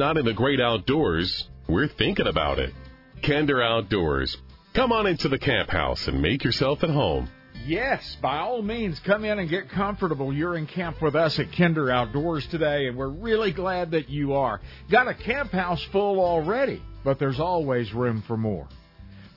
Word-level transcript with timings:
not 0.00 0.16
in 0.16 0.24
the 0.24 0.32
great 0.32 0.62
outdoors, 0.62 1.46
we're 1.68 1.86
thinking 1.86 2.26
about 2.26 2.58
it. 2.58 2.72
Kinder 3.22 3.62
Outdoors. 3.62 4.34
Come 4.72 4.92
on 4.92 5.06
into 5.06 5.28
the 5.28 5.38
camp 5.38 5.68
house 5.68 6.08
and 6.08 6.22
make 6.22 6.42
yourself 6.42 6.82
at 6.82 6.88
home. 6.88 7.28
Yes, 7.66 8.16
by 8.22 8.38
all 8.38 8.62
means, 8.62 8.98
come 9.00 9.26
in 9.26 9.38
and 9.38 9.46
get 9.46 9.68
comfortable. 9.68 10.32
You're 10.32 10.56
in 10.56 10.66
camp 10.66 11.02
with 11.02 11.14
us 11.14 11.38
at 11.38 11.52
Kinder 11.52 11.90
Outdoors 11.90 12.46
today, 12.46 12.86
and 12.86 12.96
we're 12.96 13.10
really 13.10 13.52
glad 13.52 13.90
that 13.90 14.08
you 14.08 14.32
are. 14.32 14.62
Got 14.90 15.06
a 15.06 15.12
camp 15.12 15.52
house 15.52 15.82
full 15.92 16.18
already, 16.18 16.82
but 17.04 17.18
there's 17.18 17.38
always 17.38 17.92
room 17.92 18.24
for 18.26 18.38
more. 18.38 18.68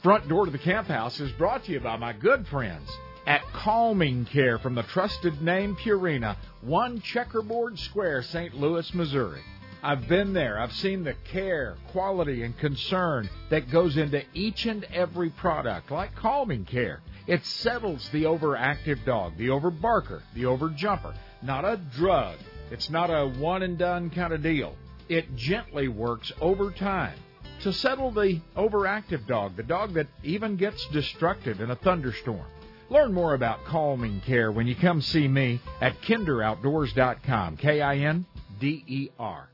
Front 0.01 0.29
Door 0.29 0.45
to 0.45 0.51
the 0.51 0.57
Camp 0.59 0.87
House 0.87 1.19
is 1.19 1.31
brought 1.33 1.65
to 1.65 1.73
you 1.73 1.81
by 1.81 1.97
my 1.97 2.13
good 2.13 2.47
friends 2.47 2.89
at 3.27 3.41
Calming 3.51 4.23
Care 4.31 4.59
from 4.59 4.75
the 4.75 4.83
trusted 4.83 5.41
name 5.41 5.75
Purina, 5.75 6.37
1 6.61 7.01
Checkerboard 7.01 7.77
Square, 7.79 8.23
St. 8.23 8.55
Louis, 8.55 8.93
Missouri. 8.93 9.41
I've 9.85 10.07
been 10.07 10.31
there. 10.31 10.59
I've 10.59 10.71
seen 10.71 11.03
the 11.03 11.13
care, 11.25 11.75
quality, 11.91 12.43
and 12.43 12.57
concern 12.57 13.29
that 13.49 13.69
goes 13.69 13.97
into 13.97 14.23
each 14.33 14.65
and 14.65 14.85
every 14.85 15.29
product, 15.29 15.91
like 15.91 16.15
Calming 16.15 16.63
Care. 16.63 17.01
It 17.27 17.45
settles 17.45 18.09
the 18.13 18.23
overactive 18.23 19.03
dog, 19.03 19.37
the 19.37 19.47
overbarker, 19.47 20.21
the 20.35 20.43
overjumper. 20.43 21.13
Not 21.41 21.65
a 21.65 21.75
drug. 21.97 22.37
It's 22.71 22.89
not 22.89 23.09
a 23.09 23.27
one 23.27 23.61
and 23.61 23.77
done 23.77 24.09
kind 24.09 24.31
of 24.31 24.41
deal. 24.41 24.73
It 25.09 25.35
gently 25.35 25.89
works 25.89 26.31
over 26.39 26.71
time 26.71 27.19
to 27.63 27.73
settle 27.73 28.11
the 28.11 28.39
overactive 28.55 29.27
dog, 29.27 29.57
the 29.57 29.63
dog 29.63 29.95
that 29.95 30.07
even 30.23 30.55
gets 30.55 30.87
destructive 30.87 31.59
in 31.59 31.71
a 31.71 31.75
thunderstorm. 31.75 32.45
Learn 32.89 33.13
more 33.13 33.33
about 33.33 33.65
calming 33.65 34.21
care 34.21 34.49
when 34.49 34.65
you 34.65 34.75
come 34.75 35.01
see 35.01 35.27
me 35.27 35.59
at 35.81 35.99
kinderoutdoors.com. 36.01 37.57
K 37.57 37.81
I 37.81 37.97
N 37.97 38.25
D 38.59 38.85
E 38.87 39.09
R. 39.19 39.49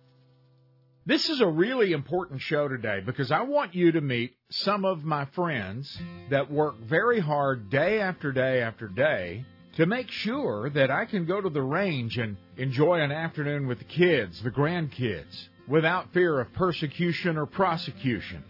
This 1.10 1.28
is 1.28 1.42
a 1.42 1.48
really 1.48 1.92
important 1.92 2.40
show 2.40 2.68
today 2.68 3.00
because 3.04 3.32
I 3.32 3.42
want 3.42 3.74
you 3.74 3.94
to 3.94 4.00
meet 4.00 4.36
some 4.52 4.86
of 4.86 5.04
my 5.04 5.26
friends 5.26 6.00
that 6.30 6.52
work 6.52 6.78
very 6.82 7.20
hard 7.20 7.72
day 7.72 8.00
after 8.00 8.32
day 8.32 8.62
after 8.62 8.88
day 8.88 9.44
to 9.78 9.88
make 9.88 10.12
sure 10.12 10.70
that 10.70 10.92
I 10.92 11.06
can 11.06 11.26
go 11.26 11.42
to 11.42 11.50
the 11.50 11.64
range 11.64 12.20
and 12.20 12.38
enjoy 12.58 13.00
an 13.00 13.12
afternoon 13.12 13.66
with 13.66 13.80
the 13.80 13.86
kids, 13.86 14.40
the 14.44 14.52
grandkids, 14.52 15.48
without 15.68 16.14
fear 16.14 16.40
of 16.40 16.54
persecution 16.54 17.38
or 17.38 17.48
prosecution. 17.48 18.44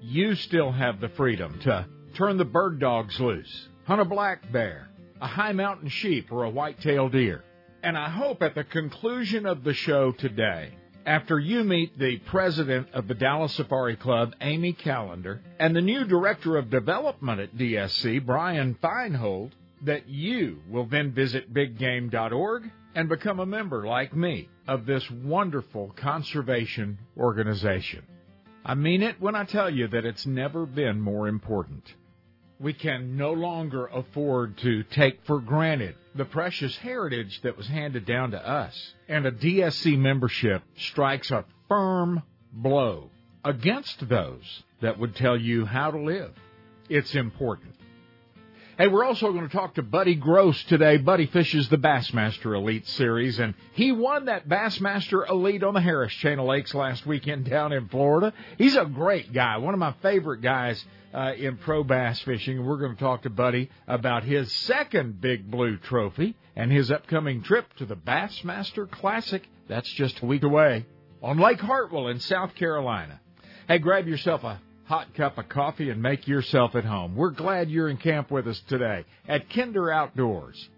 You 0.00 0.36
still 0.36 0.70
have 0.70 1.00
the 1.00 1.08
freedom 1.08 1.58
to 1.62 1.84
turn 2.14 2.36
the 2.36 2.44
bird 2.44 2.78
dogs 2.78 3.18
loose, 3.18 3.68
hunt 3.86 4.00
a 4.00 4.04
black 4.04 4.52
bear, 4.52 4.88
a 5.20 5.26
high 5.26 5.50
mountain 5.50 5.88
sheep, 5.88 6.30
or 6.30 6.44
a 6.44 6.50
white-tailed 6.50 7.10
deer. 7.10 7.42
And 7.82 7.98
I 7.98 8.08
hope 8.08 8.40
at 8.40 8.54
the 8.54 8.62
conclusion 8.62 9.46
of 9.46 9.64
the 9.64 9.74
show 9.74 10.12
today, 10.12 10.74
after 11.06 11.38
you 11.38 11.64
meet 11.64 11.98
the 11.98 12.18
president 12.18 12.88
of 12.92 13.08
the 13.08 13.14
Dallas 13.14 13.54
Safari 13.54 13.96
Club, 13.96 14.34
Amy 14.40 14.72
Callender, 14.72 15.42
and 15.58 15.74
the 15.74 15.80
new 15.80 16.04
director 16.04 16.56
of 16.56 16.70
development 16.70 17.40
at 17.40 17.56
DSC, 17.56 18.24
Brian 18.24 18.76
Feinhold, 18.82 19.52
that 19.82 20.08
you 20.08 20.60
will 20.68 20.86
then 20.86 21.12
visit 21.12 21.52
biggame.org 21.52 22.70
and 22.94 23.08
become 23.08 23.40
a 23.40 23.46
member 23.46 23.86
like 23.86 24.14
me 24.14 24.48
of 24.66 24.86
this 24.86 25.10
wonderful 25.10 25.92
conservation 25.96 26.98
organization. 27.18 28.02
I 28.64 28.74
mean 28.74 29.02
it 29.02 29.20
when 29.20 29.34
I 29.34 29.44
tell 29.44 29.68
you 29.68 29.88
that 29.88 30.06
it's 30.06 30.24
never 30.24 30.64
been 30.64 31.00
more 31.00 31.28
important. 31.28 31.84
We 32.60 32.72
can 32.72 33.16
no 33.16 33.32
longer 33.32 33.86
afford 33.86 34.58
to 34.58 34.84
take 34.84 35.24
for 35.26 35.40
granted 35.40 35.96
the 36.14 36.24
precious 36.24 36.76
heritage 36.76 37.40
that 37.42 37.56
was 37.56 37.66
handed 37.66 38.06
down 38.06 38.30
to 38.30 38.48
us. 38.48 38.94
And 39.08 39.26
a 39.26 39.32
DSC 39.32 39.98
membership 39.98 40.62
strikes 40.76 41.30
a 41.30 41.44
firm 41.68 42.22
blow 42.52 43.10
against 43.44 44.08
those 44.08 44.62
that 44.80 44.98
would 44.98 45.16
tell 45.16 45.36
you 45.36 45.64
how 45.64 45.90
to 45.90 45.98
live. 45.98 46.32
It's 46.88 47.14
important. 47.14 47.74
Hey, 48.76 48.88
we're 48.88 49.04
also 49.04 49.32
going 49.32 49.48
to 49.48 49.54
talk 49.54 49.74
to 49.74 49.82
Buddy 49.82 50.16
Gross 50.16 50.60
today. 50.64 50.96
Buddy 50.96 51.26
fishes 51.26 51.68
the 51.68 51.78
Bassmaster 51.78 52.56
Elite 52.56 52.88
Series, 52.88 53.38
and 53.38 53.54
he 53.72 53.92
won 53.92 54.24
that 54.24 54.48
Bassmaster 54.48 55.28
Elite 55.28 55.62
on 55.62 55.74
the 55.74 55.80
Harris 55.80 56.12
Chain 56.14 56.40
of 56.40 56.46
Lakes 56.46 56.74
last 56.74 57.06
weekend 57.06 57.48
down 57.48 57.72
in 57.72 57.88
Florida. 57.88 58.32
He's 58.58 58.74
a 58.74 58.84
great 58.84 59.32
guy, 59.32 59.58
one 59.58 59.74
of 59.74 59.80
my 59.80 59.94
favorite 60.02 60.40
guys 60.40 60.84
uh, 61.14 61.32
in 61.36 61.56
pro 61.56 61.84
bass 61.84 62.20
fishing. 62.20 62.58
And 62.58 62.66
we're 62.66 62.78
going 62.78 62.94
to 62.94 63.00
talk 63.00 63.22
to 63.22 63.30
Buddy 63.30 63.70
about 63.86 64.24
his 64.24 64.52
second 64.52 65.20
Big 65.20 65.50
Blue 65.50 65.76
Trophy 65.76 66.36
and 66.56 66.70
his 66.70 66.90
upcoming 66.90 67.42
trip 67.42 67.72
to 67.76 67.86
the 67.86 67.96
Bassmaster 67.96 68.90
Classic. 68.90 69.48
That's 69.68 69.90
just 69.92 70.20
a 70.20 70.26
week 70.26 70.42
away 70.42 70.84
on 71.22 71.38
Lake 71.38 71.60
Hartwell 71.60 72.08
in 72.08 72.20
South 72.20 72.54
Carolina. 72.54 73.20
Hey, 73.68 73.78
grab 73.78 74.06
yourself 74.06 74.44
a 74.44 74.60
hot 74.84 75.14
cup 75.14 75.38
of 75.38 75.48
coffee 75.48 75.88
and 75.88 76.02
make 76.02 76.28
yourself 76.28 76.74
at 76.74 76.84
home. 76.84 77.16
We're 77.16 77.30
glad 77.30 77.70
you're 77.70 77.88
in 77.88 77.96
camp 77.96 78.30
with 78.30 78.46
us 78.46 78.60
today 78.68 79.04
at 79.26 79.48
Kinder 79.48 79.90
Outdoors. 79.90 80.68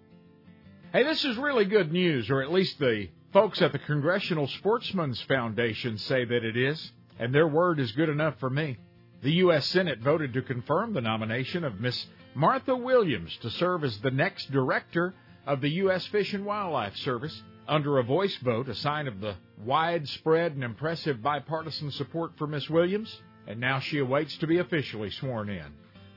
Hey, 0.93 1.03
this 1.03 1.25
is 1.25 1.37
really 1.37 1.65
good 1.65 1.93
news, 1.93 2.31
or 2.31 2.43
at 2.43 2.53
least 2.53 2.79
the 2.79 3.09
folks 3.33 3.61
at 3.61 3.73
the 3.73 3.79
Congressional 3.79 4.47
Sportsmen's 4.47 5.21
Foundation 5.23 5.99
say 5.99 6.25
that 6.25 6.45
it 6.45 6.57
is, 6.57 6.93
and 7.19 7.35
their 7.35 7.49
word 7.49 7.81
is 7.81 7.91
good 7.93 8.09
enough 8.09 8.39
for 8.39 8.49
me. 8.49 8.77
The 9.23 9.33
U.S. 9.33 9.67
Senate 9.67 10.01
voted 10.01 10.33
to 10.35 10.43
confirm 10.43 10.93
the 10.93 11.01
nomination 11.01 11.65
of 11.65 11.81
Miss 11.81 12.07
Martha 12.35 12.77
Williams 12.77 13.37
to 13.39 13.51
serve 13.51 13.83
as 13.85 13.99
the 13.99 14.11
next 14.11 14.51
director 14.53 15.15
of 15.47 15.61
the 15.61 15.71
U.S. 15.71 16.07
Fish 16.07 16.35
and 16.35 16.45
Wildlife 16.45 16.97
Service 16.97 17.43
under 17.67 17.99
a 17.99 18.05
voice 18.05 18.37
vote, 18.37 18.69
a 18.69 18.75
sign 18.75 19.09
of 19.09 19.21
the 19.21 19.35
widespread 19.65 20.53
and 20.53 20.63
impressive 20.63 21.23
bipartisan 21.23 21.91
support 21.91 22.33
for 22.37 22.47
Miss 22.47 22.69
Williams 22.71 23.21
and 23.47 23.61
now 23.61 23.81
she 23.81 23.99
awaits 23.99 24.37
to 24.39 24.47
be 24.47 24.59
officially 24.59 25.11
sworn 25.11 25.49
in. 25.49 25.73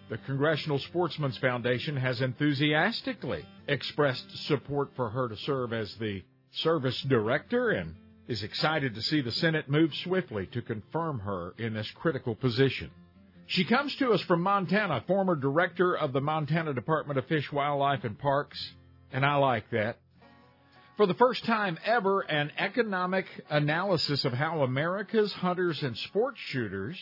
The 0.10 0.18
Congressional 0.18 0.80
Sportsmen's 0.80 1.38
Foundation 1.38 1.96
has 1.96 2.22
enthusiastically 2.22 3.46
expressed 3.68 4.46
support 4.48 4.90
for 4.96 5.10
her 5.10 5.30
to 5.30 5.38
serve 5.38 5.72
as 5.72 5.94
the 5.96 6.24
service 6.52 7.00
director 7.04 7.70
and 7.70 7.96
is 8.29 8.44
excited 8.44 8.94
to 8.94 9.01
see 9.01 9.22
the 9.22 9.31
Senate 9.31 9.67
move 9.67 9.94
swiftly 9.95 10.45
to 10.45 10.62
confirm 10.62 11.19
her 11.19 11.56
in 11.57 11.73
this 11.73 11.90
critical 11.91 12.35
position. 12.35 12.91
She 13.47 13.66
comes 13.66 13.95
to 13.95 14.12
us 14.12 14.22
from 14.22 14.44
Montana, 14.44 15.03
former 15.07 15.35
director 15.35 15.97
of 15.97 16.13
the 16.13 16.22
Montana 16.22 16.75
Department 16.75 17.18
of 17.18 17.25
Fish, 17.25 17.51
Wildlife, 17.51 18.03
and 18.03 18.19
Parks, 18.19 18.73
and 19.12 19.25
I 19.25 19.38
like 19.38 19.68
that. 19.72 19.97
For 20.95 21.07
the 21.07 21.16
first 21.16 21.44
time 21.45 21.79
ever, 21.84 22.22
an 22.22 22.51
economic 22.59 23.25
analysis 23.50 24.23
of 24.25 24.34
how 24.34 24.62
America's 24.62 25.34
hunters 25.34 25.81
and 25.81 25.97
sports 25.97 26.39
shooters 26.39 27.00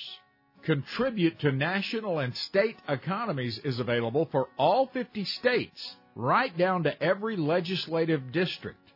contribute 0.63 1.39
to 1.39 1.51
national 1.51 2.19
and 2.19 2.33
state 2.37 2.77
economies 2.87 3.57
is 3.66 3.81
available 3.81 4.29
for 4.31 4.47
all 4.57 4.87
50 4.87 5.25
states, 5.25 5.97
right 6.16 6.57
down 6.57 6.83
to 6.83 7.03
every 7.03 7.35
legislative 7.35 8.31
district. 8.31 8.86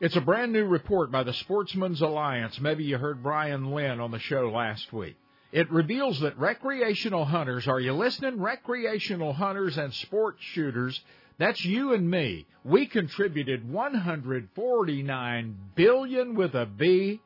It's 0.00 0.16
a 0.16 0.20
brand 0.20 0.52
new 0.52 0.64
report 0.64 1.10
by 1.10 1.24
the 1.24 1.32
Sportsmen's 1.32 2.00
Alliance. 2.00 2.60
Maybe 2.60 2.84
you 2.84 2.98
heard 2.98 3.22
Brian 3.22 3.72
Lynn 3.72 3.98
on 3.98 4.12
the 4.12 4.20
show 4.20 4.48
last 4.48 4.92
week. 4.92 5.16
It 5.50 5.70
reveals 5.72 6.20
that 6.20 6.38
recreational 6.38 7.24
hunters, 7.24 7.66
are 7.66 7.80
you 7.80 7.92
listening? 7.94 8.40
Recreational 8.40 9.32
hunters 9.32 9.76
and 9.76 9.92
sports 9.92 10.38
shooters 10.40 11.00
that's 11.38 11.64
you 11.64 11.94
and 11.94 12.10
me. 12.10 12.46
We 12.64 12.86
contributed 12.86 13.70
149 13.70 15.56
billion 15.76 16.34
with 16.34 16.54
a 16.54 16.66
B 16.66 17.20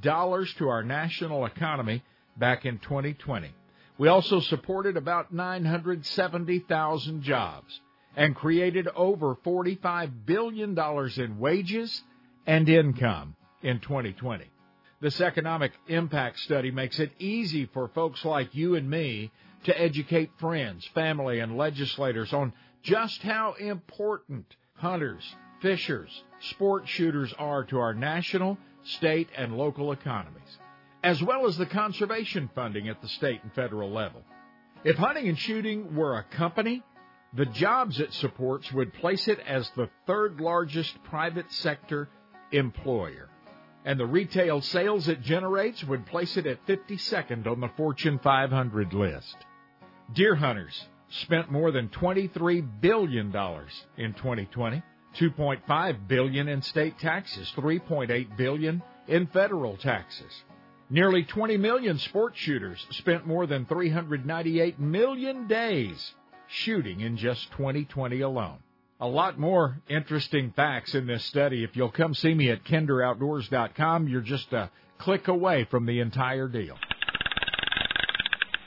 dollars 0.00 0.52
to 0.54 0.68
our 0.68 0.82
national 0.82 1.46
economy 1.46 2.02
back 2.36 2.66
in 2.66 2.78
2020. 2.78 3.50
We 3.98 4.08
also 4.08 4.40
supported 4.40 4.96
about 4.96 5.32
970,000 5.32 7.22
jobs 7.22 7.80
and 8.16 8.34
created 8.34 8.88
over 8.96 9.36
$45 9.36 10.26
billion 10.26 10.76
in 11.16 11.38
wages 11.38 12.02
and 12.46 12.68
income 12.68 13.36
in 13.62 13.80
2020. 13.80 14.44
This 15.00 15.20
economic 15.20 15.72
impact 15.88 16.38
study 16.40 16.70
makes 16.70 17.00
it 17.00 17.10
easy 17.18 17.66
for 17.66 17.88
folks 17.88 18.24
like 18.24 18.54
you 18.54 18.76
and 18.76 18.88
me 18.88 19.32
to 19.64 19.80
educate 19.80 20.30
friends, 20.38 20.86
family, 20.94 21.40
and 21.40 21.56
legislators 21.56 22.32
on 22.32 22.52
just 22.82 23.22
how 23.22 23.54
important 23.54 24.46
hunters, 24.74 25.22
fishers, 25.60 26.22
sport 26.40 26.88
shooters 26.88 27.32
are 27.38 27.64
to 27.64 27.78
our 27.78 27.94
national, 27.94 28.58
state, 28.84 29.28
and 29.36 29.56
local 29.56 29.92
economies, 29.92 30.58
as 31.02 31.22
well 31.22 31.46
as 31.46 31.56
the 31.56 31.66
conservation 31.66 32.50
funding 32.54 32.88
at 32.88 33.00
the 33.00 33.08
state 33.08 33.42
and 33.42 33.52
federal 33.54 33.90
level. 33.90 34.22
If 34.84 34.96
hunting 34.96 35.28
and 35.28 35.38
shooting 35.38 35.94
were 35.94 36.18
a 36.18 36.24
company, 36.24 36.82
the 37.34 37.46
jobs 37.46 38.00
it 38.00 38.12
supports 38.12 38.70
would 38.72 38.92
place 38.94 39.28
it 39.28 39.38
as 39.40 39.70
the 39.70 39.88
third 40.06 40.40
largest 40.40 41.02
private 41.04 41.50
sector 41.52 42.08
employer. 42.52 43.28
And 43.84 43.98
the 43.98 44.06
retail 44.06 44.60
sales 44.60 45.08
it 45.08 45.22
generates 45.22 45.82
would 45.84 46.06
place 46.06 46.36
it 46.36 46.46
at 46.46 46.64
52nd 46.66 47.46
on 47.46 47.60
the 47.60 47.70
Fortune 47.76 48.20
500 48.22 48.92
list. 48.92 49.36
Deer 50.12 50.34
hunters, 50.34 50.86
spent 51.12 51.50
more 51.50 51.70
than 51.70 51.88
$23 51.88 52.80
billion 52.80 53.26
in 53.96 54.14
2020, 54.14 54.82
2.5 55.16 56.08
billion 56.08 56.48
in 56.48 56.62
state 56.62 56.98
taxes, 56.98 57.52
3.8 57.56 58.36
billion 58.36 58.82
in 59.08 59.26
federal 59.26 59.76
taxes. 59.76 60.32
Nearly 60.88 61.24
20 61.24 61.56
million 61.56 61.98
sports 61.98 62.38
shooters 62.38 62.84
spent 62.90 63.26
more 63.26 63.46
than 63.46 63.66
398 63.66 64.78
million 64.78 65.46
days 65.46 66.14
shooting 66.48 67.00
in 67.00 67.16
just 67.16 67.50
2020 67.52 68.20
alone. 68.20 68.58
A 69.02 69.08
lot 69.08 69.36
more 69.36 69.82
interesting 69.88 70.52
facts 70.54 70.94
in 70.94 71.08
this 71.08 71.24
study. 71.24 71.64
If 71.64 71.74
you'll 71.74 71.90
come 71.90 72.14
see 72.14 72.34
me 72.34 72.50
at 72.50 72.62
kinderoutdoors.com, 72.62 74.06
you're 74.06 74.20
just 74.20 74.52
a 74.52 74.70
click 74.98 75.26
away 75.26 75.66
from 75.68 75.86
the 75.86 75.98
entire 75.98 76.46
deal. 76.46 76.76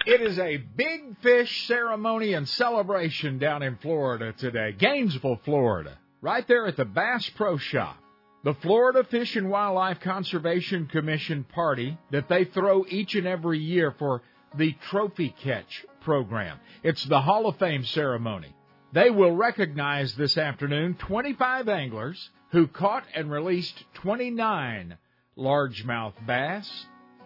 It 0.06 0.20
is 0.20 0.38
a 0.38 0.58
big 0.58 1.22
fish 1.22 1.68
ceremony 1.68 2.34
and 2.34 2.50
celebration 2.50 3.40
down 3.40 3.64
in 3.64 3.78
Florida 3.78 4.34
today, 4.34 4.74
Gainesville, 4.74 5.40
Florida, 5.46 5.98
right 6.20 6.46
there 6.50 6.68
at 6.68 6.76
the 6.76 6.84
Bass 6.84 7.30
Pro 7.38 7.56
Shop. 7.56 7.96
The 8.44 8.56
Florida 8.56 9.06
Fish 9.06 9.38
and 9.38 9.50
Wildlife 9.50 10.02
Conservation 10.02 10.88
Commission 10.88 11.46
party 11.46 11.98
that 12.12 12.28
they 12.28 12.44
throw 12.44 12.86
each 12.90 13.16
and 13.16 13.26
every 13.26 13.60
year 13.60 13.96
for 13.98 14.22
the 14.58 14.76
Trophy 14.90 15.34
Catch 15.42 15.86
program. 16.02 16.60
It's 16.84 17.06
the 17.06 17.22
Hall 17.22 17.48
of 17.48 17.58
Fame 17.58 17.86
ceremony. 17.86 18.54
They 18.96 19.10
will 19.10 19.36
recognize 19.36 20.16
this 20.16 20.38
afternoon 20.38 20.96
25 20.96 21.68
anglers 21.68 22.30
who 22.52 22.66
caught 22.66 23.04
and 23.14 23.30
released 23.30 23.84
29 23.96 24.98
largemouth 25.38 26.14
bass 26.26 26.86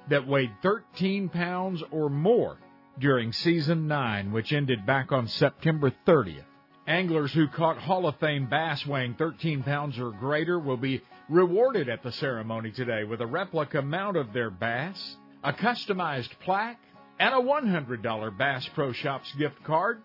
that 0.10 0.26
weighed 0.26 0.50
13 0.64 1.30
pounds 1.30 1.84
or 1.92 2.10
more 2.10 2.58
during 2.98 3.32
season 3.32 3.88
9, 3.88 4.32
which 4.32 4.52
ended 4.52 4.88
back 4.88 5.12
on 5.12 5.28
September 5.28 5.94
30th. 6.08 6.44
Anglers 6.88 7.32
who 7.34 7.48
caught 7.48 7.78
Hall 7.78 8.08
of 8.08 8.16
Fame 8.16 8.48
bass 8.50 8.84
weighing 8.88 9.14
13 9.14 9.62
pounds 9.62 10.00
or 10.00 10.10
greater 10.10 10.58
will 10.58 10.76
be 10.76 11.04
rewarded 11.30 11.88
at 11.88 12.02
the 12.02 12.12
ceremony 12.14 12.72
today 12.72 13.04
with 13.04 13.22
a 13.22 13.28
replica 13.28 13.84
mount 13.84 14.18
of 14.18 14.34
their 14.34 14.50
bass, 14.50 15.18
a 15.44 15.54
customized 15.54 16.32
plaque, 16.40 16.82
and 17.20 17.36
a 17.36 17.38
$100 17.38 18.38
Bass 18.40 18.68
Pro 18.74 18.92
Shops 18.92 19.32
gift 19.34 19.64
card 19.64 20.02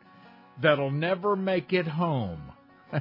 that'll 0.62 0.90
never 0.90 1.36
make 1.36 1.72
it 1.72 1.86
home. 1.86 2.52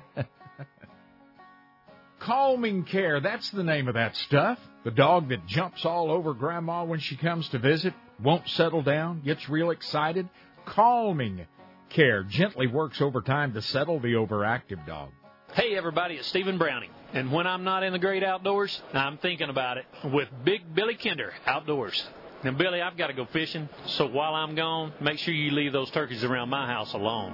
Calming 2.20 2.86
Care, 2.86 3.20
that's 3.20 3.50
the 3.52 3.64
name 3.64 3.88
of 3.88 3.96
that 3.96 4.16
stuff. 4.16 4.58
The 4.86 4.92
dog 4.92 5.30
that 5.30 5.46
jumps 5.46 5.86
all 5.86 6.10
over 6.10 6.34
Grandma 6.34 6.86
when 6.86 7.00
she 7.00 7.18
comes 7.18 7.48
to 7.50 7.60
visit, 7.60 7.94
won't 8.22 8.48
settle 8.50 8.82
down, 8.82 9.22
gets 9.22 9.50
real 9.50 9.72
excited. 9.72 10.30
Calming 10.66 11.46
Care 11.90 12.24
gently 12.24 12.68
works 12.68 13.02
overtime 13.02 13.54
to 13.54 13.62
settle 13.62 14.00
the 14.00 14.14
overactive 14.14 14.86
dog. 14.88 15.10
Hey 15.54 15.76
everybody, 15.76 16.16
it's 16.16 16.28
Stephen 16.28 16.58
Browning. 16.58 16.90
And 17.14 17.32
when 17.32 17.46
I'm 17.46 17.64
not 17.64 17.84
in 17.84 17.94
the 17.94 18.00
great 18.00 18.24
outdoors, 18.24 18.82
I'm 18.94 19.20
thinking 19.20 19.50
about 19.50 19.78
it 19.78 19.86
with 20.12 20.28
Big 20.44 20.74
Billy 20.74 20.96
Kinder 20.96 21.32
Outdoors. 21.46 22.04
Now, 22.44 22.52
Billy, 22.52 22.82
I've 22.82 22.98
got 22.98 23.08
to 23.08 23.14
go 23.14 23.26
fishing, 23.26 23.70
so 23.86 24.06
while 24.06 24.36
I'm 24.36 24.54
gone, 24.54 24.92
make 25.00 25.18
sure 25.18 25.34
you 25.34 25.52
leave 25.52 25.72
those 25.72 25.90
turkeys 25.92 26.26
around 26.26 26.50
my 26.50 26.68
house 26.68 26.94
alone. 26.94 27.34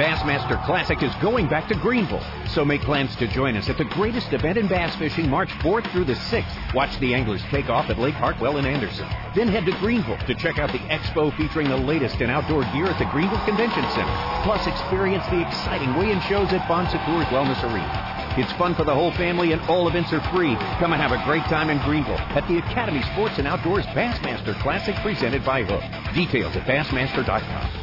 Bassmaster 0.00 0.64
Classic 0.64 1.02
is 1.02 1.14
going 1.16 1.46
back 1.46 1.68
to 1.68 1.74
Greenville, 1.74 2.24
so 2.54 2.64
make 2.64 2.80
plans 2.80 3.14
to 3.16 3.28
join 3.28 3.54
us 3.54 3.68
at 3.68 3.76
the 3.76 3.84
greatest 3.84 4.32
event 4.32 4.56
in 4.56 4.66
bass 4.66 4.96
fishing 4.96 5.28
March 5.28 5.50
4th 5.60 5.92
through 5.92 6.06
the 6.06 6.14
6th. 6.14 6.72
Watch 6.74 6.98
the 7.00 7.12
anglers 7.12 7.42
take 7.50 7.68
off 7.68 7.90
at 7.90 7.98
Lake 7.98 8.14
Hartwell 8.14 8.56
and 8.56 8.66
Anderson. 8.66 9.06
Then 9.36 9.48
head 9.48 9.66
to 9.66 9.72
Greenville 9.72 10.16
to 10.26 10.34
check 10.34 10.58
out 10.58 10.72
the 10.72 10.78
expo 10.88 11.36
featuring 11.36 11.68
the 11.68 11.76
latest 11.76 12.18
in 12.22 12.30
outdoor 12.30 12.62
gear 12.72 12.86
at 12.86 12.98
the 12.98 13.04
Greenville 13.12 13.44
Convention 13.44 13.84
Center. 13.90 14.40
Plus, 14.42 14.66
experience 14.66 15.26
the 15.26 15.46
exciting 15.46 15.94
weigh-in 15.94 16.22
shows 16.22 16.50
at 16.54 16.66
Bon 16.66 16.88
Secours 16.88 17.26
Wellness 17.26 17.62
Arena. 17.62 18.34
It's 18.38 18.52
fun 18.52 18.74
for 18.74 18.84
the 18.84 18.94
whole 18.94 19.12
family 19.12 19.52
and 19.52 19.60
all 19.68 19.86
events 19.86 20.14
are 20.14 20.24
free. 20.32 20.56
Come 20.80 20.94
and 20.94 21.02
have 21.02 21.12
a 21.12 21.22
great 21.26 21.44
time 21.52 21.68
in 21.68 21.76
Greenville 21.84 22.16
at 22.16 22.48
the 22.48 22.56
Academy 22.56 23.02
Sports 23.12 23.36
and 23.36 23.46
Outdoors 23.46 23.84
Bassmaster 23.92 24.58
Classic 24.62 24.94
presented 25.02 25.44
by 25.44 25.62
Huk. 25.62 26.14
Details 26.14 26.56
at 26.56 26.64
Bassmaster.com. 26.66 27.79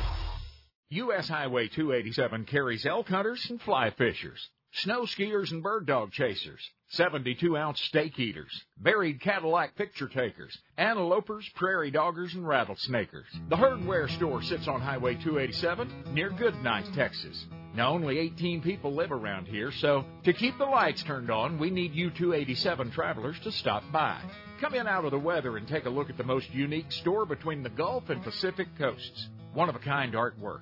U.S. 0.89 1.27
Highway 1.27 1.67
287 1.67 2.45
carries 2.45 2.85
elk 2.85 3.09
hunters 3.09 3.45
and 3.49 3.61
fly 3.61 3.89
fishers, 3.89 4.49
snow 4.71 5.01
skiers 5.01 5.51
and 5.51 5.61
bird 5.61 5.85
dog 5.85 6.13
chasers, 6.13 6.61
72 6.91 7.57
ounce 7.57 7.81
steak 7.81 8.17
eaters, 8.17 8.63
buried 8.77 9.19
Cadillac 9.19 9.75
picture 9.75 10.07
takers, 10.07 10.57
antelopers, 10.77 11.43
prairie 11.55 11.91
doggers, 11.91 12.33
and 12.35 12.45
rattlesnakers. 12.45 13.25
The 13.49 13.57
Herdware 13.57 14.09
store 14.15 14.41
sits 14.41 14.69
on 14.69 14.79
Highway 14.79 15.15
287 15.15 16.13
near 16.13 16.29
Goodnight, 16.29 16.85
Texas. 16.95 17.45
Now, 17.75 17.91
only 17.91 18.17
18 18.19 18.61
people 18.61 18.93
live 18.93 19.11
around 19.11 19.49
here, 19.49 19.73
so 19.73 20.05
to 20.23 20.31
keep 20.31 20.57
the 20.57 20.63
lights 20.63 21.03
turned 21.03 21.29
on, 21.29 21.59
we 21.59 21.69
need 21.69 21.95
you 21.95 22.11
287 22.11 22.91
travelers 22.91 23.37
to 23.41 23.51
stop 23.51 23.83
by. 23.91 24.21
Come 24.61 24.73
in 24.73 24.87
out 24.87 25.03
of 25.03 25.11
the 25.11 25.19
weather 25.19 25.57
and 25.57 25.67
take 25.67 25.85
a 25.85 25.89
look 25.89 26.09
at 26.09 26.15
the 26.15 26.23
most 26.23 26.49
unique 26.53 26.93
store 26.93 27.25
between 27.25 27.61
the 27.61 27.69
Gulf 27.69 28.09
and 28.09 28.23
Pacific 28.23 28.69
coasts. 28.77 29.27
One 29.53 29.69
of 29.69 29.75
a 29.75 29.79
kind 29.79 30.13
artwork, 30.13 30.61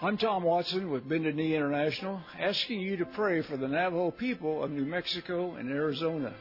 I'm 0.00 0.16
Tom 0.16 0.44
Watson 0.44 0.92
with 0.92 1.08
Bended 1.08 1.34
Knee 1.34 1.56
International, 1.56 2.20
asking 2.38 2.78
you 2.78 2.98
to 2.98 3.04
pray 3.04 3.42
for 3.42 3.56
the 3.56 3.66
Navajo 3.66 4.12
people 4.12 4.62
of 4.62 4.70
New 4.70 4.84
Mexico 4.84 5.56
and 5.56 5.68
Arizona. 5.68 6.32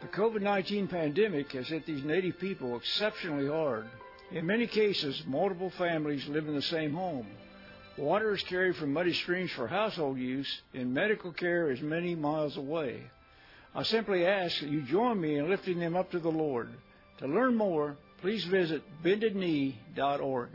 The 0.00 0.08
COVID 0.08 0.42
19 0.42 0.88
pandemic 0.88 1.52
has 1.52 1.68
hit 1.68 1.86
these 1.86 2.02
native 2.02 2.40
people 2.40 2.76
exceptionally 2.76 3.46
hard. 3.46 3.86
In 4.32 4.46
many 4.46 4.66
cases, 4.66 5.22
multiple 5.28 5.70
families 5.78 6.26
live 6.26 6.48
in 6.48 6.56
the 6.56 6.62
same 6.62 6.92
home. 6.92 7.28
Water 7.96 8.34
is 8.34 8.42
carried 8.42 8.74
from 8.74 8.92
muddy 8.92 9.14
streams 9.14 9.52
for 9.52 9.68
household 9.68 10.18
use, 10.18 10.62
and 10.74 10.92
medical 10.92 11.30
care 11.30 11.70
is 11.70 11.80
many 11.80 12.16
miles 12.16 12.56
away. 12.56 13.00
I 13.76 13.84
simply 13.84 14.26
ask 14.26 14.58
that 14.58 14.70
you 14.70 14.82
join 14.82 15.20
me 15.20 15.38
in 15.38 15.48
lifting 15.48 15.78
them 15.78 15.94
up 15.94 16.10
to 16.10 16.18
the 16.18 16.32
Lord. 16.32 16.70
To 17.18 17.28
learn 17.28 17.54
more, 17.54 17.96
please 18.20 18.44
visit 18.46 18.82
bendedknee.org. 19.04 20.50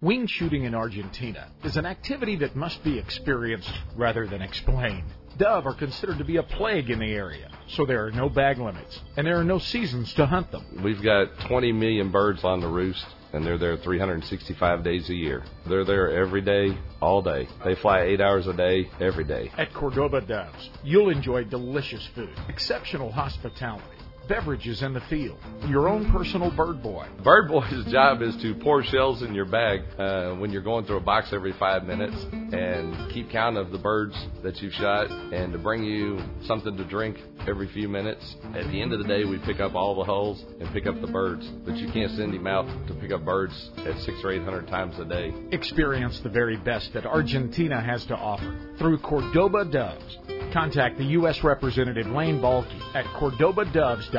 Wing 0.00 0.28
shooting 0.28 0.62
in 0.62 0.76
Argentina 0.76 1.50
is 1.64 1.76
an 1.76 1.84
activity 1.84 2.36
that 2.36 2.54
must 2.54 2.84
be 2.84 3.00
experienced 3.00 3.72
rather 3.96 4.28
than 4.28 4.40
explained. 4.40 5.02
Dove 5.38 5.66
are 5.66 5.74
considered 5.74 6.18
to 6.18 6.24
be 6.24 6.36
a 6.36 6.42
plague 6.44 6.88
in 6.88 7.00
the 7.00 7.12
area, 7.12 7.50
so 7.66 7.84
there 7.84 8.06
are 8.06 8.12
no 8.12 8.28
bag 8.28 8.58
limits, 8.58 9.00
and 9.16 9.26
there 9.26 9.36
are 9.36 9.44
no 9.44 9.58
seasons 9.58 10.14
to 10.14 10.24
hunt 10.24 10.52
them. 10.52 10.64
We've 10.84 11.02
got 11.02 11.40
20 11.48 11.72
million 11.72 12.12
birds 12.12 12.44
on 12.44 12.60
the 12.60 12.68
roost, 12.68 13.04
and 13.32 13.44
they're 13.44 13.58
there 13.58 13.76
365 13.76 14.84
days 14.84 15.10
a 15.10 15.14
year. 15.14 15.42
They're 15.66 15.84
there 15.84 16.12
every 16.12 16.42
day, 16.42 16.78
all 17.02 17.20
day. 17.20 17.48
They 17.64 17.74
fly 17.74 18.02
eight 18.02 18.20
hours 18.20 18.46
a 18.46 18.52
day, 18.52 18.88
every 19.00 19.24
day. 19.24 19.50
At 19.58 19.74
Cordoba 19.74 20.20
Doves, 20.20 20.70
you'll 20.84 21.10
enjoy 21.10 21.42
delicious 21.42 22.06
food, 22.14 22.38
exceptional 22.48 23.10
hospitality, 23.10 23.98
beverages 24.28 24.82
in 24.82 24.92
the 24.92 25.00
field, 25.02 25.38
your 25.66 25.88
own 25.88 26.12
personal 26.12 26.54
bird 26.54 26.82
boy. 26.82 27.06
Bird 27.24 27.48
Boy's 27.48 27.84
job 27.90 28.22
is 28.22 28.36
to 28.42 28.54
pour 28.56 28.82
shells 28.84 29.22
in 29.22 29.34
your 29.34 29.46
bag 29.46 29.80
uh, 29.98 30.34
when 30.34 30.52
you're 30.52 30.62
going 30.62 30.84
through 30.84 30.98
a 30.98 31.00
box 31.00 31.30
every 31.32 31.52
five 31.54 31.84
minutes 31.84 32.14
and 32.32 33.12
keep 33.12 33.30
count 33.30 33.56
of 33.56 33.70
the 33.70 33.78
birds 33.78 34.14
that 34.42 34.60
you've 34.60 34.72
shot 34.74 35.10
and 35.10 35.52
to 35.52 35.58
bring 35.58 35.82
you 35.82 36.20
something 36.44 36.76
to 36.76 36.84
drink 36.84 37.16
every 37.46 37.68
few 37.72 37.88
minutes. 37.88 38.36
At 38.54 38.70
the 38.70 38.80
end 38.80 38.92
of 38.92 38.98
the 38.98 39.08
day, 39.08 39.24
we 39.24 39.38
pick 39.38 39.60
up 39.60 39.74
all 39.74 39.94
the 39.94 40.04
hulls 40.04 40.44
and 40.60 40.70
pick 40.72 40.86
up 40.86 41.00
the 41.00 41.06
birds, 41.06 41.48
but 41.64 41.76
you 41.76 41.90
can't 41.92 42.12
send 42.12 42.34
him 42.34 42.46
out 42.46 42.66
to 42.88 42.94
pick 42.94 43.12
up 43.12 43.24
birds 43.24 43.70
at 43.78 43.98
six 44.00 44.18
or 44.22 44.32
eight 44.32 44.42
hundred 44.42 44.68
times 44.68 44.98
a 44.98 45.04
day. 45.04 45.32
Experience 45.52 46.20
the 46.20 46.28
very 46.28 46.56
best 46.56 46.92
that 46.92 47.06
Argentina 47.06 47.80
has 47.80 48.04
to 48.06 48.14
offer 48.14 48.74
through 48.78 48.98
Cordoba 48.98 49.64
Doves. 49.64 50.18
Contact 50.52 50.98
the 50.98 51.04
U.S. 51.04 51.42
Representative 51.44 52.06
Lane 52.06 52.40
Balky 52.40 52.80
at 52.94 53.04
cordobadoves.com. 53.06 54.17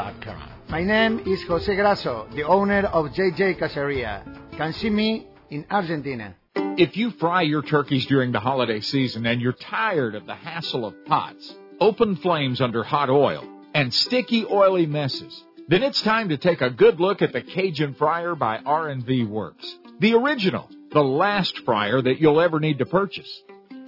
My 0.70 0.84
name 0.84 1.20
is 1.26 1.44
Jose 1.44 1.76
Grasso, 1.76 2.28
the 2.34 2.44
owner 2.44 2.86
of 2.86 3.08
JJ 3.08 3.60
Caceria. 3.60 4.24
Can 4.56 4.72
see 4.72 4.90
me 4.90 5.28
in 5.50 5.66
Argentina. 5.70 6.36
If 6.56 6.96
you 6.96 7.12
fry 7.12 7.42
your 7.42 7.62
turkeys 7.62 8.06
during 8.06 8.32
the 8.32 8.40
holiday 8.40 8.80
season 8.80 9.26
and 9.26 9.42
you're 9.42 9.52
tired 9.52 10.16
of 10.16 10.26
the 10.26 10.36
hassle 10.36 10.86
of 10.86 10.94
pots, 11.06 11.54
open 11.82 12.16
flames 12.16 12.62
under 12.62 12.84
hot 12.84 13.10
oil, 13.10 13.44
and 13.74 13.94
sticky 13.94 14.46
oily 14.46 14.86
messes, 14.86 15.44
Then 15.70 15.84
it's 15.84 16.02
time 16.02 16.30
to 16.30 16.38
take 16.38 16.62
a 16.62 16.72
good 16.72 17.00
look 17.00 17.22
at 17.22 17.32
the 17.32 17.42
Cajun 17.42 17.94
Fryer 17.94 18.34
by 18.34 18.58
R&V 18.58 19.26
Works. 19.26 19.78
The 20.00 20.16
original, 20.16 20.68
the 20.92 21.04
last 21.04 21.60
fryer 21.60 22.02
that 22.02 22.20
you'll 22.20 22.42
ever 22.42 22.60
need 22.60 22.80
to 22.80 22.88
purchase. 22.88 23.30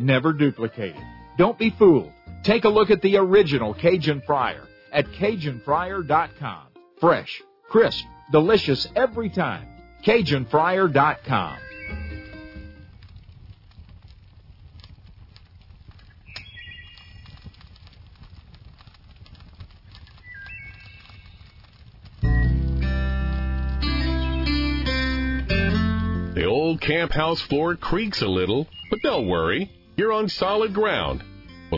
never 0.00 0.32
duplicated. 0.32 1.02
Don't 1.36 1.58
be 1.58 1.70
fooled. 1.70 2.12
Take 2.42 2.64
a 2.64 2.68
look 2.68 2.90
at 2.90 3.02
the 3.02 3.16
original 3.16 3.74
Cajun 3.74 4.22
Fryer 4.26 4.66
at 4.92 5.06
CajunFryer.com. 5.06 6.66
Fresh, 7.00 7.42
crisp, 7.68 8.04
delicious 8.32 8.88
every 8.96 9.28
time. 9.30 9.66
CajunFryer.com. 10.04 11.58
The 26.34 26.46
old 26.46 26.80
camp 26.80 27.12
house 27.12 27.40
floor 27.42 27.76
creaks 27.76 28.22
a 28.22 28.26
little, 28.26 28.66
but 28.88 29.00
don't 29.02 29.26
worry. 29.26 29.70
You're 30.00 30.14
on 30.14 30.30
solid 30.30 30.72
ground. 30.72 31.22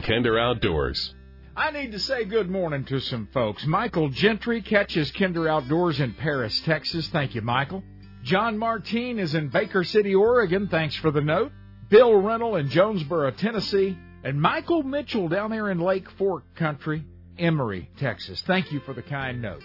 Kinder 0.06 0.38
Outdoors. 0.38 1.12
I 1.56 1.72
need 1.72 1.90
to 1.90 1.98
say 1.98 2.24
good 2.24 2.48
morning 2.48 2.84
to 2.84 3.00
some 3.00 3.26
folks. 3.34 3.66
Michael 3.66 4.10
Gentry 4.10 4.62
catches 4.62 5.10
Kinder 5.10 5.48
Outdoors 5.48 5.98
in 5.98 6.14
Paris, 6.14 6.60
Texas. 6.60 7.08
Thank 7.08 7.34
you, 7.34 7.42
Michael. 7.42 7.82
John 8.22 8.58
Martine 8.58 9.18
is 9.18 9.34
in 9.34 9.48
Baker 9.48 9.82
City, 9.82 10.14
Oregon. 10.14 10.68
Thanks 10.68 10.94
for 10.94 11.10
the 11.10 11.20
note. 11.20 11.50
Bill 11.88 12.14
Reynolds 12.14 12.60
in 12.60 12.68
Jonesboro, 12.68 13.32
Tennessee. 13.32 13.98
And 14.22 14.40
Michael 14.40 14.84
Mitchell 14.84 15.26
down 15.26 15.50
there 15.50 15.68
in 15.68 15.80
Lake 15.80 16.08
Fork 16.12 16.44
Country, 16.54 17.04
Emory, 17.40 17.90
Texas. 17.98 18.40
Thank 18.42 18.70
you 18.70 18.78
for 18.86 18.94
the 18.94 19.02
kind 19.02 19.42
notes. 19.42 19.64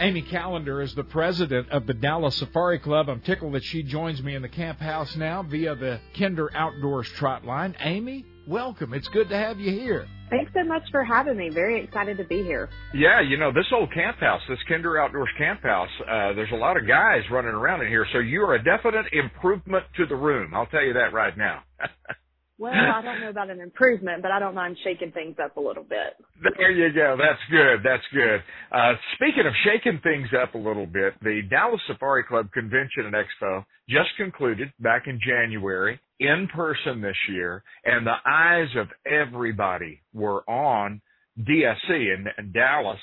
Amy 0.00 0.22
Callender 0.22 0.82
is 0.82 0.92
the 0.96 1.04
president 1.04 1.70
of 1.70 1.86
the 1.86 1.94
Dallas 1.94 2.34
Safari 2.36 2.80
Club. 2.80 3.08
I'm 3.08 3.20
tickled 3.20 3.54
that 3.54 3.62
she 3.62 3.84
joins 3.84 4.20
me 4.24 4.34
in 4.34 4.42
the 4.42 4.48
camp 4.48 4.80
house 4.80 5.14
now 5.14 5.44
via 5.44 5.76
the 5.76 6.00
Kinder 6.18 6.50
Outdoors 6.52 7.08
trot 7.10 7.44
line. 7.44 7.76
Amy, 7.78 8.24
welcome. 8.48 8.92
It's 8.92 9.06
good 9.08 9.28
to 9.28 9.36
have 9.36 9.60
you 9.60 9.70
here. 9.70 10.08
Thanks 10.30 10.50
so 10.52 10.64
much 10.64 10.82
for 10.90 11.04
having 11.04 11.36
me. 11.36 11.48
Very 11.48 11.84
excited 11.84 12.16
to 12.16 12.24
be 12.24 12.42
here. 12.42 12.70
Yeah, 12.92 13.20
you 13.20 13.36
know, 13.36 13.52
this 13.52 13.66
old 13.72 13.92
camp 13.94 14.18
house, 14.18 14.42
this 14.48 14.58
Kinder 14.68 14.98
Outdoors 14.98 15.30
camp 15.38 15.62
house, 15.62 15.90
uh, 16.00 16.32
there's 16.32 16.50
a 16.52 16.56
lot 16.56 16.76
of 16.76 16.88
guys 16.88 17.22
running 17.30 17.52
around 17.52 17.82
in 17.82 17.88
here, 17.88 18.06
so 18.12 18.18
you 18.18 18.42
are 18.42 18.54
a 18.54 18.64
definite 18.64 19.06
improvement 19.12 19.84
to 19.96 20.06
the 20.06 20.16
room. 20.16 20.54
I'll 20.54 20.66
tell 20.66 20.82
you 20.82 20.94
that 20.94 21.12
right 21.12 21.38
now. 21.38 21.62
Well, 22.56 22.72
I 22.72 23.02
don't 23.02 23.20
know 23.20 23.30
about 23.30 23.50
an 23.50 23.60
improvement, 23.60 24.22
but 24.22 24.30
I 24.30 24.38
don't 24.38 24.54
mind 24.54 24.76
shaking 24.84 25.10
things 25.10 25.36
up 25.42 25.56
a 25.56 25.60
little 25.60 25.82
bit. 25.82 26.16
There 26.56 26.70
you 26.70 26.92
go. 26.94 27.16
That's 27.18 27.40
good. 27.50 27.80
That's 27.82 28.02
good. 28.12 28.42
Uh, 28.70 28.92
speaking 29.16 29.44
of 29.46 29.52
shaking 29.64 30.00
things 30.02 30.28
up 30.40 30.54
a 30.54 30.58
little 30.58 30.86
bit, 30.86 31.14
the 31.20 31.42
Dallas 31.50 31.80
Safari 31.88 32.22
Club 32.22 32.52
Convention 32.52 33.06
and 33.06 33.14
Expo 33.14 33.64
just 33.88 34.10
concluded 34.16 34.72
back 34.78 35.08
in 35.08 35.18
January 35.26 35.98
in 36.20 36.48
person 36.54 37.00
this 37.00 37.16
year, 37.28 37.64
and 37.84 38.06
the 38.06 38.14
eyes 38.24 38.68
of 38.76 38.86
everybody 39.04 40.00
were 40.12 40.48
on 40.48 41.00
DSC 41.40 41.90
in, 41.90 42.26
in 42.38 42.52
Dallas 42.52 43.00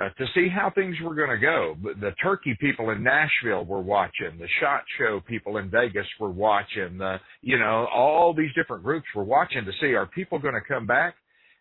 uh, 0.00 0.08
to 0.18 0.26
see 0.34 0.48
how 0.48 0.70
things 0.74 0.96
were 1.02 1.14
going 1.14 1.30
to 1.30 1.38
go. 1.38 1.76
The 2.00 2.12
turkey 2.22 2.56
people 2.60 2.90
in 2.90 3.02
Nashville 3.02 3.64
were 3.64 3.80
watching. 3.80 4.38
The 4.38 4.48
shot 4.60 4.82
show 4.98 5.20
people 5.26 5.58
in 5.58 5.70
Vegas 5.70 6.06
were 6.18 6.30
watching. 6.30 6.98
The 6.98 7.18
you 7.42 7.58
know 7.58 7.86
all 7.94 8.34
these 8.34 8.52
different 8.56 8.82
groups 8.82 9.06
were 9.14 9.24
watching 9.24 9.64
to 9.64 9.72
see 9.80 9.94
are 9.94 10.06
people 10.06 10.38
going 10.38 10.54
to 10.54 10.60
come 10.66 10.86
back. 10.86 11.14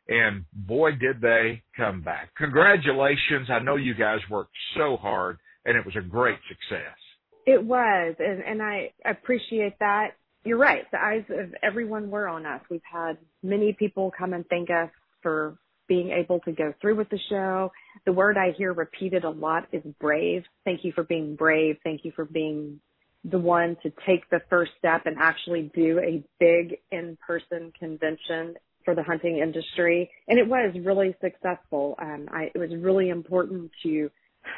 And 0.09 0.43
boy, 0.51 0.91
did 0.91 1.21
they 1.21 1.63
come 1.77 2.01
back! 2.01 2.35
Congratulations! 2.37 3.47
I 3.49 3.59
know 3.59 3.77
you 3.77 3.93
guys 3.93 4.19
worked 4.29 4.51
so 4.75 4.97
hard, 4.97 5.37
and 5.65 5.77
it 5.77 5.85
was 5.85 5.95
a 5.95 6.01
great 6.01 6.39
success. 6.49 6.97
It 7.45 7.63
was, 7.63 8.15
and, 8.19 8.41
and 8.41 8.61
I 8.61 8.91
appreciate 9.05 9.79
that. 9.79 10.11
You're 10.43 10.57
right. 10.57 10.83
The 10.91 11.01
eyes 11.01 11.23
of 11.29 11.53
everyone 11.61 12.09
were 12.09 12.27
on 12.27 12.45
us. 12.45 12.61
We've 12.69 12.81
had 12.91 13.17
many 13.43 13.73
people 13.73 14.11
come 14.17 14.33
and 14.33 14.45
thank 14.49 14.69
us 14.69 14.89
for 15.21 15.57
being 15.87 16.11
able 16.11 16.39
to 16.41 16.51
go 16.51 16.73
through 16.79 16.95
with 16.95 17.09
the 17.09 17.19
show. 17.29 17.71
The 18.05 18.13
word 18.13 18.37
I 18.37 18.51
hear 18.57 18.73
repeated 18.73 19.23
a 19.23 19.29
lot 19.29 19.67
is 19.71 19.83
brave. 19.99 20.43
Thank 20.65 20.83
you 20.83 20.91
for 20.93 21.03
being 21.03 21.35
brave. 21.35 21.77
Thank 21.83 22.05
you 22.05 22.11
for 22.15 22.25
being 22.25 22.79
the 23.23 23.39
one 23.39 23.77
to 23.83 23.91
take 24.05 24.29
the 24.29 24.41
first 24.49 24.71
step 24.77 25.05
and 25.05 25.15
actually 25.19 25.71
do 25.73 25.99
a 25.99 26.23
big 26.39 26.77
in-person 26.91 27.71
convention 27.79 28.55
for 28.83 28.95
the 28.95 29.03
hunting 29.03 29.37
industry. 29.37 30.09
And 30.27 30.37
it 30.37 30.47
was 30.47 30.75
really 30.83 31.15
successful. 31.21 31.95
Um, 32.01 32.27
I, 32.31 32.51
it 32.53 32.57
was 32.57 32.69
really 32.77 33.09
important 33.09 33.71
to 33.83 34.09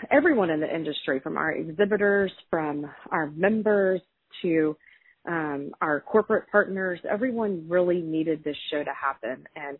everyone 0.10 0.50
in 0.50 0.60
the 0.60 0.74
industry, 0.74 1.20
from 1.20 1.38
our 1.38 1.52
exhibitors, 1.52 2.32
from 2.50 2.90
our 3.12 3.28
members 3.28 4.02
to 4.42 4.76
um, 5.28 5.72
our 5.82 6.02
corporate 6.02 6.46
partners. 6.52 7.00
Everyone 7.10 7.66
really 7.68 8.02
needed 8.02 8.44
this 8.44 8.58
show 8.72 8.84
to 8.84 8.92
happen. 8.94 9.46
And 9.56 9.78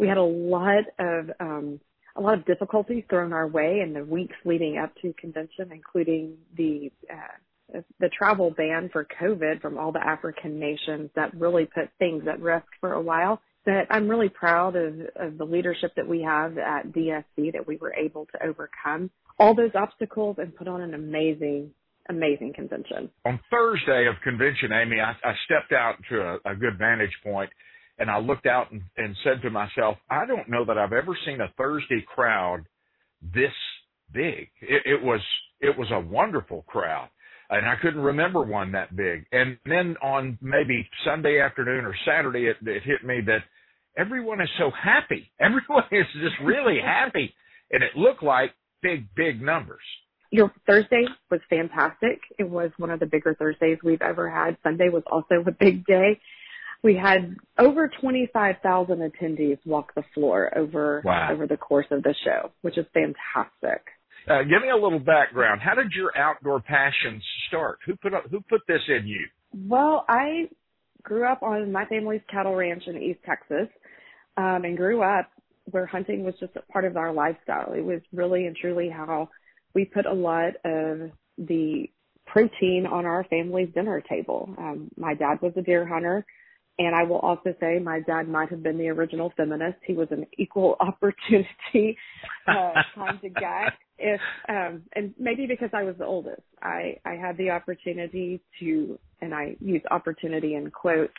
we 0.00 0.08
had 0.08 0.16
a 0.16 0.22
lot 0.22 0.84
of 0.98 1.30
um, 1.40 1.80
a 2.16 2.20
lot 2.20 2.34
of 2.34 2.44
difficulties 2.44 3.04
thrown 3.08 3.32
our 3.32 3.46
way 3.46 3.80
in 3.84 3.92
the 3.92 4.04
weeks 4.04 4.34
leading 4.44 4.78
up 4.78 4.92
to 5.02 5.12
convention, 5.14 5.70
including 5.72 6.36
the 6.56 6.90
uh, 7.10 7.80
the 8.00 8.08
travel 8.08 8.50
ban 8.50 8.90
for 8.92 9.06
COVID 9.20 9.60
from 9.60 9.78
all 9.78 9.92
the 9.92 10.04
African 10.04 10.58
nations 10.58 11.10
that 11.14 11.32
really 11.34 11.66
put 11.66 11.88
things 11.98 12.24
at 12.28 12.40
risk 12.40 12.66
for 12.80 12.92
a 12.92 13.00
while. 13.00 13.40
But 13.64 13.86
I'm 13.90 14.08
really 14.08 14.30
proud 14.30 14.74
of, 14.74 14.94
of 15.16 15.38
the 15.38 15.44
leadership 15.44 15.92
that 15.96 16.08
we 16.08 16.22
have 16.22 16.56
at 16.58 16.92
DSC 16.92 17.52
that 17.52 17.66
we 17.66 17.76
were 17.76 17.94
able 17.94 18.26
to 18.32 18.44
overcome 18.44 19.10
all 19.38 19.54
those 19.54 19.70
obstacles 19.74 20.36
and 20.38 20.54
put 20.56 20.66
on 20.66 20.80
an 20.80 20.94
amazing 20.94 21.70
amazing 22.08 22.52
convention. 22.52 23.08
On 23.24 23.38
Thursday 23.50 24.08
of 24.08 24.16
convention, 24.24 24.72
Amy, 24.72 24.96
I, 25.00 25.12
I 25.26 25.32
stepped 25.44 25.72
out 25.72 25.94
to 26.10 26.20
a, 26.20 26.52
a 26.52 26.56
good 26.56 26.76
vantage 26.76 27.14
point 27.22 27.50
and 28.00 28.10
I 28.10 28.18
looked 28.18 28.46
out 28.46 28.72
and, 28.72 28.82
and 28.96 29.14
said 29.22 29.42
to 29.42 29.50
myself, 29.50 29.98
I 30.08 30.26
don't 30.26 30.48
know 30.48 30.64
that 30.64 30.78
I've 30.78 30.94
ever 30.94 31.16
seen 31.26 31.40
a 31.40 31.52
Thursday 31.56 32.04
crowd 32.06 32.64
this 33.22 33.52
big. 34.12 34.48
It, 34.62 34.82
it 34.86 35.02
was 35.02 35.20
it 35.60 35.78
was 35.78 35.88
a 35.92 36.00
wonderful 36.00 36.64
crowd, 36.66 37.10
and 37.50 37.66
I 37.66 37.74
couldn't 37.80 38.00
remember 38.00 38.42
one 38.42 38.72
that 38.72 38.96
big. 38.96 39.26
And 39.30 39.58
then 39.66 39.96
on 40.02 40.38
maybe 40.40 40.88
Sunday 41.04 41.40
afternoon 41.40 41.84
or 41.84 41.94
Saturday, 42.06 42.46
it, 42.46 42.56
it 42.66 42.82
hit 42.82 43.04
me 43.04 43.20
that 43.26 43.44
everyone 43.98 44.40
is 44.40 44.48
so 44.58 44.70
happy. 44.70 45.30
Everyone 45.38 45.84
is 45.92 46.06
just 46.14 46.36
really 46.42 46.78
happy, 46.82 47.34
and 47.70 47.82
it 47.82 47.96
looked 47.96 48.22
like 48.22 48.52
big 48.82 49.06
big 49.14 49.42
numbers. 49.42 49.82
Your 50.32 50.50
Thursday 50.66 51.04
was 51.30 51.40
fantastic. 51.50 52.20
It 52.38 52.48
was 52.48 52.70
one 52.78 52.90
of 52.90 53.00
the 53.00 53.06
bigger 53.06 53.34
Thursdays 53.34 53.78
we've 53.82 54.00
ever 54.00 54.30
had. 54.30 54.56
Sunday 54.62 54.88
was 54.88 55.02
also 55.10 55.44
a 55.46 55.50
big 55.50 55.84
day 55.84 56.20
we 56.82 56.94
had 56.94 57.36
over 57.58 57.90
25,000 58.00 58.98
attendees 58.98 59.58
walk 59.66 59.94
the 59.94 60.04
floor 60.14 60.56
over 60.56 61.02
wow. 61.04 61.30
over 61.32 61.46
the 61.46 61.56
course 61.56 61.86
of 61.90 62.02
the 62.02 62.14
show, 62.24 62.50
which 62.62 62.78
is 62.78 62.86
fantastic. 62.94 63.84
Uh, 64.28 64.42
give 64.42 64.62
me 64.62 64.70
a 64.70 64.76
little 64.76 64.98
background. 64.98 65.60
How 65.62 65.74
did 65.74 65.92
your 65.92 66.16
outdoor 66.16 66.60
passions 66.60 67.22
start? 67.48 67.78
Who 67.86 67.96
put 67.96 68.14
up, 68.14 68.24
who 68.30 68.40
put 68.40 68.60
this 68.68 68.80
in 68.88 69.06
you? 69.06 69.26
Well, 69.52 70.04
I 70.08 70.48
grew 71.02 71.26
up 71.26 71.42
on 71.42 71.72
my 71.72 71.86
family's 71.86 72.20
cattle 72.30 72.54
ranch 72.54 72.84
in 72.86 73.02
East 73.02 73.20
Texas, 73.24 73.68
um, 74.36 74.64
and 74.64 74.76
grew 74.76 75.02
up 75.02 75.30
where 75.70 75.86
hunting 75.86 76.24
was 76.24 76.34
just 76.40 76.56
a 76.56 76.72
part 76.72 76.84
of 76.84 76.96
our 76.96 77.12
lifestyle. 77.12 77.72
It 77.72 77.84
was 77.84 78.00
really 78.12 78.46
and 78.46 78.56
truly 78.56 78.88
how 78.88 79.28
we 79.74 79.84
put 79.84 80.06
a 80.06 80.12
lot 80.12 80.54
of 80.64 81.10
the 81.38 81.86
protein 82.26 82.86
on 82.90 83.06
our 83.06 83.24
family's 83.24 83.72
dinner 83.74 84.02
table. 84.08 84.52
Um, 84.58 84.90
my 84.96 85.14
dad 85.14 85.40
was 85.40 85.52
a 85.56 85.62
deer 85.62 85.86
hunter. 85.86 86.24
And 86.80 86.96
I 86.96 87.02
will 87.02 87.18
also 87.18 87.54
say 87.60 87.78
my 87.78 88.00
dad 88.00 88.26
might 88.26 88.48
have 88.48 88.62
been 88.62 88.78
the 88.78 88.88
original 88.88 89.34
feminist. 89.36 89.76
He 89.86 89.92
was 89.92 90.08
an 90.10 90.24
equal 90.38 90.76
opportunity 90.80 91.98
uh, 92.48 92.72
kind 92.94 93.22
of 93.22 93.34
guy. 93.34 93.66
If 93.98 94.20
um, 94.48 94.84
and 94.94 95.12
maybe 95.18 95.46
because 95.46 95.68
I 95.74 95.82
was 95.82 95.96
the 95.98 96.06
oldest, 96.06 96.40
I 96.62 96.96
I 97.04 97.16
had 97.16 97.36
the 97.36 97.50
opportunity 97.50 98.40
to, 98.60 98.98
and 99.20 99.34
I 99.34 99.56
use 99.60 99.82
opportunity 99.90 100.54
in 100.54 100.70
quotes, 100.70 101.12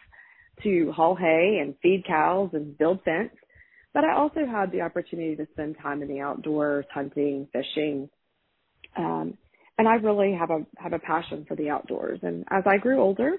to 0.63 0.91
haul 0.93 1.15
hay 1.15 1.59
and 1.61 1.75
feed 1.83 2.05
cows 2.07 2.49
and 2.53 2.75
build 2.75 3.03
fence. 3.03 3.29
But 3.93 4.03
I 4.03 4.15
also 4.15 4.47
had 4.47 4.71
the 4.71 4.81
opportunity 4.81 5.35
to 5.35 5.47
spend 5.51 5.75
time 5.79 6.01
in 6.01 6.07
the 6.07 6.21
outdoors, 6.21 6.85
hunting, 6.91 7.47
fishing, 7.53 8.09
Um, 8.97 9.37
and 9.77 9.87
I 9.87 9.95
really 9.95 10.33
have 10.33 10.49
a 10.49 10.65
have 10.77 10.93
a 10.93 10.99
passion 10.99 11.45
for 11.47 11.55
the 11.55 11.69
outdoors. 11.69 12.19
And 12.23 12.45
as 12.49 12.63
I 12.65 12.77
grew 12.77 12.99
older, 12.99 13.33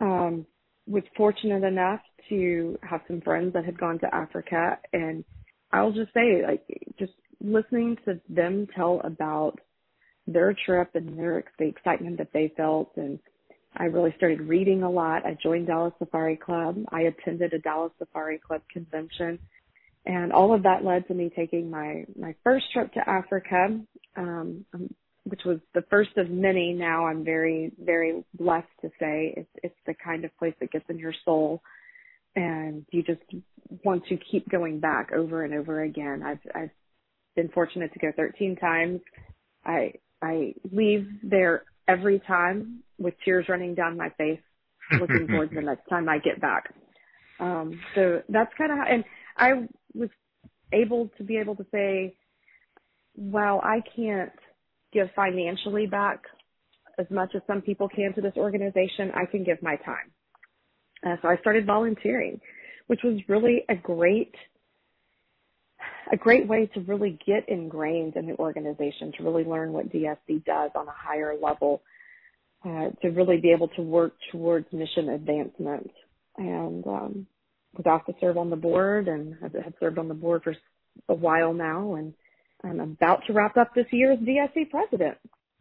um, 0.00 0.46
was 0.88 1.02
fortunate 1.16 1.64
enough 1.64 2.00
to 2.28 2.78
have 2.82 3.00
some 3.06 3.20
friends 3.20 3.52
that 3.54 3.64
had 3.64 3.78
gone 3.78 3.98
to 4.00 4.14
Africa, 4.14 4.78
and 4.92 5.24
I'll 5.72 5.92
just 5.92 6.12
say, 6.14 6.42
like, 6.46 6.64
just 6.98 7.12
listening 7.40 7.96
to 8.04 8.20
them 8.28 8.66
tell 8.74 9.00
about 9.04 9.60
their 10.26 10.54
trip 10.66 10.90
and 10.94 11.18
their 11.18 11.44
the 11.58 11.66
excitement 11.66 12.18
that 12.18 12.32
they 12.32 12.52
felt, 12.56 12.92
and 12.96 13.18
I 13.76 13.84
really 13.84 14.14
started 14.16 14.40
reading 14.40 14.82
a 14.82 14.90
lot. 14.90 15.24
I 15.24 15.36
joined 15.42 15.66
Dallas 15.66 15.94
Safari 15.98 16.36
Club. 16.36 16.84
I 16.90 17.02
attended 17.02 17.52
a 17.52 17.58
Dallas 17.58 17.92
Safari 17.98 18.38
Club 18.38 18.62
convention, 18.72 19.38
and 20.06 20.32
all 20.32 20.54
of 20.54 20.62
that 20.64 20.84
led 20.84 21.06
to 21.08 21.14
me 21.14 21.30
taking 21.34 21.70
my 21.70 22.04
my 22.18 22.34
first 22.44 22.66
trip 22.72 22.92
to 22.94 23.08
Africa. 23.08 23.80
Um, 24.16 24.64
which 25.28 25.42
was 25.44 25.58
the 25.74 25.84
first 25.90 26.16
of 26.16 26.30
many. 26.30 26.72
Now 26.72 27.06
I'm 27.06 27.24
very, 27.24 27.72
very 27.78 28.24
blessed 28.34 28.66
to 28.82 28.88
say 28.98 29.34
it's 29.36 29.50
it's 29.62 29.78
the 29.86 29.94
kind 29.94 30.24
of 30.24 30.36
place 30.38 30.54
that 30.60 30.72
gets 30.72 30.84
in 30.88 30.98
your 30.98 31.14
soul, 31.24 31.62
and 32.34 32.84
you 32.90 33.02
just 33.02 33.20
want 33.84 34.04
to 34.06 34.18
keep 34.30 34.48
going 34.48 34.80
back 34.80 35.12
over 35.12 35.44
and 35.44 35.54
over 35.54 35.82
again. 35.82 36.22
I've 36.24 36.40
I've 36.54 36.70
been 37.36 37.48
fortunate 37.50 37.92
to 37.92 37.98
go 37.98 38.12
13 38.16 38.56
times. 38.56 39.00
I 39.64 39.94
I 40.22 40.54
leave 40.72 41.06
there 41.22 41.64
every 41.86 42.20
time 42.20 42.82
with 42.98 43.14
tears 43.24 43.46
running 43.48 43.74
down 43.74 43.96
my 43.96 44.10
face, 44.18 44.40
looking 45.00 45.26
forward 45.28 45.50
to 45.50 45.56
the 45.56 45.62
next 45.62 45.88
time 45.88 46.08
I 46.08 46.18
get 46.18 46.40
back. 46.40 46.74
Um, 47.40 47.80
so 47.94 48.22
that's 48.28 48.52
kind 48.58 48.72
of 48.72 48.78
how, 48.78 48.84
and 48.90 49.04
I 49.36 49.68
was 49.94 50.10
able 50.72 51.10
to 51.18 51.24
be 51.24 51.38
able 51.38 51.56
to 51.56 51.66
say, 51.72 52.16
wow, 53.16 53.60
I 53.62 53.82
can't 53.94 54.32
give 54.92 55.08
financially 55.14 55.86
back 55.86 56.22
as 56.98 57.06
much 57.10 57.32
as 57.34 57.42
some 57.46 57.62
people 57.62 57.88
can 57.88 58.12
to 58.14 58.20
this 58.20 58.34
organization, 58.36 59.12
I 59.14 59.24
can 59.24 59.44
give 59.44 59.62
my 59.62 59.76
time. 59.76 60.10
Uh, 61.06 61.16
so 61.22 61.28
I 61.28 61.36
started 61.36 61.64
volunteering, 61.64 62.40
which 62.88 63.00
was 63.04 63.20
really 63.28 63.64
a 63.68 63.76
great, 63.76 64.34
a 66.12 66.16
great 66.16 66.48
way 66.48 66.68
to 66.74 66.80
really 66.80 67.18
get 67.24 67.48
ingrained 67.48 68.16
in 68.16 68.26
the 68.26 68.36
organization, 68.36 69.12
to 69.16 69.22
really 69.22 69.44
learn 69.44 69.72
what 69.72 69.92
DSC 69.92 70.44
does 70.44 70.72
on 70.74 70.88
a 70.88 70.94
higher 70.94 71.36
level, 71.40 71.82
uh, 72.64 72.88
to 73.02 73.08
really 73.10 73.36
be 73.36 73.52
able 73.52 73.68
to 73.68 73.82
work 73.82 74.14
towards 74.32 74.66
mission 74.72 75.10
advancement. 75.10 75.90
And 76.36 76.86
um, 76.86 77.26
was 77.76 77.86
asked 77.86 78.06
to 78.06 78.14
serve 78.20 78.38
on 78.38 78.50
the 78.50 78.56
board, 78.56 79.08
and 79.08 79.36
have 79.40 79.52
served 79.78 79.98
on 79.98 80.08
the 80.08 80.14
board 80.14 80.42
for 80.42 80.54
a 81.08 81.14
while 81.14 81.52
now, 81.52 81.94
and 81.94 82.12
I'm 82.64 82.80
about 82.80 83.22
to 83.26 83.32
wrap 83.32 83.56
up 83.56 83.74
this 83.74 83.86
year 83.92 84.12
as 84.12 84.18
DSC 84.18 84.70
president. 84.70 85.16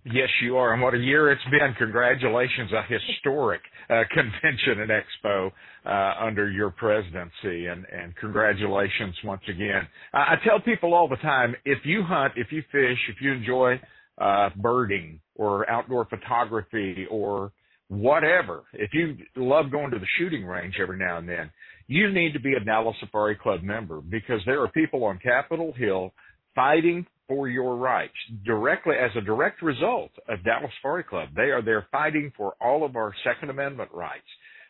Yes, 0.06 0.30
you 0.42 0.56
are. 0.56 0.74
And 0.74 0.82
what 0.82 0.94
a 0.94 0.98
year 0.98 1.32
it's 1.32 1.44
been. 1.46 1.76
Congratulations, 1.78 2.72
a 2.72 2.82
historic 2.88 3.62
uh, 3.90 4.04
convention 4.14 4.82
and 4.82 4.90
expo 4.90 5.52
uh, 5.86 6.26
under 6.26 6.50
your 6.50 6.70
presidency. 6.70 7.68
And, 7.68 7.86
and 7.92 8.16
congratulations 8.16 9.16
once 9.26 9.42
again. 9.50 9.88
I, 10.14 10.18
I 10.18 10.36
tell 10.46 10.62
people 10.62 10.94
all 10.94 11.10
the 11.10 11.18
time, 11.18 11.56
if 11.66 11.80
you 11.84 12.04
hunt, 12.04 12.34
if 12.38 12.48
you 12.52 12.64
fish, 12.72 12.98
if 13.10 13.22
you 13.22 13.34
enjoy 13.34 13.82
uh, 14.18 14.50
birding 14.56 15.20
or 15.36 15.70
outdoor 15.70 16.06
photography 16.06 17.06
or 17.12 17.52
whatever, 17.90 18.64
if 18.74 18.92
you 18.94 19.18
love 19.36 19.72
going 19.72 19.92
to 19.92 20.00
the 20.00 20.08
shooting 20.18 20.46
range 20.46 20.76
every 20.82 20.98
now 20.98 21.18
and 21.18 21.28
then, 21.28 21.52
you 21.88 22.12
need 22.12 22.34
to 22.34 22.40
be 22.40 22.54
a 22.54 22.64
Dallas 22.64 22.96
Safari 23.02 23.36
Club 23.36 23.62
member 23.62 24.00
because 24.02 24.40
there 24.46 24.62
are 24.62 24.70
people 24.70 25.04
on 25.04 25.20
Capitol 25.22 25.74
Hill– 25.76 26.14
fighting 26.58 27.06
for 27.28 27.48
your 27.48 27.76
rights 27.76 28.16
directly 28.44 28.96
as 28.96 29.12
a 29.16 29.22
direct 29.22 29.62
result 29.62 30.10
of 30.28 30.44
Dallas 30.44 30.72
Safari 30.80 31.04
Club. 31.04 31.30
They 31.36 31.52
are 31.52 31.62
there 31.62 31.86
fighting 31.92 32.32
for 32.36 32.56
all 32.60 32.84
of 32.84 32.96
our 32.96 33.14
Second 33.24 33.52
Amendment 33.52 33.92
rights 33.94 34.26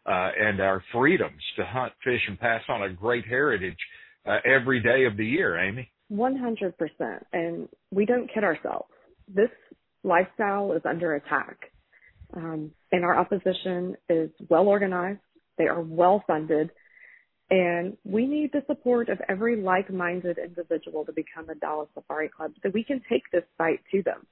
uh, 0.06 0.30
and 0.38 0.60
our 0.60 0.84
freedoms 0.92 1.42
to 1.56 1.66
hunt, 1.66 1.94
fish, 2.04 2.20
and 2.28 2.38
pass 2.38 2.62
on 2.68 2.84
a 2.84 2.90
great 2.90 3.26
heritage 3.26 3.78
uh, 4.26 4.40
every 4.44 4.82
day 4.82 5.06
of 5.06 5.16
the 5.16 5.26
year. 5.26 5.58
Amy. 5.58 5.90
100%. 6.12 6.74
And 7.32 7.70
we 7.92 8.06
don't 8.06 8.30
kid 8.34 8.44
ourselves. 8.44 8.90
This 9.34 9.50
lifestyle 10.04 10.74
is 10.74 10.82
under 10.84 11.16
attack. 11.16 11.58
Um, 12.36 12.72
and 12.92 13.06
our 13.06 13.18
opposition 13.18 13.96
is 14.10 14.30
well 14.50 14.68
organized. 14.68 15.20
They 15.58 15.68
are 15.68 15.82
well 15.82 16.22
funded 16.28 16.70
and 17.50 17.96
we 18.04 18.28
need 18.28 18.52
the 18.52 18.64
support 18.68 19.10
of 19.10 19.20
every 19.30 19.56
like-minded 19.56 20.38
individual 20.38 21.06
to 21.06 21.14
become 21.14 21.50
a 21.50 21.56
Dallas 21.56 21.88
Safari 21.94 22.30
Club 22.30 22.52
so 22.62 22.70
we 22.74 22.84
can 22.84 23.02
take 23.10 23.24
this 23.32 23.44
fight 23.58 23.80
to 23.92 24.04
them. 24.04 24.26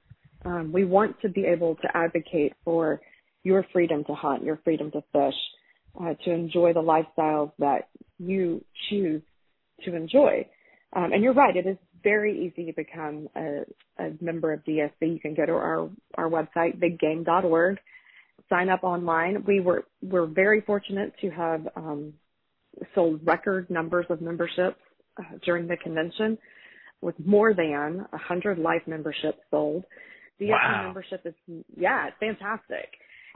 Um, 0.44 0.72
we 0.72 0.84
want 0.84 1.20
to 1.22 1.28
be 1.28 1.44
able 1.46 1.76
to 1.76 1.88
advocate 1.94 2.52
for 2.64 3.00
your 3.42 3.64
freedom 3.72 4.04
to 4.04 4.14
hunt, 4.14 4.44
your 4.44 4.60
freedom 4.64 4.90
to 4.90 5.02
fish, 5.12 5.34
uh, 6.00 6.14
to 6.24 6.30
enjoy 6.30 6.72
the 6.72 6.82
lifestyles 6.82 7.52
that 7.58 7.88
you 8.18 8.62
choose 8.90 9.22
to 9.84 9.94
enjoy. 9.94 10.46
Um, 10.94 11.12
and 11.12 11.22
you're 11.22 11.32
right, 11.32 11.56
it 11.56 11.66
is 11.66 11.76
very 12.02 12.46
easy 12.46 12.66
to 12.66 12.72
become 12.72 13.28
a, 13.34 13.62
a 13.98 14.12
member 14.20 14.52
of 14.52 14.64
DSC. 14.64 14.90
You 15.00 15.20
can 15.20 15.34
go 15.34 15.46
to 15.46 15.52
our, 15.52 15.88
our 16.16 16.28
website, 16.28 16.78
biggame.org, 16.78 17.78
sign 18.48 18.68
up 18.68 18.84
online. 18.84 19.44
We 19.46 19.60
were, 19.60 19.84
we're 20.02 20.26
very 20.26 20.60
fortunate 20.60 21.14
to 21.22 21.30
have, 21.30 21.66
um, 21.76 22.12
sold 22.94 23.20
record 23.24 23.68
numbers 23.70 24.06
of 24.10 24.20
memberships 24.20 24.80
uh, 25.18 25.22
during 25.44 25.66
the 25.66 25.76
convention 25.76 26.38
with 27.00 27.14
more 27.24 27.54
than 27.54 28.06
100 28.10 28.58
life 28.58 28.82
memberships 28.86 29.38
sold. 29.50 29.84
DSC 30.40 30.50
wow. 30.50 30.82
membership 30.86 31.22
is, 31.24 31.34
yeah, 31.76 32.08
it's 32.08 32.16
fantastic. 32.20 32.90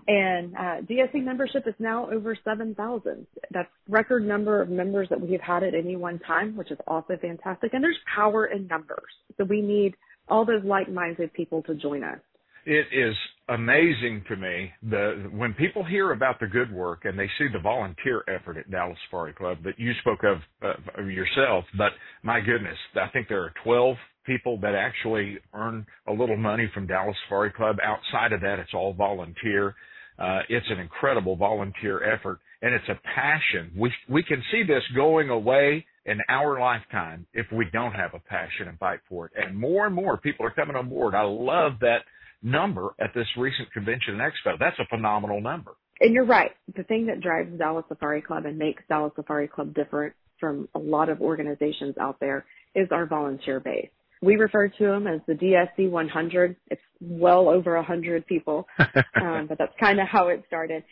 And 0.08 0.54
uh, 0.54 0.80
DSC 0.90 1.22
membership 1.22 1.66
is 1.66 1.74
now 1.78 2.10
over 2.10 2.36
7,000. 2.42 3.26
That's 3.50 3.68
record 3.88 4.26
number 4.26 4.62
of 4.62 4.70
members 4.70 5.08
that 5.10 5.20
we 5.20 5.32
have 5.32 5.42
had 5.42 5.62
at 5.62 5.74
any 5.74 5.96
one 5.96 6.18
time, 6.20 6.56
which 6.56 6.70
is 6.70 6.78
also 6.86 7.16
fantastic. 7.20 7.74
And 7.74 7.84
there's 7.84 7.98
power 8.14 8.46
in 8.46 8.66
numbers. 8.66 9.10
So 9.36 9.44
we 9.44 9.60
need 9.60 9.94
all 10.28 10.46
those 10.46 10.64
like-minded 10.64 11.34
people 11.34 11.62
to 11.64 11.74
join 11.74 12.02
us 12.02 12.20
it 12.66 12.86
is 12.92 13.14
amazing 13.50 14.24
to 14.28 14.36
me 14.36 14.70
the 14.88 15.28
when 15.32 15.52
people 15.54 15.84
hear 15.84 16.12
about 16.12 16.38
the 16.40 16.46
good 16.46 16.72
work 16.72 17.04
and 17.04 17.18
they 17.18 17.28
see 17.38 17.46
the 17.52 17.58
volunteer 17.58 18.22
effort 18.28 18.56
at 18.56 18.70
Dallas 18.70 18.96
Safari 19.06 19.32
Club 19.32 19.58
that 19.64 19.78
you 19.78 19.92
spoke 20.00 20.20
of, 20.24 20.38
uh, 20.62 21.02
yourself. 21.02 21.64
But 21.76 21.92
my 22.22 22.40
goodness, 22.40 22.76
I 22.94 23.08
think 23.12 23.28
there 23.28 23.42
are 23.42 23.52
12 23.64 23.96
people 24.24 24.58
that 24.60 24.74
actually 24.74 25.38
earn 25.54 25.86
a 26.06 26.12
little 26.12 26.36
money 26.36 26.70
from 26.72 26.86
Dallas 26.86 27.16
Safari 27.26 27.52
Club. 27.52 27.76
Outside 27.82 28.32
of 28.32 28.40
that, 28.42 28.58
it's 28.58 28.74
all 28.74 28.92
volunteer. 28.92 29.74
Uh, 30.18 30.40
it's 30.48 30.66
an 30.70 30.78
incredible 30.78 31.34
volunteer 31.34 32.04
effort 32.04 32.38
and 32.62 32.74
it's 32.74 32.88
a 32.88 33.00
passion. 33.14 33.72
We, 33.76 33.92
we 34.08 34.22
can 34.22 34.42
see 34.52 34.62
this 34.62 34.82
going 34.94 35.30
away 35.30 35.86
in 36.04 36.18
our 36.28 36.60
lifetime 36.60 37.26
if 37.32 37.46
we 37.52 37.66
don't 37.72 37.92
have 37.92 38.12
a 38.14 38.18
passion 38.18 38.68
and 38.68 38.78
fight 38.78 39.00
for 39.08 39.26
it. 39.26 39.32
And 39.36 39.58
more 39.58 39.86
and 39.86 39.94
more 39.94 40.18
people 40.18 40.46
are 40.46 40.50
coming 40.50 40.76
on 40.76 40.88
board. 40.88 41.14
I 41.14 41.22
love 41.22 41.72
that 41.80 42.00
number 42.42 42.94
at 43.00 43.12
this 43.14 43.26
recent 43.36 43.72
convention 43.72 44.20
and 44.20 44.20
expo. 44.20 44.58
That's 44.58 44.78
a 44.78 44.86
phenomenal 44.86 45.40
number. 45.40 45.72
And 46.00 46.14
you're 46.14 46.24
right. 46.24 46.52
The 46.76 46.82
thing 46.84 47.06
that 47.06 47.20
drives 47.20 47.56
Dallas 47.58 47.84
Safari 47.88 48.22
Club 48.22 48.46
and 48.46 48.58
makes 48.58 48.82
Dallas 48.88 49.12
Safari 49.16 49.48
Club 49.48 49.74
different 49.74 50.14
from 50.38 50.68
a 50.74 50.78
lot 50.78 51.10
of 51.10 51.20
organizations 51.20 51.94
out 52.00 52.18
there 52.20 52.46
is 52.74 52.88
our 52.90 53.06
volunteer 53.06 53.60
base. 53.60 53.90
We 54.22 54.36
refer 54.36 54.68
to 54.68 54.84
them 54.84 55.06
as 55.06 55.20
the 55.26 55.34
DSC 55.34 55.90
100. 55.90 56.56
It's 56.70 56.80
well 57.00 57.48
over 57.48 57.76
100 57.76 58.26
people, 58.26 58.66
um, 58.78 59.46
but 59.46 59.58
that's 59.58 59.72
kind 59.78 60.00
of 60.00 60.08
how 60.08 60.28
it 60.28 60.42
started. 60.46 60.84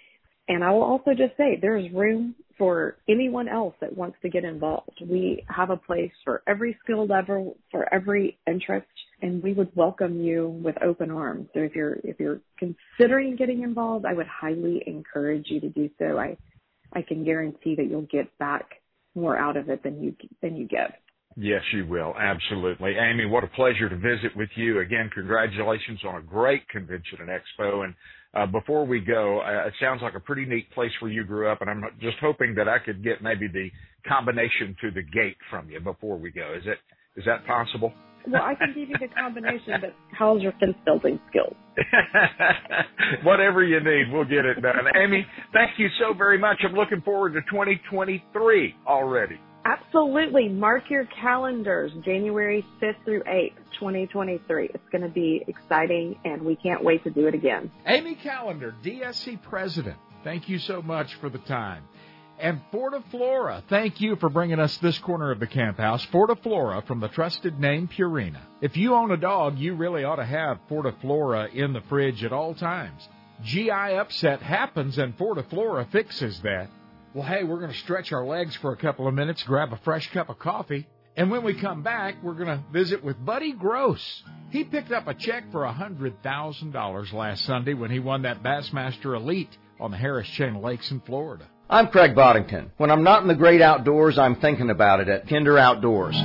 And 0.49 0.65
I 0.65 0.71
will 0.71 0.83
also 0.83 1.11
just 1.11 1.37
say 1.37 1.59
there's 1.61 1.93
room 1.93 2.35
for 2.57 2.97
anyone 3.09 3.49
else 3.49 3.75
that 3.81 3.97
wants 3.97 4.17
to 4.23 4.29
get 4.29 4.45
involved. 4.45 5.01
We 5.07 5.45
have 5.49 5.71
a 5.71 5.77
place 5.77 6.13
for 6.25 6.43
every 6.47 6.77
skill 6.83 7.07
level, 7.07 7.57
for 7.71 7.93
every 7.93 8.39
interest, 8.47 8.87
and 9.23 9.43
we 9.43 9.53
would 9.53 9.75
welcome 9.75 10.21
you 10.21 10.49
with 10.63 10.77
open 10.83 11.11
arms. 11.11 11.49
So 11.55 11.61
if 11.61 11.75
you're 11.75 11.97
if 12.05 12.19
you're 12.21 12.41
considering 12.59 13.37
getting 13.37 13.63
involved, 13.63 14.05
I 14.05 14.15
would 14.15 14.27
highly 14.27 14.83
encourage 14.87 15.47
you 15.49 15.61
to 15.61 15.69
do 15.69 15.91
so. 15.99 16.19
I 16.19 16.37
I 16.93 17.03
can 17.03 17.25
guarantee 17.25 17.75
that 17.77 17.87
you'll 17.89 18.03
get 18.03 18.37
back 18.39 18.67
more 19.15 19.37
out 19.37 19.57
of 19.57 19.69
it 19.69 19.83
than 19.83 20.03
you 20.03 20.15
than 20.43 20.57
you 20.57 20.67
give. 20.67 20.93
Yes, 21.37 21.63
you 21.73 21.87
will. 21.87 22.15
Absolutely. 22.19 22.97
Amy, 22.99 23.25
what 23.25 23.45
a 23.45 23.49
pleasure 23.49 23.89
to 23.89 23.97
visit 23.97 24.35
with 24.35 24.49
you. 24.57 24.81
Again, 24.81 25.09
congratulations 25.15 26.01
on 26.05 26.17
a 26.17 26.23
great 26.23 26.69
convention 26.69 27.19
and 27.21 27.29
expo. 27.29 27.85
And 27.85 27.95
uh, 28.35 28.47
before 28.47 28.85
we 28.85 28.99
go, 28.99 29.41
uh, 29.41 29.69
it 29.69 29.75
sounds 29.81 30.03
like 30.03 30.15
a 30.15 30.21
pretty 30.21 30.47
neat 30.47 30.69
place 30.73 30.91
where 31.01 31.13
you 31.13 31.23
grew 31.25 31.49
up, 31.49 31.61
and 31.61 31.71
I'm 31.71 31.85
just 32.01 32.17
hoping 32.21 32.57
that 32.57 32.69
I 32.69 32.79
could 32.79 33.05
get 33.05 33.23
maybe 33.23 33.47
the 33.47 33.71
combination 34.09 34.75
to 34.81 34.91
the 34.91 35.03
gate 35.03 35.37
from 35.49 35.71
you 35.71 35.79
before 35.79 36.17
we 36.17 36.33
go. 36.33 36.55
Is 36.57 36.65
it 36.67 36.79
is 37.17 37.25
that 37.27 37.47
possible? 37.47 37.93
Well, 38.27 38.43
I 38.43 38.55
can 38.55 38.75
give 38.75 38.89
you 38.89 38.97
the 39.01 39.09
combination, 39.09 39.81
but 39.81 39.95
how's 40.13 40.43
your 40.43 40.53
fence 40.61 40.77
building 40.85 41.21
skills? 41.31 41.55
Whatever 43.23 43.63
you 43.63 43.81
need, 43.81 44.13
we'll 44.13 44.25
get 44.25 44.45
it 44.45 44.61
done. 44.61 44.75
Amy, 44.97 45.27
thank 45.53 45.79
you 45.79 45.89
so 46.01 46.13
very 46.13 46.39
much. 46.39 46.59
I'm 46.65 46.75
looking 46.75 47.01
forward 47.03 47.35
to 47.35 47.41
2023 47.43 48.75
already. 48.87 49.41
Absolutely. 49.65 50.49
Mark 50.49 50.85
your 50.89 51.07
calendars, 51.21 51.93
January 52.05 52.65
5th 52.81 53.05
through 53.05 53.23
8th, 53.25 53.57
2023. 53.79 54.71
It's 54.73 54.89
going 54.91 55.03
to 55.03 55.09
be 55.09 55.45
exciting, 55.47 56.19
and 56.25 56.43
we 56.43 56.57
can't 56.57 56.83
wait 56.83 57.05
to 57.05 57.11
do 57.11 57.27
it 57.27 57.35
again. 57.35 57.71
Amy 57.87 58.15
Callender, 58.23 58.75
DSC 58.83 59.43
President, 59.43 59.97
thank 60.25 60.49
you 60.49 60.59
so 60.59 60.81
much 60.81 61.09
for 61.21 61.29
the 61.29 61.39
time. 61.39 61.85
And 62.41 62.61
Fortiflora, 62.73 63.65
thank 63.69 64.01
you 64.01 64.15
for 64.17 64.29
bringing 64.29 64.61
us 64.61 64.77
this 64.79 64.99
corner 64.99 65.33
of 65.33 65.41
the 65.41 65.47
camp 65.49 65.79
house. 65.79 66.07
Fortiflora 66.07 66.87
from 66.87 67.01
the 67.01 67.09
trusted 67.09 67.59
name 67.59 67.89
Purina. 67.89 68.41
If 68.61 68.77
you 68.77 68.95
own 68.95 69.11
a 69.11 69.17
dog, 69.17 69.59
you 69.59 69.75
really 69.75 70.05
ought 70.05 70.17
to 70.17 70.25
have 70.25 70.61
Fortiflora 70.71 71.53
in 71.53 71.73
the 71.73 71.81
fridge 71.89 72.23
at 72.23 72.33
all 72.33 72.55
times. 72.55 73.09
GI 73.43 73.71
upset 73.71 74.41
happens 74.41 74.99
and 74.99 75.19
Fortiflora 75.19 75.91
fixes 75.91 76.41
that. 76.43 76.71
Well, 77.13 77.27
hey, 77.27 77.43
we're 77.43 77.59
going 77.59 77.73
to 77.73 77.79
stretch 77.79 78.13
our 78.13 78.25
legs 78.25 78.55
for 78.57 78.73
a 78.73 78.77
couple 78.77 79.09
of 79.09 79.15
minutes, 79.15 79.43
grab 79.43 79.73
a 79.73 79.79
fresh 79.79 80.09
cup 80.13 80.29
of 80.29 80.39
coffee, 80.39 80.87
and 81.17 81.33
when 81.33 81.43
we 81.43 81.55
come 81.55 81.83
back, 81.83 82.23
we're 82.23 82.35
going 82.35 82.47
to 82.47 82.63
visit 82.73 83.03
with 83.03 83.25
Buddy 83.25 83.53
Gross. 83.53 84.23
He 84.51 84.63
picked 84.63 84.93
up 84.93 85.09
a 85.09 85.15
check 85.15 85.51
for 85.51 85.63
$100,000 85.63 87.13
last 87.13 87.45
Sunday 87.45 87.75
when 87.75 87.91
he 87.91 87.99
won 87.99 88.23
that 88.23 88.45
Bassmaster 88.45 89.17
Elite 89.17 89.57
on 89.81 89.91
the 89.91 89.97
Harris 89.97 90.29
Chain 90.29 90.63
Lakes 90.63 90.93
in 90.93 91.01
Florida. 91.01 91.49
I'm 91.71 91.89
Craig 91.89 92.15
Boddington. 92.15 92.71
When 92.79 92.91
I'm 92.91 93.03
not 93.03 93.21
in 93.21 93.29
the 93.29 93.35
great 93.35 93.61
outdoors, 93.61 94.19
I'm 94.19 94.37
thinking 94.37 94.71
about 94.71 95.01
it 95.01 95.09
at 95.09 95.29
Kinder 95.29 95.59
Outdoors. 95.59 96.17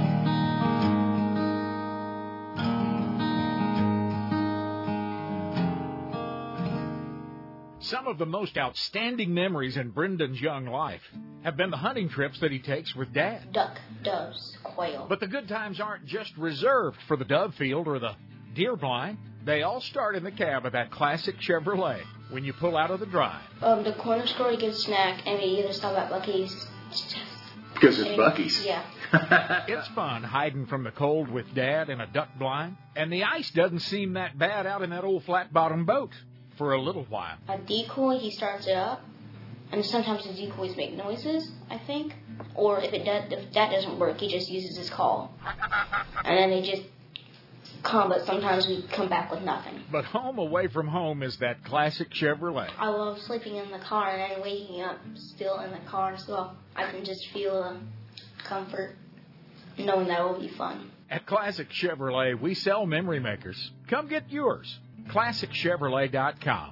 Some 7.81 8.07
of 8.07 8.17
the 8.17 8.25
most 8.25 8.57
outstanding 8.57 9.33
memories 9.33 9.75
in 9.75 9.89
Brendan's 9.89 10.39
young 10.39 10.65
life 10.65 11.01
have 11.43 11.57
been 11.57 11.71
the 11.71 11.77
hunting 11.77 12.07
trips 12.07 12.39
that 12.39 12.51
he 12.51 12.59
takes 12.59 12.95
with 12.95 13.13
Dad. 13.13 13.51
Duck, 13.51 13.77
doves, 14.01 14.57
quail. 14.63 15.07
But 15.09 15.19
the 15.19 15.27
good 15.27 15.49
times 15.49 15.81
aren't 15.81 16.05
just 16.05 16.31
reserved 16.37 16.97
for 17.09 17.17
the 17.17 17.25
dove 17.25 17.53
field 17.55 17.89
or 17.89 17.99
the 17.99 18.15
deer 18.55 18.77
blind. 18.77 19.17
They 19.45 19.63
all 19.63 19.81
start 19.81 20.15
in 20.15 20.23
the 20.23 20.31
cab 20.31 20.65
of 20.65 20.71
that 20.71 20.89
classic 20.89 21.35
Chevrolet 21.41 22.01
when 22.33 22.43
you 22.43 22.51
pull 22.51 22.75
out 22.75 22.89
of 22.89 22.99
the 22.99 23.05
drive. 23.05 23.43
Um, 23.61 23.83
the 23.83 23.93
corner 23.93 24.25
store 24.25 24.49
we 24.49 24.57
get 24.57 24.71
a 24.71 24.75
snack, 24.75 25.21
and 25.27 25.37
we 25.39 25.45
either 25.59 25.71
stop 25.71 25.95
at 25.95 26.09
Buc-ee's. 26.11 26.67
Because 27.75 27.99
it's 27.99 28.09
Buc-ee's. 28.09 28.65
Yeah. 28.65 28.83
it's 29.67 29.87
fun 29.89 30.23
hiding 30.23 30.65
from 30.65 30.83
the 30.83 30.91
cold 30.91 31.29
with 31.29 31.53
Dad 31.53 31.89
in 31.89 32.01
a 32.01 32.07
duck 32.07 32.29
blind, 32.39 32.77
and 32.95 33.13
the 33.13 33.23
ice 33.23 33.51
doesn't 33.51 33.81
seem 33.81 34.13
that 34.13 34.37
bad 34.37 34.65
out 34.65 34.81
in 34.81 34.89
that 34.89 35.03
old 35.03 35.23
flat 35.25 35.53
bottom 35.53 35.85
boat 35.85 36.11
for 36.57 36.73
a 36.73 36.81
little 36.81 37.05
while. 37.05 37.37
A 37.47 37.59
decoy, 37.59 38.17
he 38.17 38.31
starts 38.31 38.65
it 38.65 38.75
up, 38.75 39.01
and 39.71 39.85
sometimes 39.85 40.25
the 40.25 40.33
decoys 40.33 40.75
make 40.75 40.93
noises. 40.95 41.51
I 41.69 41.77
think, 41.77 42.15
or 42.55 42.79
if 42.79 42.93
it 42.93 43.05
does, 43.05 43.31
if 43.31 43.53
that 43.53 43.71
doesn't 43.71 43.99
work, 43.99 44.19
he 44.19 44.27
just 44.27 44.49
uses 44.49 44.75
his 44.75 44.89
call, 44.89 45.31
and 46.25 46.35
then 46.35 46.49
they 46.49 46.61
just 46.63 46.83
come. 47.83 48.09
But 48.09 48.25
sometimes 48.25 48.67
we 48.67 48.85
come 48.91 49.09
back 49.09 49.31
with 49.31 49.41
nothing. 49.43 49.81
But 49.91 50.05
home 50.05 50.37
away 50.37 50.67
from 50.67 50.87
home 50.87 51.21
is 51.23 51.37
that 51.37 51.63
classic 51.63 52.09
Chevrolet. 52.11 52.69
I 52.77 52.89
love 52.89 53.19
sleeping 53.19 53.57
in 53.57 53.71
the 53.71 53.79
car 53.79 54.09
and 54.09 54.31
then 54.31 54.41
waking 54.41 54.81
up 54.81 54.97
still 55.15 55.59
in 55.59 55.71
the 55.71 55.89
car, 55.89 56.17
so 56.17 56.51
I 56.75 56.89
can 56.89 57.05
just 57.05 57.27
feel 57.31 57.63
the 57.63 57.79
comfort 58.47 58.95
knowing 59.77 60.07
that 60.07 60.23
will 60.23 60.39
be 60.39 60.49
fun. 60.49 60.91
At 61.09 61.25
Classic 61.25 61.67
Chevrolet, 61.69 62.39
we 62.39 62.53
sell 62.53 62.85
memory 62.85 63.19
makers. 63.19 63.71
Come 63.89 64.07
get 64.07 64.31
yours. 64.31 64.79
ClassicChevrolet.com. 65.09 66.71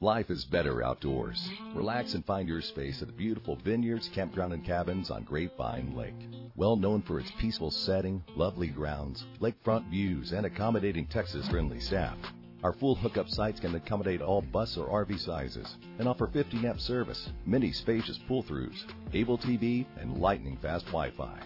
Life 0.00 0.30
is 0.30 0.44
better 0.44 0.84
outdoors. 0.84 1.50
Relax 1.74 2.14
and 2.14 2.24
find 2.24 2.48
your 2.48 2.60
space 2.60 3.02
at 3.02 3.08
the 3.08 3.12
beautiful 3.12 3.56
Vineyards 3.56 4.08
Campground 4.14 4.52
and 4.52 4.64
Cabins 4.64 5.10
on 5.10 5.24
Grapevine 5.24 5.92
Lake. 5.96 6.28
Well 6.54 6.76
known 6.76 7.02
for 7.02 7.18
its 7.18 7.32
peaceful 7.40 7.72
setting, 7.72 8.22
lovely 8.36 8.68
grounds, 8.68 9.24
lakefront 9.40 9.90
views, 9.90 10.30
and 10.30 10.46
accommodating 10.46 11.08
Texas 11.08 11.48
friendly 11.48 11.80
staff. 11.80 12.16
Our 12.62 12.74
full 12.74 12.94
hookup 12.94 13.28
sites 13.28 13.58
can 13.58 13.74
accommodate 13.74 14.22
all 14.22 14.40
bus 14.40 14.76
or 14.76 15.04
RV 15.04 15.18
sizes 15.18 15.76
and 15.98 16.06
offer 16.06 16.28
50 16.28 16.64
amp 16.64 16.78
service, 16.78 17.30
many 17.44 17.72
spacious 17.72 18.20
pull 18.28 18.44
throughs, 18.44 18.84
able 19.14 19.36
TV, 19.36 19.84
and 19.96 20.20
lightning 20.20 20.58
fast 20.58 20.86
Wi 20.86 21.10
Fi. 21.10 21.40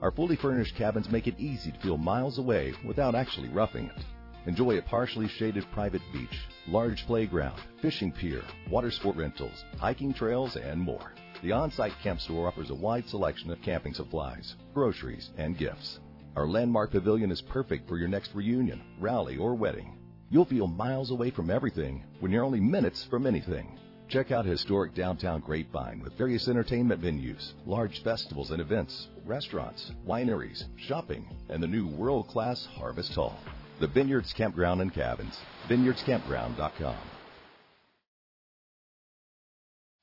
Our 0.00 0.12
fully 0.12 0.36
furnished 0.36 0.76
cabins 0.76 1.10
make 1.10 1.26
it 1.26 1.40
easy 1.40 1.72
to 1.72 1.80
feel 1.80 1.96
miles 1.98 2.38
away 2.38 2.72
without 2.84 3.16
actually 3.16 3.48
roughing 3.48 3.86
it. 3.86 4.04
Enjoy 4.46 4.78
a 4.78 4.82
partially 4.82 5.26
shaded 5.26 5.64
private 5.72 6.02
beach, 6.12 6.46
large 6.68 7.04
playground, 7.06 7.60
fishing 7.82 8.12
pier, 8.12 8.42
water 8.70 8.92
sport 8.92 9.16
rentals, 9.16 9.64
hiking 9.76 10.14
trails, 10.14 10.54
and 10.54 10.80
more. 10.80 11.12
The 11.42 11.50
on-site 11.50 11.98
camp 12.00 12.20
store 12.20 12.46
offers 12.46 12.70
a 12.70 12.74
wide 12.74 13.08
selection 13.08 13.50
of 13.50 13.60
camping 13.60 13.92
supplies, 13.92 14.54
groceries, 14.72 15.30
and 15.36 15.58
gifts. 15.58 15.98
Our 16.36 16.46
landmark 16.46 16.92
pavilion 16.92 17.32
is 17.32 17.42
perfect 17.42 17.88
for 17.88 17.98
your 17.98 18.06
next 18.06 18.34
reunion, 18.34 18.82
rally, 19.00 19.36
or 19.36 19.56
wedding. 19.56 19.98
You'll 20.30 20.44
feel 20.44 20.68
miles 20.68 21.10
away 21.10 21.30
from 21.30 21.50
everything 21.50 22.04
when 22.20 22.30
you're 22.30 22.44
only 22.44 22.60
minutes 22.60 23.04
from 23.04 23.26
anything. 23.26 23.78
Check 24.08 24.30
out 24.30 24.44
historic 24.44 24.94
downtown 24.94 25.40
Grapevine 25.40 26.00
with 26.00 26.16
various 26.16 26.46
entertainment 26.46 27.02
venues, 27.02 27.54
large 27.66 28.04
festivals 28.04 28.52
and 28.52 28.60
events, 28.60 29.08
restaurants, 29.24 29.90
wineries, 30.06 30.64
shopping, 30.76 31.28
and 31.48 31.60
the 31.60 31.66
new 31.66 31.88
world-class 31.88 32.66
Harvest 32.66 33.12
Hall. 33.14 33.36
The 33.78 33.88
Vineyards 33.88 34.32
Campground 34.32 34.80
and 34.80 34.94
Cabins. 34.94 35.38
VineyardsCampground.com. 35.68 37.15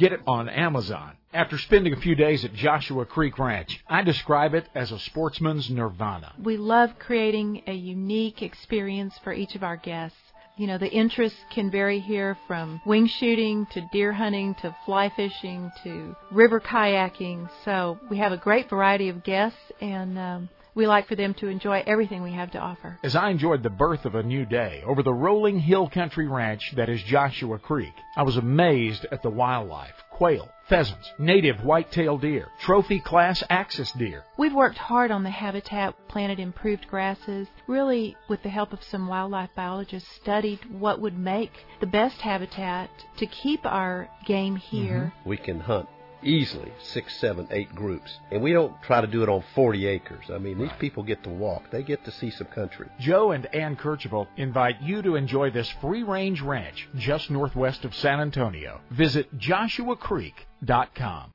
Get 0.00 0.14
it 0.14 0.22
on 0.26 0.48
Amazon. 0.48 1.12
After 1.34 1.58
spending 1.58 1.92
a 1.92 2.00
few 2.00 2.14
days 2.14 2.42
at 2.42 2.54
Joshua 2.54 3.04
Creek 3.04 3.38
Ranch, 3.38 3.78
I 3.86 4.00
describe 4.00 4.54
it 4.54 4.66
as 4.74 4.92
a 4.92 4.98
sportsman's 4.98 5.68
nirvana. 5.68 6.32
We 6.42 6.56
love 6.56 6.98
creating 6.98 7.64
a 7.66 7.74
unique 7.74 8.40
experience 8.40 9.12
for 9.22 9.34
each 9.34 9.54
of 9.56 9.62
our 9.62 9.76
guests. 9.76 10.16
You 10.56 10.68
know, 10.68 10.78
the 10.78 10.90
interests 10.90 11.38
can 11.52 11.70
vary 11.70 12.00
here 12.00 12.38
from 12.46 12.80
wing 12.86 13.08
shooting 13.08 13.66
to 13.72 13.86
deer 13.92 14.10
hunting 14.14 14.54
to 14.62 14.74
fly 14.86 15.12
fishing 15.14 15.70
to 15.84 16.16
river 16.30 16.60
kayaking. 16.60 17.50
So 17.66 17.98
we 18.10 18.16
have 18.16 18.32
a 18.32 18.38
great 18.38 18.70
variety 18.70 19.10
of 19.10 19.22
guests 19.22 19.60
and 19.82 20.18
um, 20.18 20.48
we 20.74 20.86
like 20.86 21.08
for 21.08 21.16
them 21.16 21.34
to 21.34 21.48
enjoy 21.48 21.82
everything 21.86 22.22
we 22.22 22.32
have 22.32 22.50
to 22.52 22.58
offer. 22.58 22.98
As 23.02 23.16
I 23.16 23.30
enjoyed 23.30 23.62
the 23.62 23.70
birth 23.70 24.04
of 24.04 24.14
a 24.14 24.22
new 24.22 24.44
day 24.44 24.82
over 24.86 25.02
the 25.02 25.12
rolling 25.12 25.58
hill 25.58 25.88
country 25.88 26.28
ranch 26.28 26.72
that 26.76 26.88
is 26.88 27.02
Joshua 27.02 27.58
Creek, 27.58 27.94
I 28.16 28.22
was 28.22 28.36
amazed 28.36 29.06
at 29.10 29.22
the 29.22 29.30
wildlife 29.30 29.94
quail, 30.20 30.50
pheasants, 30.68 31.10
native 31.18 31.64
white-tailed 31.64 32.20
deer, 32.20 32.46
trophy 32.60 33.00
class 33.00 33.42
axis 33.48 33.90
deer. 33.92 34.22
We've 34.36 34.52
worked 34.52 34.76
hard 34.76 35.10
on 35.10 35.22
the 35.22 35.30
habitat, 35.30 35.94
planted 36.08 36.38
improved 36.38 36.86
grasses, 36.88 37.48
really 37.66 38.18
with 38.28 38.42
the 38.42 38.50
help 38.50 38.74
of 38.74 38.82
some 38.82 39.08
wildlife 39.08 39.48
biologists 39.56 40.14
studied 40.16 40.60
what 40.70 41.00
would 41.00 41.18
make 41.18 41.52
the 41.80 41.86
best 41.86 42.20
habitat 42.20 42.90
to 43.16 43.24
keep 43.24 43.64
our 43.64 44.10
game 44.26 44.56
here. 44.56 45.14
Mm-hmm. 45.16 45.28
We 45.30 45.38
can 45.38 45.60
hunt 45.60 45.88
easily 46.22 46.72
six, 46.82 47.16
seven, 47.18 47.46
eight 47.50 47.74
groups. 47.74 48.18
And 48.30 48.42
we 48.42 48.52
don't 48.52 48.74
try 48.82 49.00
to 49.00 49.06
do 49.06 49.22
it 49.22 49.28
on 49.28 49.42
40 49.54 49.86
acres. 49.86 50.26
I 50.32 50.38
mean, 50.38 50.58
these 50.58 50.70
people 50.78 51.02
get 51.02 51.22
to 51.24 51.30
walk. 51.30 51.70
They 51.70 51.82
get 51.82 52.04
to 52.04 52.10
see 52.10 52.30
some 52.30 52.48
country. 52.48 52.88
Joe 52.98 53.32
and 53.32 53.46
Ann 53.54 53.76
Kercheval 53.76 54.28
invite 54.36 54.80
you 54.82 55.02
to 55.02 55.16
enjoy 55.16 55.50
this 55.50 55.68
free-range 55.80 56.40
ranch 56.40 56.88
just 56.96 57.30
northwest 57.30 57.84
of 57.84 57.94
San 57.94 58.20
Antonio. 58.20 58.80
Visit 58.90 59.36
joshuacreek.com. 59.38 61.32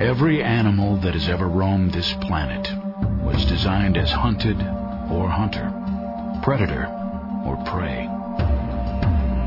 Every 0.00 0.42
animal 0.42 0.96
that 1.00 1.12
has 1.14 1.28
ever 1.28 1.46
roamed 1.46 1.92
this 1.92 2.12
planet 2.22 2.70
was 3.22 3.44
designed 3.44 3.98
as 3.98 4.10
hunted 4.10 4.56
or 5.10 5.28
hunter, 5.28 5.70
predator 6.42 6.86
or 7.44 7.56
prey. 7.66 8.08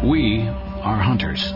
We 0.08 0.42
are 0.48 1.00
hunters. 1.00 1.54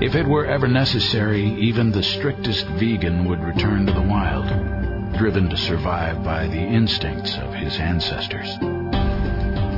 If 0.00 0.14
it 0.14 0.26
were 0.26 0.46
ever 0.46 0.66
necessary, 0.66 1.44
even 1.60 1.92
the 1.92 2.02
strictest 2.02 2.64
vegan 2.78 3.26
would 3.26 3.44
return 3.44 3.84
to 3.84 3.92
the 3.92 4.00
wild, 4.00 4.46
driven 5.18 5.50
to 5.50 5.58
survive 5.58 6.24
by 6.24 6.46
the 6.46 6.56
instincts 6.56 7.36
of 7.36 7.52
his 7.52 7.78
ancestors. 7.78 8.48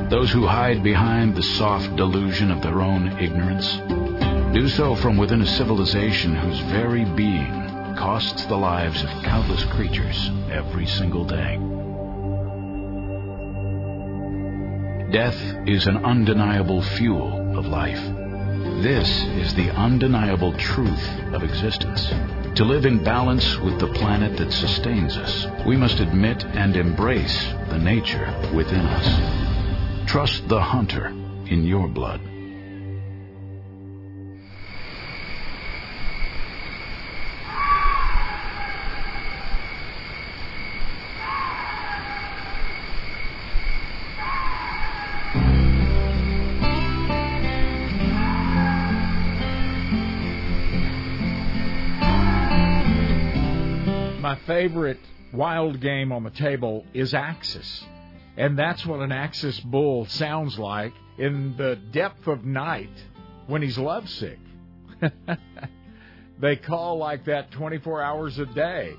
Those 0.09 0.31
who 0.31 0.47
hide 0.47 0.81
behind 0.81 1.35
the 1.35 1.43
soft 1.43 1.97
delusion 1.97 2.51
of 2.51 2.61
their 2.61 2.79
own 2.79 3.19
ignorance 3.19 3.75
do 4.53 4.69
so 4.69 4.95
from 4.95 5.17
within 5.17 5.41
a 5.41 5.45
civilization 5.45 6.33
whose 6.33 6.59
very 6.71 7.03
being 7.03 7.95
costs 7.97 8.45
the 8.45 8.55
lives 8.55 9.03
of 9.03 9.09
countless 9.23 9.65
creatures 9.65 10.31
every 10.49 10.85
single 10.85 11.25
day. 11.25 11.57
Death 15.11 15.67
is 15.67 15.85
an 15.87 15.97
undeniable 16.05 16.81
fuel 16.81 17.57
of 17.59 17.65
life. 17.65 18.22
This 18.81 19.09
is 19.37 19.53
the 19.55 19.69
undeniable 19.71 20.53
truth 20.53 21.09
of 21.33 21.43
existence. 21.43 22.07
To 22.55 22.63
live 22.63 22.85
in 22.85 23.03
balance 23.03 23.57
with 23.59 23.79
the 23.79 23.87
planet 23.87 24.37
that 24.37 24.51
sustains 24.51 25.17
us, 25.17 25.47
we 25.65 25.75
must 25.75 25.99
admit 25.99 26.45
and 26.45 26.75
embrace 26.75 27.47
the 27.69 27.79
nature 27.79 28.33
within 28.53 28.85
us. 28.85 30.09
Trust 30.09 30.47
the 30.47 30.61
hunter 30.61 31.07
in 31.47 31.63
your 31.63 31.87
blood. 31.87 32.32
Favorite 54.63 54.99
wild 55.33 55.81
game 55.81 56.13
on 56.13 56.23
the 56.23 56.29
table 56.29 56.85
is 56.93 57.13
Axis. 57.13 57.83
And 58.37 58.57
that's 58.57 58.85
what 58.85 59.01
an 59.01 59.11
Axis 59.11 59.59
bull 59.59 60.05
sounds 60.05 60.57
like 60.57 60.93
in 61.17 61.57
the 61.57 61.75
depth 61.91 62.27
of 62.27 62.45
night 62.45 62.89
when 63.47 63.61
he's 63.61 63.77
lovesick. 63.77 64.39
they 66.39 66.55
call 66.55 66.97
like 66.97 67.25
that 67.25 67.51
24 67.51 68.01
hours 68.01 68.39
a 68.39 68.45
day 68.45 68.93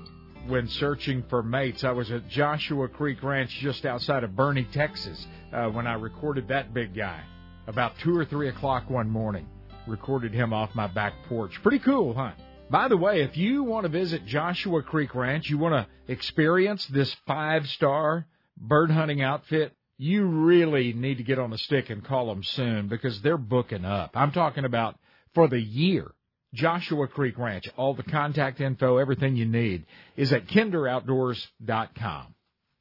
when 0.45 0.67
searching 0.67 1.23
for 1.31 1.41
mates. 1.41 1.83
I 1.83 1.93
was 1.93 2.11
at 2.11 2.27
Joshua 2.29 2.87
Creek 2.87 3.23
Ranch 3.23 3.49
just 3.59 3.87
outside 3.87 4.23
of 4.23 4.35
Boerne, 4.35 4.71
Texas, 4.71 5.25
uh, 5.51 5.69
when 5.69 5.87
I 5.87 5.95
recorded 5.95 6.49
that 6.49 6.75
big 6.75 6.95
guy 6.95 7.23
about 7.65 7.97
2 8.03 8.15
or 8.15 8.25
3 8.25 8.49
o'clock 8.49 8.87
one 8.87 9.09
morning. 9.09 9.47
Recorded 9.87 10.31
him 10.31 10.53
off 10.53 10.75
my 10.75 10.85
back 10.85 11.13
porch. 11.27 11.59
Pretty 11.63 11.79
cool, 11.79 12.13
huh? 12.13 12.33
By 12.69 12.87
the 12.87 12.97
way, 12.97 13.21
if 13.21 13.37
you 13.37 13.63
want 13.63 13.83
to 13.83 13.89
visit 13.89 14.25
Joshua 14.25 14.81
Creek 14.81 15.13
Ranch, 15.13 15.49
you 15.49 15.57
want 15.57 15.73
to 15.75 16.11
experience 16.11 16.85
this 16.87 17.15
five 17.27 17.67
star 17.67 18.25
bird 18.57 18.89
hunting 18.89 19.21
outfit, 19.21 19.73
you 19.97 20.25
really 20.25 20.91
need 20.91 21.19
to 21.19 21.23
get 21.23 21.37
on 21.37 21.51
the 21.51 21.57
stick 21.59 21.89
and 21.91 22.03
call 22.03 22.27
them 22.27 22.43
soon 22.43 22.87
because 22.87 23.21
they're 23.21 23.37
booking 23.37 23.85
up. 23.85 24.11
I'm 24.15 24.31
talking 24.31 24.65
about 24.65 24.97
for 25.35 25.47
the 25.47 25.61
year. 25.61 26.11
Joshua 26.55 27.07
Creek 27.07 27.37
Ranch, 27.37 27.67
all 27.77 27.93
the 27.93 28.03
contact 28.03 28.61
info, 28.61 28.97
everything 28.97 29.35
you 29.35 29.45
need 29.45 29.85
is 30.15 30.33
at 30.33 30.47
kinderoutdoors.com. 30.47 32.35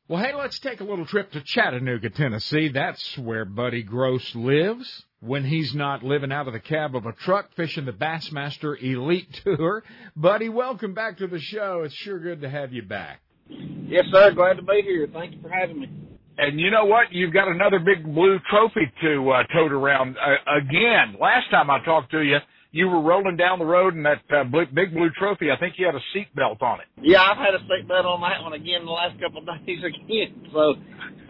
Well, 0.06 0.22
hey, 0.22 0.34
let's 0.34 0.58
take 0.60 0.80
a 0.80 0.84
little 0.84 1.06
trip 1.06 1.32
to 1.32 1.42
Chattanooga, 1.42 2.10
Tennessee. 2.10 2.68
That's 2.68 3.18
where 3.18 3.44
Buddy 3.44 3.82
Gross 3.82 4.34
lives 4.34 5.04
when 5.24 5.44
he's 5.44 5.74
not 5.74 6.02
living 6.02 6.30
out 6.30 6.46
of 6.46 6.52
the 6.52 6.60
cab 6.60 6.94
of 6.94 7.06
a 7.06 7.12
truck 7.12 7.50
fishing 7.56 7.86
the 7.86 7.92
Bassmaster 7.92 8.80
Elite 8.80 9.40
Tour. 9.44 9.82
Buddy, 10.14 10.48
welcome 10.48 10.92
back 10.92 11.18
to 11.18 11.26
the 11.26 11.40
show. 11.40 11.82
It's 11.84 11.94
sure 11.94 12.18
good 12.18 12.42
to 12.42 12.50
have 12.50 12.72
you 12.72 12.82
back. 12.82 13.20
Yes, 13.48 14.04
sir. 14.12 14.32
Glad 14.32 14.56
to 14.56 14.62
be 14.62 14.82
here. 14.82 15.08
Thank 15.12 15.34
you 15.34 15.42
for 15.42 15.48
having 15.48 15.80
me. 15.80 15.88
And 16.36 16.58
you 16.58 16.70
know 16.70 16.84
what? 16.84 17.12
You've 17.12 17.32
got 17.32 17.48
another 17.48 17.78
big 17.78 18.04
blue 18.04 18.38
trophy 18.50 18.90
to 19.02 19.30
uh, 19.30 19.42
tote 19.54 19.72
around 19.72 20.16
uh, 20.16 20.58
again. 20.58 21.16
Last 21.20 21.50
time 21.50 21.70
I 21.70 21.82
talked 21.84 22.10
to 22.10 22.20
you, 22.20 22.38
you 22.72 22.88
were 22.88 23.00
rolling 23.00 23.36
down 23.36 23.60
the 23.60 23.64
road 23.64 23.94
in 23.94 24.02
that 24.02 24.22
uh, 24.34 24.42
big 24.42 24.92
blue 24.92 25.10
trophy. 25.16 25.52
I 25.52 25.56
think 25.60 25.74
you 25.78 25.86
had 25.86 25.94
a 25.94 26.02
seat 26.12 26.34
belt 26.34 26.60
on 26.60 26.80
it. 26.80 26.86
Yeah, 27.00 27.22
I've 27.22 27.38
had 27.38 27.54
a 27.54 27.60
seat 27.60 27.86
belt 27.86 28.04
on 28.04 28.20
that 28.22 28.42
one 28.42 28.52
again 28.52 28.84
the 28.84 28.90
last 28.90 29.14
couple 29.20 29.38
of 29.38 29.46
days 29.66 29.78
again. 29.78 30.50
So 30.52 30.74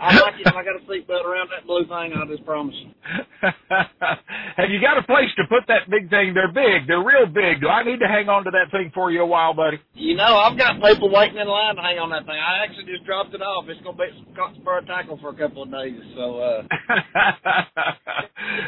I 0.01 0.19
like 0.19 0.35
it. 0.41 0.47
I 0.49 0.65
got 0.65 0.77
a 0.77 0.81
seat 0.91 1.07
belt 1.07 1.25
around 1.25 1.51
that 1.51 1.67
blue 1.67 1.85
thing. 1.85 2.13
I 2.13 2.27
just 2.27 2.45
promise 2.45 2.75
you. 2.75 2.91
Have 4.57 4.71
you 4.71 4.81
got 4.81 4.99
a 4.99 5.03
place 5.03 5.31
to 5.37 5.45
put 5.49 5.67
that 5.69 5.89
big 5.89 6.11
thing? 6.11 6.35
They're 6.35 6.53
big. 6.53 6.87
They're 6.87 7.03
real 7.03 7.27
big. 7.27 7.61
Do 7.61 7.69
I 7.69 7.83
need 7.85 8.01
to 8.01 8.09
hang 8.09 8.29
on 8.29 8.45
to 8.45 8.51
that 8.51 8.71
thing 8.71 8.91
for 8.95 9.11
you 9.11 9.23
a 9.23 9.27
while, 9.27 9.55
buddy? 9.55 9.79
You 9.95 10.17
know, 10.17 10.37
I've 10.37 10.59
got 10.59 10.81
people 10.83 11.11
waiting 11.11 11.39
in 11.39 11.49
line 11.49 11.77
to 11.77 11.83
hang 11.83 11.99
on 11.99 12.11
that 12.11 12.27
thing. 12.27 12.37
I 12.37 12.65
actually 12.65 12.85
just 12.87 13.05
dropped 13.05 13.35
it 13.35 13.43
off. 13.43 13.65
It's 13.69 13.81
gonna 13.83 13.97
be 13.97 14.27
caught 14.37 14.55
spur 14.57 14.81
tackle 14.83 15.19
for 15.19 15.31
a 15.31 15.37
couple 15.37 15.63
of 15.63 15.71
days. 15.71 16.01
So 16.17 16.41
uh, 16.41 16.63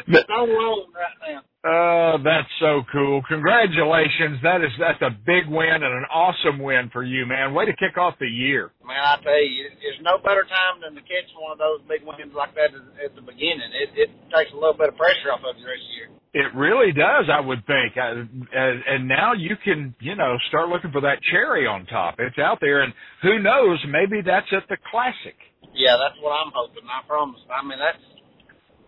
it's 0.07 0.29
on 0.29 0.49
roll 0.49 0.87
right 0.95 1.33
now. 1.33 1.41
Oh, 1.65 2.17
that's 2.23 2.47
so 2.59 2.83
cool. 2.91 3.21
Congratulations. 3.27 4.39
That 4.43 4.61
is 4.61 4.69
that's 4.79 5.01
a 5.01 5.09
big 5.25 5.47
win 5.49 5.67
and 5.67 5.83
an 5.83 6.05
awesome 6.13 6.59
win 6.59 6.89
for 6.93 7.03
you, 7.03 7.25
man. 7.25 7.53
Way 7.53 7.65
to 7.65 7.75
kick 7.75 7.97
off 7.97 8.13
the 8.19 8.27
year. 8.27 8.71
Man, 8.87 9.03
I 9.03 9.19
tell 9.19 9.35
you, 9.35 9.67
there's 9.83 9.99
no 9.99 10.15
better 10.15 10.47
time 10.47 10.79
than 10.79 10.95
to 10.95 11.03
catch 11.03 11.27
one 11.35 11.51
of 11.51 11.59
those 11.59 11.83
big 11.91 12.07
wins 12.07 12.31
like 12.31 12.55
that 12.55 12.71
at 13.03 13.11
the 13.19 13.21
beginning. 13.21 13.67
It, 13.75 13.91
it 13.99 14.09
takes 14.31 14.55
a 14.55 14.59
little 14.59 14.79
bit 14.79 14.87
of 14.87 14.95
pressure 14.95 15.27
off 15.27 15.43
of 15.43 15.59
you 15.59 15.67
this 15.67 15.85
year. 15.99 16.07
It 16.31 16.55
really 16.55 16.95
does, 16.95 17.27
I 17.27 17.43
would 17.43 17.67
think. 17.67 17.99
I, 17.99 18.23
and, 18.23 18.79
and 18.87 19.01
now 19.03 19.35
you 19.35 19.59
can, 19.59 19.91
you 19.99 20.15
know, 20.15 20.39
start 20.47 20.71
looking 20.71 20.95
for 20.95 21.03
that 21.03 21.19
cherry 21.27 21.67
on 21.67 21.83
top. 21.91 22.15
It's 22.23 22.39
out 22.39 22.63
there, 22.63 22.87
and 22.87 22.95
who 23.19 23.43
knows? 23.43 23.75
Maybe 23.91 24.23
that's 24.23 24.47
at 24.55 24.63
the 24.71 24.79
classic. 24.87 25.35
Yeah, 25.75 25.99
that's 25.99 26.15
what 26.23 26.31
I'm 26.31 26.55
hoping. 26.55 26.87
I 26.87 27.03
promise. 27.03 27.43
I 27.51 27.59
mean, 27.67 27.83
that's 27.83 27.99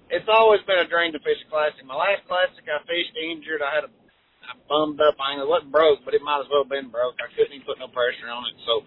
it's 0.10 0.32
always 0.32 0.64
been 0.64 0.80
a 0.80 0.88
dream 0.88 1.12
to 1.12 1.22
fish 1.22 1.44
a 1.44 1.48
classic. 1.52 1.84
My 1.84 2.00
last 2.00 2.24
classic, 2.26 2.64
I 2.66 2.82
fished 2.88 3.14
injured. 3.20 3.62
I 3.62 3.84
had 3.84 3.86
a 3.86 3.92
I 4.50 4.58
bummed 4.66 4.98
up 4.98 5.14
angle. 5.22 5.46
It 5.46 5.50
wasn't 5.50 5.70
broke, 5.70 6.02
but 6.02 6.18
it 6.18 6.26
might 6.26 6.42
as 6.42 6.50
well 6.50 6.66
have 6.66 6.74
been 6.74 6.90
broke. 6.90 7.22
I 7.22 7.30
couldn't 7.38 7.54
even 7.54 7.70
put 7.70 7.78
no 7.78 7.86
pressure 7.86 8.26
on 8.34 8.50
it. 8.50 8.58
So, 8.66 8.82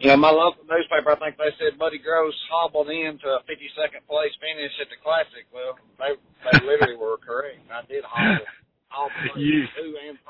you 0.00 0.08
know, 0.08 0.16
my 0.16 0.32
local 0.32 0.64
newspaper, 0.64 1.12
I 1.12 1.18
think 1.20 1.36
they 1.36 1.52
said 1.60 1.78
Buddy 1.78 2.00
Gross 2.00 2.34
hobbled 2.50 2.88
into 2.88 3.28
a 3.28 3.44
52nd 3.44 4.02
place 4.08 4.32
finish 4.40 4.72
at 4.80 4.88
the 4.88 4.96
classic. 5.04 5.44
Well, 5.52 5.76
they 6.00 6.16
they 6.48 6.64
literally 6.64 6.96
were 6.96 7.20
correct. 7.20 7.60
I 7.68 7.84
did 7.86 8.04
hobble. 8.04 8.44
You 9.36 9.62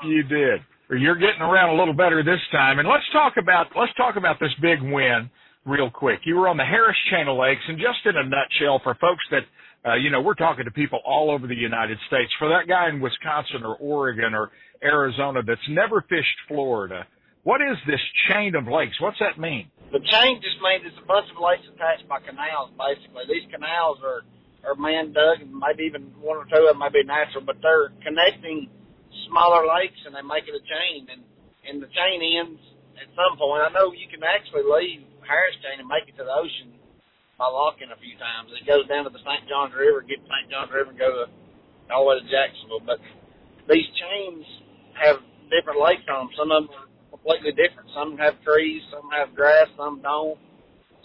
you 0.05 0.21
did. 0.21 0.61
You're 0.87 1.17
getting 1.17 1.41
around 1.41 1.73
a 1.73 1.79
little 1.79 1.95
better 1.95 2.21
this 2.21 2.39
time. 2.51 2.77
And 2.77 2.87
let's 2.87 3.09
talk 3.11 3.33
about 3.41 3.73
let's 3.75 3.93
talk 3.97 4.17
about 4.17 4.39
this 4.39 4.53
big 4.61 4.83
win 4.83 5.31
real 5.65 5.89
quick. 5.89 6.19
You 6.25 6.35
were 6.35 6.47
on 6.47 6.57
the 6.57 6.63
Harris 6.63 6.97
Chain 7.09 7.27
of 7.27 7.37
Lakes, 7.37 7.65
and 7.67 7.79
just 7.79 8.05
in 8.05 8.17
a 8.17 8.23
nutshell, 8.23 8.79
for 8.83 8.93
folks 9.01 9.25
that 9.31 9.49
uh, 9.83 9.95
you 9.95 10.11
know, 10.11 10.21
we're 10.21 10.35
talking 10.35 10.65
to 10.65 10.71
people 10.71 10.99
all 11.05 11.31
over 11.31 11.47
the 11.47 11.55
United 11.55 11.97
States. 12.07 12.31
For 12.37 12.47
that 12.49 12.67
guy 12.67 12.89
in 12.89 13.01
Wisconsin 13.01 13.63
or 13.63 13.75
Oregon 13.75 14.35
or 14.35 14.51
Arizona 14.83 15.41
that's 15.45 15.59
never 15.69 16.05
fished 16.07 16.37
Florida, 16.47 17.07
what 17.43 17.61
is 17.61 17.77
this 17.89 18.01
chain 18.29 18.53
of 18.55 18.67
lakes? 18.67 18.99
What's 19.01 19.17
that 19.19 19.41
mean? 19.41 19.69
The 19.91 19.99
chain 19.99 20.39
just 20.39 20.61
means 20.61 20.85
it's 20.85 21.01
a 21.01 21.07
bunch 21.09 21.25
of 21.33 21.41
lakes 21.41 21.65
attached 21.73 22.05
by 22.07 22.21
canals, 22.21 22.69
basically. 22.77 23.25
These 23.27 23.49
canals 23.49 23.97
are, 24.05 24.21
are 24.63 24.77
man 24.77 25.11
dug, 25.11 25.41
and 25.41 25.49
maybe 25.49 25.89
even 25.89 26.13
one 26.21 26.37
or 26.37 26.45
two 26.45 26.69
of 26.69 26.77
them 26.77 26.79
may 26.79 26.93
be 26.93 27.03
natural, 27.03 27.41
but 27.43 27.57
they're 27.59 27.89
connecting 28.05 28.69
smaller 29.27 29.65
lakes 29.67 29.99
and 30.05 30.13
they 30.13 30.23
make 30.23 30.45
it 30.45 30.55
a 30.55 30.63
chain. 30.63 31.09
And, 31.09 31.21
and 31.65 31.75
the 31.81 31.89
chain 31.91 32.21
ends 32.21 32.61
at 33.01 33.09
some 33.17 33.35
point. 33.41 33.65
I 33.65 33.73
know 33.73 33.89
you 33.89 34.05
can 34.05 34.21
actually 34.21 34.63
leave 34.63 35.01
Harris 35.25 35.57
Chain 35.65 35.81
and 35.81 35.89
make 35.89 36.05
it 36.05 36.15
to 36.21 36.23
the 36.23 36.33
ocean 36.33 36.77
by 37.41 37.49
locking 37.49 37.89
a 37.89 37.97
few 37.97 38.13
times. 38.21 38.53
It 38.53 38.69
goes 38.69 38.85
down 38.85 39.09
to 39.09 39.11
the 39.11 39.23
St. 39.25 39.49
Johns 39.49 39.73
River, 39.73 40.05
get 40.05 40.21
St. 40.21 40.45
Johns 40.53 40.69
River, 40.69 40.93
and 40.93 40.99
go 40.99 41.09
to 41.09 41.25
all 41.89 42.05
the 42.05 42.07
way 42.13 42.15
to 42.21 42.25
Jacksonville. 42.29 42.85
But 42.85 43.01
these 43.65 43.89
chains 43.97 44.45
have 45.01 45.25
different 45.49 45.81
lakes 45.81 46.05
on 46.05 46.29
them. 46.29 46.31
Some 46.37 46.53
of 46.53 46.69
them 46.69 46.71
are 46.77 46.90
completely 47.21 47.53
different. 47.53 47.89
Some 47.93 48.17
have 48.17 48.41
trees, 48.43 48.81
some 48.89 49.09
have 49.13 49.35
grass, 49.35 49.69
some 49.77 50.01
don't. 50.01 50.37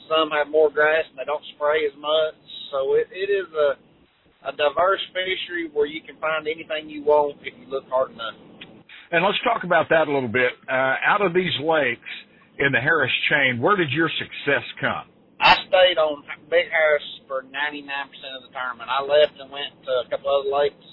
Some 0.08 0.30
have 0.30 0.48
more 0.48 0.70
grass 0.70 1.04
and 1.10 1.18
they 1.18 1.24
don't 1.26 1.42
spray 1.56 1.84
as 1.84 1.96
much. 1.98 2.38
So 2.72 2.94
it, 2.94 3.08
it 3.12 3.28
is 3.28 3.46
a 3.52 3.76
a 4.46 4.52
diverse 4.54 5.02
fishery 5.10 5.66
where 5.74 5.86
you 5.86 6.00
can 6.00 6.14
find 6.22 6.46
anything 6.46 6.88
you 6.88 7.02
want 7.02 7.34
if 7.42 7.52
you 7.58 7.66
look 7.66 7.82
hard 7.90 8.12
enough. 8.12 8.38
And 9.10 9.24
let's 9.26 9.38
talk 9.42 9.64
about 9.64 9.90
that 9.90 10.06
a 10.06 10.12
little 10.12 10.30
bit. 10.30 10.54
Uh, 10.70 10.94
out 11.02 11.18
of 11.18 11.34
these 11.34 11.54
lakes 11.58 12.12
in 12.58 12.70
the 12.70 12.78
Harris 12.78 13.10
chain, 13.28 13.58
where 13.58 13.74
did 13.74 13.90
your 13.90 14.06
success 14.06 14.62
come? 14.78 15.10
I 15.42 15.58
stayed 15.66 15.98
on 15.98 16.22
Big 16.46 16.70
Harris 16.70 17.04
for 17.26 17.42
99% 17.42 17.50
of 18.38 18.46
the 18.46 18.54
tournament. 18.54 18.86
I 18.86 19.02
left 19.02 19.34
and 19.38 19.50
went 19.50 19.74
to 19.82 19.92
a 20.06 20.10
couple 20.10 20.30
other 20.30 20.48
lakes 20.48 20.86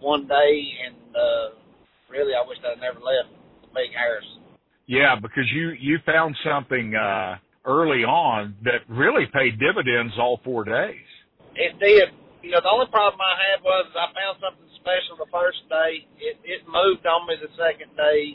one 0.00 0.28
day, 0.28 0.52
and 0.84 0.96
uh, 1.16 1.56
really, 2.12 2.36
I 2.36 2.44
wish 2.46 2.60
I'd 2.60 2.80
never 2.84 3.00
left. 3.00 3.32
Big 3.72 3.96
Harris. 3.96 4.28
Yeah, 4.90 5.14
because 5.14 5.46
you 5.54 5.70
you 5.78 6.02
found 6.02 6.34
something 6.42 6.98
uh, 6.98 7.38
early 7.62 8.02
on 8.02 8.58
that 8.66 8.82
really 8.90 9.22
paid 9.30 9.54
dividends 9.62 10.18
all 10.18 10.42
four 10.42 10.66
days. 10.66 11.06
It 11.54 11.78
did. 11.78 12.10
You 12.42 12.50
know, 12.50 12.58
the 12.58 12.74
only 12.74 12.90
problem 12.90 13.22
I 13.22 13.38
had 13.38 13.62
was 13.62 13.86
I 13.94 14.10
found 14.10 14.42
something 14.42 14.66
special 14.82 15.14
the 15.14 15.30
first 15.30 15.62
day. 15.70 16.10
It 16.18 16.42
it 16.42 16.66
moved 16.66 17.06
on 17.06 17.22
me 17.30 17.38
the 17.38 17.54
second 17.54 17.94
day. 17.94 18.34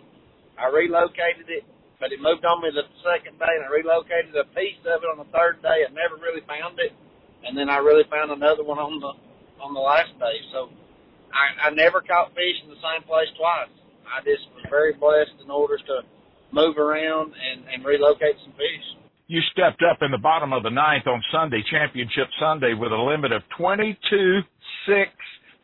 I 0.56 0.72
relocated 0.72 1.52
it, 1.52 1.68
but 2.00 2.16
it 2.16 2.24
moved 2.24 2.48
on 2.48 2.64
me 2.64 2.72
the 2.72 2.88
second 3.04 3.36
day, 3.36 3.52
and 3.60 3.68
I 3.68 3.70
relocated 3.76 4.32
a 4.40 4.48
piece 4.56 4.80
of 4.88 5.04
it 5.04 5.12
on 5.12 5.20
the 5.20 5.28
third 5.36 5.60
day. 5.60 5.84
I 5.84 5.92
never 5.92 6.16
really 6.24 6.48
found 6.48 6.80
it, 6.80 6.96
and 7.44 7.52
then 7.52 7.68
I 7.68 7.84
really 7.84 8.08
found 8.08 8.32
another 8.32 8.64
one 8.64 8.80
on 8.80 9.04
the 9.04 9.12
on 9.60 9.76
the 9.76 9.84
last 9.84 10.16
day. 10.24 10.40
So 10.56 10.72
I, 11.36 11.68
I 11.68 11.76
never 11.76 12.00
caught 12.00 12.32
fish 12.32 12.64
in 12.64 12.72
the 12.72 12.80
same 12.80 13.04
place 13.04 13.28
twice. 13.36 13.76
I 14.08 14.24
just 14.24 14.48
was 14.56 14.64
very 14.72 14.96
blessed 14.96 15.36
in 15.44 15.52
order 15.52 15.76
to 15.76 16.15
move 16.56 16.78
around 16.78 17.34
and, 17.36 17.68
and 17.68 17.86
relocate 17.86 18.40
some 18.44 18.54
fish. 18.54 18.86
You 19.28 19.42
stepped 19.52 19.84
up 19.84 20.00
in 20.02 20.12
the 20.12 20.18
bottom 20.18 20.54
of 20.54 20.64
the 20.64 20.70
ninth 20.70 21.08
on 21.08 21.22
Sunday, 21.32 21.64
Championship 21.70 22.28
Sunday, 22.40 22.74
with 22.74 22.92
a 22.92 22.98
limit 22.98 23.32
of 23.32 23.42
22 23.58 24.42
6 24.88 25.12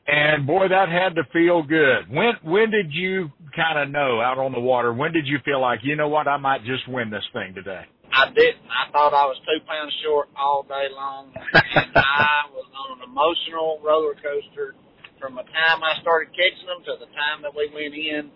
and 0.08 0.48
boy, 0.48 0.68
that 0.68 0.90
had 0.90 1.16
to 1.16 1.24
feel 1.32 1.62
good. 1.62 2.10
When 2.10 2.34
when 2.42 2.72
did 2.72 2.92
you 2.92 3.30
kind 3.56 3.78
of 3.78 3.90
know 3.90 4.20
out 4.20 4.40
on 4.40 4.52
the 4.52 4.60
water? 4.60 4.92
When 4.92 5.14
did 5.14 5.28
you 5.28 5.38
feel 5.46 5.62
like 5.62 5.80
you 5.84 5.96
know 5.96 6.10
what 6.10 6.28
I 6.28 6.38
might 6.38 6.66
just 6.66 6.88
win 6.90 7.10
this 7.10 7.24
thing 7.34 7.54
today? 7.54 7.86
I 8.12 8.28
didn't. 8.34 8.66
I 8.68 8.92
thought 8.92 9.14
I 9.14 9.24
was 9.30 9.38
two 9.46 9.64
pounds 9.64 9.94
short 10.04 10.28
all 10.36 10.64
day 10.68 10.92
long, 10.92 11.32
and 11.32 11.92
I 11.96 12.50
was 12.54 12.68
on 12.76 12.98
an 12.98 13.08
emotional 13.08 13.80
roller 13.86 14.16
coaster 14.20 14.76
from 15.22 15.36
the 15.36 15.46
time 15.48 15.80
I 15.80 16.02
started 16.02 16.34
catching 16.34 16.66
them 16.66 16.82
to 16.92 16.98
the 17.00 17.08
time 17.14 17.46
that 17.46 17.54
we 17.54 17.70
went 17.70 17.94
in. 17.94 18.34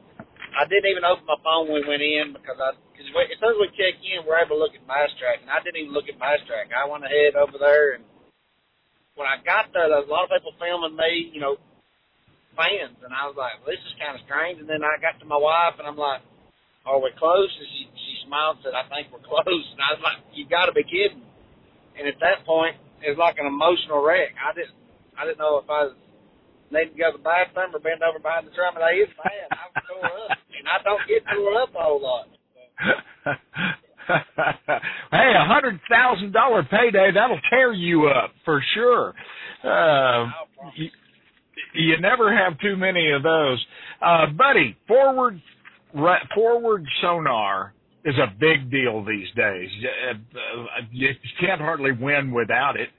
I 0.56 0.64
didn't 0.64 0.88
even 0.88 1.04
open 1.04 1.28
my 1.28 1.36
phone 1.44 1.68
when 1.68 1.84
we 1.84 1.88
went 1.88 2.02
in 2.02 2.32
because 2.32 2.56
I, 2.56 2.72
cause 2.96 3.08
as 3.12 3.38
soon 3.44 3.54
as 3.56 3.60
we 3.60 3.68
check 3.76 4.00
in, 4.00 4.24
we're 4.24 4.40
able 4.40 4.56
to 4.56 4.64
look 4.64 4.72
at 4.72 4.88
BASSTrakk, 4.88 5.44
and 5.44 5.52
I 5.52 5.60
didn't 5.60 5.84
even 5.84 5.92
look 5.92 6.08
at 6.08 6.16
BASSTrakk. 6.16 6.72
I 6.72 6.88
went 6.88 7.04
ahead 7.04 7.36
over 7.36 7.60
there, 7.60 8.00
and 8.00 8.08
when 9.20 9.28
I 9.28 9.44
got 9.44 9.76
there, 9.76 9.92
there 9.92 10.00
was 10.00 10.08
a 10.08 10.16
lot 10.16 10.28
of 10.28 10.32
people 10.32 10.56
filming 10.56 10.96
me, 10.96 11.36
you 11.36 11.44
know, 11.44 11.60
fans, 12.56 12.96
and 13.04 13.12
I 13.12 13.28
was 13.28 13.36
like, 13.36 13.60
well, 13.60 13.76
this 13.76 13.84
is 13.84 14.00
kind 14.00 14.16
of 14.16 14.24
strange. 14.24 14.64
And 14.64 14.68
then 14.68 14.80
I 14.80 14.96
got 15.04 15.20
to 15.20 15.28
my 15.28 15.40
wife, 15.40 15.76
and 15.76 15.84
I'm 15.84 16.00
like, 16.00 16.24
are 16.88 17.04
we 17.04 17.12
close? 17.20 17.52
And 17.52 17.68
she 17.76 17.92
she 17.92 18.14
smiled 18.24 18.62
and 18.62 18.72
said, 18.72 18.76
I 18.78 18.88
think 18.88 19.12
we're 19.12 19.26
close. 19.28 19.66
And 19.76 19.82
I 19.84 19.98
was 19.98 20.04
like, 20.06 20.24
you 20.32 20.48
got 20.48 20.72
to 20.72 20.76
be 20.76 20.88
kidding. 20.88 21.26
And 22.00 22.08
at 22.08 22.20
that 22.24 22.48
point, 22.48 22.80
it 23.04 23.12
was 23.12 23.20
like 23.20 23.42
an 23.42 23.48
emotional 23.50 24.00
wreck. 24.00 24.38
I 24.40 24.54
didn't 24.56 24.78
I 25.18 25.26
didn't 25.26 25.42
know 25.42 25.60
if 25.60 25.68
I 25.68 25.92
was 25.92 25.96
need 26.74 26.92
to 26.92 26.98
go 26.98 27.12
to 27.14 27.18
the 27.18 27.24
bathroom 27.24 27.74
or 27.74 27.80
bend 27.80 28.02
over 28.02 28.20
behind 28.20 28.48
the 28.48 28.54
drum. 28.54 28.76
And 28.76 28.84
I 28.86 28.98
is 28.98 29.12
bad. 29.18 29.50
I 29.54 29.66
was 29.70 29.78
tore 29.86 30.06
up, 30.06 30.38
I 30.66 30.84
don't 30.84 31.02
get 31.08 31.24
tore 31.34 31.62
up 31.62 31.70
a 31.76 31.80
whole 31.80 32.02
lot. 32.02 32.28
hey, 35.12 35.34
a 35.36 35.46
hundred 35.46 35.80
thousand 35.90 36.32
dollar 36.34 36.64
payday 36.64 37.12
that'll 37.14 37.40
tear 37.50 37.74
you 37.74 38.08
up 38.08 38.32
for 38.44 38.64
sure. 38.74 39.14
Uh, 39.64 40.30
you, 40.76 40.90
you 41.74 42.00
never 42.00 42.36
have 42.36 42.60
too 42.60 42.76
many 42.76 43.12
of 43.12 43.24
those, 43.24 43.66
uh, 44.02 44.28
buddy. 44.28 44.78
Forward, 44.88 45.42
forward 46.34 46.86
sonar 47.02 47.74
is 48.04 48.16
a 48.18 48.34
big 48.40 48.70
deal 48.70 49.04
these 49.04 49.28
days. 49.36 49.70
Uh, 50.08 50.82
you 50.92 51.10
can't 51.40 51.62
hardly 51.62 51.92
win 51.92 52.32
without 52.32 52.76
it. 52.78 52.90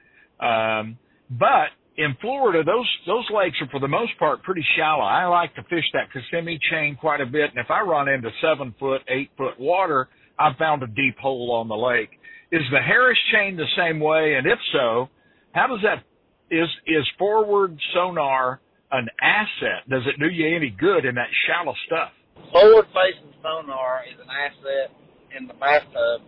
Um, 0.44 0.98
but 1.30 1.68
in 1.98 2.16
Florida, 2.20 2.62
those 2.62 2.88
those 3.06 3.24
lakes 3.34 3.56
are 3.60 3.68
for 3.68 3.80
the 3.80 3.88
most 3.88 4.18
part 4.18 4.42
pretty 4.42 4.64
shallow. 4.76 5.02
I 5.02 5.26
like 5.26 5.54
to 5.54 5.62
fish 5.64 5.84
that 5.94 6.12
Kissimmee 6.12 6.58
chain 6.70 6.96
quite 6.96 7.20
a 7.20 7.26
bit, 7.26 7.50
and 7.50 7.58
if 7.58 7.70
I 7.70 7.80
run 7.80 8.08
into 8.08 8.30
seven 8.40 8.74
foot, 8.78 9.02
eight 9.08 9.30
foot 9.36 9.58
water, 9.58 10.08
I've 10.38 10.56
found 10.56 10.82
a 10.82 10.86
deep 10.86 11.18
hole 11.18 11.52
on 11.52 11.68
the 11.68 11.76
lake. 11.76 12.10
Is 12.52 12.62
the 12.70 12.80
Harris 12.80 13.18
chain 13.32 13.56
the 13.56 13.66
same 13.76 13.98
way? 13.98 14.34
And 14.34 14.46
if 14.46 14.58
so, 14.72 15.08
how 15.52 15.66
does 15.66 15.80
that 15.82 16.04
is 16.50 16.68
is 16.86 17.04
forward 17.18 17.76
sonar 17.94 18.60
an 18.92 19.08
asset? 19.20 19.88
Does 19.88 20.02
it 20.06 20.20
do 20.20 20.28
you 20.28 20.54
any 20.54 20.70
good 20.70 21.04
in 21.04 21.14
that 21.14 21.28
shallow 21.46 21.74
stuff? 21.86 22.10
Forward 22.52 22.86
facing 22.92 23.32
sonar 23.42 24.02
is 24.04 24.20
an 24.20 24.28
asset 24.28 24.94
in 25.36 25.46
the 25.46 25.54
bathtub, 25.54 26.22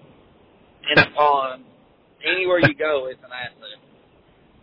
in 0.90 0.98
a 0.98 1.10
pond, 1.14 1.64
anywhere 2.24 2.58
you 2.58 2.74
go, 2.74 3.06
it's 3.06 3.20
an 3.22 3.30
asset. 3.32 3.87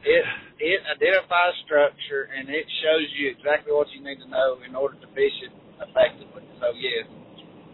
It 0.05 0.23
it 0.61 0.79
identifies 0.85 1.57
structure 1.65 2.29
and 2.29 2.47
it 2.47 2.65
shows 2.85 3.09
you 3.17 3.33
exactly 3.33 3.73
what 3.73 3.89
you 3.89 3.99
need 4.05 4.21
to 4.21 4.29
know 4.29 4.61
in 4.61 4.77
order 4.77 4.95
to 5.01 5.07
fish 5.17 5.33
it 5.41 5.51
effectively. 5.81 6.45
So 6.61 6.71
yes, 6.77 7.09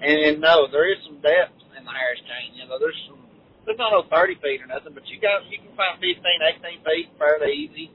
and, 0.02 0.18
and 0.18 0.36
no, 0.42 0.66
there 0.72 0.88
is 0.90 0.98
some 1.06 1.20
depth 1.22 1.60
in 1.76 1.84
the 1.84 1.94
Harris 1.94 2.24
chain. 2.26 2.58
You 2.58 2.66
know, 2.66 2.80
there's 2.80 2.98
some 3.06 3.22
there's 3.66 3.78
not 3.78 3.94
no 3.94 4.08
30 4.10 4.42
feet 4.42 4.64
or 4.64 4.70
nothing, 4.72 4.96
but 4.98 5.06
you 5.12 5.22
got 5.22 5.46
you 5.52 5.62
can 5.62 5.76
find 5.78 6.02
15, 6.02 6.18
18 6.18 6.82
feet 6.82 7.08
fairly 7.20 7.52
easy, 7.54 7.88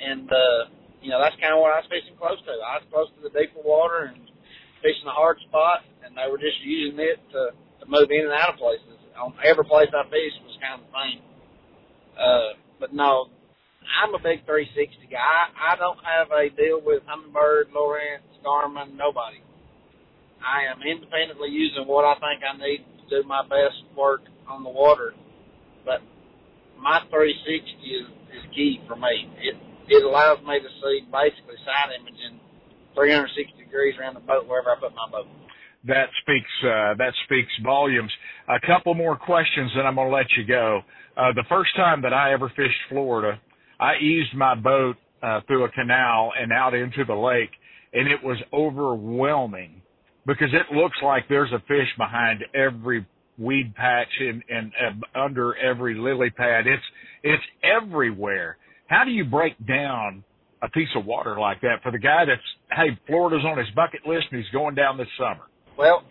and 0.00 0.26
uh, 0.26 0.72
you 0.98 1.12
know 1.12 1.22
that's 1.22 1.38
kind 1.38 1.54
of 1.54 1.62
what 1.62 1.76
I 1.76 1.84
was 1.84 1.88
fishing 1.92 2.18
close 2.18 2.40
to. 2.42 2.52
I 2.58 2.82
was 2.82 2.86
close 2.90 3.08
to 3.14 3.20
the 3.22 3.30
deeper 3.30 3.62
water 3.62 4.10
and 4.10 4.18
fishing 4.82 5.06
a 5.06 5.14
hard 5.14 5.38
spot, 5.46 5.86
and 6.02 6.18
they 6.18 6.26
were 6.26 6.40
just 6.40 6.58
using 6.64 6.98
it 6.98 7.22
to 7.36 7.54
to 7.54 7.84
move 7.86 8.10
in 8.10 8.26
and 8.26 8.34
out 8.34 8.56
of 8.56 8.58
places. 8.58 8.98
On 9.14 9.34
every 9.42 9.66
place 9.66 9.90
I 9.94 10.02
fished 10.10 10.42
was 10.46 10.58
kind 10.62 10.78
of 10.78 10.86
the 10.86 10.92
same. 10.94 11.20
Uh, 12.18 12.50
but 12.78 12.94
no, 12.94 13.30
I'm 13.88 14.14
a 14.14 14.20
big 14.20 14.44
360 14.44 15.08
guy. 15.10 15.48
I, 15.56 15.76
don't 15.76 15.98
have 16.04 16.28
a 16.30 16.52
deal 16.52 16.80
with 16.84 17.02
Humminbird, 17.08 17.72
Lowrance, 17.72 18.26
Garmin, 18.44 18.94
nobody. 18.94 19.40
I 20.38 20.70
am 20.70 20.84
independently 20.84 21.48
using 21.48 21.88
what 21.88 22.04
I 22.04 22.14
think 22.20 22.44
I 22.44 22.54
need 22.56 22.84
to 22.84 23.22
do 23.22 23.26
my 23.26 23.42
best 23.42 23.82
work 23.96 24.22
on 24.46 24.62
the 24.62 24.70
water. 24.70 25.14
But 25.84 26.00
my 26.78 27.00
360 27.10 27.48
is, 27.82 28.06
is 28.36 28.44
key 28.54 28.80
for 28.86 28.94
me. 28.94 29.32
It 29.42 29.56
it 29.88 30.04
allows 30.04 30.38
me 30.44 30.60
to 30.60 30.68
see 30.84 31.00
basically 31.08 31.56
side 31.64 31.96
imaging 31.96 32.38
360 32.94 33.56
degrees 33.56 33.94
around 33.98 34.14
the 34.14 34.20
boat 34.20 34.46
wherever 34.46 34.70
I 34.70 34.76
put 34.76 34.92
my 34.94 35.08
boat. 35.10 35.26
That 35.86 36.12
speaks 36.20 36.50
uh, 36.62 36.94
that 36.98 37.14
speaks 37.24 37.50
volumes. 37.64 38.12
A 38.48 38.60
couple 38.60 38.94
more 38.94 39.16
questions, 39.16 39.70
and 39.74 39.86
I'm 39.86 39.94
going 39.94 40.10
to 40.10 40.14
let 40.14 40.26
you 40.36 40.44
go. 40.44 40.82
Uh, 41.16 41.32
the 41.32 41.44
first 41.48 41.74
time 41.76 42.02
that 42.02 42.12
I 42.12 42.32
ever 42.32 42.52
fished 42.54 42.78
Florida, 42.90 43.40
I 43.80 43.96
eased 43.96 44.34
my 44.34 44.54
boat 44.54 44.96
uh, 45.22 45.40
through 45.46 45.64
a 45.64 45.70
canal 45.70 46.32
and 46.38 46.52
out 46.52 46.74
into 46.74 47.04
the 47.04 47.14
lake, 47.14 47.50
and 47.92 48.08
it 48.08 48.22
was 48.22 48.38
overwhelming 48.52 49.82
because 50.26 50.48
it 50.52 50.74
looks 50.74 50.96
like 51.02 51.24
there's 51.28 51.52
a 51.52 51.60
fish 51.60 51.88
behind 51.96 52.44
every 52.54 53.06
weed 53.38 53.74
patch 53.74 54.08
and, 54.20 54.42
and 54.48 54.72
uh, 55.14 55.18
under 55.18 55.56
every 55.56 55.96
lily 55.96 56.30
pad. 56.30 56.66
It's 56.66 56.82
it's 57.22 57.42
everywhere. 57.62 58.58
How 58.88 59.04
do 59.04 59.10
you 59.10 59.24
break 59.24 59.54
down 59.66 60.24
a 60.62 60.68
piece 60.68 60.88
of 60.96 61.06
water 61.06 61.38
like 61.38 61.60
that 61.60 61.82
for 61.82 61.92
the 61.92 61.98
guy 61.98 62.24
that's 62.26 62.42
hey 62.70 62.98
Florida's 63.06 63.44
on 63.44 63.58
his 63.58 63.68
bucket 63.74 64.00
list 64.06 64.26
and 64.30 64.42
he's 64.42 64.50
going 64.50 64.74
down 64.74 64.98
this 64.98 65.08
summer? 65.16 65.46
Well, 65.76 66.02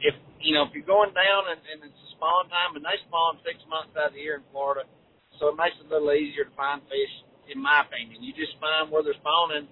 if 0.00 0.14
you 0.40 0.54
know 0.54 0.62
if 0.62 0.74
you're 0.74 0.86
going 0.86 1.12
down 1.14 1.50
and, 1.50 1.60
and 1.66 1.90
it's 1.90 1.98
a 1.98 2.10
spawn 2.16 2.48
time, 2.48 2.76
and 2.76 2.84
they 2.84 2.98
spawn 3.08 3.38
six 3.44 3.58
months 3.68 3.90
out 3.98 4.10
of 4.10 4.14
the 4.14 4.22
year 4.22 4.36
in 4.36 4.46
Florida, 4.52 4.86
so 5.42 5.50
it 5.50 5.58
makes 5.58 5.74
it 5.82 5.90
a 5.90 5.98
little 5.98 6.14
easier 6.14 6.46
to 6.46 6.54
find 6.54 6.78
fish, 6.86 7.14
in 7.50 7.58
my 7.58 7.82
opinion. 7.82 8.22
You 8.22 8.30
just 8.30 8.54
find 8.62 8.86
where 8.94 9.02
they're 9.02 9.18
spawning, 9.18 9.66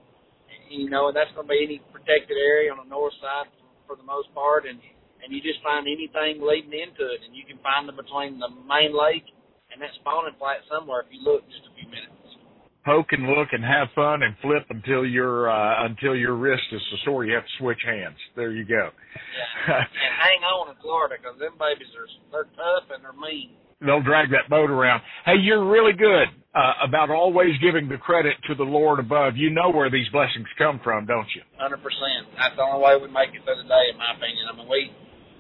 you 0.66 0.90
know, 0.90 1.06
and 1.06 1.14
that's 1.14 1.30
going 1.38 1.46
to 1.46 1.54
be 1.54 1.62
any 1.62 1.78
protected 1.94 2.35
area 2.35 2.74
on 2.74 2.83
the 2.83 2.90
north 2.90 3.14
side 3.22 3.46
for, 3.87 3.94
the 3.94 4.02
most 4.02 4.35
part, 4.35 4.66
and 4.66 4.83
and 5.22 5.30
you 5.30 5.38
just 5.44 5.62
find 5.62 5.85
anything 5.87 6.40
leading 6.42 6.72
into 6.74 7.04
it, 7.06 7.20
and 7.22 7.37
you 7.37 7.44
can 7.44 7.61
find 7.61 7.85
them 7.87 7.94
between 7.94 8.40
the 8.40 8.48
main 8.66 8.90
lake 8.90 9.28
and 9.68 9.78
that 9.78 9.92
spawning 10.01 10.34
flat 10.40 10.64
somewhere 10.66 11.05
if 11.05 11.12
you 11.12 11.20
look 11.22 11.44
just 11.47 11.68
a 11.68 11.72
few 11.76 11.86
minutes. 11.86 12.18
Poke 12.82 13.12
and 13.12 13.28
look 13.28 13.53
and 13.53 13.61
have 13.61 13.92
fun 13.92 14.24
and 14.24 14.32
flip 14.40 14.64
until 14.72 15.05
your 15.05 15.53
uh, 15.53 15.86
until 15.86 16.16
your 16.16 16.34
wrist 16.34 16.66
is 16.72 16.80
so 16.90 16.97
sore 17.05 17.22
you 17.22 17.34
have 17.36 17.47
to 17.47 17.57
switch 17.62 17.82
hands. 17.86 18.16
There 18.34 18.51
you 18.51 18.64
go. 18.66 18.90
Yeah. 19.68 19.84
and 19.84 20.14
hang 20.18 20.42
on 20.42 20.72
in 20.72 20.76
Florida 20.82 21.20
because 21.20 21.38
them 21.38 21.55
babies 21.61 21.92
are 21.94 22.09
they're 22.32 22.51
tough 22.57 22.88
and 22.90 23.05
they're 23.05 23.14
mean 23.14 23.55
they'll 23.81 24.03
drag 24.03 24.31
that 24.31 24.49
boat 24.49 24.70
around. 24.70 25.03
Hey, 25.24 25.41
you're 25.41 25.64
really 25.64 25.93
good 25.93 26.28
uh, 26.55 26.85
about 26.85 27.11
always 27.11 27.57
giving 27.62 27.89
the 27.89 27.97
credit 27.97 28.37
to 28.49 28.55
the 28.55 28.66
Lord 28.66 28.99
above. 28.99 29.37
You 29.37 29.51
know 29.51 29.70
where 29.70 29.91
these 29.91 30.09
blessings 30.12 30.47
come 30.59 30.81
from, 30.83 31.07
don't 31.07 31.28
you? 31.35 31.43
Hundred 31.57 31.83
percent. 31.83 32.28
That's 32.37 32.57
the 32.57 32.62
only 32.62 32.83
way 32.83 32.95
we 32.99 33.09
make 33.09 33.33
it 33.35 33.43
through 33.45 33.61
the 33.61 33.68
day, 33.68 33.85
in 33.93 33.97
my 33.99 34.12
opinion. 34.16 34.45
I 34.51 34.57
mean, 34.57 34.68
we 34.68 34.91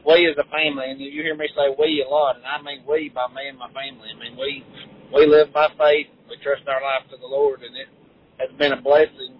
we 0.06 0.26
as 0.30 0.36
a 0.38 0.48
family, 0.48 0.88
and 0.88 1.00
you 1.00 1.22
hear 1.22 1.36
me 1.36 1.48
say 1.52 1.74
we 1.76 2.04
a 2.06 2.08
lot, 2.08 2.36
and 2.36 2.46
I 2.46 2.62
mean 2.62 2.86
we 2.88 3.10
by 3.10 3.28
me 3.34 3.48
and 3.50 3.58
my 3.58 3.68
family. 3.74 4.08
I 4.08 4.16
mean 4.18 4.34
we 4.38 4.64
we 5.12 5.26
live 5.26 5.52
by 5.52 5.68
faith. 5.76 6.08
We 6.30 6.38
trust 6.42 6.62
our 6.68 6.80
life 6.80 7.10
to 7.10 7.16
the 7.18 7.26
Lord, 7.26 7.60
and 7.66 7.74
it 7.76 7.90
has 8.38 8.50
been 8.56 8.72
a 8.72 8.80
blessing 8.80 9.36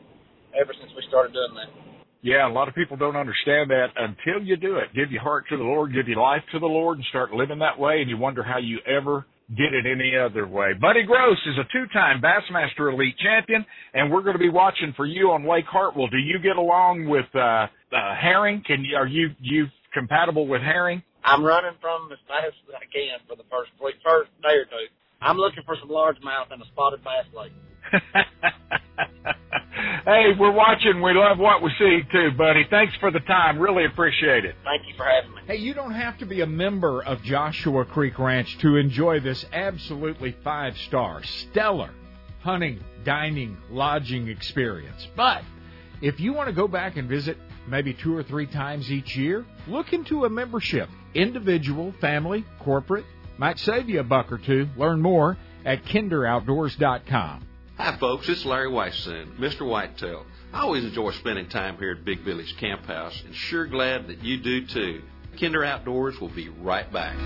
ever 0.53 0.75
since 0.75 0.91
we 0.99 1.07
started 1.09 1.33
doing 1.33 1.55
that. 1.55 1.90
Yeah, 2.23 2.47
a 2.47 2.53
lot 2.53 2.69
of 2.69 2.75
people 2.75 2.97
don't 2.97 3.17
understand 3.17 3.71
that 3.71 3.89
until 3.97 4.47
you 4.47 4.57
do 4.57 4.77
it. 4.77 4.95
Give 4.95 5.11
your 5.11 5.23
heart 5.23 5.47
to 5.49 5.57
the 5.57 5.63
Lord, 5.63 5.95
give 5.95 6.07
your 6.07 6.21
life 6.21 6.43
to 6.53 6.59
the 6.59 6.67
Lord, 6.67 6.99
and 6.99 7.07
start 7.09 7.33
living 7.33 7.61
that 7.61 7.79
way, 7.79 8.01
and 8.01 8.11
you 8.11 8.19
wonder 8.19 8.43
how 8.43 8.59
you 8.59 8.79
ever 8.87 9.25
get 9.57 9.73
it 9.73 9.87
any 9.87 10.17
other 10.17 10.47
way. 10.47 10.75
Buddy 10.79 11.03
Gross 11.03 11.39
is 11.47 11.57
a 11.59 11.65
two-time 11.73 12.21
Bassmaster 12.21 12.93
Elite 12.93 13.17
champion, 13.19 13.65
and 13.95 14.13
we're 14.13 14.23
going 14.23 14.35
to 14.35 14.43
be 14.43 14.51
watching 14.51 14.93
for 14.97 15.07
you 15.07 15.31
on 15.31 15.49
Lake 15.49 15.65
Hartwell. 15.65 16.09
Do 16.09 16.19
you 16.19 16.39
get 16.39 16.57
along 16.57 17.09
with 17.09 17.27
uh, 17.35 17.39
uh, 17.39 17.67
herring? 18.21 18.63
Can 18.67 18.85
you, 18.85 18.97
are 18.97 19.07
you 19.07 19.31
you 19.41 19.67
compatible 19.93 20.47
with 20.47 20.61
herring? 20.61 21.03
I'm 21.25 21.43
running 21.43 21.77
from 21.81 22.13
as 22.13 22.19
fast 22.29 22.55
as 22.69 22.75
I 22.75 22.85
can 22.93 23.19
for 23.29 23.37
the 23.37 23.49
first 23.51 23.71
week, 23.83 23.97
first 24.05 24.31
day 24.43 24.57
or 24.61 24.65
two. 24.65 24.87
I'm 25.21 25.37
looking 25.37 25.63
for 25.65 25.77
some 25.81 25.89
largemouth 25.89 26.53
and 26.53 26.63
a 26.63 26.67
spotted 26.67 27.01
bass 27.05 27.27
lake. 27.35 27.53
hey, 30.05 30.33
we're 30.39 30.53
watching. 30.53 31.03
We 31.03 31.13
love 31.15 31.39
what 31.39 31.63
we 31.63 31.71
see 31.79 32.01
too, 32.13 32.31
buddy. 32.37 32.67
Thanks 32.71 32.95
for 33.01 33.11
the 33.11 33.21
time. 33.21 33.59
Really 33.59 33.85
appreciate 33.85 34.45
it. 34.45 34.55
Thank 34.65 34.87
you 34.89 34.95
for 34.97 35.05
having 35.05 35.35
me. 35.35 35.43
Hey, 35.47 35.57
you 35.57 35.75
don't 35.75 35.95
have 35.95 36.19
to 36.19 36.27
be 36.27 36.41
a 36.41 36.47
member 36.47 37.03
of 37.03 37.23
Joshua 37.23 37.85
Creek 37.85 38.19
Ranch 38.19 38.59
to 38.59 38.77
enjoy 38.77 39.21
this 39.21 39.45
absolutely 39.53 40.37
five 40.45 40.77
star, 40.79 41.23
stellar 41.25 41.91
hunting, 42.41 42.83
dining, 43.05 43.57
lodging 43.71 44.29
experience. 44.29 45.07
But 45.17 45.43
if 46.01 46.21
you 46.21 46.33
want 46.33 46.49
to 46.49 46.55
go 46.55 46.67
back 46.67 46.97
and 46.97 47.09
visit 47.09 47.37
maybe 47.69 47.95
two 47.95 48.17
or 48.17 48.23
three 48.23 48.47
times 48.47 48.91
each 48.91 49.17
year, 49.17 49.45
look 49.69 49.93
into 49.93 50.25
a 50.25 50.31
membership. 50.31 50.89
Individual, 51.15 51.95
family, 52.01 52.45
corporate. 52.61 53.05
Might 53.39 53.59
save 53.59 53.89
you 53.89 54.01
a 54.01 54.05
buck 54.05 54.33
or 54.33 54.39
two. 54.39 54.69
Learn 54.77 55.01
more 55.01 55.37
at 55.65 55.85
kinderoutdoors.com. 55.85 57.47
Hi, 57.83 57.97
folks. 57.97 58.29
It's 58.29 58.45
Larry 58.45 58.69
Weishuhn, 58.69 59.39
Mr. 59.39 59.67
Whitetail. 59.67 60.27
I 60.53 60.61
always 60.61 60.85
enjoy 60.85 61.13
spending 61.13 61.49
time 61.49 61.79
here 61.79 61.93
at 61.93 62.05
Big 62.05 62.23
Billy's 62.27 62.53
Camp 62.61 62.85
House, 62.85 63.23
and 63.25 63.35
sure 63.35 63.67
glad 63.67 64.07
that 64.09 64.23
you 64.23 64.37
do 64.37 64.67
too. 64.67 65.01
Kinder 65.41 65.65
Outdoors 65.65 66.21
will 66.21 66.29
be 66.29 66.51
right 66.51 66.93
back. 66.93 67.17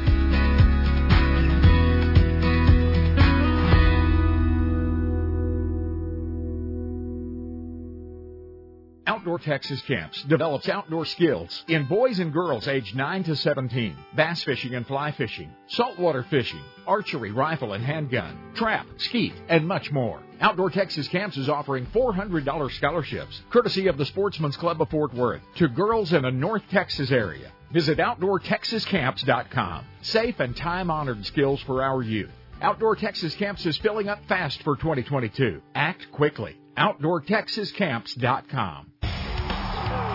Outdoor 9.25 9.39
Texas 9.39 9.81
Camps 9.81 10.22
develops 10.25 10.68
outdoor 10.68 11.07
skills 11.07 11.64
in 11.68 11.87
boys 11.87 12.18
and 12.18 12.31
girls 12.31 12.68
aged 12.68 12.95
9 12.95 13.25
to 13.25 13.35
17, 13.35 13.97
bass 14.14 14.45
fishing 14.45 14.75
and 14.75 14.87
fly 14.87 15.12
fishing, 15.12 15.51
saltwater 15.66 16.25
fishing, 16.25 16.61
archery, 16.87 17.31
rifle 17.31 17.72
and 17.72 17.83
handgun, 17.83 18.37
trap, 18.53 18.87
skeet, 18.99 19.33
and 19.49 19.66
much 19.66 19.91
more. 19.91 20.20
Outdoor 20.43 20.68
Texas 20.68 21.09
Camps 21.09 21.39
is 21.39 21.49
offering 21.49 21.87
$400 21.87 22.70
scholarships, 22.72 23.41
courtesy 23.49 23.87
of 23.87 23.97
the 23.97 24.05
Sportsman's 24.05 24.59
Club 24.59 24.83
of 24.83 24.91
Fort 24.91 25.14
Worth, 25.14 25.41
to 25.55 25.68
girls 25.68 26.12
in 26.12 26.20
the 26.20 26.31
North 26.31 26.64
Texas 26.70 27.11
area. 27.11 27.51
Visit 27.72 27.97
OutdoorTexasCamps.com. 27.97 29.87
Safe 30.03 30.39
and 30.39 30.55
time 30.55 30.91
honored 30.91 31.25
skills 31.25 31.62
for 31.62 31.83
our 31.83 32.03
youth. 32.03 32.29
Outdoor 32.61 32.95
Texas 32.95 33.35
Camps 33.37 33.64
is 33.64 33.79
filling 33.79 34.11
up 34.11 34.18
fast 34.29 34.62
for 34.64 34.77
2022. 34.77 35.62
Act 35.75 36.12
quickly. 36.12 36.59
OutdoorTexasCamps.com. 36.77 38.91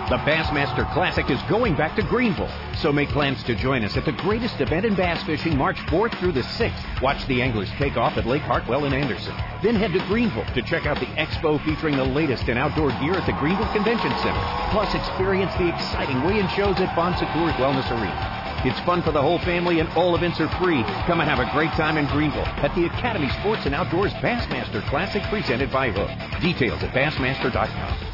The 0.10 0.18
Bassmaster 0.18 0.92
Classic 0.92 1.30
is 1.30 1.40
going 1.44 1.76
back 1.76 1.96
to 1.96 2.02
Greenville, 2.02 2.50
so 2.82 2.92
make 2.92 3.10
plans 3.10 3.44
to 3.44 3.54
join 3.54 3.84
us 3.84 3.96
at 3.96 4.06
the 4.06 4.12
greatest 4.12 4.60
event 4.60 4.84
in 4.84 4.96
bass 4.96 5.22
fishing 5.22 5.56
March 5.56 5.78
4th 5.82 6.18
through 6.18 6.32
the 6.32 6.42
6th. 6.42 7.02
Watch 7.04 7.24
the 7.28 7.44
anglers 7.44 7.70
take 7.78 7.96
off 7.96 8.18
at 8.18 8.26
Lake 8.26 8.42
Hartwell 8.42 8.86
in 8.86 8.94
Anderson. 8.94 9.36
Then 9.62 9.76
head 9.76 9.94
to 9.94 10.00
Greenville 10.08 10.52
to 10.56 10.64
check 10.64 10.88
out 10.88 11.00
the 11.00 11.06
expo 11.06 11.64
featuring 11.64 11.96
the 11.96 12.04
latest 12.04 12.50
in 12.50 12.58
outdoor 12.58 12.90
gear 13.00 13.14
at 13.14 13.28
the 13.28 13.34
Greenville 13.34 13.72
Convention 13.72 14.10
Center. 14.18 14.44
Plus, 14.72 14.96
experience 14.96 15.54
the 15.60 15.70
exciting 15.70 16.24
weigh-in 16.24 16.48
shows 16.50 16.80
at 16.80 16.96
Bon 16.96 17.14
Secours 17.14 17.54
Wellness 17.54 17.92
Arena. 17.92 18.39
It's 18.66 18.80
fun 18.82 19.02
for 19.04 19.14
the 19.14 19.22
whole 19.22 19.40
family 19.40 19.80
and 19.80 19.88
all 19.90 20.16
events 20.16 20.42
are 20.42 20.50
free. 20.60 20.84
Come 21.08 21.22
and 21.22 21.30
have 21.30 21.40
a 21.40 21.50
great 21.54 21.72
time 21.72 21.98
in 21.98 22.06
Greenville 22.08 22.46
at 22.46 22.76
the 22.76 22.86
Academy 22.88 23.30
Sports 23.40 23.62
and 23.66 23.74
Outdoors 23.74 24.12
Bassmaster 24.16 24.86
Classic 24.90 25.24
presented 25.30 25.72
by 25.72 25.92
Huk. 25.92 26.42
Details 26.42 26.84
at 26.84 26.94
Bassmaster.com. 26.94 28.14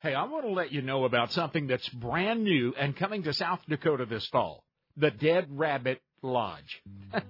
Hey, 0.00 0.14
I 0.14 0.24
want 0.24 0.46
to 0.46 0.52
let 0.52 0.72
you 0.72 0.80
know 0.80 1.04
about 1.04 1.32
something 1.32 1.66
that's 1.66 1.86
brand 1.90 2.44
new 2.44 2.72
and 2.78 2.96
coming 2.96 3.24
to 3.24 3.34
South 3.34 3.60
Dakota 3.68 4.06
this 4.06 4.26
fall. 4.28 4.64
The 4.96 5.10
Dead 5.10 5.48
Rabbit 5.50 6.00
Lodge. 6.22 6.82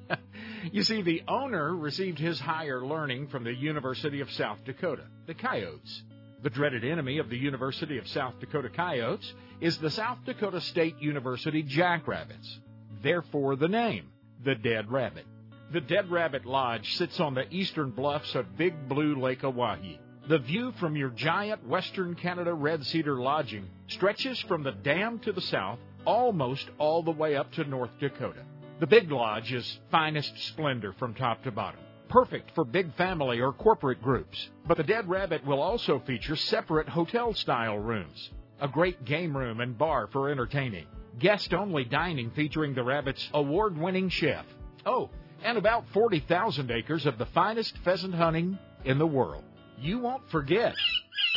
you 0.73 0.85
see, 0.85 1.03
the 1.03 1.23
owner 1.27 1.75
received 1.75 2.19
his 2.19 2.39
higher 2.39 2.87
learning 2.87 3.29
from 3.29 3.43
the 3.43 3.55
University 3.55 4.21
of 4.21 4.31
South 4.31 4.65
Dakota, 4.65 5.07
the 5.27 5.35
Coyotes. 5.35 6.03
The 6.41 6.51
dreaded 6.51 6.85
enemy 6.85 7.19
of 7.19 7.31
the 7.31 7.37
University 7.37 7.99
of 7.99 8.07
South 8.07 8.35
Dakota 8.39 8.69
Coyotes 8.69 9.33
is 9.61 9.77
the 9.79 9.91
South 9.91 10.19
Dakota 10.25 10.61
State 10.61 10.97
University 11.01 11.65
Jackrabbits. 11.65 12.61
Therefore, 13.03 13.57
the 13.57 13.67
name, 13.67 14.07
the 14.45 14.55
Dead 14.55 14.89
Rabbit. 14.91 15.27
The 15.73 15.81
Dead 15.81 16.11
Rabbit 16.11 16.47
Lodge 16.47 16.95
sits 16.95 17.19
on 17.19 17.35
the 17.35 17.53
eastern 17.53 17.91
bluffs 17.91 18.37
of 18.37 18.57
Big 18.57 18.89
Blue 18.89 19.17
Lake 19.17 19.43
Oahe. 19.43 19.99
The 20.29 20.39
view 20.39 20.73
from 20.79 20.95
your 20.95 21.11
giant 21.11 21.67
Western 21.67 22.15
Canada 22.15 22.55
Red 22.55 22.87
Cedar 22.87 23.17
lodging 23.17 23.69
stretches 23.89 24.39
from 24.41 24.63
the 24.63 24.73
dam 24.73 25.19
to 25.21 25.33
the 25.33 25.41
south 25.41 25.81
almost 26.05 26.71
all 26.79 27.03
the 27.03 27.11
way 27.11 27.35
up 27.35 27.51
to 27.53 27.65
North 27.65 27.91
Dakota. 27.99 28.45
The 28.79 28.87
Big 28.87 29.11
Lodge 29.11 29.53
is 29.53 29.79
finest 29.91 30.39
splendor 30.47 30.93
from 30.93 31.15
top 31.15 31.43
to 31.43 31.51
bottom. 31.51 31.81
Perfect 32.09 32.51
for 32.55 32.65
big 32.65 32.95
family 32.95 33.41
or 33.41 33.53
corporate 33.53 34.03
groups. 34.03 34.49
But 34.67 34.77
the 34.77 34.83
Dead 34.83 35.09
Rabbit 35.09 35.45
will 35.45 35.61
also 35.61 35.99
feature 36.01 36.37
separate 36.37 36.89
hotel 36.89 37.35
style 37.35 37.79
rooms, 37.79 38.31
a 38.61 38.69
great 38.69 39.05
game 39.05 39.37
room 39.37 39.61
and 39.61 39.77
bar 39.77 40.09
for 40.09 40.31
entertaining, 40.31 40.87
guest 41.19 41.53
only 41.53 41.85
dining 41.85 42.31
featuring 42.31 42.75
the 42.75 42.85
Rabbit's 42.85 43.29
award 43.35 43.77
winning 43.77 44.09
chef. 44.09 44.47
Oh, 44.87 45.11
and 45.45 45.59
about 45.59 45.85
40,000 45.93 46.71
acres 46.71 47.07
of 47.07 47.19
the 47.19 47.27
finest 47.27 47.77
pheasant 47.79 48.15
hunting 48.15 48.59
in 48.85 48.99
the 48.99 49.07
world 49.07 49.45
you 49.81 49.99
won't 49.99 50.29
forget 50.31 50.75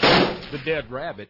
the 0.01 0.59
dead 0.65 0.91
rabbit. 0.91 1.29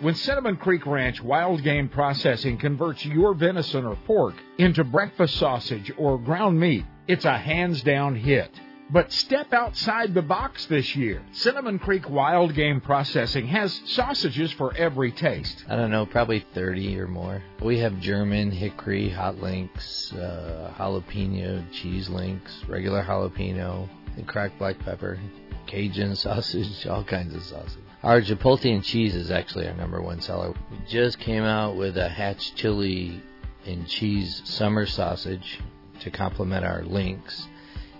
When 0.00 0.14
Cinnamon 0.14 0.56
Creek 0.56 0.86
Ranch 0.86 1.22
Wild 1.22 1.62
Game 1.62 1.86
Processing 1.86 2.56
converts 2.56 3.04
your 3.04 3.34
venison 3.34 3.84
or 3.84 3.96
pork 4.06 4.34
into 4.56 4.82
breakfast 4.82 5.36
sausage 5.36 5.92
or 5.98 6.16
ground 6.16 6.58
meat, 6.58 6.86
it's 7.06 7.26
a 7.26 7.36
hands 7.36 7.82
down 7.82 8.16
hit. 8.16 8.50
But 8.88 9.12
step 9.12 9.52
outside 9.52 10.14
the 10.14 10.22
box 10.22 10.64
this 10.64 10.96
year. 10.96 11.20
Cinnamon 11.32 11.78
Creek 11.78 12.08
Wild 12.08 12.54
Game 12.54 12.80
Processing 12.80 13.46
has 13.48 13.78
sausages 13.84 14.50
for 14.52 14.74
every 14.74 15.12
taste. 15.12 15.66
I 15.68 15.76
don't 15.76 15.90
know, 15.90 16.06
probably 16.06 16.46
30 16.54 16.98
or 16.98 17.06
more. 17.06 17.42
We 17.60 17.78
have 17.80 18.00
German, 18.00 18.50
hickory, 18.50 19.10
hot 19.10 19.42
links, 19.42 20.14
uh, 20.14 20.72
jalapeno, 20.78 21.62
cheese 21.72 22.08
links, 22.08 22.64
regular 22.66 23.04
jalapeno, 23.04 23.86
and 24.16 24.26
cracked 24.26 24.58
black 24.58 24.78
pepper, 24.78 25.18
Cajun 25.66 26.16
sausage, 26.16 26.86
all 26.86 27.04
kinds 27.04 27.34
of 27.34 27.42
sausage. 27.42 27.79
Our 28.02 28.22
chipotle 28.22 28.72
and 28.72 28.82
cheese 28.82 29.14
is 29.14 29.30
actually 29.30 29.68
our 29.68 29.74
number 29.74 30.00
one 30.00 30.20
seller. 30.20 30.54
We 30.70 30.78
just 30.88 31.18
came 31.18 31.42
out 31.42 31.76
with 31.76 31.96
a 31.98 32.08
hatch 32.08 32.54
chili 32.54 33.22
and 33.66 33.86
cheese 33.86 34.40
summer 34.44 34.86
sausage 34.86 35.60
to 36.00 36.10
complement 36.10 36.64
our 36.64 36.82
links 36.82 37.46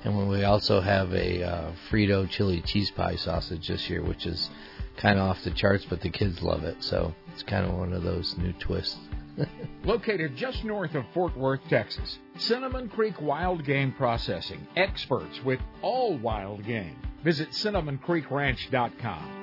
and 0.05 0.29
we 0.29 0.45
also 0.45 0.81
have 0.81 1.13
a 1.13 1.43
uh, 1.43 1.73
Frito 1.91 2.29
chili 2.29 2.63
cheese 2.63 2.91
pie 2.91 3.17
sausage 3.17 3.69
this 3.69 3.89
year, 3.91 4.03
which 4.03 4.27
is 4.27 4.49
kind 4.97 5.19
of 5.19 5.29
off 5.29 5.43
the 5.45 5.51
charts, 5.51 5.85
but 5.89 6.01
the 6.01 6.09
kids 6.09 6.43
love 6.43 6.65
it. 6.65 6.83
So 6.83 7.15
it's 7.33 7.43
kind 7.43 7.67
of 7.67 7.75
one 7.75 7.93
of 7.93 8.03
those 8.03 8.37
new 8.39 8.53
twists. 8.55 8.97
Located 9.85 10.37
just 10.37 10.65
north 10.65 10.95
of 10.95 11.05
Fort 11.13 11.37
Worth, 11.37 11.61
Texas, 11.69 12.19
Cinnamon 12.39 12.89
Creek 12.89 13.21
Wild 13.21 13.65
Game 13.65 13.93
Processing, 13.93 14.67
experts 14.77 15.39
with 15.45 15.61
all 15.83 16.17
wild 16.19 16.65
game. 16.65 16.97
Visit 17.23 17.51
cinnamoncreekranch.com. 17.51 19.40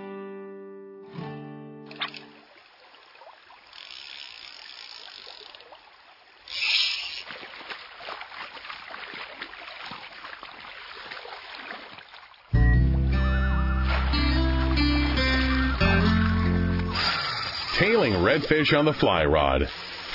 Tailing 18.07 18.23
redfish 18.23 18.77
on 18.77 18.85
the 18.85 18.93
fly 18.93 19.25
rod, 19.25 19.67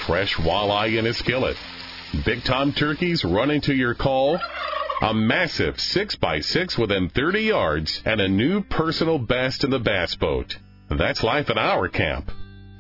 fresh 0.07 0.34
walleye 0.36 0.99
in 0.99 1.05
a 1.05 1.12
skillet, 1.12 1.59
big 2.24 2.43
tom 2.43 2.72
turkeys 2.72 3.22
running 3.22 3.61
to 3.61 3.74
your 3.74 3.93
call, 3.95 4.38
a 5.03 5.12
massive 5.12 5.76
6x6 5.76 6.78
within 6.78 7.11
30 7.11 7.40
yards, 7.40 8.01
and 8.07 8.18
a 8.18 8.28
new 8.28 8.62
personal 8.62 9.18
best 9.18 9.62
in 9.62 9.68
the 9.68 9.78
bass 9.78 10.14
boat. 10.14 10.57
That's 10.88 11.22
life 11.22 11.51
at 11.51 11.59
our 11.59 11.86
camp 11.90 12.30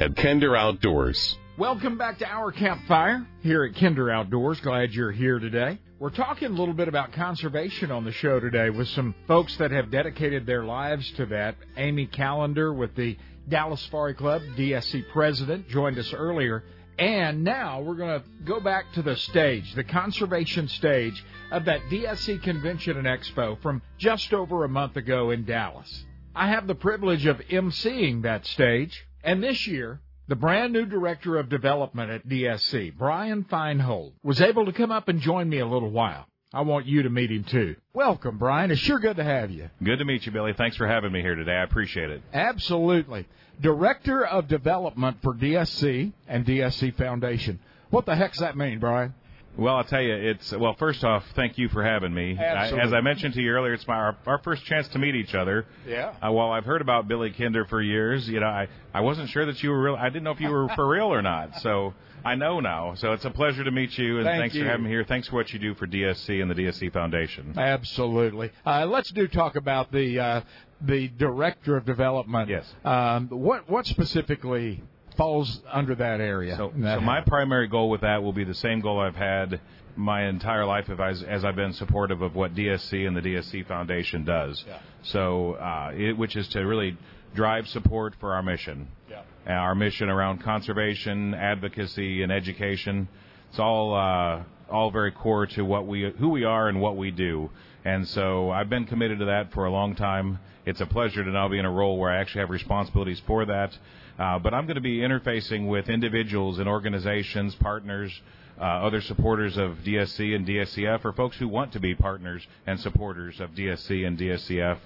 at 0.00 0.16
Kinder 0.16 0.56
Outdoors. 0.56 1.36
Welcome 1.58 1.98
back 1.98 2.18
to 2.20 2.26
our 2.26 2.50
campfire 2.50 3.26
here 3.42 3.64
at 3.64 3.76
Kinder 3.78 4.10
Outdoors. 4.10 4.60
Glad 4.60 4.94
you're 4.94 5.12
here 5.12 5.38
today. 5.38 5.78
We're 5.98 6.08
talking 6.08 6.48
a 6.48 6.54
little 6.54 6.74
bit 6.74 6.88
about 6.88 7.12
conservation 7.12 7.90
on 7.90 8.04
the 8.04 8.12
show 8.12 8.40
today 8.40 8.70
with 8.70 8.88
some 8.88 9.14
folks 9.28 9.54
that 9.58 9.72
have 9.72 9.90
dedicated 9.90 10.46
their 10.46 10.64
lives 10.64 11.08
to 11.18 11.26
that. 11.26 11.56
Amy 11.76 12.06
Callender 12.06 12.72
with 12.72 12.96
the 12.96 13.18
Dallas 13.48 13.80
Safari 13.82 14.14
Club, 14.14 14.42
DSC 14.56 15.08
president, 15.12 15.68
joined 15.68 15.98
us 15.98 16.12
earlier. 16.12 16.64
And 16.98 17.42
now 17.42 17.80
we're 17.80 17.96
going 17.96 18.20
to 18.20 18.28
go 18.44 18.60
back 18.60 18.92
to 18.94 19.02
the 19.02 19.16
stage, 19.16 19.74
the 19.74 19.84
conservation 19.84 20.68
stage 20.68 21.24
of 21.50 21.64
that 21.64 21.80
DSC 21.90 22.42
convention 22.42 22.96
and 22.96 23.06
expo 23.06 23.60
from 23.62 23.82
just 23.98 24.32
over 24.32 24.64
a 24.64 24.68
month 24.68 24.96
ago 24.96 25.30
in 25.30 25.44
Dallas. 25.44 26.04
I 26.34 26.48
have 26.48 26.66
the 26.66 26.74
privilege 26.74 27.26
of 27.26 27.38
emceeing 27.50 28.22
that 28.22 28.46
stage, 28.46 29.06
and 29.24 29.42
this 29.42 29.66
year, 29.66 30.00
the 30.28 30.36
brand 30.36 30.72
new 30.72 30.86
director 30.86 31.36
of 31.38 31.48
development 31.48 32.10
at 32.10 32.26
DSC, 32.26 32.96
Brian 32.96 33.44
Feinhold, 33.44 34.12
was 34.22 34.40
able 34.40 34.66
to 34.66 34.72
come 34.72 34.92
up 34.92 35.08
and 35.08 35.20
join 35.20 35.48
me 35.48 35.58
a 35.58 35.66
little 35.66 35.90
while. 35.90 36.26
I 36.54 36.60
want 36.62 36.86
you 36.86 37.02
to 37.04 37.10
meet 37.10 37.30
him 37.30 37.44
too. 37.44 37.76
Welcome, 37.94 38.36
Brian. 38.36 38.70
It's 38.70 38.80
sure 38.80 38.98
good 38.98 39.16
to 39.16 39.24
have 39.24 39.50
you. 39.50 39.70
Good 39.82 39.98
to 39.98 40.04
meet 40.04 40.26
you, 40.26 40.32
Billy. 40.32 40.52
Thanks 40.52 40.76
for 40.76 40.86
having 40.86 41.10
me 41.10 41.22
here 41.22 41.34
today. 41.34 41.52
I 41.52 41.62
appreciate 41.62 42.10
it. 42.10 42.22
Absolutely. 42.34 43.26
Director 43.60 44.26
of 44.26 44.48
Development 44.48 45.16
for 45.22 45.34
DSC 45.34 46.12
and 46.28 46.44
DSC 46.44 46.94
Foundation. 46.96 47.58
What 47.90 48.04
the 48.06 48.14
heck's 48.14 48.40
that 48.40 48.56
mean, 48.56 48.80
Brian? 48.80 49.14
Well, 49.56 49.76
I'll 49.76 49.84
tell 49.84 50.00
you, 50.00 50.14
it's 50.14 50.50
well. 50.52 50.74
First 50.78 51.04
off, 51.04 51.24
thank 51.36 51.58
you 51.58 51.68
for 51.68 51.84
having 51.84 52.14
me. 52.14 52.38
I, 52.38 52.70
as 52.70 52.92
I 52.92 53.02
mentioned 53.02 53.34
to 53.34 53.42
you 53.42 53.50
earlier, 53.50 53.74
it's 53.74 53.86
my 53.86 53.94
our, 53.94 54.16
our 54.26 54.38
first 54.38 54.64
chance 54.64 54.88
to 54.88 54.98
meet 54.98 55.14
each 55.14 55.34
other. 55.34 55.66
Yeah. 55.86 56.14
Uh, 56.24 56.32
while 56.32 56.50
I've 56.50 56.64
heard 56.64 56.80
about 56.80 57.06
Billy 57.06 57.30
Kinder 57.30 57.66
for 57.66 57.82
years, 57.82 58.26
you 58.28 58.40
know, 58.40 58.46
I 58.46 58.68
I 58.94 59.00
wasn't 59.00 59.28
sure 59.28 59.44
that 59.44 59.62
you 59.62 59.70
were 59.70 59.82
real. 59.82 59.94
I 59.94 60.08
didn't 60.08 60.24
know 60.24 60.30
if 60.30 60.40
you 60.40 60.48
were 60.48 60.68
for 60.74 60.88
real 60.88 61.12
or 61.12 61.20
not. 61.20 61.60
So 61.60 61.92
I 62.24 62.34
know 62.34 62.60
now. 62.60 62.94
So 62.94 63.12
it's 63.12 63.24
a 63.24 63.30
pleasure 63.30 63.64
to 63.64 63.70
meet 63.70 63.96
you, 63.98 64.18
and 64.18 64.24
Thank 64.24 64.40
thanks 64.40 64.54
you. 64.54 64.62
for 64.62 64.70
having 64.70 64.84
me 64.84 64.90
here. 64.90 65.04
Thanks 65.04 65.28
for 65.28 65.36
what 65.36 65.52
you 65.52 65.58
do 65.58 65.74
for 65.74 65.86
DSC 65.86 66.40
and 66.40 66.50
the 66.50 66.54
DSC 66.54 66.92
Foundation. 66.92 67.54
Absolutely. 67.56 68.50
Uh, 68.64 68.86
let's 68.86 69.10
do 69.10 69.28
talk 69.28 69.56
about 69.56 69.92
the 69.92 70.18
uh, 70.18 70.40
the 70.80 71.08
director 71.08 71.76
of 71.76 71.84
development. 71.84 72.48
Yes. 72.48 72.72
Um, 72.84 73.28
what 73.28 73.68
what 73.68 73.86
specifically 73.86 74.82
falls 75.16 75.60
under 75.70 75.94
that 75.96 76.20
area? 76.20 76.56
So, 76.56 76.72
That 76.76 76.98
so 76.98 77.00
my 77.00 77.20
primary 77.20 77.68
goal 77.68 77.90
with 77.90 78.02
that 78.02 78.22
will 78.22 78.32
be 78.32 78.44
the 78.44 78.54
same 78.54 78.80
goal 78.80 79.00
I've 79.00 79.16
had 79.16 79.60
my 79.94 80.24
entire 80.24 80.64
life 80.64 80.88
if 80.88 81.00
I, 81.00 81.10
as 81.10 81.44
I've 81.44 81.56
been 81.56 81.74
supportive 81.74 82.22
of 82.22 82.34
what 82.34 82.54
DSC 82.54 83.06
and 83.06 83.16
the 83.16 83.20
DSC 83.20 83.66
Foundation 83.66 84.24
does. 84.24 84.64
Yeah. 84.66 84.78
So, 85.02 85.54
uh, 85.54 85.92
it, 85.94 86.16
which 86.16 86.36
is 86.36 86.48
to 86.48 86.60
really 86.60 86.96
drive 87.34 87.68
support 87.68 88.14
for 88.20 88.34
our 88.34 88.42
mission. 88.42 88.88
Yeah. 89.10 89.22
Uh, 89.46 89.52
Our 89.52 89.74
mission 89.74 90.08
around 90.08 90.42
conservation, 90.42 91.34
advocacy, 91.34 92.22
and 92.22 92.30
education. 92.30 93.08
It's 93.50 93.58
all 93.58 93.94
uh, 93.94 94.42
all 94.70 94.90
very 94.90 95.12
core 95.12 95.46
to 95.46 95.62
what 95.62 95.86
we 95.86 96.10
who 96.18 96.28
we 96.28 96.44
are 96.44 96.68
and 96.68 96.80
what 96.80 96.96
we 96.96 97.10
do. 97.10 97.50
And 97.84 98.06
so 98.08 98.50
I've 98.50 98.70
been 98.70 98.86
committed 98.86 99.18
to 99.18 99.24
that 99.26 99.52
for 99.52 99.64
a 99.64 99.70
long 99.70 99.96
time. 99.96 100.38
It's 100.64 100.80
a 100.80 100.86
pleasure 100.86 101.24
to 101.24 101.30
now 101.30 101.48
be 101.48 101.58
in 101.58 101.64
a 101.64 101.70
role 101.70 101.98
where 101.98 102.10
I 102.10 102.20
actually 102.20 102.42
have 102.42 102.50
responsibilities 102.50 103.20
for 103.26 103.44
that. 103.46 103.76
Uh, 104.18 104.38
but 104.38 104.52
I'm 104.52 104.66
going 104.66 104.76
to 104.76 104.80
be 104.80 104.98
interfacing 104.98 105.68
with 105.68 105.88
individuals 105.88 106.58
and 106.58 106.68
organizations, 106.68 107.54
partners, 107.56 108.12
uh, 108.60 108.64
other 108.64 109.00
supporters 109.00 109.56
of 109.56 109.78
DSC 109.84 110.34
and 110.34 110.46
DSCF, 110.46 111.04
or 111.04 111.12
folks 111.12 111.36
who 111.38 111.48
want 111.48 111.72
to 111.72 111.80
be 111.80 111.94
partners 111.94 112.46
and 112.66 112.78
supporters 112.78 113.40
of 113.40 113.50
DSC 113.50 114.06
and 114.06 114.18
DSCF, 114.18 114.78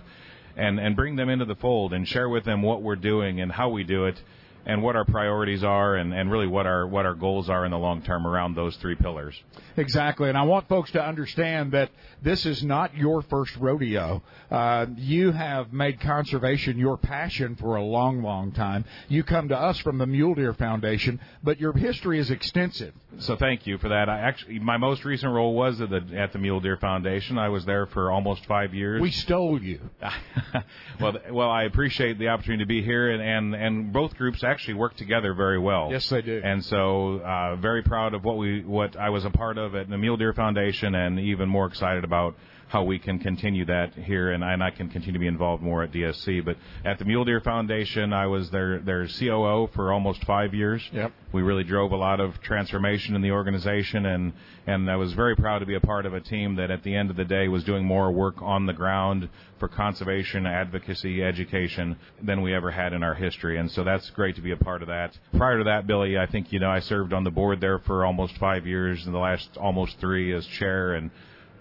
and, 0.57 0.79
and 0.79 0.97
bring 0.97 1.17
them 1.17 1.29
into 1.29 1.45
the 1.45 1.57
fold 1.57 1.93
and 1.93 2.07
share 2.07 2.29
with 2.29 2.45
them 2.45 2.63
what 2.63 2.83
we're 2.83 2.97
doing 2.97 3.41
and 3.41 3.53
how 3.53 3.69
we 3.69 3.85
do 3.85 4.07
it 4.07 4.21
and 4.67 4.83
what 4.83 4.97
our 4.97 5.05
priorities 5.05 5.63
are 5.63 5.95
and, 5.95 6.13
and 6.13 6.31
really 6.31 6.47
what 6.47 6.67
our 6.67 6.87
what 6.87 7.07
our 7.07 7.15
goals 7.15 7.49
are 7.49 7.65
in 7.65 7.71
the 7.71 7.79
long 7.79 8.03
term 8.03 8.27
around 8.27 8.55
those 8.55 8.77
three 8.77 8.97
pillars. 8.97 9.41
Exactly, 9.77 10.29
and 10.29 10.37
I 10.37 10.43
want 10.43 10.69
folks 10.69 10.91
to 10.93 11.03
understand 11.03 11.73
that 11.73 11.91
this 12.27 12.45
is 12.45 12.65
not 12.65 12.97
your 12.97 13.23
first 13.23 13.55
rodeo. 13.57 14.21
Uh, 14.51 14.87
you 14.97 15.31
have 15.31 15.73
made 15.73 16.01
conservation 16.01 16.77
your 16.77 16.97
passion 16.97 17.55
for 17.55 17.77
a 17.77 17.83
long, 17.85 18.21
long 18.21 18.51
time. 18.51 18.85
You 19.09 19.23
come 19.23 19.49
to 19.51 19.57
us 19.57 19.79
from 19.79 19.99
the 19.99 20.07
Mule 20.07 20.35
Deer 20.35 20.53
Foundation, 20.53 21.21
but 21.45 21.61
your 21.61 21.73
history 21.73 22.19
is 22.19 22.29
extensive. 22.33 22.93
So 23.19 23.37
thank 23.37 23.65
you 23.65 23.79
for 23.79 23.91
that. 23.91 24.09
I 24.09 24.19
actually 24.19 24.59
my 24.59 24.77
most 24.77 25.05
recent 25.05 25.33
role 25.33 25.55
was 25.55 25.81
at 25.81 25.89
the 25.89 26.05
at 26.17 26.33
the 26.33 26.41
Mule 26.41 26.59
Deer 26.59 26.77
Foundation. 26.79 27.39
I 27.39 27.49
was 27.49 27.65
there 27.65 27.87
for 27.87 28.11
almost 28.11 28.45
five 28.47 28.75
years. 28.75 29.01
We 29.01 29.13
stole 29.13 29.63
you. 29.63 29.79
well, 31.01 31.15
well, 31.31 31.51
I 31.51 31.63
appreciate 31.63 32.19
the 32.19 32.29
opportunity 32.29 32.65
to 32.65 32.69
be 32.69 32.83
here, 32.83 33.11
and 33.13 33.23
and, 33.23 33.55
and 33.55 33.93
both 33.93 34.17
groups 34.17 34.43
actually 34.43 34.75
work 34.75 34.97
together 34.97 35.33
very 35.33 35.61
well. 35.61 35.91
Yes, 35.93 36.09
they 36.09 36.23
do. 36.23 36.41
And 36.43 36.65
so, 36.65 37.21
uh, 37.21 37.57
very 37.57 37.85
proud 37.85 38.15
of 38.15 38.25
what 38.25 38.37
we 38.37 38.65
what 38.65 38.97
I 38.97 39.11
was 39.11 39.25
a 39.25 39.31
part 39.31 39.59
of 39.59 39.77
at 39.77 39.89
the 39.89 39.97
Mule 39.97 40.17
Deer 40.17 40.33
Foundation, 40.33 40.97
and 40.97 41.21
even 41.21 41.49
more 41.49 41.67
excited 41.67 42.03
about 42.03 42.16
how 42.69 42.83
we 42.83 42.99
can 42.99 43.19
continue 43.19 43.65
that 43.67 43.95
here, 43.95 44.33
and 44.33 44.45
I, 44.45 44.53
and 44.53 44.63
I 44.63 44.71
can 44.71 44.89
continue 44.89 45.13
to 45.13 45.19
be 45.19 45.29
involved 45.29 45.63
more 45.63 45.85
at 45.85 45.93
DSC. 45.93 46.45
But 46.45 46.57
at 46.85 46.99
the 46.99 47.05
Mule 47.05 47.25
Deer 47.25 47.41
Foundation, 47.41 48.13
I 48.13 48.27
was 48.27 48.51
their 48.51 48.81
their 48.81 49.07
COO 49.07 49.69
for 49.75 49.93
almost 49.93 50.25
five 50.25 50.53
years. 50.53 50.83
Yep. 50.93 51.13
We 51.33 51.43
really 51.43 51.63
drove 51.63 51.93
a 51.93 51.97
lot 51.97 52.19
of 52.19 52.41
transformation 52.41 53.15
in 53.15 53.23
the 53.23 53.31
organization, 53.31 54.07
and 54.07 54.33
and 54.67 54.91
I 54.91 54.97
was 54.97 55.13
very 55.13 55.37
proud 55.37 55.61
to 55.61 55.67
be 55.67 55.77
a 55.77 55.81
part 55.81 56.07
of 56.07 56.15
a 56.15 56.21
team 56.21 56.57
that 56.57 56.73
at 56.73 56.83
the 56.83 56.95
end 56.95 57.11
of 57.11 57.17
the 57.17 57.25
day 57.25 57.47
was 57.47 57.63
doing 57.63 57.85
more 57.85 58.11
work 58.11 58.43
on 58.43 58.67
the 58.67 58.73
ground 58.73 59.29
for 59.61 59.69
conservation, 59.69 60.45
advocacy, 60.45 61.23
education 61.23 61.97
than 62.21 62.43
we 62.43 62.53
ever 62.53 62.73
had 62.73 62.93
in 62.93 63.05
our 63.05 63.15
history. 63.15 63.59
And 63.59 63.71
so 63.71 63.85
that's 63.85 64.11
great 64.11 64.35
to 64.37 64.43
be 64.43 64.51
a 64.51 64.57
part 64.57 64.83
of 64.83 64.89
that. 64.89 65.17
Prior 65.37 65.59
to 65.59 65.65
that, 65.65 65.87
Billy, 65.87 66.19
I 66.19 66.27
think 66.27 66.53
you 66.53 66.59
know 66.59 66.71
I 66.71 66.81
served 66.81 67.13
on 67.13 67.23
the 67.23 67.31
board 67.31 67.61
there 67.61 67.79
for 67.79 68.05
almost 68.05 68.37
five 68.39 68.67
years, 68.67 69.07
and 69.07 69.15
the 69.15 69.21
last 69.21 69.57
almost 69.57 70.01
three 70.01 70.35
as 70.35 70.45
chair 70.47 70.95
and 70.95 71.13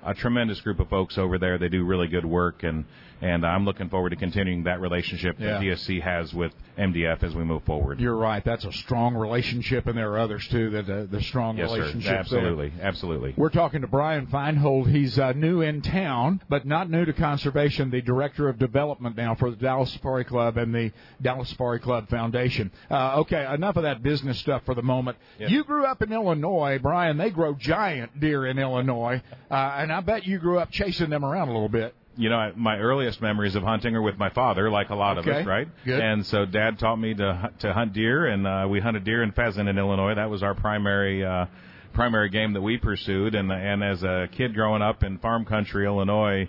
a 0.06 0.14
tremendous 0.14 0.62
group 0.62 0.80
of 0.80 0.89
folks 0.89 1.18
over 1.18 1.38
there. 1.38 1.58
They 1.58 1.70
do 1.70 1.84
really 1.84 2.08
good 2.08 2.26
work, 2.26 2.64
and 2.64 2.86
and 3.22 3.45
I'm 3.45 3.64
looking 3.64 3.88
forward 3.89 4.10
to 4.10 4.18
continuing 4.18 4.66
that 4.66 4.82
relationship 4.82 5.38
that 5.39 5.64
Yeah. 5.64 5.72
DSC 5.74 6.01
has 6.01 6.34
with 6.34 6.51
MDF 6.78 7.24
as 7.24 7.34
we 7.34 7.45
move 7.45 7.64
forward. 7.64 8.01
You're 8.01 8.18
right. 8.18 8.43
That's 8.43 8.66
a 8.66 8.74
strong 8.74 9.16
relationship, 9.16 9.88
and 9.88 9.97
there 9.97 10.12
are 10.12 10.20
others 10.20 10.45
too 10.49 10.70
that 10.72 10.89
uh, 10.89 11.06
the 11.10 11.22
strong 11.22 11.58
yes, 11.58 11.70
sir. 11.70 11.78
relationships. 11.78 12.06
there. 12.30 12.39
Absolutely, 12.41 12.74
absolutely. 12.82 13.34
We're 13.38 13.49
talking 13.49 13.82
to 13.82 13.88
Brian 13.88 14.28
Feinhold. 14.28 14.89
He's 14.91 15.18
uh, 15.18 15.32
new 15.32 15.62
in 15.62 15.82
town, 15.82 16.41
but 16.49 16.66
not 16.66 16.89
new 16.89 17.06
to 17.06 17.14
conservation. 17.14 17.89
The 17.89 18.01
director 18.01 18.49
of 18.49 18.60
development 18.60 19.16
now 19.16 19.34
for 19.36 19.49
the 19.49 19.56
Dallas 19.56 19.91
Safari 19.93 20.26
Club 20.26 20.58
and 20.58 20.76
the 20.76 20.91
Dallas 21.22 21.49
Safari 21.49 21.80
Club 21.80 22.10
Foundation. 22.10 22.70
Uh, 22.91 23.22
okay, 23.22 23.47
enough 23.53 23.78
of 23.78 23.84
that 23.84 24.03
business 24.03 24.38
stuff 24.39 24.64
for 24.66 24.76
the 24.76 24.84
moment. 24.84 25.18
Yes. 25.39 25.51
You 25.51 25.64
grew 25.64 25.86
up 25.86 26.01
in 26.01 26.12
Illinois, 26.12 26.80
Brian. 26.82 27.16
They 27.18 27.30
grow 27.30 27.53
giant 27.53 28.20
deer 28.20 28.45
in 28.45 28.60
Illinois, 28.60 29.22
uh, 29.49 29.76
and 29.78 29.91
I 29.96 30.02
bet 30.02 30.26
you 30.26 30.38
grew 30.39 30.60
up 30.60 30.72
chasing 30.72 31.10
them 31.10 31.24
around 31.26 31.50
a 31.50 31.54
little 31.54 31.70
bit. 31.70 31.93
you 32.18 32.30
know, 32.30 32.38
I- 32.38 32.54
my 32.56 32.78
earliest 32.80 33.22
memories 33.22 33.56
of 33.56 33.64
hunting 33.64 33.93
are 33.96 34.02
with 34.02 34.18
my 34.18 34.30
father, 34.30 34.70
like 34.72 34.89
a 34.89 34.96
lot 34.96 35.18
of 35.18 35.26
us, 35.28 35.46
right? 35.46 35.68
Good. 35.84 36.00
And 36.00 36.26
so 36.26 36.46
Dad 36.46 36.80
taught 36.80 36.96
me 36.98 37.14
to 37.16 37.52
to 37.60 37.74
hunt 37.74 37.91
deer, 37.93 38.26
and 38.26 38.48
uh, 38.48 38.68
we 38.70 38.80
hunted 38.80 39.04
deer 39.04 39.22
and 39.22 39.36
pheasant 39.36 39.68
in 39.68 39.78
Illinois. 39.78 40.16
That 40.16 40.30
was 40.30 40.41
our 40.41 40.54
primary 40.56 41.26
uh, 41.26 41.48
primary 41.93 42.30
game 42.30 42.54
that 42.54 42.62
we 42.62 42.78
pursued. 42.78 43.36
And 43.36 43.52
and 43.52 43.84
as 43.84 44.04
a 44.04 44.30
kid 44.32 44.54
growing 44.56 44.82
up 44.82 45.04
in 45.04 45.18
farm 45.18 45.43
country, 45.46 45.86
Illinois. 45.86 46.48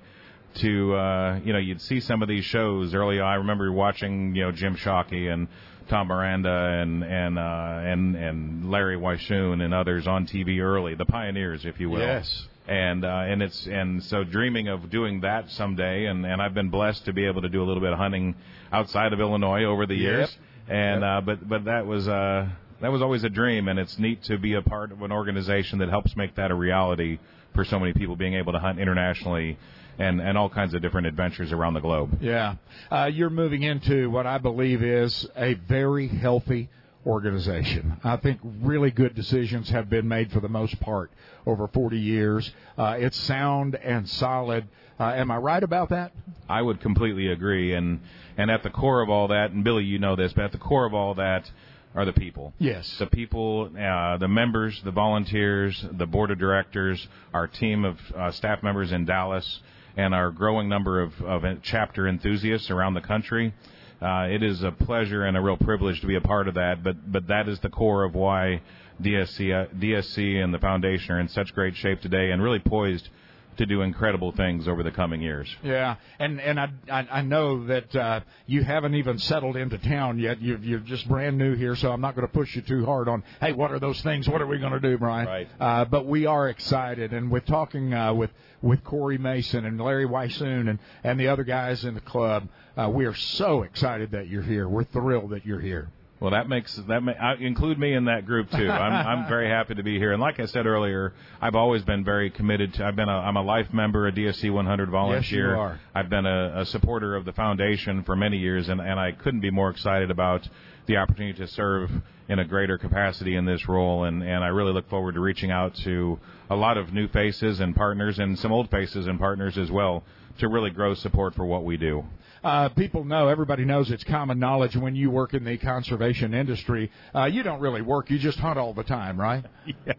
To 0.61 0.94
uh, 0.94 1.40
you 1.44 1.53
know, 1.53 1.59
you'd 1.59 1.82
see 1.82 2.01
some 2.01 2.22
of 2.22 2.28
these 2.28 2.44
shows 2.44 2.94
early. 2.94 3.20
I 3.20 3.34
remember 3.34 3.70
watching 3.70 4.34
you 4.34 4.42
know 4.44 4.53
Jim 4.53 4.74
Shockey 4.74 5.30
and 5.30 5.49
Tom 5.88 6.07
Miranda 6.09 6.49
and 6.80 7.05
and 7.05 7.38
uh, 7.38 7.80
and 7.84 8.16
and 8.16 8.70
Larry 8.70 8.97
Weishuhn 8.97 9.62
and 9.62 9.74
others 9.74 10.07
on 10.07 10.26
TV 10.26 10.61
early, 10.62 10.94
the 10.94 11.05
pioneers, 11.05 11.66
if 11.66 11.78
you 11.78 11.90
will 11.90 11.99
Yes. 11.99 12.49
And 12.68 13.04
uh, 13.04 13.24
and 13.26 13.42
it's 13.42 13.66
and 13.66 14.02
so 14.04 14.24
dreaming 14.24 14.68
of 14.68 14.90
doing 14.90 15.20
that 15.20 15.50
someday, 15.52 16.06
and 16.06 16.26
and 16.26 16.42
I've 16.42 16.54
been 16.54 16.70
blessed 16.70 17.04
to 17.04 17.12
be 17.12 17.26
able 17.26 17.42
to 17.42 17.48
do 17.48 17.62
a 17.62 17.66
little 17.66 17.82
bit 17.82 17.92
of 17.92 17.98
hunting 17.98 18.34
outside 18.72 19.12
of 19.12 19.20
Illinois 19.20 19.64
over 19.64 19.86
the 19.86 19.94
years, 19.94 20.36
and 20.68 21.04
uh, 21.04 21.20
but 21.24 21.48
but 21.48 21.64
that 21.66 21.86
was 21.86 22.08
uh, 22.08 22.48
that 22.80 22.90
was 22.90 23.02
always 23.02 23.24
a 23.24 23.28
dream, 23.28 23.68
and 23.68 23.78
it's 23.78 23.98
neat 23.98 24.22
to 24.24 24.38
be 24.38 24.54
a 24.54 24.62
part 24.62 24.92
of 24.92 25.02
an 25.02 25.12
organization 25.12 25.78
that 25.78 25.88
helps 25.88 26.16
make 26.16 26.34
that 26.36 26.50
a 26.50 26.54
reality 26.54 27.18
for 27.54 27.64
so 27.64 27.78
many 27.78 27.92
people 27.92 28.16
being 28.16 28.34
able 28.34 28.52
to 28.52 28.58
hunt 28.58 28.78
internationally 28.78 29.58
and 29.98 30.20
and 30.20 30.36
all 30.36 30.48
kinds 30.48 30.74
of 30.74 30.82
different 30.82 31.06
adventures 31.06 31.52
around 31.52 31.74
the 31.74 31.80
globe. 31.80 32.18
Yeah, 32.20 32.56
uh, 32.90 33.08
you're 33.12 33.30
moving 33.30 33.62
into 33.62 34.10
what 34.10 34.26
I 34.26 34.38
believe 34.38 34.82
is 34.82 35.26
a 35.36 35.54
very 35.54 36.08
healthy 36.08 36.68
organization. 37.06 37.98
I 38.02 38.16
think 38.16 38.40
really 38.42 38.90
good 38.90 39.14
decisions 39.14 39.70
have 39.70 39.88
been 39.88 40.08
made 40.08 40.32
for 40.32 40.40
the 40.40 40.48
most 40.48 40.78
part 40.80 41.12
over 41.47 41.68
40 41.68 41.99
years. 41.99 42.51
Uh, 42.76 42.97
it's 42.99 43.18
sound 43.20 43.76
and 43.76 44.09
solid. 44.09 44.68
Uh, 44.99 45.12
am 45.14 45.30
I 45.30 45.36
right 45.36 45.62
about 45.62 45.90
that? 45.90 46.12
I 46.49 46.62
would 46.62 46.80
completely 46.80 47.28
agree. 47.28 47.74
And 47.74 48.01
and 48.36 48.51
at 48.51 48.62
the 48.62 48.70
core 48.70 49.01
of 49.01 49.09
all 49.09 49.28
that, 49.28 49.53
and 49.53 49.64
Billy, 49.64 49.84
you 49.84 49.99
know 49.99 50.16
this, 50.16 50.32
but 50.32 50.44
at 50.44 50.53
the 50.53 50.59
core 50.59 50.84
of 50.84 50.92
all 50.92 51.14
that 51.14 51.51
are 51.94 52.05
the 52.05 52.12
people. 52.12 52.53
Yes. 52.59 52.99
The 52.99 53.07
people, 53.07 53.70
uh, 53.78 54.18
the 54.18 54.28
members, 54.28 54.80
the 54.84 54.90
volunteers, 54.90 55.82
the 55.92 56.07
board 56.07 56.30
of 56.30 56.38
directors, 56.38 57.07
our 57.32 57.47
team 57.47 57.86
of 57.86 57.99
uh, 58.14 58.30
staff 58.32 58.62
members 58.62 58.92
in 58.92 59.07
Dallas, 59.07 59.61
and 59.97 60.14
our 60.14 60.30
growing 60.30 60.68
number 60.68 61.01
of, 61.01 61.18
of 61.22 61.44
chapter 61.62 62.07
enthusiasts 62.07 62.70
around 62.70 62.94
the 62.94 63.01
country. 63.01 63.55
Uh, 64.01 64.28
it 64.30 64.42
is 64.42 64.62
a 64.62 64.70
pleasure 64.70 65.24
and 65.24 65.38
a 65.38 65.40
real 65.40 65.57
privilege 65.57 66.03
to 66.03 66.07
be 66.07 66.16
a 66.16 66.20
part 66.20 66.49
of 66.49 66.55
that, 66.55 66.82
but 66.84 67.11
but 67.11 67.28
that 67.28 67.49
is 67.49 67.59
the 67.61 67.70
core 67.70 68.05
of 68.05 68.14
why 68.14 68.61
DSC 69.03 69.53
uh, 69.53 69.74
DSC 69.74 70.42
and 70.42 70.53
the 70.53 70.59
foundation 70.59 71.14
are 71.14 71.20
in 71.20 71.28
such 71.28 71.55
great 71.55 71.76
shape 71.76 72.01
today 72.01 72.30
and 72.30 72.42
really 72.42 72.59
poised 72.61 73.09
to 73.57 73.66
do 73.66 73.80
incredible 73.82 74.32
things 74.32 74.68
over 74.68 74.82
the 74.82 74.90
coming 74.90 75.22
years. 75.22 75.49
Yeah, 75.62 75.97
and 76.18 76.40
and 76.40 76.61
I 76.61 76.68
I, 76.90 77.09
I 77.11 77.22
know 77.22 77.66
that 77.66 77.94
uh, 77.94 78.20
you 78.47 78.62
haven't 78.62 78.94
even 78.94 79.18
settled 79.18 79.57
into 79.57 79.78
town 79.78 80.18
yet. 80.18 80.40
You're 80.40 80.59
you're 80.59 80.80
just 80.80 81.09
brand 81.09 81.38
new 81.38 81.55
here, 81.55 81.74
so 81.76 81.90
I'm 81.90 82.01
not 82.01 82.14
going 82.14 82.26
to 82.26 82.32
push 82.32 82.55
you 82.55 82.62
too 82.62 82.84
hard 82.84 83.09
on. 83.09 83.24
Hey, 83.40 83.53
what 83.53 83.70
are 83.72 83.78
those 83.78 84.01
things? 84.03 84.28
What 84.28 84.42
are 84.42 84.47
we 84.47 84.59
going 84.59 84.72
to 84.72 84.80
do, 84.80 84.99
Brian? 84.99 85.26
Right. 85.26 85.49
Uh, 85.59 85.84
but 85.84 86.07
we 86.07 86.26
are 86.26 86.49
excited, 86.49 87.12
and 87.12 87.30
with 87.30 87.47
talking 87.47 87.92
uh, 87.94 88.14
with 88.14 88.30
with 88.62 88.82
Corey 88.84 89.18
Mason 89.18 89.64
and 89.64 89.80
Larry 89.80 90.07
Weishuhn 90.07 90.68
and 90.68 90.78
and 91.05 91.18
the 91.18 91.28
other 91.28 91.44
guys 91.44 91.84
in 91.84 91.94
the 91.94 92.01
club, 92.01 92.49
uh, 92.76 92.90
we 92.90 93.07
are 93.07 93.14
so 93.14 93.62
excited 93.62 94.12
that 94.12 94.28
you're 94.28 94.42
here. 94.42 94.68
We're 94.68 94.84
thrilled 94.84 95.30
that 95.30 95.47
you're 95.47 95.61
here. 95.61 95.90
Well, 96.18 96.30
that 96.30 96.48
makes 96.48 96.74
that 96.88 97.02
may, 97.02 97.14
I 97.14 97.34
include 97.34 97.78
me 97.78 97.92
in 97.92 98.06
that 98.06 98.24
group 98.24 98.50
too. 98.50 98.70
I'm 98.70 99.06
I'm 99.06 99.28
very 99.28 99.48
happy 99.48 99.74
to 99.74 99.82
be 99.82 99.98
here, 99.98 100.12
and 100.12 100.20
like 100.20 100.40
I 100.40 100.46
said 100.46 100.66
earlier, 100.66 101.12
I've 101.42 101.54
always 101.54 101.82
been 101.82 102.04
very 102.04 102.30
committed 102.30 102.72
to. 102.74 102.86
I've 102.86 102.96
been 102.96 103.10
a 103.10 103.18
I'm 103.18 103.36
a 103.36 103.42
life 103.42 103.72
member, 103.72 104.06
a 104.06 104.12
DSC 104.12 104.50
100 104.50 104.90
volunteer. 104.90 105.20
Yes, 105.20 105.30
you 105.30 105.60
are. 105.60 105.80
I've 105.94 106.08
been 106.08 106.24
a, 106.24 106.60
a 106.60 106.66
supporter 106.66 107.16
of 107.16 107.26
the 107.26 107.32
foundation 107.32 108.02
for 108.02 108.16
many 108.16 108.38
years, 108.38 108.70
and 108.70 108.80
and 108.80 108.98
I 108.98 109.12
couldn't 109.12 109.40
be 109.40 109.50
more 109.50 109.68
excited 109.68 110.10
about 110.10 110.48
the 110.86 110.96
opportunity 110.96 111.36
to 111.38 111.48
serve 111.48 111.90
in 112.28 112.38
a 112.38 112.44
greater 112.44 112.78
capacity 112.78 113.36
in 113.36 113.44
this 113.44 113.68
role, 113.68 114.04
and 114.04 114.22
and 114.22 114.42
I 114.42 114.48
really 114.48 114.72
look 114.72 114.88
forward 114.88 115.16
to 115.16 115.20
reaching 115.20 115.50
out 115.50 115.74
to 115.84 116.18
a 116.48 116.56
lot 116.56 116.78
of 116.78 116.94
new 116.94 117.08
faces 117.08 117.60
and 117.60 117.76
partners, 117.76 118.18
and 118.18 118.38
some 118.38 118.52
old 118.52 118.70
faces 118.70 119.06
and 119.06 119.18
partners 119.18 119.58
as 119.58 119.70
well, 119.70 120.02
to 120.38 120.48
really 120.48 120.70
grow 120.70 120.94
support 120.94 121.34
for 121.34 121.44
what 121.44 121.64
we 121.64 121.76
do 121.76 122.04
uh, 122.47 122.68
people 122.68 123.05
know, 123.05 123.26
everybody 123.26 123.64
knows 123.64 123.90
it's 123.90 124.05
common 124.05 124.38
knowledge 124.38 124.76
when 124.76 124.94
you 124.94 125.11
work 125.11 125.34
in 125.34 125.44
the 125.44 125.59
conservation 125.59 126.32
industry, 126.32 126.92
uh, 127.12 127.24
you 127.24 127.42
don't 127.42 127.61
really 127.61 127.82
work, 127.82 128.09
you 128.09 128.20
just 128.20 128.38
hunt 128.38 128.57
all 128.57 128.72
the 128.72 128.84
time, 128.84 129.20
right? 129.20 129.44
yeah. 129.86 129.94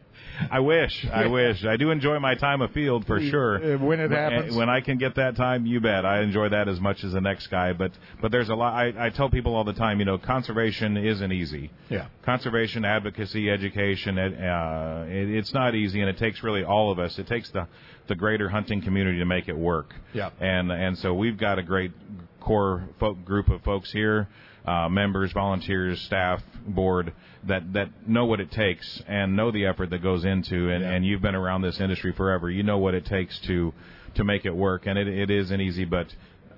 I 0.51 0.59
wish, 0.59 1.05
I 1.11 1.28
wish. 1.28 1.65
I 1.65 1.78
do 1.78 1.89
enjoy 1.91 2.20
my 2.20 2.36
time 2.36 2.61
afield 2.61 3.05
for 3.05 3.20
sure. 3.20 3.76
Uh, 3.76 3.78
when 3.78 3.99
it 3.99 4.11
happens, 4.11 4.55
when 4.55 4.70
I 4.70 4.82
can 4.82 4.97
get 4.97 5.15
that 5.15 5.36
time, 5.36 5.65
you 5.65 5.80
bet. 5.80 6.05
I 6.05 6.22
enjoy 6.22 6.49
that 6.49 6.68
as 6.68 6.80
much 6.80 7.03
as 7.03 7.13
the 7.13 7.22
next 7.22 7.47
guy. 7.47 7.74
But 7.74 7.91
but 8.22 8.32
there's 8.32 8.49
a 8.49 8.55
lot. 8.55 8.74
I, 8.74 9.07
I 9.07 9.09
tell 9.09 9.30
people 9.30 9.55
all 9.55 9.63
the 9.63 9.74
time, 9.74 9.99
you 9.99 10.05
know, 10.05 10.18
conservation 10.18 10.97
isn't 10.97 11.32
easy. 11.32 11.72
Yeah. 11.89 12.07
Conservation, 12.24 12.86
advocacy, 12.86 13.49
education, 13.49 14.18
uh, 14.20 15.05
it, 15.07 15.30
it's 15.30 15.53
not 15.53 15.76
easy, 15.76 16.01
and 16.01 16.09
it 16.09 16.18
takes 16.18 16.43
really 16.43 16.63
all 16.63 16.91
of 16.91 16.99
us. 16.99 17.18
It 17.18 17.28
takes 17.28 17.49
the 17.49 17.68
the 18.07 18.15
greater 18.15 18.49
hunting 18.49 18.82
community 18.82 19.20
to 19.20 19.26
make 19.26 19.47
it 19.47 19.57
work. 19.57 19.93
Yeah. 20.13 20.30
And 20.39 20.72
and 20.72 20.97
so 20.97 21.13
we've 21.13 21.38
got 21.38 21.59
a 21.59 21.63
great 21.63 21.91
core 22.39 22.88
folk, 22.99 23.26
group 23.26 23.49
of 23.49 23.61
folks 23.63 23.91
here, 23.91 24.28
uh, 24.68 24.89
members, 24.89 25.32
volunteers, 25.32 25.99
staff, 26.01 26.43
board 26.68 27.13
that 27.45 27.72
that 27.74 27.89
know 28.07 28.26
what 28.26 28.39
it 28.41 28.51
takes 28.51 29.01
and 29.07 29.36
know 29.36 29.49
the 29.51 29.65
effort 29.65 29.89
that 29.91 30.03
goes 30.03 30.26
into. 30.26 30.70
And, 30.70 30.84
Yeah. 30.84 30.91
and 30.91 31.05
you've 31.05 31.22
been 31.22 31.36
around 31.36 31.61
this 31.61 31.80
industry 31.80 32.11
forever. 32.11 32.49
You 32.49 32.63
know 32.63 32.78
what 32.78 32.93
it 32.93 33.05
takes 33.05 33.39
to 33.41 33.74
to 34.15 34.24
make 34.24 34.45
it 34.45 34.55
work. 34.55 34.86
And 34.86 34.99
it 34.99 35.07
it 35.07 35.30
isn't 35.30 35.61
easy, 35.61 35.86
but 35.86 36.13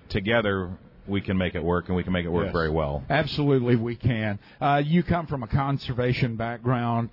together 0.10 0.72
we 1.07 1.22
can 1.22 1.38
make 1.38 1.55
it 1.55 1.64
work 1.64 1.88
and 1.88 1.95
we 1.95 2.03
can 2.03 2.14
make 2.14 2.26
it 2.26 2.30
work 2.32 2.45
Yes. 2.45 2.53
very 2.53 2.70
well. 2.70 3.03
Absolutely, 3.10 3.76
we 3.76 3.95
can. 3.95 4.39
Uh, 4.62 4.82
you 4.84 5.03
come 5.03 5.26
from 5.28 5.43
a 5.43 5.47
conservation 5.47 6.36
background. 6.36 7.10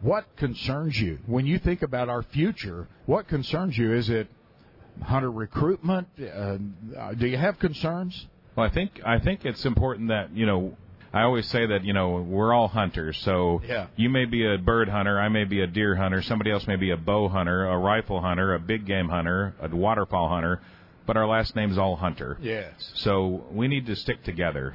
What 0.00 0.24
concerns 0.36 0.98
you 1.00 1.18
when 1.26 1.44
you 1.46 1.58
think 1.58 1.82
about 1.82 2.08
our 2.08 2.22
future? 2.22 2.86
What 3.06 3.26
concerns 3.28 3.76
you? 3.76 3.92
Is 3.92 4.08
it 4.10 4.28
hunter 5.02 5.30
recruitment? 5.30 6.08
Uh, 6.18 6.58
do 7.18 7.26
you 7.26 7.36
have 7.36 7.58
concerns? 7.58 8.26
Well, 8.58 8.66
I 8.66 8.70
think 8.70 9.00
I 9.06 9.20
think 9.20 9.44
it's 9.44 9.64
important 9.64 10.08
that 10.08 10.34
you 10.34 10.44
know. 10.44 10.76
I 11.10 11.22
always 11.22 11.46
say 11.46 11.64
that 11.64 11.84
you 11.84 11.92
know 11.92 12.16
we're 12.16 12.52
all 12.52 12.66
hunters. 12.66 13.16
So 13.18 13.62
Yeah. 13.66 13.86
you 13.94 14.10
may 14.10 14.24
be 14.24 14.44
a 14.44 14.58
bird 14.58 14.88
hunter, 14.88 15.18
I 15.18 15.28
may 15.28 15.44
be 15.44 15.60
a 15.62 15.66
deer 15.66 15.94
hunter, 15.94 16.20
somebody 16.22 16.50
else 16.50 16.66
may 16.66 16.74
be 16.76 16.90
a 16.90 16.96
bow 16.96 17.28
hunter, 17.28 17.66
a 17.66 17.78
rifle 17.78 18.20
hunter, 18.20 18.54
a 18.54 18.58
big 18.58 18.84
game 18.84 19.08
hunter, 19.08 19.54
a 19.62 19.68
waterfowl 19.74 20.28
hunter, 20.28 20.60
but 21.06 21.16
our 21.16 21.26
last 21.26 21.54
name's 21.56 21.78
all 21.78 21.94
hunter. 21.96 22.36
Yes. 22.42 22.74
So 22.96 23.46
we 23.52 23.68
need 23.68 23.86
to 23.86 23.94
stick 23.96 24.22
together. 24.24 24.74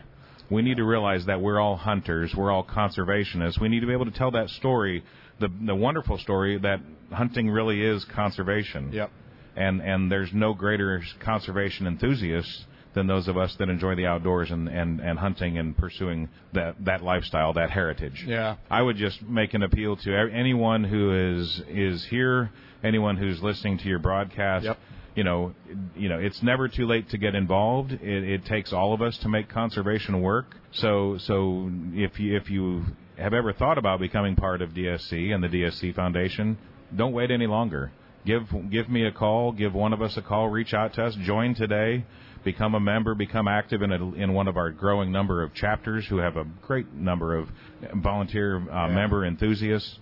We 0.50 0.62
need 0.62 0.78
to 0.78 0.86
realize 0.86 1.26
that 1.26 1.40
we're 1.42 1.60
all 1.60 1.76
hunters, 1.76 2.34
we're 2.34 2.52
all 2.52 2.64
conservationists. 2.64 3.60
We 3.60 3.68
need 3.68 3.82
to 3.82 3.88
be 3.88 3.94
able 3.94 4.06
to 4.06 4.12
tell 4.12 4.32
that 4.32 4.50
story, 4.50 5.04
the 5.40 5.50
the 5.66 5.76
wonderful 5.76 6.18
story 6.20 6.58
that 6.58 6.80
hunting 7.12 7.50
really 7.50 7.84
is 7.84 8.06
conservation. 8.06 8.94
Yep. 8.94 9.12
And 9.58 9.82
and 9.82 10.10
there's 10.10 10.34
no 10.34 10.54
greater 10.54 11.04
conservation 11.20 11.86
enthusiasts 11.86 12.66
than 12.94 13.08
those 13.08 13.28
of 13.28 13.38
us 13.38 13.56
that 13.58 13.70
enjoy 13.70 13.96
the 13.96 14.06
outdoors 14.06 14.52
and, 14.52 14.68
and, 14.68 15.00
and 15.00 15.18
hunting 15.18 15.58
and 15.58 15.76
pursuing 15.76 16.30
that 16.54 16.76
that 16.86 17.04
lifestyle, 17.04 17.54
that 17.54 17.72
heritage. 17.72 18.24
Yeah. 18.26 18.58
I 18.70 18.82
would 18.82 18.98
just 18.98 19.22
make 19.22 19.54
an 19.54 19.64
appeal 19.64 19.96
to 19.98 20.30
anyone 20.32 20.84
who 20.84 21.38
is 21.38 21.62
is 21.68 22.06
here, 22.10 22.52
anyone 22.84 23.18
who's 23.18 23.41
listening 23.41 23.78
to 23.80 23.86
your 23.86 24.00
broadcast. 24.00 24.66
Yep. 24.66 24.80
You 25.16 25.24
know, 25.24 25.54
you 25.96 26.10
know, 26.10 26.18
it's 26.18 26.41
never 26.41 26.68
too 26.68 26.88
late 26.88 27.10
to 27.10 27.20
get 27.20 27.36
involved. 27.36 27.91
It, 27.91 28.02
it 28.02 28.46
takes 28.46 28.74
all 28.74 28.94
of 28.94 29.02
us 29.02 29.16
to 29.20 29.30
make 29.30 29.48
conservation 29.48 30.22
work. 30.22 30.56
So, 30.72 31.18
so 31.20 31.70
if 31.94 32.20
you 32.20 32.36
if 32.36 32.50
you 32.50 32.84
have 33.18 33.34
ever 33.34 33.54
thought 33.54 33.78
about 33.78 34.00
becoming 34.00 34.36
part 34.36 34.64
of 34.64 34.72
DSC 34.72 35.32
and 35.32 35.44
the 35.44 35.48
DSC 35.48 35.94
Foundation, 35.94 36.58
don't 36.96 37.14
wait 37.14 37.30
any 37.30 37.46
longer. 37.46 37.91
Give 38.26 38.44
give 38.72 38.89
me 38.89 39.06
a 39.06 39.12
call. 39.12 39.52
Give 39.52 39.74
one 39.74 39.94
of 39.94 40.02
us 40.02 40.16
a 40.18 40.22
call. 40.22 40.50
Reach 40.50 40.74
out 40.74 40.94
to 40.96 41.06
us. 41.06 41.16
Join 41.24 41.56
today. 41.56 42.06
Become 42.44 42.76
a 42.76 42.80
member. 42.80 43.16
Become 43.16 43.48
active 43.48 43.82
in 43.82 43.91
a, 43.91 44.14
in 44.14 44.34
one 44.34 44.48
of 44.48 44.58
our 44.58 44.70
growing 44.70 45.12
number 45.12 45.44
of 45.44 45.54
chapters 45.54 46.06
who 46.08 46.18
have 46.18 46.38
a 46.38 46.44
great 46.62 46.91
number 46.94 47.36
of 47.36 47.50
volunteer 47.96 48.58
uh, 48.70 48.88
member 48.88 49.26
enthusiasts. 49.26 50.00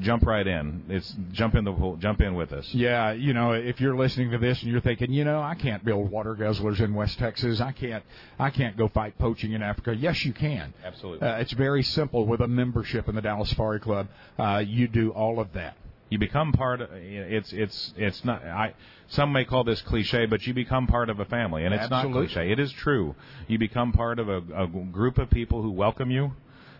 Jump 0.00 0.24
right 0.24 0.46
in. 0.46 0.84
It's 0.88 1.14
jump 1.32 1.54
in 1.54 1.64
the 1.64 1.72
pool. 1.72 1.96
Jump 1.96 2.22
in 2.22 2.34
with 2.34 2.50
us. 2.52 2.66
Yeah, 2.72 3.12
you 3.12 3.34
know, 3.34 3.52
if 3.52 3.78
you're 3.78 3.94
listening 3.94 4.30
to 4.30 4.38
this 4.38 4.62
and 4.62 4.72
you're 4.72 4.80
thinking, 4.80 5.12
you 5.12 5.22
know, 5.22 5.42
I 5.42 5.54
can't 5.54 5.84
build 5.84 6.10
water 6.10 6.34
guzzlers 6.34 6.80
in 6.80 6.94
West 6.94 7.18
Texas. 7.18 7.60
I 7.60 7.72
can't, 7.72 8.02
I 8.38 8.48
can't 8.48 8.74
go 8.78 8.88
fight 8.88 9.18
poaching 9.18 9.52
in 9.52 9.60
Africa. 9.62 9.94
Yes, 9.94 10.24
you 10.24 10.32
can. 10.32 10.72
Absolutely. 10.82 11.28
Uh, 11.28 11.36
it's 11.40 11.52
very 11.52 11.82
simple. 11.82 12.26
With 12.26 12.40
a 12.40 12.48
membership 12.48 13.06
in 13.06 13.14
the 13.14 13.20
Dallas 13.20 13.50
Safari 13.50 13.80
Club, 13.80 14.08
uh, 14.38 14.62
you 14.66 14.88
do 14.88 15.10
all 15.10 15.38
of 15.38 15.52
that. 15.52 15.76
You 16.12 16.18
become 16.18 16.52
part. 16.52 16.82
Of, 16.82 16.90
it's 16.92 17.54
it's 17.54 17.94
it's 17.96 18.22
not. 18.22 18.44
I 18.44 18.74
some 19.08 19.32
may 19.32 19.46
call 19.46 19.64
this 19.64 19.80
cliche, 19.80 20.26
but 20.26 20.46
you 20.46 20.52
become 20.52 20.86
part 20.86 21.08
of 21.08 21.20
a 21.20 21.24
family, 21.24 21.64
and 21.64 21.72
it's 21.72 21.84
Absolutely. 21.84 22.20
not 22.20 22.32
cliche. 22.34 22.52
It 22.52 22.58
is 22.58 22.70
true. 22.70 23.14
You 23.48 23.58
become 23.58 23.92
part 23.92 24.18
of 24.18 24.28
a, 24.28 24.42
a 24.54 24.66
group 24.66 25.16
of 25.16 25.30
people 25.30 25.62
who 25.62 25.70
welcome 25.70 26.10
you, 26.10 26.32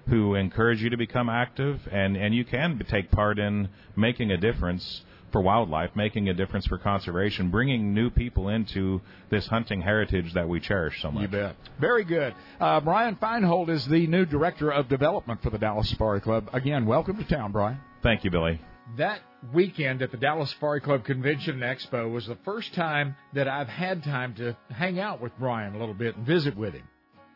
who 0.08 0.34
encourage 0.34 0.82
you 0.82 0.90
to 0.90 0.98
become 0.98 1.30
active, 1.30 1.80
and 1.90 2.14
and 2.14 2.34
you 2.34 2.44
can 2.44 2.78
take 2.90 3.10
part 3.10 3.38
in 3.38 3.70
making 3.96 4.30
a 4.30 4.36
difference 4.36 5.00
for 5.30 5.40
wildlife, 5.40 5.96
making 5.96 6.28
a 6.28 6.34
difference 6.34 6.66
for 6.66 6.76
conservation, 6.76 7.50
bringing 7.50 7.94
new 7.94 8.10
people 8.10 8.50
into 8.50 9.00
this 9.30 9.46
hunting 9.46 9.80
heritage 9.80 10.34
that 10.34 10.46
we 10.46 10.60
cherish 10.60 11.00
so 11.00 11.10
much. 11.10 11.22
You 11.22 11.28
bet. 11.28 11.56
Very 11.80 12.04
good. 12.04 12.34
Uh, 12.60 12.80
Brian 12.80 13.16
Feinhold 13.16 13.70
is 13.70 13.86
the 13.86 14.06
new 14.08 14.26
director 14.26 14.70
of 14.70 14.90
development 14.90 15.42
for 15.42 15.48
the 15.48 15.56
Dallas 15.56 15.88
Safari 15.88 16.20
Club. 16.20 16.50
Again, 16.52 16.84
welcome 16.84 17.16
to 17.16 17.24
town, 17.24 17.50
Brian. 17.50 17.78
Thank 18.02 18.24
you, 18.24 18.30
Billy. 18.30 18.60
That 18.96 19.20
weekend 19.52 20.02
at 20.02 20.10
the 20.10 20.16
Dallas 20.16 20.50
Safari 20.50 20.80
Club 20.80 21.04
Convention 21.04 21.62
and 21.62 21.78
Expo 21.78 22.12
was 22.12 22.26
the 22.26 22.38
first 22.44 22.74
time 22.74 23.16
that 23.32 23.48
I've 23.48 23.68
had 23.68 24.02
time 24.02 24.34
to 24.34 24.56
hang 24.70 25.00
out 25.00 25.20
with 25.20 25.32
Brian 25.38 25.74
a 25.74 25.78
little 25.78 25.94
bit 25.94 26.16
and 26.16 26.26
visit 26.26 26.56
with 26.56 26.74
him. 26.74 26.88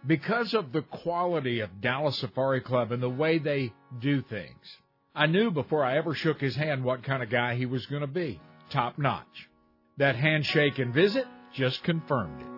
Because 0.07 0.55
of 0.55 0.73
the 0.73 0.83
quality 0.83 1.61
of 1.61 1.81
Dallas 1.81 2.19
Safari 2.19 2.61
Club 2.61 2.93
and 2.93 3.03
the 3.03 3.11
way 3.11 3.39
they 3.39 3.73
do 4.01 4.23
things, 4.23 4.79
I 5.15 5.27
knew 5.27 5.51
before 5.51 5.85
I 5.85 5.97
ever 5.97 6.15
shook 6.15 6.41
his 6.41 6.55
hand 6.55 6.85
what 6.85 7.03
kind 7.03 7.23
of 7.23 7.31
guy 7.31 7.55
he 7.55 7.67
was 7.67 7.87
going 7.87 8.03
to 8.03 8.07
be. 8.07 8.41
Top 8.71 8.99
notch. 8.99 9.49
That 9.97 10.17
handshake 10.17 10.79
and 10.79 10.93
visit 10.93 11.27
just 11.55 11.83
confirmed 11.83 12.41
it. 12.43 12.56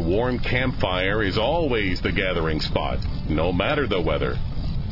Warm 0.00 0.38
campfire 0.38 1.22
is 1.22 1.36
always 1.36 2.00
the 2.00 2.10
gathering 2.10 2.60
spot, 2.60 2.98
no 3.28 3.52
matter 3.52 3.86
the 3.86 4.00
weather. 4.00 4.38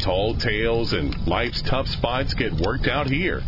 Tall 0.01 0.37
tales 0.37 0.93
and 0.93 1.27
life's 1.27 1.63
tough 1.63 1.89
spots 1.89 2.35
get 2.35 2.53
worked 2.53 2.87
out 2.87 3.09
here. 3.09 3.43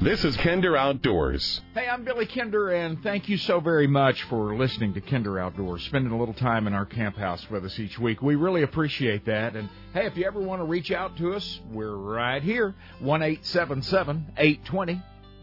This 0.00 0.24
is 0.24 0.36
Kinder 0.36 0.76
Outdoors. 0.76 1.60
Hey, 1.74 1.88
I'm 1.88 2.04
Billy 2.04 2.26
Kinder, 2.26 2.70
and 2.70 3.02
thank 3.02 3.28
you 3.28 3.36
so 3.36 3.58
very 3.58 3.86
much 3.86 4.22
for 4.24 4.56
listening 4.56 4.94
to 4.94 5.00
Kinder 5.00 5.38
Outdoors, 5.38 5.82
spending 5.84 6.12
a 6.12 6.18
little 6.18 6.34
time 6.34 6.66
in 6.66 6.74
our 6.74 6.86
camp 6.86 7.16
house 7.16 7.44
with 7.50 7.64
us 7.64 7.78
each 7.78 7.98
week. 7.98 8.22
We 8.22 8.36
really 8.36 8.62
appreciate 8.62 9.24
that. 9.26 9.56
And 9.56 9.68
hey, 9.92 10.06
if 10.06 10.16
you 10.16 10.26
ever 10.26 10.40
want 10.40 10.60
to 10.60 10.64
reach 10.64 10.90
out 10.90 11.16
to 11.18 11.34
us, 11.34 11.60
we're 11.72 11.96
right 11.96 12.42
here. 12.42 12.74
1 13.00 13.22
820 13.22 15.02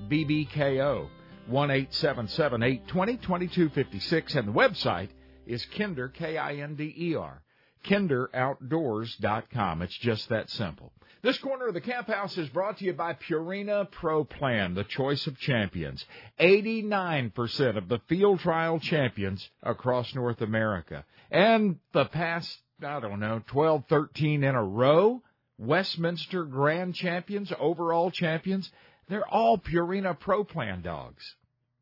BBKO. 0.10 1.08
1 1.48 1.72
820 1.72 2.78
2256. 2.88 4.36
And 4.36 4.48
the 4.48 4.54
website 4.54 5.10
is 5.52 5.66
Kinder, 5.66 6.10
K 6.10 6.38
I 6.38 6.56
N 6.56 6.76
D 6.76 6.94
E 6.98 7.16
R 7.16 7.42
kinderoutdoors.com. 7.86 9.82
It's 9.82 9.98
just 9.98 10.30
that 10.30 10.50
simple. 10.50 10.92
This 11.24 11.38
corner 11.38 11.68
of 11.68 11.74
the 11.76 11.82
camp 11.82 12.08
house 12.08 12.36
is 12.38 12.50
brought 12.50 12.80
to 12.80 12.86
you 12.86 12.94
by 12.94 13.14
Purina 13.14 13.90
Pro 13.92 14.24
Plan, 14.24 14.74
the 14.74 14.84
choice 14.84 15.28
of 15.28 15.38
champions. 15.38 16.04
89% 16.40 17.78
of 17.78 17.88
the 17.88 18.00
field 18.08 18.40
trial 18.40 18.80
champions 18.80 19.48
across 19.62 20.16
North 20.16 20.42
America. 20.42 21.06
And 21.30 21.78
the 21.94 22.06
past, 22.06 22.58
I 22.84 23.00
don't 23.00 23.20
know, 23.20 23.44
12, 23.48 23.86
13 23.88 24.44
in 24.44 24.56
a 24.56 24.64
row, 24.64 25.22
Westminster 25.60 26.44
Grand 26.44 26.96
Champions, 26.96 27.54
overall 27.60 28.10
champions, 28.10 28.72
they're 29.08 29.28
all 29.28 29.60
Purina 29.60 30.20
Pro 30.20 30.44
Plan 30.44 30.82
dogs. 30.82 31.36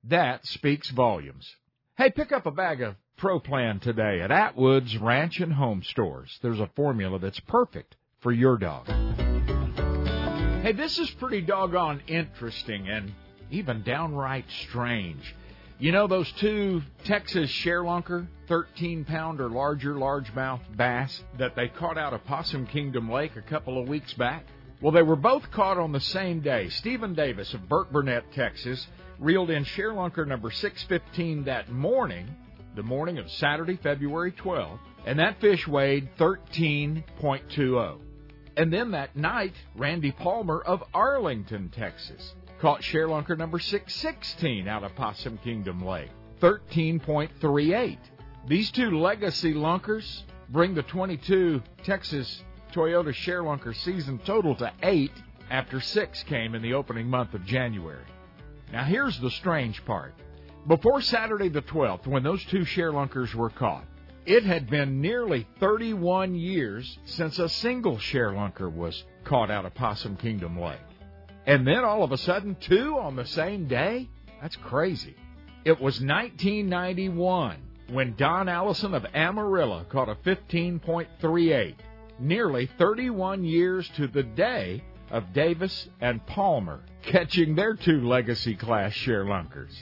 That 0.03 0.45
speaks 0.45 0.89
volumes. 0.89 1.55
Hey, 1.97 2.09
pick 2.09 2.33
up 2.33 2.45
a 2.45 2.51
bag 2.51 2.81
of 2.81 2.95
Pro 3.19 3.37
Plan 3.37 3.81
today 3.81 4.21
at 4.21 4.31
Atwood's 4.31 4.97
Ranch 4.97 5.41
and 5.41 5.51
Home 5.51 5.83
Stores. 5.83 6.39
There's 6.41 6.61
a 6.61 6.69
formula 6.73 7.19
that's 7.19 7.39
perfect 7.41 7.97
for 8.21 8.31
your 8.31 8.57
dog. 8.57 8.87
Hey, 10.63 10.71
this 10.71 10.97
is 10.97 11.09
pretty 11.11 11.41
doggone 11.41 12.01
interesting 12.07 12.87
and 12.87 13.11
even 13.51 13.83
downright 13.83 14.45
strange. 14.67 15.35
You 15.79 15.91
know 15.91 16.07
those 16.07 16.31
two 16.39 16.81
Texas 17.03 17.51
ShareLunker, 17.51 18.25
13 18.47 19.03
pound 19.03 19.41
or 19.41 19.49
larger 19.49 19.95
largemouth 19.95 20.61
bass 20.77 21.21
that 21.37 21.57
they 21.57 21.67
caught 21.67 21.97
out 21.97 22.13
of 22.13 22.23
Possum 22.23 22.67
Kingdom 22.67 23.11
Lake 23.11 23.35
a 23.35 23.41
couple 23.41 23.81
of 23.81 23.89
weeks 23.89 24.13
back? 24.13 24.45
Well, 24.81 24.93
they 24.93 25.03
were 25.03 25.17
both 25.17 25.51
caught 25.51 25.77
on 25.77 25.91
the 25.91 25.99
same 25.99 26.39
day. 26.39 26.69
Stephen 26.69 27.15
Davis 27.15 27.53
of 27.53 27.67
Burkburnett, 27.67 28.31
Texas, 28.33 28.87
reeled 29.19 29.49
in 29.49 29.65
ShareLunker 29.65 30.25
number 30.25 30.51
615 30.51 31.43
that 31.43 31.69
morning, 31.69 32.33
the 32.79 32.83
morning 32.83 33.17
of 33.17 33.29
Saturday, 33.29 33.75
February 33.75 34.31
12th, 34.31 34.79
and 35.05 35.19
that 35.19 35.41
fish 35.41 35.67
weighed 35.67 36.07
13.20. 36.17 37.99
And 38.55 38.71
then 38.71 38.91
that 38.91 39.17
night, 39.17 39.53
Randy 39.75 40.13
Palmer 40.13 40.61
of 40.61 40.81
Arlington, 40.93 41.67
Texas, 41.75 42.35
caught 42.61 42.79
ShareLunker 42.79 43.37
number 43.37 43.59
616 43.59 44.65
out 44.69 44.85
of 44.85 44.95
Possum 44.95 45.37
Kingdom 45.39 45.85
Lake, 45.85 46.09
13.38. 46.41 47.97
These 48.47 48.71
two 48.71 48.97
legacy 48.97 49.53
lunkers 49.53 50.23
bring 50.47 50.73
the 50.73 50.83
22 50.83 51.61
Texas 51.83 52.43
Toyota 52.71 53.13
ShareLunker 53.13 53.75
season 53.75 54.19
total 54.19 54.55
to 54.55 54.71
eight 54.83 55.11
after 55.49 55.81
six 55.81 56.23
came 56.23 56.55
in 56.55 56.61
the 56.61 56.75
opening 56.75 57.07
month 57.07 57.33
of 57.33 57.43
January. 57.43 58.05
Now 58.71 58.85
here's 58.85 59.19
the 59.19 59.31
strange 59.31 59.83
part. 59.83 60.13
Before 60.67 61.01
Saturday 61.01 61.49
the 61.49 61.61
12th, 61.61 62.05
when 62.05 62.23
those 62.23 62.43
two 62.45 62.59
ShareLunkers 62.59 63.33
were 63.33 63.49
caught, 63.49 63.85
it 64.25 64.43
had 64.43 64.69
been 64.69 65.01
nearly 65.01 65.47
31 65.59 66.35
years 66.35 66.99
since 67.05 67.39
a 67.39 67.49
single 67.49 67.97
ShareLunker 67.97 68.71
was 68.71 69.03
caught 69.23 69.49
out 69.49 69.65
of 69.65 69.73
Possum 69.73 70.17
Kingdom 70.17 70.59
Lake. 70.59 70.77
And 71.47 71.65
then 71.65 71.83
all 71.83 72.03
of 72.03 72.11
a 72.11 72.17
sudden, 72.17 72.55
two 72.59 72.99
on 72.99 73.15
the 73.15 73.25
same 73.25 73.67
day? 73.67 74.09
That's 74.41 74.55
crazy. 74.57 75.15
It 75.65 75.79
was 75.79 75.99
1991 76.01 77.57
when 77.91 78.15
Don 78.15 78.47
Allison 78.47 78.93
of 78.93 79.05
Amarillo 79.13 79.85
caught 79.89 80.09
a 80.09 80.15
15.38 80.15 81.75
nearly 82.19 82.69
31 82.77 83.43
years 83.43 83.89
to 83.95 84.07
the 84.07 84.23
day 84.23 84.83
of 85.09 85.33
Davis 85.33 85.87
and 86.01 86.23
Palmer 86.27 86.81
catching 87.01 87.55
their 87.55 87.73
two 87.73 88.07
legacy 88.07 88.55
class 88.55 88.91
ShareLunkers. 88.93 89.73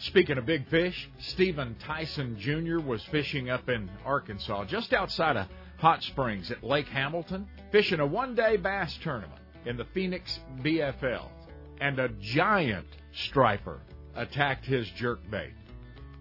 Speaking 0.00 0.38
of 0.38 0.46
big 0.46 0.68
fish, 0.68 1.10
Stephen 1.18 1.74
Tyson 1.80 2.38
Jr. 2.38 2.78
was 2.78 3.02
fishing 3.06 3.50
up 3.50 3.68
in 3.68 3.90
Arkansas, 4.04 4.66
just 4.66 4.92
outside 4.92 5.36
of 5.36 5.48
Hot 5.78 6.04
Springs 6.04 6.52
at 6.52 6.62
Lake 6.62 6.86
Hamilton, 6.86 7.48
fishing 7.72 7.98
a 7.98 8.06
one 8.06 8.36
day 8.36 8.56
bass 8.56 8.96
tournament 9.02 9.40
in 9.66 9.76
the 9.76 9.86
Phoenix 9.86 10.38
BFL, 10.62 11.26
and 11.80 11.98
a 11.98 12.10
giant 12.20 12.86
striper 13.12 13.80
attacked 14.14 14.66
his 14.66 14.86
jerkbait. 14.90 15.52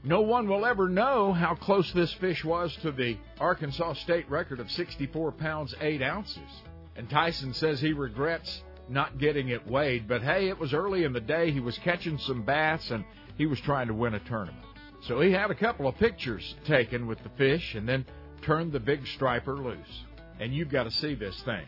No 0.03 0.21
one 0.21 0.47
will 0.47 0.65
ever 0.65 0.89
know 0.89 1.31
how 1.31 1.53
close 1.53 1.91
this 1.91 2.13
fish 2.13 2.43
was 2.43 2.75
to 2.77 2.91
the 2.91 3.15
Arkansas 3.39 3.93
state 3.93 4.27
record 4.27 4.59
of 4.59 4.71
64 4.71 5.33
pounds 5.33 5.75
8 5.79 6.01
ounces. 6.01 6.63
And 6.95 7.07
Tyson 7.09 7.53
says 7.53 7.79
he 7.79 7.93
regrets 7.93 8.63
not 8.89 9.19
getting 9.19 9.49
it 9.49 9.67
weighed, 9.67 10.07
but 10.07 10.23
hey, 10.23 10.47
it 10.47 10.57
was 10.57 10.73
early 10.73 11.03
in 11.03 11.13
the 11.13 11.21
day. 11.21 11.51
He 11.51 11.59
was 11.59 11.77
catching 11.79 12.17
some 12.17 12.41
bass 12.41 12.89
and 12.89 13.03
he 13.37 13.45
was 13.45 13.59
trying 13.61 13.87
to 13.87 13.93
win 13.93 14.13
a 14.13 14.19
tournament. 14.19 14.65
So 15.01 15.21
he 15.21 15.31
had 15.31 15.51
a 15.51 15.55
couple 15.55 15.87
of 15.87 15.95
pictures 15.97 16.55
taken 16.65 17.07
with 17.07 17.21
the 17.23 17.29
fish 17.37 17.75
and 17.75 17.87
then 17.87 18.05
turned 18.41 18.71
the 18.71 18.79
big 18.79 19.05
striper 19.07 19.55
loose. 19.55 20.03
And 20.39 20.53
you've 20.53 20.69
got 20.69 20.83
to 20.83 20.91
see 20.91 21.15
this 21.15 21.39
thing. 21.43 21.65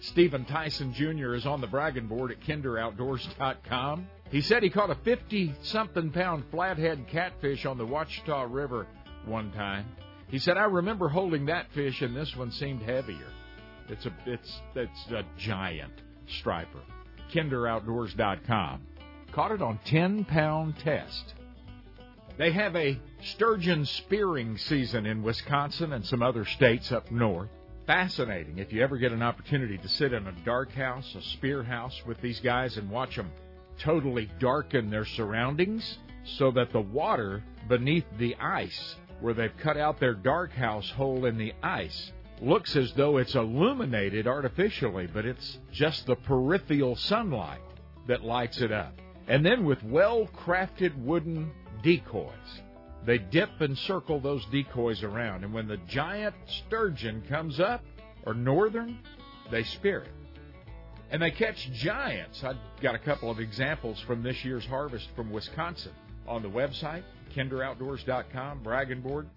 Stephen 0.00 0.44
Tyson 0.44 0.92
Jr. 0.94 1.34
is 1.34 1.44
on 1.44 1.60
the 1.60 1.66
bragging 1.66 2.06
board 2.06 2.30
at 2.30 2.40
kinderoutdoors.com. 2.40 4.06
He 4.30 4.40
said 4.42 4.62
he 4.62 4.70
caught 4.70 4.90
a 4.90 4.94
50 4.94 5.54
something 5.62 6.10
pound 6.12 6.44
flathead 6.50 7.06
catfish 7.08 7.66
on 7.66 7.78
the 7.78 7.84
Ouachita 7.84 8.46
River 8.48 8.86
one 9.24 9.50
time. 9.52 9.86
He 10.28 10.38
said, 10.38 10.56
I 10.56 10.64
remember 10.64 11.08
holding 11.08 11.46
that 11.46 11.66
fish 11.72 12.02
and 12.02 12.14
this 12.14 12.34
one 12.36 12.52
seemed 12.52 12.82
heavier. 12.82 13.32
It's 13.88 14.04
a, 14.06 14.12
it's, 14.26 14.60
it's 14.74 15.10
a 15.10 15.24
giant 15.38 15.94
striper. 16.26 16.80
KinderOutdoors.com. 17.32 18.82
Caught 19.32 19.52
it 19.52 19.62
on 19.62 19.78
10 19.84 20.24
pound 20.24 20.78
test. 20.78 21.34
They 22.38 22.52
have 22.52 22.76
a 22.76 22.98
sturgeon 23.22 23.84
spearing 23.84 24.58
season 24.58 25.06
in 25.06 25.22
Wisconsin 25.22 25.92
and 25.92 26.04
some 26.06 26.22
other 26.22 26.44
states 26.44 26.92
up 26.92 27.10
north. 27.10 27.48
Fascinating 27.86 28.58
if 28.58 28.72
you 28.72 28.82
ever 28.82 28.96
get 28.96 29.12
an 29.12 29.22
opportunity 29.22 29.78
to 29.78 29.88
sit 29.88 30.12
in 30.12 30.26
a 30.26 30.32
dark 30.44 30.72
house, 30.72 31.14
a 31.14 31.22
spear 31.22 31.62
house 31.62 32.00
with 32.06 32.20
these 32.20 32.38
guys 32.40 32.76
and 32.76 32.90
watch 32.90 33.16
them 33.16 33.30
totally 33.78 34.30
darken 34.38 34.90
their 34.90 35.04
surroundings 35.04 35.98
so 36.24 36.50
that 36.50 36.72
the 36.72 36.80
water 36.80 37.42
beneath 37.68 38.04
the 38.18 38.36
ice, 38.36 38.96
where 39.20 39.34
they've 39.34 39.56
cut 39.58 39.76
out 39.76 39.98
their 39.98 40.14
dark 40.14 40.52
house 40.52 40.88
hole 40.90 41.24
in 41.24 41.38
the 41.38 41.52
ice, 41.62 42.12
looks 42.40 42.76
as 42.76 42.92
though 42.92 43.16
it's 43.16 43.34
illuminated 43.34 44.26
artificially, 44.26 45.06
but 45.06 45.24
it's 45.24 45.58
just 45.72 46.06
the 46.06 46.16
peripheral 46.16 46.96
sunlight 46.96 47.60
that 48.06 48.22
lights 48.22 48.60
it 48.60 48.70
up. 48.70 48.94
And 49.28 49.44
then 49.44 49.64
with 49.64 49.82
well 49.84 50.26
crafted 50.26 50.96
wooden 51.02 51.50
decoys, 51.82 52.62
they 53.04 53.18
dip 53.18 53.60
and 53.60 53.76
circle 53.78 54.20
those 54.20 54.44
decoys 54.46 55.02
around. 55.02 55.44
And 55.44 55.52
when 55.52 55.68
the 55.68 55.76
giant 55.88 56.34
sturgeon 56.66 57.22
comes 57.28 57.60
up, 57.60 57.84
or 58.26 58.34
northern, 58.34 58.98
they 59.50 59.62
spear 59.62 60.00
it 60.00 60.12
and 61.10 61.22
they 61.22 61.30
catch 61.30 61.70
giants. 61.72 62.42
I've 62.44 62.58
got 62.82 62.94
a 62.94 62.98
couple 62.98 63.30
of 63.30 63.40
examples 63.40 64.00
from 64.00 64.22
this 64.22 64.44
year's 64.44 64.66
harvest 64.66 65.08
from 65.16 65.30
Wisconsin 65.30 65.92
on 66.26 66.42
the 66.42 66.50
website, 66.50 67.02
kinderoutdoors.com, 67.34 68.62
bragging 68.62 69.00
board. 69.00 69.28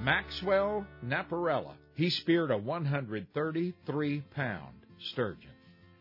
Maxwell 0.00 0.86
Naparella, 1.04 1.74
he 1.94 2.08
speared 2.08 2.50
a 2.50 2.56
133 2.56 4.20
pound 4.34 4.74
sturgeon. 5.10 5.50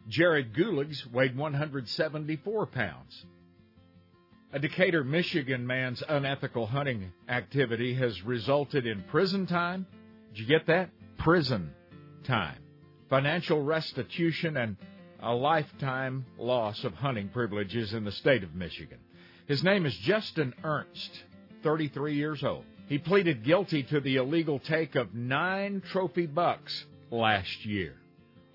Jared 0.07 0.53
Guligs 0.53 1.05
weighed 1.11 1.37
174 1.37 2.65
pounds. 2.67 3.25
A 4.51 4.57
Decatur, 4.59 5.03
Michigan 5.03 5.67
man's 5.67 6.01
unethical 6.09 6.65
hunting 6.65 7.11
activity 7.27 7.93
has 7.93 8.23
resulted 8.23 8.87
in 8.87 9.03
prison 9.03 9.45
time. 9.45 9.85
Did 10.33 10.39
you 10.39 10.45
get 10.47 10.65
that? 10.65 10.89
Prison 11.19 11.71
time. 12.23 12.57
Financial 13.09 13.61
restitution 13.61 14.57
and 14.57 14.75
a 15.21 15.33
lifetime 15.33 16.25
loss 16.39 16.83
of 16.83 16.93
hunting 16.93 17.29
privileges 17.29 17.93
in 17.93 18.05
the 18.05 18.11
state 18.11 18.43
of 18.43 18.55
Michigan. 18.55 18.97
His 19.47 19.63
name 19.63 19.85
is 19.85 19.95
Justin 19.97 20.55
Ernst, 20.63 21.11
33 21.61 22.15
years 22.15 22.43
old. 22.43 22.65
He 22.87 22.97
pleaded 22.97 23.43
guilty 23.43 23.83
to 23.83 23.99
the 23.99 24.15
illegal 24.15 24.57
take 24.57 24.95
of 24.95 25.13
nine 25.13 25.83
trophy 25.91 26.25
bucks 26.25 26.85
last 27.11 27.65
year. 27.65 27.98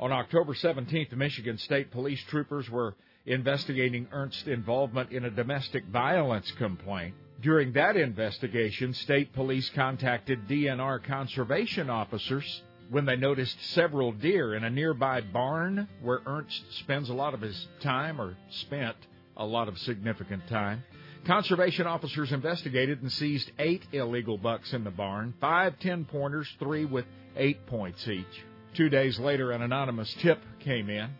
On 0.00 0.12
October 0.12 0.54
17th, 0.54 1.12
Michigan 1.12 1.58
State 1.58 1.90
Police 1.90 2.22
troopers 2.28 2.68
were 2.68 2.94
investigating 3.26 4.08
Ernst's 4.12 4.48
involvement 4.48 5.12
in 5.12 5.24
a 5.24 5.30
domestic 5.30 5.84
violence 5.86 6.50
complaint 6.52 7.14
During 7.44 7.72
that 7.72 7.96
investigation, 7.96 8.94
state 8.94 9.34
police 9.34 9.68
contacted 9.74 10.48
DNR 10.48 11.04
conservation 11.04 11.90
officers 11.90 12.62
when 12.90 13.04
they 13.04 13.16
noticed 13.16 13.56
several 13.72 14.12
deer 14.12 14.54
in 14.54 14.64
a 14.64 14.70
nearby 14.70 15.20
barn 15.20 15.86
where 16.00 16.22
Ernst 16.24 16.62
spends 16.78 17.10
a 17.10 17.14
lot 17.14 17.34
of 17.34 17.42
his 17.42 17.68
time 17.80 18.18
or 18.20 18.36
spent 18.48 18.96
a 19.36 19.44
lot 19.44 19.68
of 19.68 19.78
significant 19.78 20.46
time. 20.48 20.84
Conservation 21.26 21.86
officers 21.86 22.32
investigated 22.32 23.02
and 23.02 23.12
seized 23.12 23.50
eight 23.58 23.82
illegal 23.92 24.38
bucks 24.38 24.72
in 24.72 24.84
the 24.84 24.90
barn, 24.90 25.34
five 25.40 25.78
ten 25.80 26.04
pointers, 26.06 26.48
three 26.58 26.84
with 26.84 27.04
eight 27.36 27.66
points 27.66 28.08
each. 28.08 28.44
Two 28.76 28.88
days 28.88 29.20
later, 29.20 29.52
an 29.52 29.62
anonymous 29.62 30.12
tip 30.20 30.38
came 30.64 30.90
in 30.90 31.10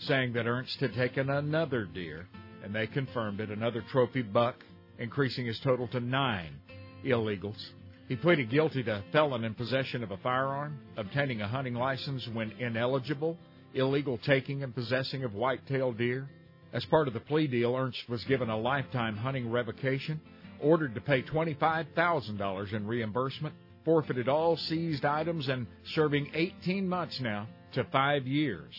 saying 0.00 0.32
that 0.32 0.48
Ernst 0.48 0.80
had 0.80 0.94
taken 0.94 1.30
another 1.30 1.84
deer, 1.84 2.26
and 2.64 2.74
they 2.74 2.88
confirmed 2.88 3.38
it, 3.38 3.50
another 3.50 3.84
trophy 3.92 4.22
buck, 4.22 4.56
increasing 4.98 5.46
his 5.46 5.60
total 5.60 5.86
to 5.88 6.00
nine 6.00 6.56
illegals. 7.04 7.62
He 8.08 8.16
pleaded 8.16 8.50
guilty 8.50 8.82
to 8.82 9.04
felon 9.12 9.44
in 9.44 9.54
possession 9.54 10.02
of 10.02 10.10
a 10.10 10.16
firearm, 10.16 10.80
obtaining 10.96 11.40
a 11.40 11.46
hunting 11.46 11.74
license 11.74 12.28
when 12.32 12.50
ineligible, 12.58 13.38
illegal 13.74 14.18
taking 14.18 14.64
and 14.64 14.74
possessing 14.74 15.22
of 15.22 15.34
white-tailed 15.34 15.96
deer. 15.96 16.28
As 16.72 16.84
part 16.86 17.06
of 17.06 17.14
the 17.14 17.20
plea 17.20 17.46
deal, 17.46 17.76
Ernst 17.76 18.08
was 18.08 18.24
given 18.24 18.50
a 18.50 18.58
lifetime 18.58 19.16
hunting 19.16 19.52
revocation, 19.52 20.20
ordered 20.60 20.96
to 20.96 21.00
pay 21.00 21.22
$25,000 21.22 22.72
in 22.72 22.86
reimbursement, 22.88 23.54
forfeited 23.84 24.28
all 24.28 24.56
seized 24.56 25.04
items, 25.04 25.48
and 25.48 25.66
serving 25.94 26.30
18 26.34 26.88
months 26.88 27.20
now 27.20 27.46
to 27.72 27.84
five 27.84 28.26
years 28.26 28.74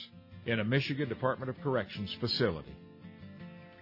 in 0.45 0.59
a 0.59 0.63
Michigan 0.63 1.09
Department 1.09 1.49
of 1.49 1.61
Corrections 1.61 2.15
facility. 2.19 2.75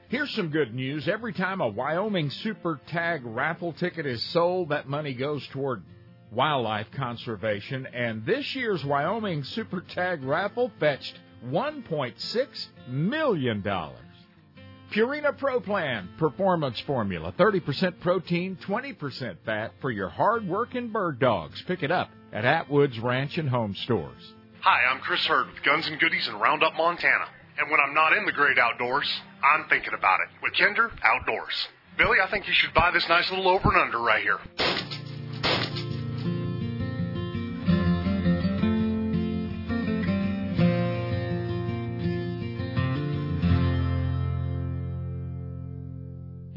Here's 0.09 0.31
some 0.31 0.49
good 0.49 0.73
news. 0.73 1.07
Every 1.07 1.33
time 1.33 1.59
a 1.59 1.67
Wyoming 1.67 2.29
Super 2.29 2.79
Tag 2.87 3.21
raffle 3.25 3.73
ticket 3.73 4.05
is 4.05 4.21
sold, 4.21 4.69
that 4.69 4.87
money 4.87 5.13
goes 5.13 5.45
toward 5.47 5.81
wildlife 6.31 6.91
conservation. 6.91 7.87
And 7.87 8.25
this 8.25 8.55
year's 8.55 8.83
Wyoming 8.83 9.43
Super 9.43 9.81
Tag 9.81 10.23
raffle 10.23 10.71
fetched 10.79 11.19
$1.6 11.47 12.67
million. 12.87 13.63
Purina 14.93 15.35
Pro 15.35 15.59
Plan 15.59 16.07
Performance 16.19 16.79
Formula 16.81 17.33
30% 17.39 17.99
protein, 17.99 18.55
20% 18.63 19.37
fat 19.43 19.71
for 19.81 19.89
your 19.89 20.07
hard 20.07 20.47
working 20.47 20.89
bird 20.89 21.17
dogs. 21.17 21.59
Pick 21.63 21.81
it 21.81 21.89
up 21.89 22.11
at 22.31 22.45
Atwood's 22.45 22.99
Ranch 22.99 23.39
and 23.39 23.49
Home 23.49 23.73
Stores. 23.73 24.33
Hi, 24.59 24.85
I'm 24.91 24.99
Chris 24.99 25.25
Hurd 25.25 25.47
with 25.47 25.63
Guns 25.63 25.87
and 25.87 25.99
Goodies 25.99 26.27
in 26.27 26.35
Roundup, 26.35 26.75
Montana. 26.75 27.25
And 27.57 27.71
when 27.71 27.79
I'm 27.79 27.95
not 27.95 28.15
in 28.15 28.27
the 28.27 28.31
great 28.31 28.59
outdoors, 28.59 29.09
I'm 29.43 29.67
thinking 29.67 29.95
about 29.97 30.19
it 30.19 30.43
with 30.43 30.53
Kinder 30.53 30.91
Outdoors. 31.03 31.67
Billy, 31.97 32.17
I 32.23 32.29
think 32.29 32.47
you 32.47 32.53
should 32.53 32.75
buy 32.75 32.91
this 32.91 33.09
nice 33.09 33.31
little 33.31 33.47
over 33.47 33.69
and 33.69 33.81
under 33.81 33.99
right 33.99 34.21
here. 34.21 34.82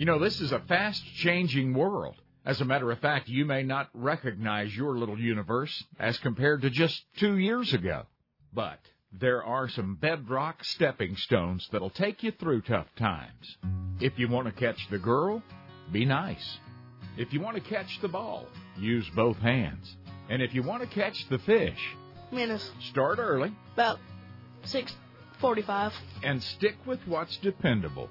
You 0.07 0.13
know, 0.13 0.19
this 0.21 0.41
is 0.41 0.53
a 0.53 0.61
fast 0.61 1.05
changing 1.17 1.75
world. 1.75 2.15
As 2.45 2.61
a 2.61 2.65
matter 2.65 2.93
of 2.93 3.01
fact, 3.01 3.29
you 3.29 3.45
may 3.45 3.65
not 3.65 3.89
recognize 3.93 4.73
your 4.73 4.97
little 4.97 5.19
universe 5.19 5.83
as 5.99 6.17
compared 6.19 6.63
to 6.63 6.71
just 6.71 7.03
two 7.17 7.39
years 7.39 7.75
ago. 7.75 8.05
But 8.55 8.79
there 9.11 9.43
are 9.43 9.69
some 9.69 9.97
bedrock 9.97 10.63
stepping 10.63 11.17
stones 11.17 11.69
that'll 11.73 11.91
take 11.91 12.23
you 12.23 12.31
through 12.31 12.61
tough 12.61 12.87
times. 12.97 13.57
If 13.99 14.17
you 14.17 14.29
want 14.29 14.47
to 14.47 14.53
catch 14.53 14.79
the 14.93 14.99
girl, 15.01 15.43
be 15.91 16.05
nice. 16.05 16.59
If 17.19 17.33
you 17.33 17.41
want 17.41 17.57
to 17.57 17.69
catch 17.69 18.01
the 18.01 18.07
ball, 18.07 18.47
use 18.79 19.11
both 19.17 19.39
hands. 19.39 19.97
And 20.31 20.41
if 20.41 20.55
you 20.55 20.63
want 20.63 20.83
to 20.89 20.89
catch 20.89 21.29
the 21.31 21.41
fish, 21.41 21.81
Minutes. 22.31 22.71
start 22.91 23.19
early 23.19 23.51
About 23.75 23.99
six 24.63 24.95
forty-five. 25.41 25.93
and 26.23 26.41
stick 26.41 26.77
with 26.87 27.01
what's 27.09 27.37
dependable, 27.39 28.09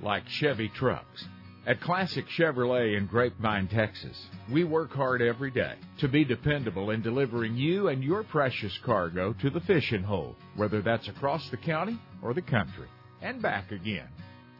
like 0.00 0.28
Chevy 0.28 0.68
trucks. 0.68 1.24
At 1.66 1.80
Classic 1.80 2.24
Chevrolet 2.28 2.96
in 2.96 3.06
Grapevine, 3.06 3.66
Texas, 3.66 4.26
we 4.52 4.62
work 4.62 4.92
hard 4.92 5.20
every 5.20 5.50
day 5.50 5.74
to 5.98 6.06
be 6.06 6.24
dependable 6.24 6.90
in 6.90 7.02
delivering 7.02 7.56
you 7.56 7.88
and 7.88 8.04
your 8.04 8.22
precious 8.22 8.78
cargo 8.84 9.32
to 9.40 9.50
the 9.50 9.60
fishing 9.60 10.04
hole, 10.04 10.36
whether 10.54 10.80
that's 10.80 11.08
across 11.08 11.48
the 11.50 11.56
county 11.56 11.98
or 12.22 12.34
the 12.34 12.42
country, 12.42 12.86
and 13.20 13.42
back 13.42 13.72
again. 13.72 14.06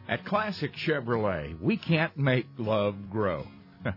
At 0.09 0.25
Classic 0.25 0.73
Chevrolet, 0.73 1.57
we 1.61 1.77
can't 1.77 2.17
make 2.17 2.47
love 2.57 3.09
grow, 3.09 3.47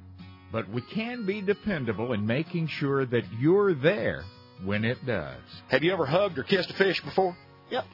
but 0.53 0.69
we 0.69 0.83
can 0.83 1.27
be 1.27 1.41
dependable 1.41 2.13
in 2.13 2.25
making 2.25 2.69
sure 2.69 3.05
that 3.07 3.25
you're 3.41 3.75
there 3.75 4.23
when 4.65 4.85
it 4.85 5.05
does. 5.05 5.41
Have 5.69 5.83
you 5.83 5.93
ever 5.93 6.07
hugged 6.07 6.39
or 6.39 6.45
kissed 6.45 6.71
a 6.71 6.75
fish 6.75 7.03
before? 7.03 7.37
Yep. 7.71 7.85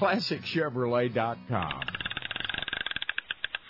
ClassicChevrolet.com. 0.00 1.82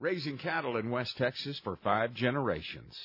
Raising 0.00 0.38
cattle 0.38 0.76
in 0.76 0.90
West 0.90 1.16
Texas 1.16 1.60
for 1.64 1.76
five 1.82 2.14
generations. 2.14 2.96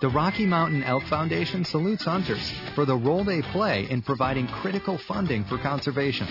The 0.00 0.08
Rocky 0.08 0.44
Mountain 0.44 0.82
Elk 0.82 1.04
Foundation 1.04 1.64
salutes 1.64 2.04
hunters 2.04 2.52
for 2.74 2.84
the 2.84 2.96
role 2.96 3.22
they 3.22 3.42
play 3.42 3.88
in 3.88 4.02
providing 4.02 4.48
critical 4.48 4.98
funding 4.98 5.44
for 5.44 5.56
conservation. 5.56 6.26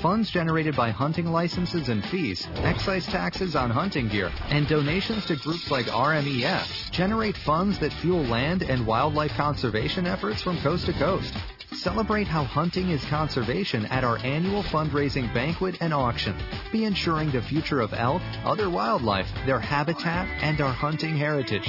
Funds 0.00 0.30
generated 0.30 0.76
by 0.76 0.90
hunting 0.90 1.26
licenses 1.26 1.88
and 1.88 2.04
fees, 2.06 2.46
excise 2.58 3.04
taxes 3.06 3.56
on 3.56 3.68
hunting 3.68 4.08
gear, 4.08 4.30
and 4.48 4.68
donations 4.68 5.26
to 5.26 5.34
groups 5.36 5.70
like 5.72 5.86
RMEF 5.86 6.90
generate 6.92 7.36
funds 7.38 7.80
that 7.80 7.92
fuel 7.94 8.22
land 8.22 8.62
and 8.62 8.86
wildlife 8.86 9.32
conservation 9.32 10.06
efforts 10.06 10.40
from 10.40 10.58
coast 10.58 10.86
to 10.86 10.92
coast. 10.92 11.34
Celebrate 11.72 12.28
how 12.28 12.44
hunting 12.44 12.90
is 12.90 13.04
conservation 13.06 13.86
at 13.86 14.04
our 14.04 14.18
annual 14.18 14.62
fundraising 14.62 15.32
banquet 15.34 15.76
and 15.80 15.92
auction. 15.92 16.36
Be 16.72 16.84
ensuring 16.84 17.32
the 17.32 17.42
future 17.42 17.80
of 17.80 17.92
elk, 17.92 18.22
other 18.44 18.70
wildlife, 18.70 19.28
their 19.46 19.60
habitat, 19.60 20.28
and 20.42 20.60
our 20.60 20.72
hunting 20.72 21.16
heritage. 21.16 21.68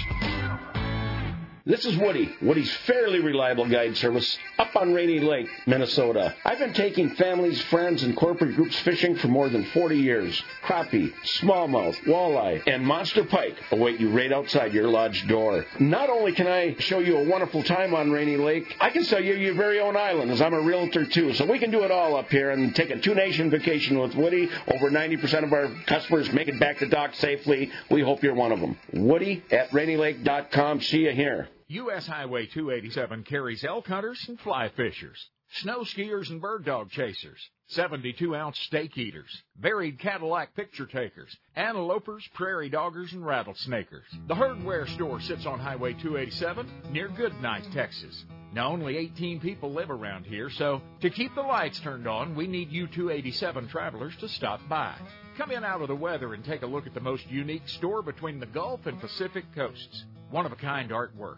This 1.64 1.86
is 1.86 1.96
Woody, 1.96 2.36
Woody's 2.42 2.74
fairly 2.88 3.20
reliable 3.20 3.68
guide 3.70 3.96
service 3.96 4.36
up 4.58 4.76
on 4.76 4.96
Rainy 4.96 5.20
Lake, 5.20 5.48
Minnesota. 5.68 6.34
I've 6.44 6.58
been 6.58 6.74
taking 6.74 7.12
families, 7.12 7.62
friends, 7.66 8.02
and 8.02 8.18
corporate 8.18 8.56
groups 8.56 8.80
fishing 8.80 9.16
for 9.16 9.28
more 9.28 9.48
than 9.48 9.66
40 9.66 9.96
years. 9.96 10.44
Crappie, 10.64 11.14
smallmouth, 11.24 11.96
walleye, 12.06 12.64
and 12.66 12.84
monster 12.84 13.24
pike 13.24 13.56
await 13.70 14.00
you 14.00 14.10
right 14.10 14.32
outside 14.32 14.74
your 14.74 14.88
lodge 14.88 15.28
door. 15.28 15.64
Not 15.80 16.10
only 16.10 16.32
can 16.32 16.48
I 16.48 16.78
show 16.80 16.98
you 16.98 17.18
a 17.18 17.30
wonderful 17.30 17.62
time 17.62 17.94
on 17.94 18.12
Rainy 18.12 18.38
Lake, 18.38 18.76
I 18.82 18.90
can 18.90 19.04
sell 19.04 19.22
you 19.22 19.36
your 19.36 19.54
very 19.54 19.80
own 19.80 19.96
island 19.96 20.32
as 20.32 20.42
I'm 20.42 20.56
a 20.56 20.62
realtor 20.62 21.06
too. 21.06 21.36
So 21.36 21.46
we 21.46 21.60
can 21.60 21.70
do 21.70 21.84
it 21.84 21.92
all 21.92 22.16
up 22.16 22.32
here 22.32 22.50
and 22.50 22.76
take 22.76 22.90
a 22.90 23.00
two-nation 23.00 23.52
vacation 23.52 24.00
with 24.00 24.16
Woody. 24.16 24.50
Over 24.68 24.90
90% 24.90 25.44
of 25.44 25.54
our 25.54 25.70
customers 25.86 26.34
make 26.34 26.48
it 26.48 26.60
back 26.60 26.80
to 26.80 26.88
dock 26.88 27.14
safely. 27.14 27.72
We 27.92 28.02
hope 28.02 28.24
you're 28.24 28.34
one 28.34 28.52
of 28.52 28.60
them. 28.60 28.80
Woody 28.94 29.44
at 29.52 29.70
rainylake.com. 29.70 30.82
See 30.82 31.06
you 31.06 31.12
here. 31.12 31.50
U.S. 31.72 32.06
Highway 32.06 32.48
287 32.48 33.24
carries 33.24 33.64
elk 33.64 33.88
hunters 33.88 34.26
and 34.28 34.38
fly 34.42 34.68
fishers, 34.76 35.30
snow 35.54 35.84
skiers 35.84 36.30
and 36.30 36.42
bird 36.42 36.66
dog 36.66 36.90
chasers, 36.90 37.40
72 37.68 38.36
ounce 38.36 38.60
steak 38.60 38.98
eaters, 38.98 39.42
buried 39.56 39.98
Cadillac 39.98 40.54
picture 40.54 40.86
takers, 40.86 41.34
antelopers, 41.56 42.24
prairie 42.34 42.70
doggers, 42.70 43.14
and 43.14 43.24
rattlesnakers. 43.24 44.04
The 44.28 44.36
Herdware 44.36 44.86
store 44.96 45.22
sits 45.22 45.46
on 45.46 45.60
Highway 45.60 45.94
287 45.94 46.92
near 46.92 47.08
Goodnight, 47.08 47.64
Texas. 47.72 48.26
Now, 48.54 48.74
only 48.74 48.98
18 48.98 49.40
people 49.40 49.72
live 49.72 49.92
around 49.92 50.26
here, 50.26 50.50
so 50.50 50.82
to 51.00 51.10
keep 51.10 51.34
the 51.36 51.42
lights 51.42 51.80
turned 51.80 52.06
on, 52.06 52.36
we 52.36 52.48
need 52.48 52.70
you 52.70 52.88
287 52.88 53.70
travelers 53.70 54.18
to 54.20 54.28
stop 54.28 54.60
by. 54.68 54.94
Come 55.38 55.52
in 55.52 55.64
out 55.64 55.82
of 55.82 55.88
the 55.88 55.96
weather 55.96 56.34
and 56.34 56.44
take 56.44 56.64
a 56.64 56.68
look 56.68 56.86
at 56.86 56.94
the 56.94 57.00
most 57.00 57.26
unique 57.30 57.70
store 57.70 58.02
between 58.02 58.42
the 58.42 58.46
Gulf 58.46 58.88
and 58.88 59.00
Pacific 59.00 59.46
coasts. 59.56 60.04
One 60.32 60.46
of 60.46 60.52
a 60.52 60.58
kind 60.58 60.92
artwork, 60.92 61.38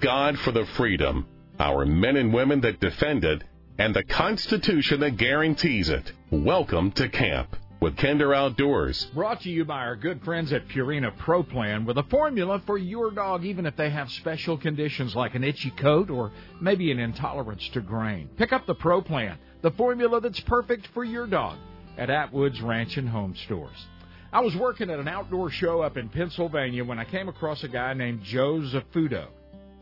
God 0.00 0.38
for 0.38 0.50
the 0.50 0.64
freedom, 0.78 1.26
our 1.58 1.84
men 1.84 2.16
and 2.16 2.32
women 2.32 2.62
that 2.62 2.80
defend 2.80 3.22
it, 3.22 3.44
and 3.78 3.94
the 3.94 4.02
Constitution 4.02 5.00
that 5.00 5.18
guarantees 5.18 5.90
it. 5.90 6.10
Welcome 6.30 6.90
to 6.92 7.06
camp 7.10 7.54
with 7.80 7.98
Kinder 7.98 8.32
Outdoors. 8.32 9.04
Brought 9.12 9.42
to 9.42 9.50
you 9.50 9.66
by 9.66 9.80
our 9.80 9.96
good 9.96 10.22
friends 10.24 10.54
at 10.54 10.66
Purina 10.68 11.14
Pro 11.18 11.42
Plan 11.42 11.84
with 11.84 11.98
a 11.98 12.02
formula 12.04 12.62
for 12.64 12.78
your 12.78 13.10
dog, 13.10 13.44
even 13.44 13.66
if 13.66 13.76
they 13.76 13.90
have 13.90 14.10
special 14.12 14.56
conditions 14.56 15.14
like 15.14 15.34
an 15.34 15.44
itchy 15.44 15.70
coat 15.70 16.08
or 16.08 16.32
maybe 16.62 16.90
an 16.90 16.98
intolerance 16.98 17.68
to 17.74 17.82
grain. 17.82 18.30
Pick 18.38 18.54
up 18.54 18.64
the 18.66 18.74
Pro 18.74 19.02
Plan, 19.02 19.36
the 19.60 19.70
formula 19.72 20.22
that's 20.22 20.40
perfect 20.40 20.88
for 20.94 21.04
your 21.04 21.26
dog, 21.26 21.58
at 21.98 22.08
Atwood's 22.08 22.62
Ranch 22.62 22.96
and 22.96 23.08
Home 23.10 23.36
Stores. 23.44 23.86
I 24.32 24.40
was 24.40 24.56
working 24.56 24.88
at 24.88 24.98
an 24.98 25.08
outdoor 25.08 25.50
show 25.50 25.82
up 25.82 25.98
in 25.98 26.08
Pennsylvania 26.08 26.86
when 26.86 26.98
I 26.98 27.04
came 27.04 27.28
across 27.28 27.64
a 27.64 27.68
guy 27.68 27.92
named 27.92 28.22
Joe 28.22 28.60
Zafudo. 28.60 29.26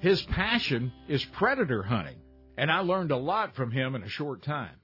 His 0.00 0.22
passion 0.22 0.92
is 1.08 1.24
predator 1.24 1.82
hunting, 1.82 2.18
and 2.56 2.70
I 2.70 2.80
learned 2.80 3.10
a 3.10 3.16
lot 3.16 3.56
from 3.56 3.72
him 3.72 3.96
in 3.96 4.04
a 4.04 4.08
short 4.08 4.42
time. 4.42 4.76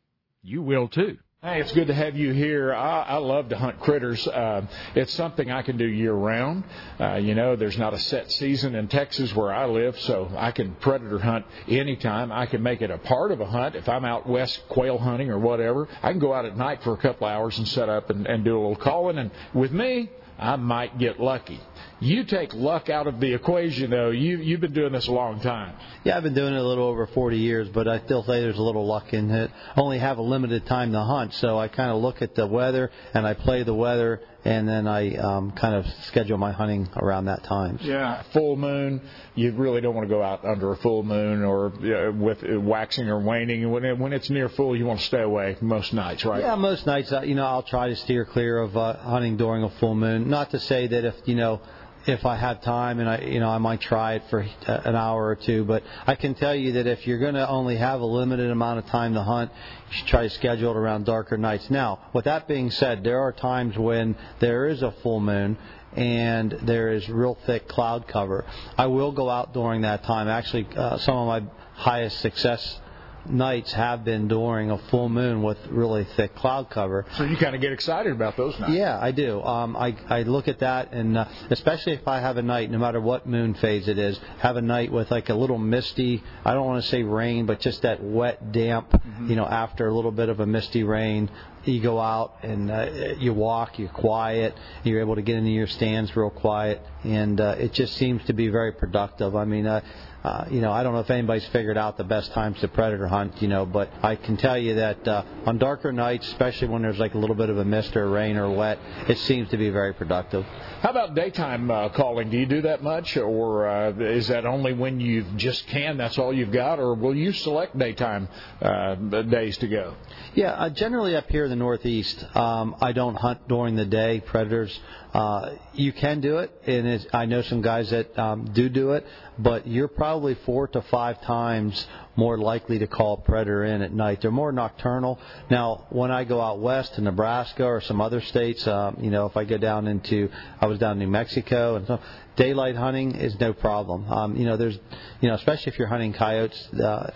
You 0.43 0.61
will 0.61 0.89
too. 0.89 1.19
Hey, 1.41 1.61
it's 1.61 1.73
good 1.73 1.89
to 1.89 1.95
have 1.95 2.17
you 2.17 2.33
here. 2.33 2.73
I, 2.73 3.03
I 3.03 3.17
love 3.19 3.51
to 3.51 3.57
hunt 3.57 3.79
critters. 3.79 4.27
Uh, 4.27 4.67
it's 4.95 5.12
something 5.12 5.53
I 5.53 5.62
can 5.62 5.77
do 5.77 5.85
year 5.85 6.15
round. 6.15 6.65
Uh, 6.99 7.17
you 7.17 7.35
know, 7.35 7.55
there's 7.55 7.77
not 7.77 7.93
a 7.93 7.99
set 7.99 8.33
season 8.33 8.75
in 8.75 8.89
Texas 8.89 9.33
where 9.37 9.53
I 9.53 9.67
live, 9.67 10.01
so 10.01 10.33
I 10.37 10.53
can 10.53 10.75
predator 10.77 11.19
hunt 11.19 11.45
anytime. 11.69 12.33
I 12.33 12.47
can 12.47 12.62
make 12.62 12.81
it 12.81 12.91
a 12.91 12.99
part 12.99 13.31
of 13.31 13.41
a 13.41 13.47
hunt. 13.47 13.77
If 13.77 13.89
I'm 13.91 14.07
out 14.07 14.27
west 14.27 14.62
quail 14.69 14.99
hunting 14.99 15.31
or 15.31 15.39
whatever, 15.39 15.87
I 16.03 16.11
can 16.11 16.19
go 16.19 16.33
out 16.33 16.47
at 16.47 16.57
night 16.57 16.83
for 16.83 16.95
a 16.95 16.99
couple 16.99 17.27
hours 17.27 17.59
and 17.59 17.69
set 17.69 17.89
up 17.91 18.11
and, 18.11 18.27
and 18.27 18.43
do 18.43 18.57
a 18.57 18.61
little 18.61 18.77
calling. 18.77 19.19
And 19.19 19.31
with 19.53 19.71
me, 19.71 20.11
I 20.39 20.57
might 20.57 20.99
get 20.99 21.21
lucky. 21.21 21.61
You 22.05 22.25
take 22.25 22.53
luck 22.55 22.91
out 22.91 23.07
of 23.07 23.19
the 23.19 23.33
equation, 23.33 23.91
though. 23.91 24.11
You 24.11 24.37
you've 24.39 24.61
been 24.61 24.75
doing 24.75 24.93
this 24.93 25.07
a 25.09 25.13
long 25.13 25.41
time. 25.41 25.75
Yeah, 26.05 26.17
I've 26.17 26.23
been 26.23 26.35
doing 26.35 26.53
it 26.55 26.59
a 26.59 26.63
little 26.63 26.85
over 26.87 27.07
40 27.07 27.39
years, 27.39 27.69
but 27.71 27.89
I 27.89 28.01
still 28.01 28.23
say 28.25 28.41
there's 28.41 28.59
a 28.59 28.63
little 28.63 28.87
luck 28.87 29.15
in 29.15 29.31
it. 29.31 29.51
I 29.75 29.81
only 29.81 29.99
have 29.99 30.19
a 30.19 30.23
limited 30.23 30.67
time 30.67 30.93
to 30.93 31.01
hunt, 31.01 31.33
so 31.35 31.59
I 31.59 31.69
kind 31.69 31.91
of 31.91 32.03
look 32.03 32.21
at 32.21 32.35
the 32.35 32.47
weather 32.47 32.91
and 33.15 33.27
I 33.27 33.33
play 33.33 33.63
the 33.63 33.73
weather, 33.73 34.21
and 34.45 34.69
then 34.69 34.87
I 34.87 35.15
um, 35.17 35.53
kind 35.53 35.75
of 35.75 35.87
schedule 36.05 36.37
my 36.37 36.53
hunting 36.53 36.91
around 36.97 37.25
that 37.25 37.43
time. 37.45 37.79
Yeah, 37.81 38.23
full 38.35 38.57
moon. 38.57 39.01
You 39.35 39.53
really 39.53 39.81
don't 39.81 39.95
want 39.95 40.07
to 40.07 40.15
go 40.15 40.23
out 40.23 40.45
under 40.45 40.73
a 40.73 40.77
full 40.77 41.03
moon 41.05 41.43
or 41.43 41.69
uh, 41.69 42.13
with 42.13 42.43
waxing 42.43 43.09
or 43.09 43.19
waning. 43.21 43.71
When 43.71 43.83
it, 43.85 43.99
when 43.99 44.13
it's 44.13 44.29
near 44.29 44.51
full, 44.51 44.77
you 44.77 44.85
want 44.85 45.01
to 45.01 45.07
stay 45.07 45.23
away 45.23 45.57
most 45.63 45.95
nights, 45.95 46.23
right? 46.27 46.43
Yeah, 46.43 46.55
most 46.57 46.85
nights. 46.85 47.11
uh, 47.13 47.23
You 47.23 47.35
know, 47.35 47.47
I'll 47.47 47.63
try 47.63 47.89
to 47.89 47.97
steer 47.97 48.27
clear 48.27 48.59
of 48.59 48.77
uh, 48.77 48.99
hunting 48.99 49.39
during 49.39 49.63
a 49.65 49.71
full 49.71 49.95
moon. 49.95 50.29
Not 50.29 50.51
to 50.51 50.61
say 50.61 50.87
that 50.89 51.05
if 51.07 51.15
you 51.25 51.35
know 51.37 51.63
if 52.07 52.27
I 52.27 52.37
have 52.37 52.61
time 52.63 53.01
and 53.01 53.09
I, 53.09 53.19
you 53.19 53.41
know, 53.41 53.49
I 53.49 53.59
might 53.59 53.81
try 53.81 54.15
it 54.15 54.23
for 54.29 54.43
uh, 54.43 54.81
an 54.85 54.95
hour 54.95 55.27
or 55.27 55.37
two. 55.37 55.65
But 55.65 55.83
I 56.07 56.15
can 56.15 56.35
tell 56.35 56.55
you 56.55 56.73
that 56.73 56.87
if 56.87 57.07
you're 57.07 57.19
going 57.19 57.35
to 57.35 57.49
only 57.49 57.77
have 57.77 58.01
a 58.01 58.07
limited 58.07 58.51
amount 58.51 58.79
of 58.79 58.87
time 58.87 59.15
to 59.15 59.23
hunt, 59.23 59.51
you 59.91 59.97
should 59.97 60.07
try 60.07 60.23
to 60.25 60.31
schedule 60.31 60.73
it 60.73 60.77
around 60.77 61.07
darker 61.07 61.37
nights. 61.37 61.71
Now, 61.71 62.01
with 62.13 62.27
that 62.27 62.47
being 62.47 62.71
said, 62.71 63.05
there 63.05 63.21
are 63.21 63.33
times 63.33 63.79
when 63.79 64.17
there 64.41 64.67
is 64.67 64.83
a 64.83 64.93
full 65.03 65.21
moon 65.21 65.57
and 65.97 66.53
there 66.63 66.93
is 66.93 67.09
real 67.09 67.39
thick 67.47 67.69
cloud 67.69 68.09
cover. 68.09 68.45
I 68.77 68.87
will 68.87 69.13
go 69.13 69.31
out 69.31 69.55
during 69.55 69.83
that 69.83 70.05
time. 70.05 70.29
Actually, 70.29 70.67
uh, 70.77 70.99
some 70.99 71.17
of 71.17 71.27
my 71.27 71.49
highest 71.75 72.21
success 72.21 72.81
nights 73.27 73.72
have 73.72 74.05
been 74.05 74.29
during 74.29 74.70
a 74.70 74.79
full 74.79 75.09
moon 75.09 75.43
with 75.43 75.59
really 75.68 76.05
thick 76.16 76.35
cloud 76.35 76.70
cover. 76.70 77.07
So 77.16 77.25
you 77.25 77.37
kind 77.37 77.55
of 77.55 77.61
get 77.61 77.72
excited 77.72 78.12
about 78.12 78.37
those 78.37 78.59
nights. 78.59 78.72
Yeah, 78.72 78.99
I 79.01 79.12
do. 79.12 79.43
Um, 79.43 79.77
I 79.77 79.97
I 80.09 80.22
look 80.22 80.49
at 80.49 80.61
that, 80.61 80.93
and 80.93 81.16
uh, 81.16 81.27
especially 81.51 81.93
if 81.95 82.07
I 82.07 82.20
have 82.20 82.37
a 82.37 82.43
night, 82.43 82.70
no 82.70 82.79
matter 82.79 83.01
what 83.01 83.27
moon 83.27 83.55
phase 83.55 83.89
it 83.89 83.99
is, 83.99 84.18
have 84.39 84.57
a 84.57 84.62
night 84.62 84.93
with 84.93 85.11
like 85.11 85.29
a 85.29 85.35
little 85.35 85.59
misty. 85.59 86.22
I 86.45 86.55
don't 86.55 86.66
want 86.66 86.83
to 86.83 86.89
say 86.89 87.03
rain, 87.03 87.47
but 87.47 87.61
just 87.61 87.83
that 87.83 88.03
wet, 88.03 88.53
damp. 88.53 88.91
Mm-hmm. 88.91 89.31
You 89.31 89.37
know, 89.37 89.47
after 89.47 89.89
a 89.89 89.95
little 89.95 90.12
bit 90.12 90.29
of 90.29 90.41
a 90.41 90.47
misty 90.47 90.85
rain, 90.85 91.31
you 91.64 91.81
go 91.81 91.99
out 91.99 92.37
and 92.43 92.70
uh, 92.70 93.14
you 93.18 93.33
walk, 93.33 93.79
you're 93.79 93.89
quiet, 93.89 94.55
you're 94.83 95.01
able 95.01 95.14
to 95.14 95.22
get 95.22 95.37
into 95.37 95.51
your 95.51 95.66
stands 95.66 96.14
real 96.16 96.31
quiet, 96.31 96.83
and 97.03 97.41
uh, 97.41 97.57
it 97.59 97.72
just 97.72 97.95
seems 97.97 98.25
to 98.25 98.33
be 98.33 98.49
very 98.49 98.72
productive. 98.72 99.35
I 99.35 99.45
mean, 99.45 99.66
uh, 99.66 99.81
uh, 100.25 100.47
you 100.51 100.62
know, 100.62 100.72
I 100.72 100.83
don't 100.83 100.95
know 100.95 101.01
if 101.01 101.11
anybody's 101.11 101.45
figured 101.49 101.77
out 101.77 101.99
the 101.99 102.05
best 102.05 102.33
times 102.33 102.59
to 102.61 102.68
predator 102.68 103.07
hunt, 103.07 103.43
you 103.43 103.49
know, 103.49 103.66
but 103.66 103.91
I 104.03 104.16
can 104.16 104.39
tell 104.39 104.57
you 104.57 104.77
that 104.77 105.07
uh, 105.07 105.22
on 105.45 105.59
darker 105.59 105.93
nights, 105.93 106.27
especially 106.29 106.68
when 106.68 106.81
there's 106.81 106.99
like 106.99 107.12
a 107.12 107.18
little 107.18 107.37
bit 107.37 107.51
of 107.51 107.59
a 107.59 107.64
mist 107.64 107.95
or 107.95 108.09
rain 108.09 108.39
or 108.39 108.51
wet, 108.51 108.79
it 109.07 109.18
seems 109.18 109.51
to 109.51 109.59
be 109.59 109.68
very 109.68 109.93
productive. 109.93 110.47
How 110.81 110.91
about 110.91 111.14
daytime 111.14 111.70
uh, 111.70 111.91
calling? 111.91 112.31
Do 112.31 112.39
you 112.39 112.47
do 112.47 112.62
that 112.62 112.83
much, 112.83 113.16
or 113.18 113.68
uh, 113.68 113.93
is 113.99 114.29
that 114.29 114.47
only 114.47 114.72
when 114.72 114.99
you 114.99 115.25
just 115.37 115.66
can? 115.66 115.99
That's 115.99 116.16
all 116.16 116.33
you've 116.33 116.53
got, 116.53 116.79
or 116.79 116.95
will 116.95 117.14
you 117.14 117.33
select 117.33 117.79
daytime 117.79 118.29
uh, 118.62 118.95
days 118.95 119.59
to 119.59 119.68
go? 119.68 119.95
Yeah, 120.35 120.53
uh, 120.53 120.70
generally 120.70 121.16
up 121.16 121.31
here 121.31 121.45
in 121.45 121.51
the 121.51 121.57
Northeast, 121.57 122.25
um, 122.35 122.77
I 122.81 122.93
don't 122.93 123.14
hunt 123.14 123.47
during 123.47 123.77
the 123.77 123.85
day. 123.85 124.20
Predators, 124.20 124.79
uh, 125.15 125.55
you 125.75 125.93
can 125.93 126.21
do 126.21 126.39
it, 126.39 126.51
and 126.67 127.07
I 127.12 127.27
know 127.27 127.41
some 127.43 127.62
guys 127.62 127.91
that 127.91 128.19
um, 128.19 128.51
do 128.53 128.69
do 128.69 128.91
it, 128.93 129.07
but 129.39 129.65
you're 129.65 129.87
probably 129.87 130.35
four 130.45 130.67
to 130.69 130.83
five 130.83 131.23
times 131.23 131.87
more 132.17 132.37
likely 132.37 132.81
to 132.81 132.89
call 132.89 133.19
predator 133.19 133.65
in 133.65 133.83
at 133.83 133.93
night. 133.93 134.23
They're 134.23 134.33
more 134.33 134.51
nocturnal. 134.51 135.21
Now, 135.51 135.87
when 135.91 136.11
I 136.11 136.25
go 136.25 136.41
out 136.41 136.59
west 136.59 136.97
to 136.97 137.01
Nebraska 137.01 137.65
or 137.65 137.81
some 137.81 138.01
other 138.01 138.21
states, 138.21 138.67
um, 138.67 138.99
you 139.01 139.11
know, 139.11 139.27
if 139.27 139.37
I 139.37 139.45
go 139.45 139.57
down 139.57 139.87
into, 139.87 140.31
I 140.61 140.67
was 140.67 140.81
down 140.81 140.93
in 140.93 140.99
New 140.99 141.09
Mexico 141.09 141.77
and 141.77 141.87
so 141.87 142.01
daylight 142.37 142.75
hunting 142.77 143.15
is 143.15 143.39
no 143.39 143.53
problem. 143.53 144.11
Um, 144.11 144.37
you 144.37 144.45
know, 144.45 144.57
there's, 144.57 144.79
you 145.21 145.29
know, 145.29 145.35
especially 145.35 145.73
if 145.73 145.79
you're 145.79 145.89
hunting 145.89 146.12
coyotes. 146.12 146.69
Uh, 146.73 147.11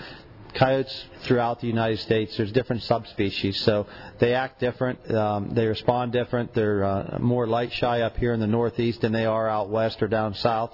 coyotes 0.58 1.04
throughout 1.22 1.60
the 1.60 1.68
United 1.68 1.98
States, 2.00 2.36
there's 2.36 2.50
different 2.50 2.82
subspecies, 2.82 3.60
so 3.60 3.86
they 4.18 4.34
act 4.34 4.58
different. 4.58 4.98
Um, 5.10 5.54
they 5.54 5.66
respond 5.66 6.12
different. 6.12 6.52
They're 6.52 6.84
uh, 6.84 7.18
more 7.20 7.46
light 7.46 7.72
shy 7.72 8.00
up 8.00 8.16
here 8.16 8.32
in 8.32 8.40
the 8.40 8.46
Northeast 8.46 9.02
than 9.02 9.12
they 9.12 9.24
are 9.24 9.48
out 9.48 9.70
west 9.70 10.02
or 10.02 10.08
down 10.08 10.34
south. 10.34 10.72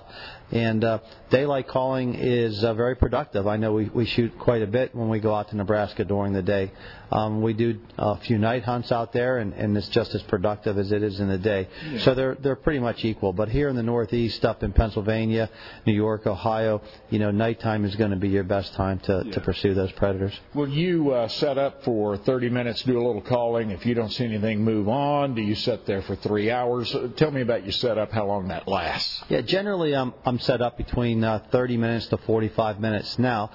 And 0.50 0.84
uh, 0.84 0.98
daylight 1.30 1.68
calling 1.68 2.14
is 2.14 2.64
uh, 2.64 2.74
very 2.74 2.94
productive. 2.94 3.46
I 3.46 3.56
know 3.56 3.72
we, 3.72 3.88
we 3.88 4.06
shoot 4.06 4.38
quite 4.38 4.62
a 4.62 4.66
bit 4.66 4.94
when 4.94 5.08
we 5.08 5.20
go 5.20 5.34
out 5.34 5.48
to 5.50 5.56
Nebraska 5.56 6.04
during 6.04 6.32
the 6.32 6.42
day. 6.42 6.70
Um, 7.10 7.42
we 7.42 7.52
do 7.52 7.80
a 7.98 8.16
few 8.18 8.38
night 8.38 8.64
hunts 8.64 8.90
out 8.92 9.12
there, 9.12 9.38
and, 9.38 9.52
and 9.54 9.76
it's 9.76 9.88
just 9.88 10.14
as 10.14 10.22
productive 10.22 10.78
as 10.78 10.92
it 10.92 11.02
is 11.02 11.20
in 11.20 11.28
the 11.28 11.38
day. 11.38 11.68
Yeah. 11.90 11.98
So 12.00 12.14
they're 12.14 12.34
they're 12.36 12.56
pretty 12.56 12.80
much 12.80 13.04
equal. 13.04 13.32
But 13.32 13.48
here 13.48 13.68
in 13.68 13.76
the 13.76 13.82
Northeast, 13.82 14.44
up 14.44 14.62
in 14.62 14.72
Pennsylvania, 14.72 15.50
New 15.86 15.92
York, 15.92 16.26
Ohio, 16.26 16.82
you 17.10 17.18
know, 17.18 17.30
nighttime 17.30 17.84
is 17.84 17.94
going 17.96 18.10
to 18.10 18.16
be 18.16 18.28
your 18.28 18.44
best 18.44 18.74
time 18.74 18.98
to, 19.00 19.24
to 19.24 19.40
pursue 19.40 19.74
those 19.74 19.92
predators. 19.92 20.38
Will 20.54 20.68
you 20.68 21.12
uh, 21.12 21.28
set 21.28 21.58
up 21.58 21.84
for 21.84 22.16
30 22.16 22.48
minutes, 22.50 22.82
do 22.82 22.96
a 22.98 23.04
little 23.04 23.22
calling? 23.22 23.70
If 23.70 23.86
you 23.86 23.94
don't 23.94 24.10
see 24.10 24.24
anything, 24.24 24.62
move 24.62 24.88
on. 24.88 25.34
Do 25.34 25.42
you 25.42 25.54
sit 25.54 25.86
there 25.86 26.02
for 26.02 26.16
three 26.16 26.50
hours? 26.50 26.94
Uh, 26.94 27.08
Tell 27.16 27.30
me 27.30 27.42
about 27.42 27.62
your 27.62 27.72
setup, 27.72 28.12
how 28.12 28.26
long 28.26 28.48
that 28.48 28.66
lasts. 28.66 29.22
Yeah, 29.28 29.40
generally 29.42 29.94
I'm 29.94 30.14
I'm 30.24 30.38
set 30.38 30.60
up 30.60 30.76
between 30.76 31.22
uh, 31.22 31.40
30 31.50 31.76
minutes 31.76 32.06
to 32.08 32.16
45 32.18 32.80
minutes. 32.80 33.18
Now, 33.18 33.50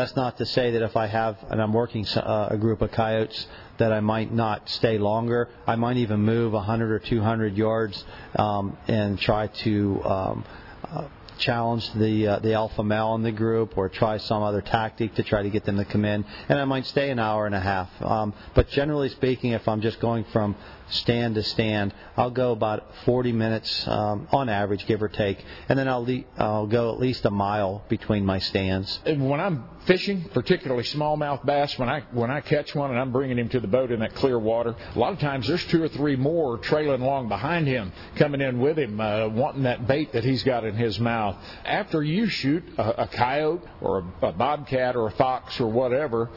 That's 0.00 0.16
not 0.16 0.38
to 0.38 0.46
say 0.46 0.70
that 0.70 0.80
if 0.80 0.96
I 0.96 1.08
have 1.08 1.36
and 1.50 1.60
I'm 1.60 1.74
working 1.74 2.06
uh, 2.16 2.48
a 2.50 2.56
group 2.56 2.80
of 2.80 2.90
coyotes 2.90 3.46
that 3.76 3.92
I 3.92 4.00
might 4.00 4.32
not 4.32 4.66
stay 4.70 4.96
longer. 4.96 5.50
I 5.66 5.76
might 5.76 5.98
even 5.98 6.20
move 6.20 6.54
100 6.54 6.90
or 6.90 6.98
200 7.00 7.54
yards 7.54 8.02
um, 8.34 8.78
and 8.88 9.20
try 9.20 9.48
to 9.48 10.02
um, 10.02 10.44
uh, 10.90 11.08
challenge 11.36 11.92
the 11.92 12.28
uh, 12.28 12.38
the 12.38 12.54
alpha 12.54 12.82
male 12.82 13.14
in 13.16 13.22
the 13.22 13.30
group 13.30 13.76
or 13.76 13.90
try 13.90 14.16
some 14.16 14.42
other 14.42 14.62
tactic 14.62 15.16
to 15.16 15.22
try 15.22 15.42
to 15.42 15.50
get 15.50 15.66
them 15.66 15.76
to 15.76 15.84
come 15.84 16.06
in. 16.06 16.24
And 16.48 16.58
I 16.58 16.64
might 16.64 16.86
stay 16.86 17.10
an 17.10 17.18
hour 17.18 17.44
and 17.44 17.54
a 17.54 17.60
half. 17.60 17.90
Um, 18.00 18.32
but 18.54 18.70
generally 18.70 19.10
speaking, 19.10 19.50
if 19.50 19.68
I'm 19.68 19.82
just 19.82 20.00
going 20.00 20.24
from 20.32 20.56
stand 20.90 21.34
to 21.36 21.42
stand. 21.42 21.94
I'll 22.16 22.30
go 22.30 22.52
about 22.52 22.94
40 23.04 23.32
minutes 23.32 23.86
um, 23.88 24.28
on 24.32 24.48
average, 24.48 24.86
give 24.86 25.02
or 25.02 25.08
take, 25.08 25.44
and 25.68 25.78
then 25.78 25.88
I'll, 25.88 26.04
le- 26.04 26.24
I'll 26.36 26.66
go 26.66 26.92
at 26.92 27.00
least 27.00 27.24
a 27.24 27.30
mile 27.30 27.84
between 27.88 28.24
my 28.24 28.38
stands. 28.38 29.00
When 29.04 29.40
I'm 29.40 29.64
fishing, 29.86 30.24
particularly 30.32 30.84
smallmouth 30.84 31.44
bass, 31.44 31.78
when 31.78 31.88
I 31.88 32.00
when 32.12 32.30
I 32.30 32.40
catch 32.40 32.74
one 32.74 32.90
and 32.90 32.98
I'm 32.98 33.12
bringing 33.12 33.38
him 33.38 33.48
to 33.50 33.60
the 33.60 33.68
boat 33.68 33.90
in 33.90 34.00
that 34.00 34.14
clear 34.14 34.38
water, 34.38 34.74
a 34.94 34.98
lot 34.98 35.12
of 35.12 35.18
times 35.18 35.48
there's 35.48 35.64
two 35.66 35.82
or 35.82 35.88
three 35.88 36.16
more 36.16 36.58
trailing 36.58 37.02
along 37.02 37.28
behind 37.28 37.66
him, 37.66 37.92
coming 38.16 38.40
in 38.40 38.60
with 38.60 38.78
him, 38.78 39.00
uh, 39.00 39.28
wanting 39.28 39.62
that 39.62 39.86
bait 39.86 40.12
that 40.12 40.24
he's 40.24 40.42
got 40.42 40.64
in 40.64 40.74
his 40.74 40.98
mouth. 40.98 41.36
After 41.64 42.02
you 42.02 42.26
shoot 42.28 42.64
a, 42.78 43.02
a 43.02 43.06
coyote 43.08 43.62
or 43.80 44.04
a, 44.22 44.26
a 44.28 44.32
bobcat 44.32 44.96
or 44.96 45.06
a 45.06 45.12
fox 45.12 45.60
or 45.60 45.68
whatever 45.68 46.30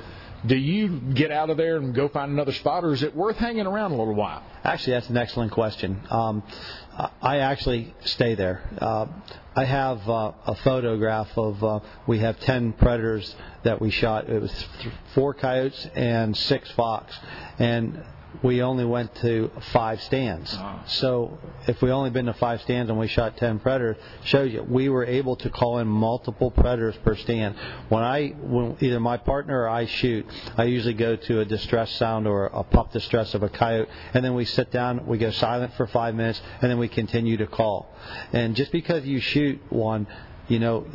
do 0.45 0.55
you 0.55 0.99
get 1.13 1.31
out 1.31 1.49
of 1.49 1.57
there 1.57 1.77
and 1.77 1.93
go 1.95 2.09
find 2.09 2.31
another 2.31 2.51
spot, 2.51 2.83
or 2.83 2.93
is 2.93 3.03
it 3.03 3.15
worth 3.15 3.37
hanging 3.37 3.65
around 3.65 3.91
a 3.91 3.95
little 3.95 4.13
while? 4.13 4.43
Actually, 4.63 4.93
that's 4.93 5.09
an 5.09 5.17
excellent 5.17 5.51
question. 5.51 6.01
Um, 6.09 6.43
I 7.21 7.39
actually 7.39 7.93
stay 8.01 8.35
there. 8.35 8.61
Uh, 8.79 9.07
I 9.55 9.65
have 9.65 10.07
uh, 10.09 10.31
a 10.45 10.55
photograph 10.55 11.29
of 11.37 11.63
uh, 11.63 11.79
we 12.07 12.19
have 12.19 12.39
ten 12.41 12.73
predators 12.73 13.35
that 13.63 13.81
we 13.81 13.89
shot. 13.89 14.29
It 14.29 14.41
was 14.41 14.51
th- 14.81 14.93
four 15.13 15.33
coyotes 15.33 15.87
and 15.95 16.35
six 16.35 16.69
fox, 16.71 17.17
and 17.57 18.03
we 18.41 18.61
only 18.61 18.85
went 18.85 19.13
to 19.15 19.51
five 19.71 20.01
stands. 20.03 20.57
So 20.87 21.37
if 21.67 21.81
we 21.81 21.91
only 21.91 22.09
been 22.09 22.25
to 22.25 22.33
five 22.33 22.61
stands 22.61 22.89
and 22.89 22.99
we 22.99 23.07
shot 23.07 23.37
ten 23.37 23.59
predators, 23.59 23.97
shows 24.23 24.51
you 24.51 24.63
we 24.63 24.89
were 24.89 25.05
able 25.05 25.35
to 25.37 25.49
call 25.49 25.77
in 25.79 25.87
multiple 25.87 26.51
predators 26.51 26.95
per 27.03 27.15
stand. 27.15 27.55
When 27.89 28.03
I, 28.03 28.29
when 28.29 28.77
either 28.81 28.99
my 28.99 29.17
partner 29.17 29.61
or 29.61 29.69
I 29.69 29.85
shoot, 29.85 30.25
I 30.57 30.63
usually 30.63 30.95
go 30.95 31.15
to 31.15 31.41
a 31.41 31.45
distress 31.45 31.91
sound 31.95 32.27
or 32.27 32.47
a 32.47 32.63
pup 32.63 32.91
distress 32.91 33.33
of 33.33 33.43
a 33.43 33.49
coyote, 33.49 33.89
and 34.13 34.25
then 34.25 34.33
we 34.33 34.45
sit 34.45 34.71
down, 34.71 35.05
we 35.05 35.17
go 35.17 35.31
silent 35.31 35.73
for 35.75 35.87
five 35.87 36.15
minutes, 36.15 36.41
and 36.61 36.71
then 36.71 36.79
we 36.79 36.87
continue 36.87 37.37
to 37.37 37.47
call. 37.47 37.93
And 38.31 38.55
just 38.55 38.71
because 38.71 39.05
you 39.05 39.19
shoot 39.19 39.61
one, 39.69 40.07
you 40.47 40.59
know, 40.59 40.85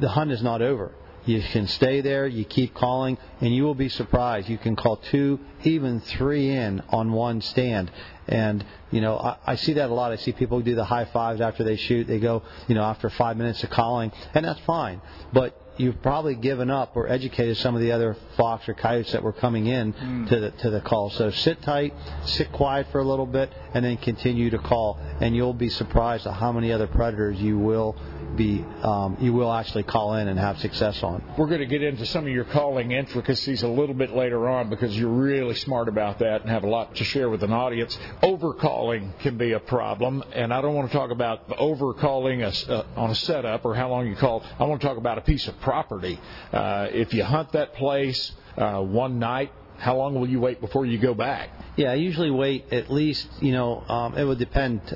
the 0.00 0.08
hunt 0.08 0.32
is 0.32 0.42
not 0.42 0.62
over 0.62 0.92
you 1.26 1.42
can 1.42 1.66
stay 1.66 2.00
there, 2.00 2.26
you 2.26 2.44
keep 2.44 2.74
calling, 2.74 3.18
and 3.40 3.54
you 3.54 3.64
will 3.64 3.74
be 3.74 3.88
surprised. 3.88 4.48
You 4.48 4.58
can 4.58 4.76
call 4.76 4.96
two, 4.96 5.40
even 5.62 6.00
three 6.00 6.50
in 6.50 6.82
on 6.90 7.12
one 7.12 7.40
stand. 7.40 7.90
And, 8.26 8.64
you 8.90 9.00
know, 9.00 9.16
I, 9.16 9.36
I 9.46 9.54
see 9.56 9.74
that 9.74 9.90
a 9.90 9.94
lot. 9.94 10.12
I 10.12 10.16
see 10.16 10.32
people 10.32 10.60
do 10.60 10.74
the 10.74 10.84
high 10.84 11.06
fives 11.06 11.40
after 11.40 11.64
they 11.64 11.76
shoot. 11.76 12.06
They 12.06 12.18
go, 12.18 12.42
you 12.68 12.74
know, 12.74 12.82
after 12.82 13.10
five 13.10 13.36
minutes 13.36 13.62
of 13.64 13.70
calling, 13.70 14.12
and 14.34 14.44
that's 14.44 14.60
fine. 14.60 15.00
But 15.32 15.60
you've 15.76 16.00
probably 16.02 16.34
given 16.36 16.70
up 16.70 16.96
or 16.96 17.08
educated 17.08 17.56
some 17.56 17.74
of 17.74 17.80
the 17.80 17.92
other 17.92 18.16
fox 18.36 18.68
or 18.68 18.74
coyotes 18.74 19.12
that 19.12 19.22
were 19.22 19.32
coming 19.32 19.66
in 19.66 19.92
mm. 19.92 20.28
to 20.28 20.40
the 20.40 20.50
to 20.52 20.70
the 20.70 20.80
call. 20.80 21.10
So 21.10 21.30
sit 21.30 21.62
tight, 21.62 21.94
sit 22.24 22.52
quiet 22.52 22.86
for 22.92 23.00
a 23.00 23.04
little 23.04 23.26
bit, 23.26 23.52
and 23.72 23.84
then 23.84 23.96
continue 23.96 24.50
to 24.50 24.58
call, 24.58 24.98
and 25.20 25.34
you'll 25.34 25.52
be 25.52 25.68
surprised 25.68 26.26
at 26.26 26.34
how 26.34 26.52
many 26.52 26.72
other 26.72 26.86
predators 26.86 27.40
you 27.40 27.58
will 27.58 27.96
be 28.36 28.64
um, 28.82 29.16
you 29.20 29.32
will 29.32 29.52
actually 29.52 29.82
call 29.82 30.14
in 30.14 30.28
and 30.28 30.38
have 30.38 30.58
success 30.58 31.02
on. 31.02 31.22
We're 31.38 31.46
going 31.46 31.60
to 31.60 31.66
get 31.66 31.82
into 31.82 32.06
some 32.06 32.26
of 32.26 32.32
your 32.32 32.44
calling 32.44 32.92
intricacies 32.92 33.62
a 33.62 33.68
little 33.68 33.94
bit 33.94 34.14
later 34.14 34.48
on 34.48 34.70
because 34.70 34.96
you're 34.96 35.08
really 35.08 35.54
smart 35.54 35.88
about 35.88 36.18
that 36.18 36.42
and 36.42 36.50
have 36.50 36.64
a 36.64 36.68
lot 36.68 36.94
to 36.96 37.04
share 37.04 37.30
with 37.30 37.42
an 37.42 37.52
audience. 37.52 37.96
Overcalling 38.22 39.18
can 39.20 39.36
be 39.36 39.52
a 39.52 39.60
problem, 39.60 40.22
and 40.32 40.52
I 40.52 40.60
don't 40.60 40.74
want 40.74 40.90
to 40.90 40.96
talk 40.96 41.10
about 41.10 41.48
overcalling 41.48 42.42
a, 42.42 42.72
uh, 42.72 42.86
on 42.96 43.10
a 43.10 43.14
setup 43.14 43.64
or 43.64 43.74
how 43.74 43.88
long 43.88 44.06
you 44.06 44.16
call. 44.16 44.44
I 44.58 44.64
want 44.64 44.80
to 44.80 44.86
talk 44.86 44.98
about 44.98 45.18
a 45.18 45.22
piece 45.22 45.48
of 45.48 45.58
property. 45.60 46.20
Uh, 46.52 46.88
if 46.90 47.14
you 47.14 47.24
hunt 47.24 47.52
that 47.52 47.74
place 47.74 48.32
uh, 48.56 48.80
one 48.80 49.18
night 49.18 49.52
how 49.76 49.96
long 49.96 50.14
will 50.14 50.28
you 50.28 50.40
wait 50.40 50.60
before 50.60 50.86
you 50.86 50.98
go 50.98 51.14
back? 51.14 51.50
Yeah, 51.76 51.90
I 51.90 51.94
usually 51.94 52.30
wait 52.30 52.72
at 52.72 52.90
least, 52.90 53.28
you 53.40 53.52
know, 53.52 53.80
um, 53.88 54.16
it 54.16 54.24
would 54.24 54.38
depend 54.38 54.86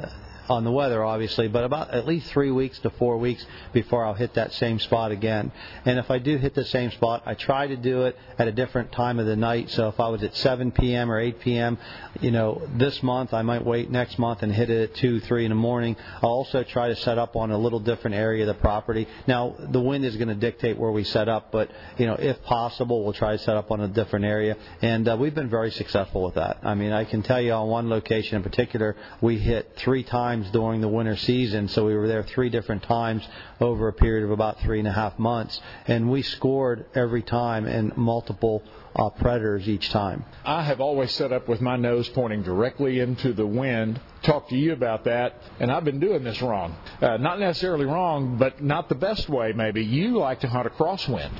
on 0.48 0.64
the 0.64 0.70
weather, 0.70 1.04
obviously, 1.04 1.48
but 1.48 1.64
about 1.64 1.90
at 1.90 2.06
least 2.06 2.30
three 2.30 2.50
weeks 2.50 2.78
to 2.80 2.90
four 2.90 3.18
weeks 3.18 3.44
before 3.72 4.04
I'll 4.04 4.14
hit 4.14 4.34
that 4.34 4.52
same 4.52 4.78
spot 4.78 5.12
again. 5.12 5.52
And 5.84 5.98
if 5.98 6.10
I 6.10 6.18
do 6.18 6.36
hit 6.38 6.54
the 6.54 6.64
same 6.64 6.90
spot, 6.90 7.22
I 7.26 7.34
try 7.34 7.66
to 7.66 7.76
do 7.76 8.02
it 8.04 8.16
at 8.38 8.48
a 8.48 8.52
different 8.52 8.92
time 8.92 9.18
of 9.18 9.26
the 9.26 9.36
night. 9.36 9.70
So 9.70 9.88
if 9.88 10.00
I 10.00 10.08
was 10.08 10.22
at 10.22 10.34
7 10.36 10.72
p.m. 10.72 11.10
or 11.10 11.18
8 11.18 11.40
p.m., 11.40 11.78
you 12.20 12.30
know, 12.30 12.62
this 12.76 13.02
month 13.02 13.34
I 13.34 13.42
might 13.42 13.64
wait 13.64 13.90
next 13.90 14.18
month 14.18 14.42
and 14.42 14.52
hit 14.52 14.70
it 14.70 14.90
at 14.90 14.96
2, 14.96 15.20
3 15.20 15.44
in 15.44 15.50
the 15.50 15.54
morning. 15.54 15.96
I'll 16.22 16.30
also 16.30 16.62
try 16.62 16.88
to 16.88 16.96
set 16.96 17.18
up 17.18 17.36
on 17.36 17.50
a 17.50 17.58
little 17.58 17.80
different 17.80 18.16
area 18.16 18.48
of 18.48 18.54
the 18.54 18.60
property. 18.60 19.06
Now, 19.26 19.54
the 19.58 19.80
wind 19.80 20.04
is 20.04 20.16
going 20.16 20.28
to 20.28 20.34
dictate 20.34 20.78
where 20.78 20.90
we 20.90 21.04
set 21.04 21.28
up, 21.28 21.52
but, 21.52 21.70
you 21.96 22.06
know, 22.06 22.14
if 22.14 22.42
possible, 22.42 23.04
we'll 23.04 23.12
try 23.12 23.32
to 23.32 23.38
set 23.38 23.56
up 23.56 23.70
on 23.70 23.80
a 23.80 23.88
different 23.88 24.24
area. 24.24 24.56
And 24.82 25.08
uh, 25.08 25.16
we've 25.18 25.34
been 25.34 25.50
very 25.50 25.70
successful 25.70 26.22
with 26.24 26.34
that. 26.34 26.58
I 26.62 26.74
mean, 26.74 26.92
I 26.92 27.04
can 27.04 27.22
tell 27.22 27.40
you 27.40 27.52
on 27.52 27.68
one 27.68 27.88
location 27.88 28.36
in 28.36 28.42
particular, 28.42 28.96
we 29.20 29.38
hit 29.38 29.72
three 29.76 30.02
times 30.02 30.37
times 30.38 30.52
during 30.52 30.80
the 30.80 30.88
winter 30.88 31.16
season. 31.16 31.68
So 31.68 31.86
we 31.86 31.94
were 31.94 32.06
there 32.06 32.22
three 32.22 32.48
different 32.48 32.82
times 32.84 33.26
over 33.60 33.88
a 33.88 33.92
period 33.92 34.24
of 34.24 34.30
about 34.30 34.60
three 34.60 34.78
and 34.78 34.88
a 34.88 34.92
half 34.92 35.18
months, 35.18 35.60
and 35.86 36.10
we 36.10 36.22
scored 36.22 36.86
every 36.94 37.22
time 37.22 37.66
in 37.66 37.92
multiple 37.96 38.62
uh, 38.98 39.10
predators 39.10 39.68
each 39.68 39.90
time. 39.90 40.24
I 40.44 40.62
have 40.62 40.80
always 40.80 41.12
set 41.12 41.32
up 41.32 41.48
with 41.48 41.60
my 41.60 41.76
nose 41.76 42.08
pointing 42.08 42.42
directly 42.42 42.98
into 42.98 43.32
the 43.32 43.46
wind. 43.46 44.00
Talk 44.22 44.48
to 44.48 44.56
you 44.56 44.72
about 44.72 45.04
that, 45.04 45.40
and 45.60 45.70
I've 45.70 45.84
been 45.84 46.00
doing 46.00 46.24
this 46.24 46.42
wrong. 46.42 46.76
Uh, 47.00 47.16
not 47.18 47.38
necessarily 47.38 47.86
wrong, 47.86 48.36
but 48.36 48.62
not 48.62 48.88
the 48.88 48.96
best 48.96 49.28
way. 49.28 49.52
Maybe 49.52 49.84
you 49.84 50.18
like 50.18 50.40
to 50.40 50.48
hunt 50.48 50.66
a 50.66 50.70
crosswind. 50.70 51.30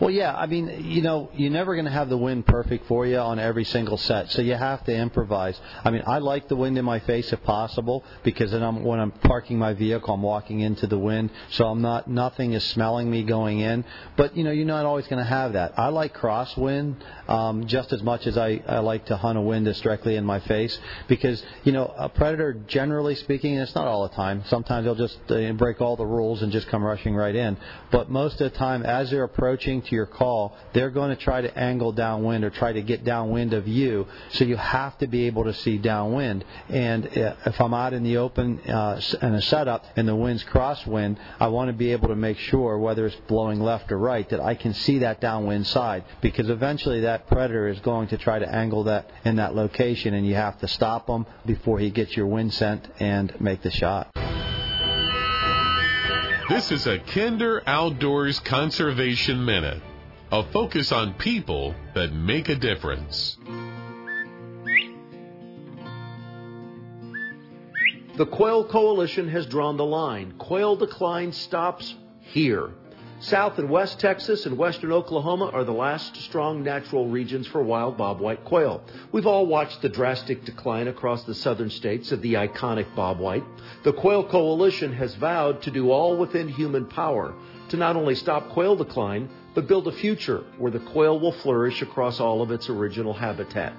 Well, 0.00 0.10
yeah. 0.10 0.32
I 0.32 0.46
mean, 0.46 0.84
you 0.84 1.02
know, 1.02 1.28
you're 1.34 1.50
never 1.50 1.74
going 1.74 1.86
to 1.86 1.90
have 1.90 2.08
the 2.08 2.16
wind 2.16 2.46
perfect 2.46 2.86
for 2.86 3.04
you 3.04 3.18
on 3.18 3.40
every 3.40 3.64
single 3.64 3.96
set, 3.96 4.30
so 4.30 4.42
you 4.42 4.54
have 4.54 4.84
to 4.84 4.94
improvise. 4.94 5.60
I 5.84 5.90
mean, 5.90 6.04
I 6.06 6.18
like 6.18 6.46
the 6.46 6.54
wind 6.54 6.78
in 6.78 6.84
my 6.84 7.00
face 7.00 7.32
if 7.32 7.42
possible 7.42 8.04
because 8.22 8.52
then 8.52 8.62
I'm, 8.62 8.84
when 8.84 9.00
I'm 9.00 9.10
parking 9.10 9.58
my 9.58 9.74
vehicle, 9.74 10.14
I'm 10.14 10.22
walking 10.22 10.60
into 10.60 10.86
the 10.86 10.98
wind, 10.98 11.30
so 11.50 11.66
I'm 11.66 11.82
not 11.82 12.06
nothing 12.06 12.52
is 12.52 12.62
smelling 12.64 13.10
me 13.10 13.24
going 13.24 13.58
in. 13.58 13.84
But 14.16 14.36
you 14.36 14.44
know, 14.44 14.52
you're 14.52 14.66
not 14.66 14.86
always 14.86 15.08
going 15.08 15.22
to 15.22 15.28
have 15.28 15.54
that. 15.54 15.76
I 15.76 15.88
like 15.88 16.16
crosswind 16.16 16.94
um, 17.28 17.66
just 17.66 17.92
as 17.92 18.02
much 18.02 18.26
as 18.26 18.38
I, 18.38 18.62
I 18.66 18.78
like 18.78 19.06
to 19.06 19.16
hunt 19.16 19.38
a 19.38 19.40
wind 19.40 19.66
that's 19.66 19.80
directly 19.80 20.16
in 20.16 20.24
my 20.24 20.40
face 20.40 20.78
because 21.08 21.42
you 21.64 21.72
know 21.72 21.92
a 21.96 22.08
predator, 22.08 22.54
generally 22.66 23.14
speaking, 23.14 23.54
and 23.54 23.62
it's 23.62 23.74
not 23.74 23.86
all 23.86 24.08
the 24.08 24.14
time. 24.14 24.42
Sometimes 24.46 24.84
they'll 24.84 24.94
just 24.94 25.18
uh, 25.30 25.52
break 25.52 25.80
all 25.80 25.96
the 25.96 26.06
rules 26.06 26.42
and 26.42 26.50
just 26.50 26.68
come 26.68 26.82
rushing 26.82 27.14
right 27.14 27.34
in. 27.34 27.56
But 27.90 28.10
most 28.10 28.40
of 28.40 28.50
the 28.50 28.58
time, 28.58 28.82
as 28.82 29.10
they're 29.10 29.24
approaching 29.24 29.82
to 29.82 29.94
your 29.94 30.06
call, 30.06 30.56
they're 30.72 30.90
going 30.90 31.10
to 31.10 31.22
try 31.22 31.40
to 31.40 31.58
angle 31.58 31.92
downwind 31.92 32.44
or 32.44 32.50
try 32.50 32.72
to 32.72 32.82
get 32.82 33.04
downwind 33.04 33.52
of 33.52 33.68
you. 33.68 34.06
So 34.30 34.44
you 34.44 34.56
have 34.56 34.96
to 34.98 35.06
be 35.06 35.26
able 35.26 35.44
to 35.44 35.54
see 35.54 35.78
downwind. 35.78 36.44
And 36.68 37.06
uh, 37.06 37.34
if 37.46 37.60
I'm 37.60 37.74
out 37.74 37.92
in 37.92 38.02
the 38.02 38.18
open 38.18 38.60
uh, 38.60 39.00
in 39.22 39.34
a 39.34 39.42
setup 39.42 39.84
and 39.96 40.08
the 40.08 40.16
wind's 40.16 40.44
crosswind, 40.44 41.18
I 41.38 41.48
want 41.48 41.68
to 41.68 41.72
be 41.72 41.92
able 41.92 42.08
to 42.08 42.16
make 42.16 42.38
sure 42.38 42.78
whether 42.78 43.06
it's 43.06 43.16
blowing 43.28 43.60
left 43.60 43.92
or 43.92 43.98
right 43.98 44.28
that 44.30 44.40
I 44.40 44.54
can 44.54 44.74
see 44.74 44.98
that 45.00 45.20
downwind 45.20 45.66
side 45.66 46.04
because 46.20 46.48
eventually 46.48 46.97
that 47.00 47.26
predator 47.26 47.68
is 47.68 47.80
going 47.80 48.08
to 48.08 48.18
try 48.18 48.38
to 48.38 48.48
angle 48.48 48.84
that 48.84 49.10
in 49.24 49.36
that 49.36 49.54
location 49.54 50.14
and 50.14 50.26
you 50.26 50.34
have 50.34 50.58
to 50.60 50.68
stop 50.68 51.08
him 51.08 51.26
before 51.46 51.78
he 51.78 51.90
gets 51.90 52.16
your 52.16 52.26
wind 52.26 52.52
scent 52.52 52.88
and 52.98 53.40
make 53.40 53.62
the 53.62 53.70
shot. 53.70 54.10
This 56.48 56.72
is 56.72 56.86
a 56.86 56.98
Kinder 56.98 57.62
Outdoors 57.66 58.40
Conservation 58.40 59.44
Minute, 59.44 59.82
a 60.32 60.42
focus 60.50 60.92
on 60.92 61.14
people 61.14 61.74
that 61.94 62.12
make 62.12 62.48
a 62.48 62.56
difference. 62.56 63.36
The 68.16 68.26
Quail 68.26 68.64
Coalition 68.64 69.28
has 69.28 69.46
drawn 69.46 69.76
the 69.76 69.84
line. 69.84 70.32
Quail 70.38 70.74
decline 70.74 71.32
stops 71.32 71.94
here. 72.20 72.70
South 73.20 73.58
and 73.58 73.68
West 73.68 73.98
Texas 73.98 74.46
and 74.46 74.56
Western 74.56 74.92
Oklahoma 74.92 75.50
are 75.52 75.64
the 75.64 75.72
last 75.72 76.14
strong 76.18 76.62
natural 76.62 77.08
regions 77.08 77.48
for 77.48 77.60
wild 77.60 77.98
bobwhite 77.98 78.44
quail. 78.44 78.80
We've 79.10 79.26
all 79.26 79.44
watched 79.44 79.82
the 79.82 79.88
drastic 79.88 80.44
decline 80.44 80.86
across 80.86 81.24
the 81.24 81.34
southern 81.34 81.68
states 81.68 82.12
of 82.12 82.22
the 82.22 82.34
iconic 82.34 82.86
bobwhite. 82.94 83.44
The 83.82 83.92
Quail 83.92 84.22
Coalition 84.22 84.92
has 84.92 85.16
vowed 85.16 85.62
to 85.62 85.72
do 85.72 85.90
all 85.90 86.16
within 86.16 86.46
human 86.46 86.86
power 86.86 87.34
to 87.70 87.76
not 87.76 87.96
only 87.96 88.14
stop 88.14 88.50
quail 88.50 88.76
decline, 88.76 89.28
but 89.52 89.66
build 89.66 89.88
a 89.88 89.92
future 89.92 90.44
where 90.58 90.70
the 90.70 90.78
quail 90.78 91.18
will 91.18 91.32
flourish 91.32 91.82
across 91.82 92.20
all 92.20 92.40
of 92.40 92.52
its 92.52 92.68
original 92.70 93.14
habitat. 93.14 93.72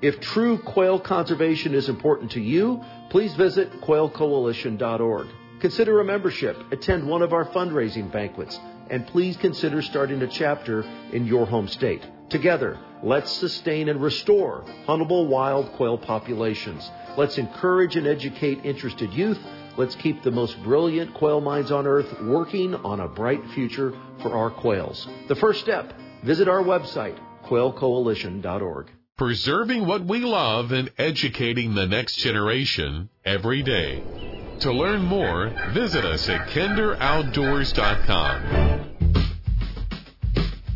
If 0.00 0.20
true 0.20 0.56
quail 0.56 0.98
conservation 0.98 1.74
is 1.74 1.90
important 1.90 2.30
to 2.30 2.40
you, 2.40 2.82
please 3.10 3.34
visit 3.34 3.82
quailcoalition.org. 3.82 5.26
Consider 5.60 6.00
a 6.00 6.04
membership, 6.04 6.56
attend 6.72 7.06
one 7.06 7.20
of 7.20 7.34
our 7.34 7.44
fundraising 7.46 8.10
banquets 8.10 8.58
and 8.90 9.06
please 9.06 9.36
consider 9.36 9.82
starting 9.82 10.22
a 10.22 10.28
chapter 10.28 10.82
in 11.12 11.26
your 11.26 11.46
home 11.46 11.68
state. 11.68 12.02
Together, 12.28 12.78
let's 13.02 13.30
sustain 13.30 13.88
and 13.88 14.02
restore 14.02 14.64
huntable 14.86 15.28
wild 15.28 15.72
quail 15.72 15.96
populations. 15.96 16.90
Let's 17.16 17.38
encourage 17.38 17.96
and 17.96 18.06
educate 18.06 18.64
interested 18.64 19.12
youth. 19.12 19.38
Let's 19.76 19.94
keep 19.96 20.22
the 20.22 20.30
most 20.30 20.60
brilliant 20.62 21.14
quail 21.14 21.40
minds 21.40 21.70
on 21.70 21.86
earth 21.86 22.20
working 22.22 22.74
on 22.74 23.00
a 23.00 23.08
bright 23.08 23.42
future 23.54 23.92
for 24.22 24.32
our 24.32 24.50
quails. 24.50 25.06
The 25.28 25.36
first 25.36 25.60
step, 25.60 25.92
visit 26.24 26.48
our 26.48 26.62
website, 26.62 27.18
quailcoalition.org. 27.44 28.90
Preserving 29.16 29.86
what 29.86 30.04
we 30.04 30.20
love 30.20 30.72
and 30.72 30.92
educating 30.98 31.74
the 31.74 31.86
next 31.86 32.16
generation 32.16 33.08
every 33.24 33.62
day. 33.62 34.45
To 34.60 34.72
learn 34.72 35.02
more, 35.02 35.52
visit 35.74 36.04
us 36.04 36.28
at 36.28 36.48
kinderoutdoors.com. 36.48 38.94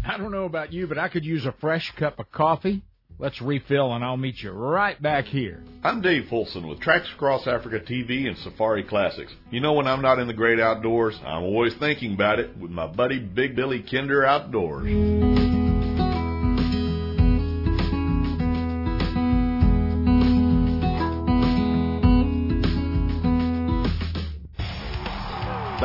I 0.06 0.16
don't 0.18 0.32
know 0.32 0.44
about 0.44 0.72
you, 0.72 0.86
but 0.86 0.98
I 0.98 1.08
could 1.08 1.24
use 1.24 1.46
a 1.46 1.54
fresh 1.60 1.90
cup 1.96 2.18
of 2.18 2.30
coffee. 2.30 2.82
Let's 3.18 3.40
refill 3.40 3.92
and 3.94 4.04
I'll 4.04 4.16
meet 4.16 4.42
you 4.42 4.50
right 4.50 5.00
back 5.00 5.26
here. 5.26 5.62
I'm 5.82 6.02
Dave 6.02 6.26
Fulson 6.30 6.68
with 6.68 6.80
Tracks 6.80 7.08
Across 7.14 7.46
Africa 7.46 7.80
TV 7.80 8.28
and 8.28 8.36
Safari 8.38 8.82
Classics. 8.82 9.32
You 9.50 9.60
know, 9.60 9.72
when 9.72 9.86
I'm 9.86 10.02
not 10.02 10.18
in 10.18 10.26
the 10.26 10.34
great 10.34 10.60
outdoors, 10.60 11.18
I'm 11.24 11.44
always 11.44 11.74
thinking 11.74 12.14
about 12.14 12.38
it 12.38 12.56
with 12.58 12.70
my 12.70 12.86
buddy 12.86 13.18
Big 13.18 13.56
Billy 13.56 13.82
Kinder 13.82 14.24
Outdoors. 14.24 15.59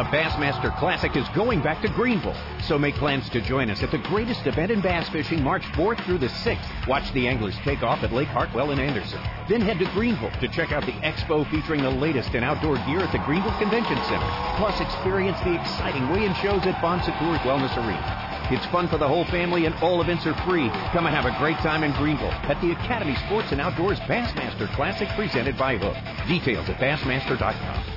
Bassmaster 0.06 0.77
Classic 0.77 1.15
is 1.15 1.27
going 1.30 1.61
back 1.61 1.82
to 1.82 1.90
Greenville, 1.90 2.36
so 2.64 2.77
make 2.77 2.95
plans 2.95 3.27
to 3.30 3.41
join 3.41 3.69
us 3.72 3.82
at 3.82 3.90
the 3.90 3.98
greatest 3.98 4.45
event 4.45 4.72
in 4.72 4.80
bass 4.80 5.10
fishing 5.10 5.41
March 5.41 5.64
4th 5.73 6.03
through 6.06 6.19
the 6.19 6.27
6th. 6.27 6.88
Watch 6.88 7.11
the 7.14 7.27
anglers 7.27 7.56
take 7.64 7.82
off 7.82 8.03
at 8.03 8.14
Lake 8.14 8.27
Hartwell 8.27 8.72
in 8.72 8.80
Anderson. 8.80 9.19
Then 9.49 9.61
head 9.61 9.80
to 9.80 9.86
Greenville 9.94 10.32
to 10.40 10.48
check 10.48 10.72
out 10.72 10.86
the 10.86 10.91
expo 10.94 11.49
featuring 11.49 11.82
the 11.82 11.90
latest 11.90 12.36
in 12.36 12.44
outdoor 12.44 12.76
gear 12.86 12.99
at 12.99 13.11
the 13.11 13.23
Greenville 13.26 13.57
Convention 13.57 13.98
Center. 14.06 14.30
Plus, 14.57 14.80
experience 14.80 15.40
the 15.40 15.60
exciting 15.60 16.07
weigh-in 16.10 16.36
shows 16.36 16.65
at 16.65 16.80
Bon 16.82 17.02
Secours 17.02 17.40
Wellness 17.40 17.76
Arena. 17.76 18.48
It's 18.52 18.65
fun 18.68 18.88
for 18.88 18.99
the 18.99 19.07
whole 19.07 19.26
family 19.26 19.65
and 19.65 19.73
all 19.76 20.02
events 20.02 20.27
are 20.27 20.36
free. 20.45 20.69
Come 20.94 21.07
and 21.07 21.15
have 21.15 21.26
a 21.26 21.36
great 21.40 21.57
time 21.57 21.84
in 21.84 21.91
Greenville 21.94 22.30
at 22.30 22.61
the 22.61 22.72
Academy 22.72 23.15
Sports 23.26 23.52
and 23.52 23.60
Outdoors 23.60 23.99
Bassmaster 24.02 24.72
Classic 24.76 25.10
presented 25.10 25.57
by 25.57 25.77
Huk. 25.77 25.98
Details 26.27 26.69
at 26.69 26.77
Bassmaster.com. 26.77 27.95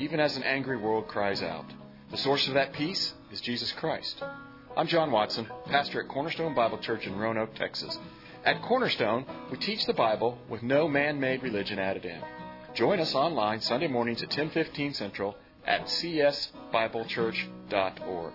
even 0.00 0.18
as 0.18 0.36
an 0.36 0.42
angry 0.42 0.76
world 0.76 1.06
cries 1.06 1.44
out. 1.44 1.66
The 2.10 2.16
source 2.16 2.48
of 2.48 2.54
that 2.54 2.72
peace 2.72 3.14
is 3.30 3.40
Jesus 3.40 3.70
Christ. 3.70 4.20
I'm 4.76 4.88
John 4.88 5.12
Watson, 5.12 5.46
pastor 5.66 6.00
at 6.00 6.08
Cornerstone 6.08 6.56
Bible 6.56 6.78
Church 6.78 7.06
in 7.06 7.16
Roanoke, 7.16 7.54
Texas. 7.54 7.96
At 8.44 8.62
Cornerstone, 8.62 9.26
we 9.52 9.58
teach 9.58 9.86
the 9.86 9.94
Bible 9.94 10.38
with 10.48 10.64
no 10.64 10.88
man-made 10.88 11.44
religion 11.44 11.78
added 11.78 12.04
in. 12.04 12.20
Join 12.74 12.98
us 12.98 13.14
online 13.14 13.60
Sunday 13.60 13.86
mornings 13.86 14.24
at 14.24 14.30
10:15 14.30 14.92
Central 14.92 15.36
at 15.64 15.84
csbiblechurch.org. 15.84 18.32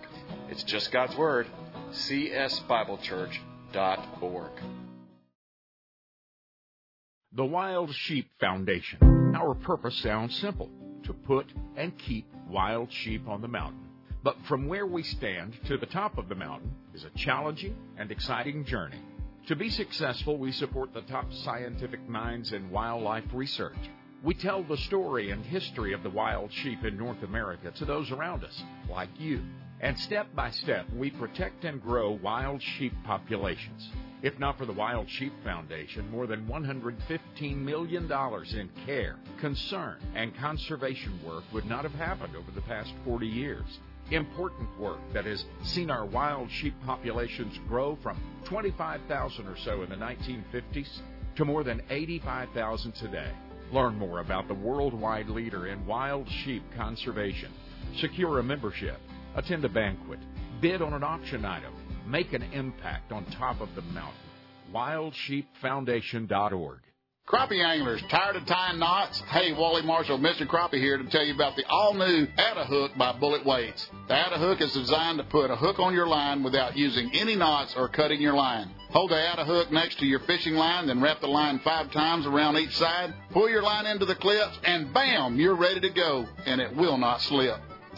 It's 0.50 0.64
just 0.64 0.90
God's 0.94 1.18
word, 1.18 1.48
csbiblechurch.org. 1.92 4.52
The 7.34 7.46
Wild 7.46 7.94
Sheep 7.94 8.28
Foundation. 8.40 9.36
Our 9.36 9.54
purpose 9.54 9.96
sounds 10.00 10.36
simple 10.38 10.68
to 11.04 11.14
put 11.14 11.46
and 11.76 11.96
keep 11.96 12.26
wild 12.50 12.92
sheep 12.92 13.28
on 13.28 13.44
the 13.44 13.48
mountain. 13.48 13.88
But 14.24 14.36
from 14.48 14.68
where 14.68 14.88
we 14.88 15.04
stand 15.04 15.54
to 15.68 15.78
the 15.78 15.86
top 15.86 16.18
of 16.18 16.28
the 16.28 16.34
mountain 16.34 16.74
is 16.96 17.04
a 17.04 17.12
challenging 17.12 17.76
and 18.00 18.10
exciting 18.10 18.66
journey. 18.66 19.00
To 19.46 19.56
be 19.56 19.70
successful, 19.70 20.40
we 20.40 20.52
support 20.52 20.92
the 20.92 21.04
top 21.04 21.32
scientific 21.32 22.10
minds 22.10 22.52
in 22.52 22.72
wildlife 22.72 23.26
research. 23.32 23.78
We 24.24 24.34
tell 24.34 24.64
the 24.64 24.78
story 24.78 25.30
and 25.30 25.46
history 25.46 25.94
of 25.94 26.02
the 26.02 26.10
wild 26.10 26.52
sheep 26.52 26.84
in 26.84 26.98
North 26.98 27.22
America 27.22 27.70
to 27.76 27.86
those 27.86 28.10
around 28.10 28.44
us, 28.44 28.64
like 28.90 29.10
you. 29.20 29.44
And 29.82 30.00
step 30.00 30.34
by 30.36 30.50
step, 30.50 30.88
we 30.96 31.12
protect 31.12 31.64
and 31.64 31.80
grow 31.80 32.10
wild 32.10 32.64
sheep 32.64 32.94
populations. 33.06 33.88
If 34.22 34.38
not 34.38 34.58
for 34.58 34.66
the 34.66 34.74
Wild 34.74 35.10
Sheep 35.10 35.32
Foundation, 35.46 36.12
more 36.12 36.28
than 36.28 36.46
$115 36.46 37.56
million 37.56 38.04
in 38.04 38.70
care, 38.86 39.16
concern, 39.40 39.98
and 40.14 40.36
conservation 40.36 41.18
work 41.26 41.46
would 41.54 41.66
not 41.66 41.84
have 41.84 41.94
happened 41.94 42.36
over 42.36 42.52
the 42.52 42.62
past 42.62 42.92
40 43.06 43.26
years. 43.26 43.80
Important 44.12 44.78
work 44.78 45.00
that 45.14 45.26
has 45.26 45.46
seen 45.64 45.90
our 45.90 46.06
wild 46.06 46.52
sheep 46.52 46.74
populations 46.86 47.58
grow 47.70 47.98
from 48.04 48.20
25,000 48.44 49.48
or 49.48 49.56
so 49.58 49.84
in 49.84 49.90
the 49.90 49.96
1950s 49.96 51.00
to 51.38 51.46
more 51.46 51.64
than 51.64 51.82
85,000 51.90 52.92
today. 52.96 53.32
Learn 53.72 53.98
more 53.98 54.20
about 54.20 54.50
the 54.50 54.54
worldwide 54.54 55.30
leader 55.30 55.68
in 55.68 55.86
wild 55.86 56.28
sheep 56.44 56.64
conservation. 56.76 57.54
Secure 57.98 58.40
a 58.40 58.44
membership, 58.44 59.00
attend 59.36 59.64
a 59.64 59.70
banquet, 59.70 60.20
bid 60.60 60.82
on 60.82 60.94
an 60.94 61.04
auction 61.04 61.46
item, 61.46 61.74
make 62.10 62.34
an 62.34 62.44
impact 62.54 63.12
on 63.12 63.26
top 63.26 63.62
of 63.62 63.70
the 63.76 63.82
mountain. 63.82 64.16
WildSheepFoundation.org. 64.74 66.80
Crappie 67.28 67.64
anglers, 67.64 68.02
tired 68.10 68.38
of 68.38 68.46
tying 68.48 68.80
knots? 68.80 69.22
Hey, 69.28 69.54
Wally 69.54 69.84
Marshall, 69.84 70.18
Mr. 70.18 70.48
Crappie 70.48 70.80
here 70.80 70.98
to 70.98 71.08
tell 71.12 71.24
you 71.24 71.36
about 71.36 71.56
the 71.56 71.64
all-new 71.68 72.28
Atta 72.38 72.66
Hook 72.66 72.94
by 72.98 73.12
Bullet 73.20 73.46
Weights. 73.46 73.88
The 74.08 74.16
Atta 74.16 74.40
Hook 74.40 74.62
is 74.62 74.74
designed 74.74 75.20
to 75.20 75.24
put 75.26 75.52
a 75.52 75.56
hook 75.56 75.78
on 75.78 75.94
your 75.94 76.08
line 76.08 76.42
without 76.42 76.76
using 76.76 77.12
any 77.14 77.36
knots 77.36 77.76
or 77.76 77.88
cutting 77.88 78.20
your 78.20 78.34
line. 78.34 78.72
Hold 78.90 79.12
the 79.12 79.22
Atta 79.22 79.46
Hook 79.46 79.72
next 79.72 80.00
to 80.00 80.08
your 80.08 80.22
fishing 80.22 80.56
line, 80.56 80.88
then 80.88 81.02
wrap 81.02 81.22
the 81.22 81.28
line 81.28 81.60
five 81.60 81.92
times 81.92 82.26
around 82.26 82.58
each 82.58 82.76
side. 82.76 83.14
Pull 83.30 83.48
your 83.48 83.62
line 83.62 83.86
into 83.86 84.06
the 84.06 84.16
clips, 84.16 84.58
and 84.64 84.92
bam, 84.92 85.40
you're 85.40 85.54
ready 85.54 85.82
to 85.82 85.90
go, 85.92 86.26
and 86.48 86.60
it 86.60 86.76
will 86.76 86.98
not 86.98 87.22
slip. 87.22 87.60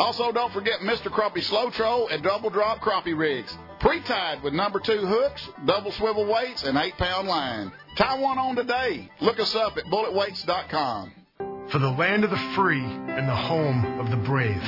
Also, 0.00 0.32
don't 0.32 0.50
forget 0.54 0.80
Mr. 0.80 1.10
Crappie 1.12 1.42
Slow 1.42 1.68
Troll 1.68 2.08
and 2.08 2.22
Double 2.22 2.48
Drop 2.48 2.80
Crappie 2.80 3.16
Rigs. 3.16 3.54
Pre-tied 3.80 4.42
with 4.42 4.54
number 4.54 4.80
two 4.80 5.06
hooks, 5.06 5.46
double 5.66 5.92
swivel 5.92 6.24
weights, 6.24 6.64
and 6.64 6.78
eight 6.78 6.96
pound 6.96 7.28
line. 7.28 7.70
Tie 7.96 8.18
one 8.18 8.38
on 8.38 8.56
today. 8.56 9.10
Look 9.20 9.38
us 9.38 9.54
up 9.54 9.76
at 9.76 9.84
bulletweights.com. 9.84 11.12
for 11.68 11.78
the 11.78 11.90
land 11.90 12.24
of 12.24 12.30
the 12.30 12.38
free 12.54 12.82
and 12.82 13.28
the 13.28 13.36
home 13.36 14.00
of 14.00 14.10
the 14.10 14.16
brave. 14.16 14.62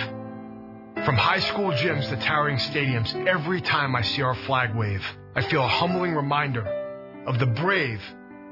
From 1.06 1.16
high 1.16 1.40
school 1.40 1.72
gyms 1.72 2.10
to 2.10 2.16
towering 2.16 2.58
stadiums, 2.58 3.14
every 3.26 3.62
time 3.62 3.96
I 3.96 4.02
see 4.02 4.20
our 4.20 4.34
flag 4.34 4.74
wave, 4.76 5.02
I 5.34 5.40
feel 5.40 5.64
a 5.64 5.68
humbling 5.68 6.14
reminder 6.14 6.62
of 7.26 7.38
the 7.38 7.46
brave 7.46 8.02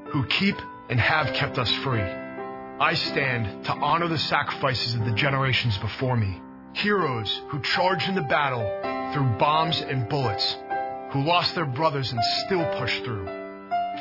who 0.07 0.25
keep 0.25 0.55
and 0.89 0.99
have 0.99 1.31
kept 1.35 1.59
us 1.59 1.71
free. 1.83 2.01
I 2.01 2.95
stand 2.95 3.65
to 3.65 3.71
honor 3.73 4.07
the 4.07 4.17
sacrifices 4.17 4.95
of 4.95 5.05
the 5.05 5.13
generations 5.13 5.77
before 5.77 6.17
me, 6.17 6.41
heroes 6.73 7.41
who 7.49 7.61
charged 7.61 8.07
into 8.07 8.21
battle 8.23 8.63
through 9.13 9.37
bombs 9.37 9.79
and 9.81 10.07
bullets, 10.07 10.57
who 11.11 11.23
lost 11.23 11.55
their 11.55 11.65
brothers 11.65 12.11
and 12.11 12.23
still 12.45 12.65
pushed 12.77 13.03
through, 13.03 13.25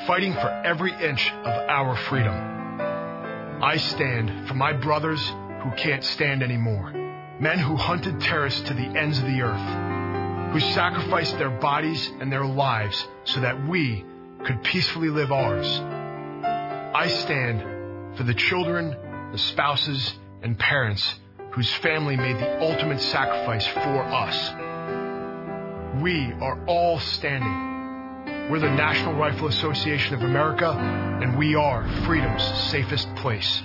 fighting 0.07 0.33
for 0.35 0.49
every 0.65 0.93
inch 0.93 1.31
of 1.31 1.69
our 1.69 1.97
freedom. 1.97 2.35
I 3.63 3.77
stand 3.77 4.49
for 4.49 4.55
my 4.55 4.73
brothers 4.73 5.21
who 5.63 5.71
can't 5.77 6.05
stand 6.05 6.43
anymore, 6.43 6.93
men 7.41 7.59
who 7.59 7.77
hunted 7.77 8.21
terrorists 8.21 8.63
to 8.63 8.75
the 8.75 8.87
ends 8.99 9.19
of 9.19 9.25
the 9.25 9.43
earth, 9.43 10.53
who 10.53 10.61
sacrificed 10.61 11.39
their 11.39 11.51
bodies 11.51 12.11
and 12.21 12.33
their 12.33 12.45
lives 12.45 13.07
so 13.25 13.41
that 13.41 13.69
we 13.69 14.05
could 14.45 14.63
peacefully 14.63 15.11
live 15.11 15.33
ours. 15.33 15.69
I 16.95 17.09
stand 17.09 18.17
for 18.17 18.23
the 18.23 18.35
children, 18.35 18.97
the 19.33 19.39
spouses, 19.39 20.15
and 20.43 20.59
parents 20.59 21.15
whose 21.53 21.73
family 21.75 22.17
made 22.17 22.37
the 22.37 22.61
ultimate 22.63 23.01
sacrifice 23.01 23.67
for 23.67 24.03
us. 24.05 24.51
We 26.01 26.33
are 26.41 26.65
all 26.67 27.01
standing. 27.01 28.51
We're 28.51 28.61
the 28.61 28.71
National 28.71 29.15
Rifle 29.15 29.49
Association 29.49 30.15
of 30.15 30.23
America, 30.23 30.71
and 30.71 31.37
we 31.37 31.57
are 31.57 31.87
freedom's 32.05 32.43
safest 32.71 33.13
place. 33.17 33.63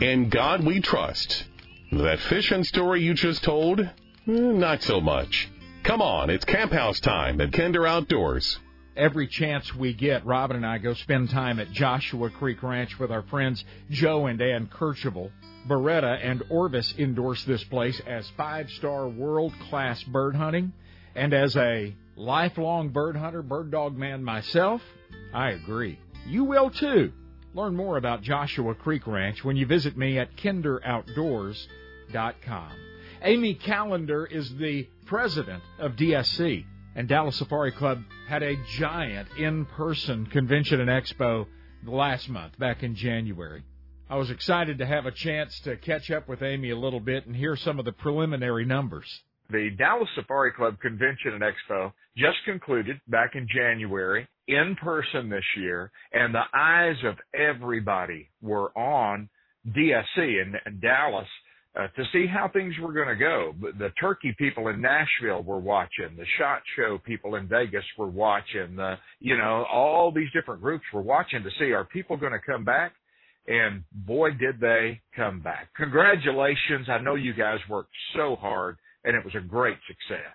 In 0.00 0.28
God 0.28 0.64
we 0.64 0.80
trust. 0.80 1.44
That 1.92 2.18
fishing 2.28 2.64
story 2.64 3.02
you 3.02 3.14
just 3.14 3.44
told? 3.44 3.80
Eh, 3.80 3.88
Not 4.26 4.82
so 4.82 5.00
much. 5.00 5.48
Come 5.84 6.02
on, 6.02 6.30
it's 6.30 6.44
camp 6.44 6.72
house 6.72 6.98
time 7.00 7.40
at 7.40 7.52
Kinder 7.52 7.86
Outdoors. 7.86 8.58
Every 8.96 9.28
chance 9.28 9.74
we 9.74 9.92
get, 9.92 10.24
Robin 10.26 10.56
and 10.56 10.66
I 10.66 10.78
go 10.78 10.94
spend 10.94 11.30
time 11.30 11.60
at 11.60 11.70
Joshua 11.70 12.30
Creek 12.30 12.62
Ranch 12.62 12.98
with 12.98 13.12
our 13.12 13.22
friends 13.22 13.64
Joe 13.90 14.26
and 14.26 14.40
Ann 14.40 14.66
Kercheville. 14.66 15.30
Beretta 15.68 16.18
and 16.22 16.42
Orvis 16.48 16.94
endorse 16.98 17.44
this 17.44 17.62
place 17.64 18.00
as 18.06 18.28
five 18.36 18.70
star 18.70 19.08
world 19.08 19.52
class 19.68 20.02
bird 20.04 20.34
hunting. 20.34 20.72
And 21.14 21.32
as 21.34 21.56
a 21.56 21.94
lifelong 22.16 22.88
bird 22.88 23.16
hunter, 23.16 23.42
bird 23.42 23.70
dog 23.70 23.96
man 23.96 24.24
myself, 24.24 24.82
I 25.34 25.50
agree. 25.50 25.98
You 26.26 26.44
will 26.44 26.70
too. 26.70 27.12
Learn 27.56 27.74
more 27.74 27.96
about 27.96 28.20
Joshua 28.20 28.74
Creek 28.74 29.06
Ranch 29.06 29.42
when 29.42 29.56
you 29.56 29.64
visit 29.64 29.96
me 29.96 30.18
at 30.18 30.36
kinderoutdoors.com. 30.36 32.72
Amy 33.22 33.54
Callender 33.54 34.26
is 34.26 34.54
the 34.56 34.86
president 35.06 35.62
of 35.78 35.92
DSC, 35.92 36.66
and 36.94 37.08
Dallas 37.08 37.36
Safari 37.36 37.72
Club 37.72 38.02
had 38.28 38.42
a 38.42 38.58
giant 38.76 39.28
in 39.38 39.64
person 39.64 40.26
convention 40.26 40.80
and 40.80 40.90
expo 40.90 41.46
last 41.86 42.28
month, 42.28 42.58
back 42.58 42.82
in 42.82 42.94
January. 42.94 43.62
I 44.10 44.16
was 44.16 44.28
excited 44.28 44.76
to 44.76 44.86
have 44.86 45.06
a 45.06 45.10
chance 45.10 45.58
to 45.60 45.78
catch 45.78 46.10
up 46.10 46.28
with 46.28 46.42
Amy 46.42 46.68
a 46.68 46.78
little 46.78 47.00
bit 47.00 47.24
and 47.24 47.34
hear 47.34 47.56
some 47.56 47.78
of 47.78 47.86
the 47.86 47.92
preliminary 47.92 48.66
numbers. 48.66 49.22
The 49.48 49.70
Dallas 49.78 50.10
Safari 50.14 50.52
Club 50.52 50.78
Convention 50.80 51.32
and 51.32 51.42
Expo 51.42 51.94
just 52.18 52.36
concluded 52.44 53.00
back 53.08 53.30
in 53.34 53.48
January 53.48 54.28
in 54.48 54.76
person 54.82 55.28
this 55.28 55.44
year, 55.56 55.90
and 56.12 56.34
the 56.34 56.42
eyes 56.54 56.96
of 57.04 57.16
everybody 57.34 58.28
were 58.40 58.76
on 58.76 59.28
DSC 59.68 60.16
in, 60.16 60.54
in 60.66 60.80
Dallas 60.80 61.26
uh, 61.78 61.88
to 61.88 62.04
see 62.12 62.26
how 62.26 62.48
things 62.48 62.74
were 62.80 62.92
going 62.92 63.08
to 63.08 63.16
go. 63.16 63.54
The 63.78 63.90
turkey 64.00 64.34
people 64.38 64.68
in 64.68 64.80
Nashville 64.80 65.42
were 65.42 65.58
watching. 65.58 66.16
The 66.16 66.24
shot 66.38 66.62
show 66.76 66.98
people 67.04 67.34
in 67.34 67.48
Vegas 67.48 67.84
were 67.98 68.06
watching. 68.06 68.76
The 68.76 68.94
you 69.20 69.36
know 69.36 69.66
all 69.70 70.12
these 70.12 70.30
different 70.32 70.62
groups 70.62 70.84
were 70.92 71.02
watching 71.02 71.42
to 71.42 71.50
see 71.58 71.72
are 71.72 71.84
people 71.84 72.16
going 72.16 72.32
to 72.32 72.38
come 72.38 72.64
back. 72.64 72.92
And 73.48 73.84
boy, 73.92 74.30
did 74.32 74.58
they 74.58 75.00
come 75.14 75.40
back. 75.40 75.68
Congratulations. 75.76 76.88
I 76.88 76.98
know 76.98 77.14
you 77.14 77.32
guys 77.32 77.58
worked 77.68 77.92
so 78.16 78.34
hard 78.34 78.76
and 79.06 79.16
it 79.16 79.24
was 79.24 79.34
a 79.36 79.40
great 79.40 79.78
success. 79.86 80.34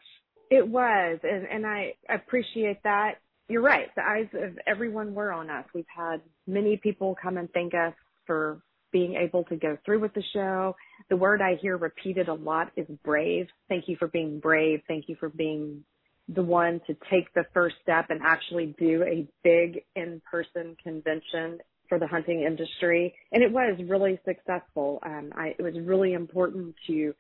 It 0.50 0.68
was, 0.68 1.20
and, 1.24 1.46
and 1.46 1.66
I 1.66 1.94
appreciate 2.10 2.82
that. 2.84 3.16
You're 3.52 3.62
right. 3.62 3.94
The 3.98 4.08
eyes 4.08 4.30
of 4.34 4.58
everyone 4.66 5.14
were 5.14 5.34
on 5.34 5.50
us. 5.50 5.66
We've 5.76 5.84
had 5.94 6.22
many 6.48 6.78
people 6.78 7.18
come 7.22 7.36
and 7.36 7.52
thank 7.52 7.74
us 7.74 7.94
for 8.26 8.62
being 8.94 9.16
able 9.16 9.44
to 9.46 9.58
go 9.58 9.78
through 9.84 10.00
with 10.00 10.14
the 10.14 10.24
show. 10.32 10.74
The 11.10 11.18
word 11.18 11.42
I 11.42 11.56
hear 11.62 11.76
repeated 11.76 12.30
a 12.30 12.34
lot 12.34 12.72
is 12.78 12.88
brave. 13.04 13.48
Thank 13.68 13.90
you 13.90 13.98
for 13.98 14.08
being 14.08 14.40
brave. 14.40 14.80
Thank 14.88 15.10
you 15.10 15.18
for 15.20 15.28
being 15.28 15.84
the 16.30 16.42
one 16.42 16.80
to 16.88 16.96
take 17.12 17.34
the 17.34 17.44
first 17.54 17.76
step 17.84 18.06
and 18.10 18.22
actually 18.24 18.74
do 18.80 19.04
a 19.04 19.28
big 19.44 19.84
in-person 19.98 20.78
convention 20.82 21.60
for 21.90 22.00
the 22.00 22.08
hunting 22.08 22.44
industry. 22.44 23.14
And 23.34 23.44
it 23.44 23.52
was 23.52 23.78
really 23.86 24.18
successful. 24.26 25.00
Um, 25.06 25.34
I, 25.36 25.56
it 25.60 25.62
was 25.62 25.74
really 25.84 26.14
important 26.14 26.74
to 26.88 27.14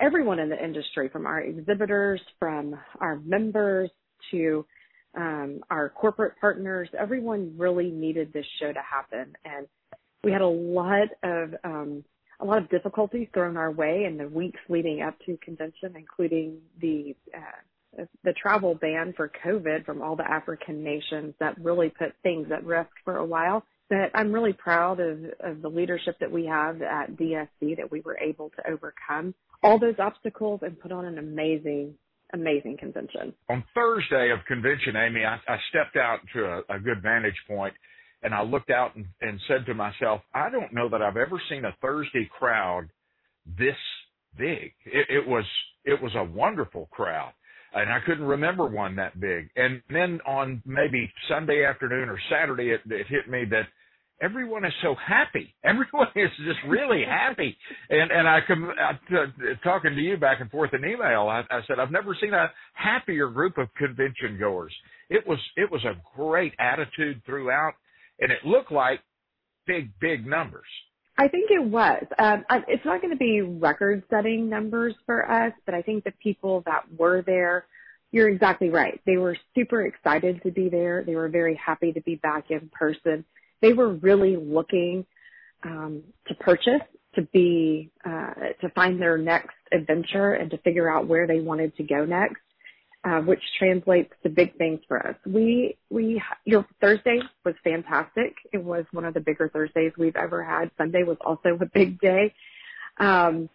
everyone 0.00 0.40
in 0.40 0.48
the 0.48 0.60
industry, 0.60 1.08
from 1.08 1.24
our 1.24 1.40
exhibitors, 1.40 2.20
from 2.40 2.74
our 2.98 3.20
members 3.24 3.90
to 4.32 4.66
um, 5.16 5.60
our 5.70 5.88
corporate 5.90 6.34
partners. 6.40 6.88
Everyone 6.98 7.54
really 7.56 7.90
needed 7.90 8.32
this 8.32 8.46
show 8.60 8.72
to 8.72 8.80
happen, 8.80 9.34
and 9.44 9.66
we 10.22 10.32
had 10.32 10.42
a 10.42 10.46
lot 10.46 11.08
of 11.22 11.54
um, 11.64 12.04
a 12.40 12.44
lot 12.44 12.58
of 12.58 12.68
difficulties 12.70 13.28
thrown 13.34 13.56
our 13.56 13.70
way 13.70 14.04
in 14.04 14.16
the 14.16 14.28
weeks 14.28 14.60
leading 14.68 15.02
up 15.02 15.14
to 15.26 15.36
convention, 15.38 15.94
including 15.96 16.58
the 16.80 17.16
uh, 17.34 18.04
the 18.24 18.32
travel 18.32 18.74
ban 18.74 19.12
for 19.16 19.30
COVID 19.44 19.84
from 19.84 20.02
all 20.02 20.14
the 20.14 20.30
African 20.30 20.84
nations 20.84 21.34
that 21.40 21.58
really 21.58 21.88
put 21.88 22.12
things 22.22 22.48
at 22.52 22.64
risk 22.64 22.90
for 23.04 23.16
a 23.16 23.24
while. 23.24 23.64
But 23.88 24.10
I'm 24.14 24.32
really 24.32 24.52
proud 24.52 25.00
of, 25.00 25.18
of 25.40 25.62
the 25.62 25.70
leadership 25.70 26.18
that 26.20 26.30
we 26.30 26.44
have 26.44 26.82
at 26.82 27.16
DSC 27.16 27.76
that 27.78 27.90
we 27.90 28.00
were 28.00 28.18
able 28.18 28.50
to 28.50 28.70
overcome 28.70 29.34
all 29.62 29.78
those 29.78 29.98
obstacles 29.98 30.60
and 30.62 30.78
put 30.78 30.92
on 30.92 31.06
an 31.06 31.18
amazing, 31.18 31.94
amazing 32.34 32.76
convention. 32.78 33.34
On 33.48 33.64
Thursday 33.74 34.30
of 34.30 34.44
convention, 34.46 34.96
Amy, 34.96 35.24
I, 35.24 35.36
I 35.50 35.56
stepped 35.70 35.96
out 35.96 36.20
to 36.34 36.44
a, 36.44 36.76
a 36.76 36.78
good 36.78 37.02
vantage 37.02 37.38
point 37.46 37.74
and 38.22 38.34
I 38.34 38.42
looked 38.42 38.70
out 38.70 38.96
and, 38.96 39.06
and 39.20 39.40
said 39.46 39.66
to 39.66 39.74
myself, 39.74 40.20
I 40.34 40.50
don't 40.50 40.72
know 40.72 40.88
that 40.88 41.02
I've 41.02 41.16
ever 41.16 41.40
seen 41.48 41.64
a 41.64 41.74
Thursday 41.80 42.28
crowd 42.38 42.88
this 43.58 43.76
big. 44.36 44.72
It, 44.84 45.06
it 45.08 45.26
was 45.26 45.44
it 45.84 46.02
was 46.02 46.12
a 46.16 46.24
wonderful 46.24 46.88
crowd, 46.90 47.32
and 47.72 47.90
I 47.90 47.98
couldn't 48.04 48.24
remember 48.24 48.66
one 48.66 48.96
that 48.96 49.18
big. 49.18 49.48
And 49.56 49.80
then 49.88 50.20
on 50.26 50.62
maybe 50.66 51.10
Sunday 51.28 51.64
afternoon 51.64 52.08
or 52.08 52.18
Saturday, 52.30 52.70
it, 52.70 52.80
it 52.90 53.06
hit 53.08 53.28
me 53.28 53.44
that 53.50 53.68
everyone 54.20 54.64
is 54.64 54.72
so 54.82 54.94
happy. 54.94 55.54
Everyone 55.64 56.08
is 56.14 56.30
just 56.44 56.58
really 56.66 57.02
happy. 57.06 57.56
And 57.90 58.10
and 58.10 58.28
I 58.28 58.40
come 58.46 58.70
talking 59.62 59.94
to 59.94 60.00
you 60.00 60.16
back 60.16 60.40
and 60.40 60.50
forth 60.50 60.74
in 60.74 60.84
email. 60.84 61.28
I, 61.28 61.42
I 61.50 61.60
said 61.66 61.78
I've 61.78 61.90
never 61.90 62.16
seen 62.20 62.34
a 62.34 62.50
happier 62.74 63.28
group 63.28 63.58
of 63.58 63.68
convention 63.74 64.38
goers. 64.38 64.74
It 65.10 65.26
was 65.26 65.38
it 65.56 65.70
was 65.70 65.84
a 65.84 65.94
great 66.16 66.52
attitude 66.58 67.22
throughout, 67.24 67.74
and 68.20 68.30
it 68.32 68.44
looked 68.44 68.72
like 68.72 69.00
big 69.66 69.90
big 70.00 70.26
numbers. 70.26 70.66
I 71.20 71.26
think 71.26 71.50
it 71.50 71.64
was. 71.64 72.04
Um, 72.20 72.44
it's 72.68 72.84
not 72.84 73.02
going 73.02 73.12
to 73.12 73.18
be 73.18 73.40
record-setting 73.40 74.48
numbers 74.48 74.94
for 75.04 75.28
us, 75.28 75.52
but 75.66 75.74
I 75.74 75.82
think 75.82 76.04
the 76.04 76.12
people 76.22 76.62
that 76.64 76.84
were 76.96 77.22
there, 77.22 77.66
you're 78.12 78.28
exactly 78.28 78.70
right. 78.70 79.00
They 79.04 79.16
were 79.16 79.36
super 79.52 79.84
excited 79.84 80.40
to 80.44 80.52
be 80.52 80.68
there. 80.68 81.02
They 81.04 81.16
were 81.16 81.28
very 81.28 81.56
happy 81.56 81.92
to 81.92 82.00
be 82.02 82.14
back 82.14 82.52
in 82.52 82.70
person. 82.72 83.24
They 83.60 83.72
were 83.72 83.94
really 83.94 84.36
looking 84.36 85.04
um, 85.64 86.02
to 86.26 86.34
purchase, 86.34 86.82
to 87.14 87.22
be, 87.22 87.90
uh, 88.04 88.34
to 88.60 88.68
find 88.74 89.00
their 89.00 89.18
next 89.18 89.56
adventure, 89.72 90.34
and 90.34 90.50
to 90.50 90.58
figure 90.58 90.90
out 90.90 91.06
where 91.06 91.26
they 91.26 91.40
wanted 91.40 91.76
to 91.76 91.82
go 91.82 92.04
next. 92.04 92.40
Uh, 93.04 93.20
which 93.20 93.40
translates 93.56 94.12
to 94.24 94.28
big 94.28 94.58
things 94.58 94.80
for 94.88 94.98
us. 95.06 95.14
We, 95.24 95.78
we, 95.88 96.20
your 96.44 96.66
Thursday 96.80 97.20
was 97.44 97.54
fantastic. 97.62 98.34
It 98.52 98.62
was 98.62 98.84
one 98.90 99.04
of 99.04 99.14
the 99.14 99.20
bigger 99.20 99.48
Thursdays 99.48 99.92
we've 99.96 100.16
ever 100.16 100.42
had. 100.42 100.72
Sunday 100.76 101.04
was 101.04 101.16
also 101.24 101.56
a 101.60 101.66
big 101.72 102.00
day. 102.00 102.34
Um, 102.98 103.48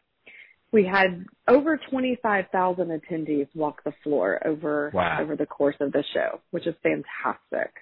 we 0.71 0.85
had 0.85 1.25
over 1.47 1.77
25,000 1.89 2.87
attendees 2.87 3.47
walk 3.53 3.83
the 3.83 3.93
floor 4.01 4.41
over, 4.47 4.91
Wow. 4.93 5.19
over 5.21 5.35
the 5.35 5.45
course 5.45 5.75
of 5.81 5.91
the 5.91 6.05
show, 6.13 6.39
which 6.51 6.65
is 6.65 6.73
fantastic. 6.81 7.73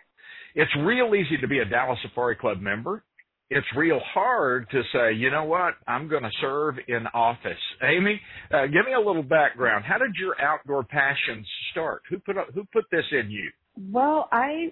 It's 0.56 0.72
real 0.80 1.14
easy 1.16 1.38
to 1.40 1.48
be 1.48 1.60
a 1.60 1.66
Dallas 1.66 2.00
Safari 2.04 2.36
Club 2.36 2.60
member. 2.62 3.04
it's 3.52 3.68
real 3.76 4.00
hard 4.14 4.66
to 4.72 4.82
say, 4.94 5.14
you 5.14 5.30
know 5.30 5.44
what, 5.44 5.74
I'm 5.86 6.08
going 6.08 6.24
to 6.24 6.30
serve 6.40 6.76
in 6.88 7.06
office. 7.14 7.52
Amy, 7.84 8.20
uh, 8.50 8.64
give 8.64 8.86
me 8.86 8.94
a 8.96 9.00
little 9.00 9.24
background. 9.24 9.84
How 9.86 9.98
did 9.98 10.16
your 10.18 10.42
outdoor 10.42 10.84
passions 10.84 11.46
start? 11.72 12.02
Who 12.10 12.18
put 12.20 12.38
who 12.54 12.64
put 12.72 12.86
this 12.92 13.04
in 13.12 13.30
you? 13.30 13.52
Well, 13.92 14.30
I 14.32 14.72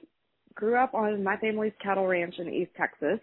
grew 0.56 0.77
up 0.77 0.93
on 0.93 1.23
my 1.23 1.35
family's 1.38 1.73
cattle 1.84 2.07
ranch 2.07 2.35
in 2.38 2.47
East 2.47 2.72
Texas, 2.77 3.19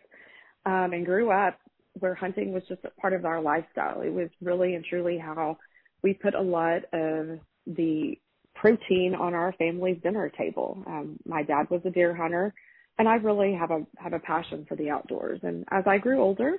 um, 0.67 0.93
and 0.93 1.07
grew 1.07 1.31
up 1.31 1.59
where 2.01 2.15
hunting 2.15 2.53
was 2.53 2.63
just 2.69 2.85
a 2.85 3.01
part 3.01 3.15
of 3.15 3.25
our 3.25 3.41
lifestyle. 3.41 4.03
It 4.03 4.13
was 4.13 4.29
really 4.43 4.75
and 4.75 4.85
truly 4.85 5.17
how 5.17 5.57
we 6.03 6.13
put 6.13 6.35
a 6.35 6.41
lot 6.41 6.85
of 6.93 7.39
the 7.67 8.19
protein 8.61 9.15
on 9.15 9.35
our 9.35 9.53
family's 9.59 10.01
dinner 10.03 10.31
table. 10.31 10.83
Um, 10.87 11.19
my 11.25 11.43
dad 11.43 11.69
was 11.71 11.83
a 11.85 11.91
deer 11.91 12.15
hunter 12.15 12.55
and 12.99 13.09
I 13.09 13.17
really 13.17 13.55
have 13.55 13.71
a 13.71 13.87
have 13.99 14.13
a 14.13 14.19
passion 14.19 14.65
for 14.69 14.77
the 14.77 14.91
outdoors. 14.91 15.41
And 15.43 15.65
as 15.71 15.85
I 15.87 15.99
grew 15.99 16.21
older, 16.21 16.57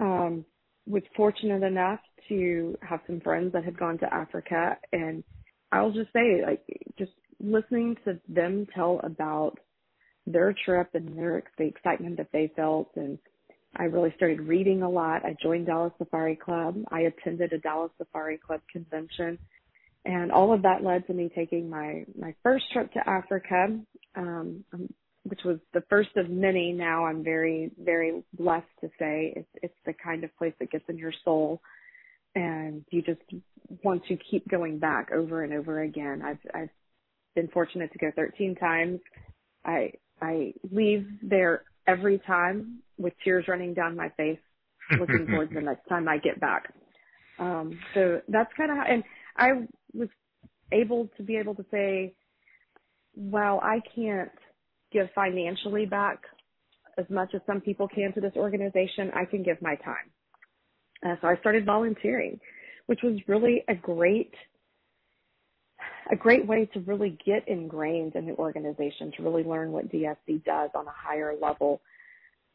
um, 0.00 0.44
was 0.86 1.02
fortunate 1.16 1.62
enough 1.62 2.00
to 2.28 2.76
have 2.82 3.00
some 3.06 3.20
friends 3.20 3.52
that 3.52 3.64
had 3.64 3.78
gone 3.78 3.98
to 3.98 4.14
Africa, 4.14 4.76
and 4.92 5.24
I'll 5.70 5.92
just 5.92 6.12
say, 6.12 6.42
like, 6.44 6.62
just 6.98 7.12
listening 7.40 7.96
to 8.04 8.18
them 8.28 8.66
tell 8.74 9.00
about 9.02 9.58
their 10.26 10.54
trip 10.64 10.90
and 10.94 11.16
their 11.16 11.42
the 11.58 11.64
excitement 11.64 12.16
that 12.18 12.28
they 12.32 12.52
felt, 12.54 12.90
and 12.96 13.18
I 13.76 13.84
really 13.84 14.12
started 14.16 14.40
reading 14.40 14.82
a 14.82 14.90
lot. 14.90 15.24
I 15.24 15.34
joined 15.42 15.66
Dallas 15.66 15.92
Safari 15.96 16.36
Club. 16.36 16.76
I 16.88 17.00
attended 17.02 17.54
a 17.54 17.58
Dallas 17.58 17.90
Safari 17.96 18.38
Club 18.38 18.60
convention. 18.70 19.38
And 20.04 20.32
all 20.32 20.52
of 20.52 20.62
that 20.62 20.82
led 20.82 21.06
to 21.06 21.14
me 21.14 21.30
taking 21.34 21.70
my, 21.70 22.04
my 22.18 22.34
first 22.42 22.64
trip 22.72 22.92
to 22.94 23.08
Africa. 23.08 23.78
Um, 24.16 24.64
I'm 24.72 24.88
which 25.24 25.40
was 25.44 25.58
the 25.72 25.82
first 25.88 26.10
of 26.16 26.28
many. 26.28 26.72
Now 26.72 27.06
I'm 27.06 27.22
very, 27.22 27.70
very 27.78 28.22
blessed 28.36 28.66
to 28.80 28.88
say 28.98 29.32
it's, 29.36 29.48
it's 29.62 29.74
the 29.86 29.92
kind 29.92 30.24
of 30.24 30.36
place 30.36 30.54
that 30.58 30.70
gets 30.70 30.84
in 30.88 30.98
your 30.98 31.12
soul 31.24 31.60
and 32.34 32.84
you 32.90 33.02
just 33.02 33.20
want 33.84 34.04
to 34.06 34.16
keep 34.30 34.48
going 34.48 34.78
back 34.78 35.10
over 35.12 35.44
and 35.44 35.52
over 35.52 35.82
again. 35.82 36.22
I've, 36.24 36.38
I've 36.54 36.70
been 37.34 37.48
fortunate 37.48 37.92
to 37.92 37.98
go 37.98 38.10
13 38.16 38.56
times. 38.56 39.00
I, 39.64 39.92
I 40.20 40.54
leave 40.70 41.06
there 41.22 41.64
every 41.86 42.18
time 42.26 42.78
with 42.98 43.12
tears 43.22 43.44
running 43.48 43.74
down 43.74 43.96
my 43.96 44.08
face, 44.16 44.38
looking 44.98 45.26
forward 45.26 45.50
to 45.50 45.56
the 45.56 45.60
next 45.66 45.86
time 45.88 46.08
I 46.08 46.18
get 46.18 46.40
back. 46.40 46.72
Um, 47.38 47.78
so 47.94 48.20
that's 48.28 48.50
kind 48.56 48.70
of 48.70 48.78
how, 48.78 48.84
and 48.84 49.04
I 49.36 49.50
was 49.94 50.08
able 50.70 51.08
to 51.16 51.22
be 51.22 51.36
able 51.36 51.54
to 51.54 51.64
say, 51.70 52.14
wow, 53.14 53.60
I 53.62 53.80
can't 53.94 54.30
give 54.92 55.08
financially 55.14 55.86
back 55.86 56.20
as 56.98 57.06
much 57.08 57.34
as 57.34 57.40
some 57.46 57.60
people 57.60 57.88
can 57.88 58.12
to 58.12 58.20
this 58.20 58.34
organization, 58.36 59.10
I 59.14 59.24
can 59.24 59.42
give 59.42 59.60
my 59.62 59.76
time. 59.76 60.10
Uh, 61.04 61.16
so 61.20 61.28
I 61.28 61.36
started 61.38 61.64
volunteering, 61.64 62.38
which 62.86 63.00
was 63.02 63.18
really 63.26 63.64
a 63.68 63.74
great, 63.74 64.34
a 66.10 66.16
great 66.16 66.46
way 66.46 66.66
to 66.74 66.80
really 66.80 67.18
get 67.24 67.48
ingrained 67.48 68.14
in 68.14 68.26
the 68.26 68.34
organization, 68.34 69.12
to 69.16 69.22
really 69.22 69.42
learn 69.42 69.72
what 69.72 69.90
DSC 69.90 70.44
does 70.44 70.70
on 70.74 70.86
a 70.86 70.94
higher 70.94 71.34
level, 71.40 71.80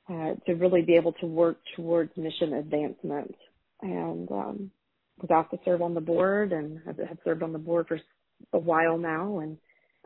uh, 0.10 0.34
to 0.46 0.54
really 0.54 0.82
be 0.82 0.96
able 0.96 1.14
to 1.14 1.26
work 1.26 1.58
towards 1.76 2.16
mission 2.16 2.54
advancement. 2.54 3.36
And 3.82 4.32
um, 4.32 4.72
was 5.20 5.30
asked 5.32 5.52
to 5.52 5.60
serve 5.66 5.82
on 5.82 5.94
the 5.94 6.02
board, 6.02 6.52
and 6.52 6.80
have 6.86 6.98
served 7.24 7.44
on 7.44 7.54
the 7.54 7.60
board 7.60 7.88
for 7.88 8.00
a 8.54 8.60
while 8.60 8.98
now, 8.98 9.40
and 9.40 9.58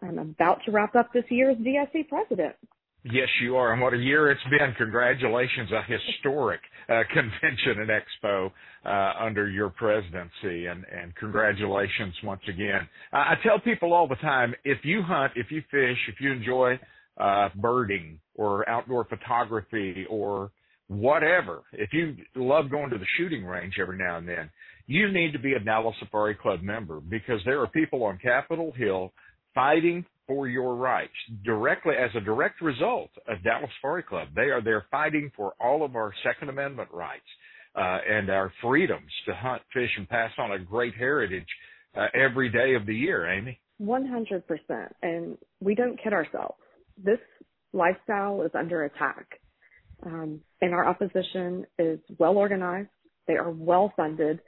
I'm 0.02 0.18
about 0.18 0.60
to 0.66 0.72
wrap 0.72 0.96
up 0.96 1.14
this 1.14 1.26
year 1.30 1.52
as 1.52 1.58
DSC 1.58 2.08
president. 2.10 2.56
Yes, 3.04 3.30
you 3.42 3.56
are. 3.56 3.74
And 3.74 3.82
what 3.82 3.94
a 3.94 3.98
year 3.98 4.30
it's 4.30 4.44
been. 4.44 4.76
Congratulations, 4.78 5.70
a 5.72 5.82
historic 5.92 6.60
uh, 6.88 7.02
convention 7.12 7.82
and 7.82 7.90
expo 7.90 8.52
uh, 8.86 9.24
under 9.24 9.50
your 9.50 9.70
presidency. 9.70 10.68
And, 10.68 10.86
and 10.86 11.16
congratulations 11.16 12.14
once 12.24 12.42
again. 12.48 12.88
I 13.12 13.34
tell 13.44 13.60
people 13.60 13.94
all 13.94 14.08
the 14.08 14.16
time, 14.18 14.54
if 14.64 14.80
you 14.84 15.02
hunt, 15.02 15.34
if 15.36 15.50
you 15.50 15.64
fish, 15.72 15.98
if 16.10 16.22
you 16.22 16.32
enjoy 16.32 16.80
uh, 17.18 17.50
birding 17.56 18.20
or 18.36 18.70
outdoor 18.70 19.06
photography 19.06 20.06
or 20.08 20.52
whatever, 20.88 21.64
if 21.74 21.94
you 21.94 22.16
love 22.36 22.70
going 22.70 22.92
to 22.92 23.00
the 23.00 23.06
shooting 23.18 23.44
range 23.46 23.76
every 23.82 23.98
now 23.98 24.18
and 24.18 24.28
then, 24.28 24.50
you 24.88 25.12
need 25.12 25.34
to 25.34 25.40
be 25.40 25.53
a 25.53 25.60
Dallas 25.60 25.95
Safari 25.99 26.36
Club 26.36 26.62
member 26.62 26.99
because 26.99 27.40
there 27.45 27.62
are 27.62 27.68
people 27.68 28.03
on 28.03 28.18
Capitol 28.18 28.72
Hill 28.76 29.12
fighting 29.53 30.06
for 30.28 30.48
your 30.48 30.76
rights 30.76 31.12
directly 31.44 31.94
as 31.95 32.10
a 32.16 32.22
direct 32.22 32.62
result 32.62 33.10
of 33.28 33.44
Dallas 33.44 33.70
Safari 33.80 34.03
Club. 34.03 34.30
They 34.36 34.49
are 34.49 34.62
there 34.62 34.86
fighting 34.90 35.32
for 35.36 35.53
all 35.60 35.84
of 35.84 35.95
our 35.95 36.14
Second 36.24 36.49
Amendment 36.49 36.90
rights 36.94 37.26
uh, 37.76 37.98
and 38.10 38.30
our 38.30 38.52
freedoms 38.62 39.12
to 39.26 39.34
hunt, 39.34 39.62
fish, 39.74 39.90
and 39.98 40.08
pass 40.08 40.32
on 40.38 40.52
a 40.53 40.60
great 40.60 40.95
heritage 40.95 41.48
uh, 41.95 42.08
every 42.14 42.49
day 42.49 42.76
of 42.76 42.86
the 42.86 42.95
year. 42.95 43.30
Amy, 43.30 43.60
one 43.78 44.08
hundred 44.08 44.48
percent, 44.48 44.95
and 45.02 45.38
we 45.60 45.76
don't 45.76 46.02
kid 46.02 46.14
ourselves. 46.14 46.56
This 47.03 47.20
lifestyle 47.74 48.41
is 48.44 48.52
under 48.53 48.84
attack, 48.86 49.40
um, 50.06 50.41
and 50.62 50.74
our 50.74 50.88
opposition 50.88 51.66
is 51.80 51.99
well 52.18 52.38
organized. 52.38 52.90
They 53.28 53.36
are 53.36 53.52
well 53.52 53.91
funded 53.95 54.40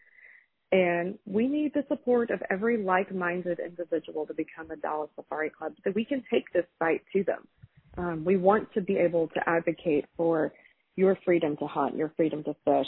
and 0.74 1.20
we 1.28 1.48
need 1.48 1.72
the 1.76 1.86
support 1.88 2.32
of 2.32 2.42
every 2.50 2.84
like-minded 2.84 3.60
individual 3.60 4.26
to 4.26 4.34
become 4.34 4.72
a 4.72 4.76
Dallas 4.76 5.12
Safari 5.16 5.52
Club 5.52 5.74
so 5.84 5.92
we 5.94 6.04
can 6.04 6.24
take 6.34 6.52
this 6.52 6.66
fight 6.80 7.04
to 7.14 7.24
them. 7.24 7.48
Um, 7.96 8.26
we 8.26 8.38
want 8.38 8.74
to 8.74 8.82
be 8.82 8.98
able 8.98 9.28
to 9.30 9.42
advocate 9.48 10.06
for 10.18 10.52
your 10.96 11.16
freedom 11.24 11.56
to 11.58 11.68
hunt, 11.68 11.96
your 11.96 12.12
freedom 12.18 12.44
to 12.46 12.56
fish, 12.66 12.88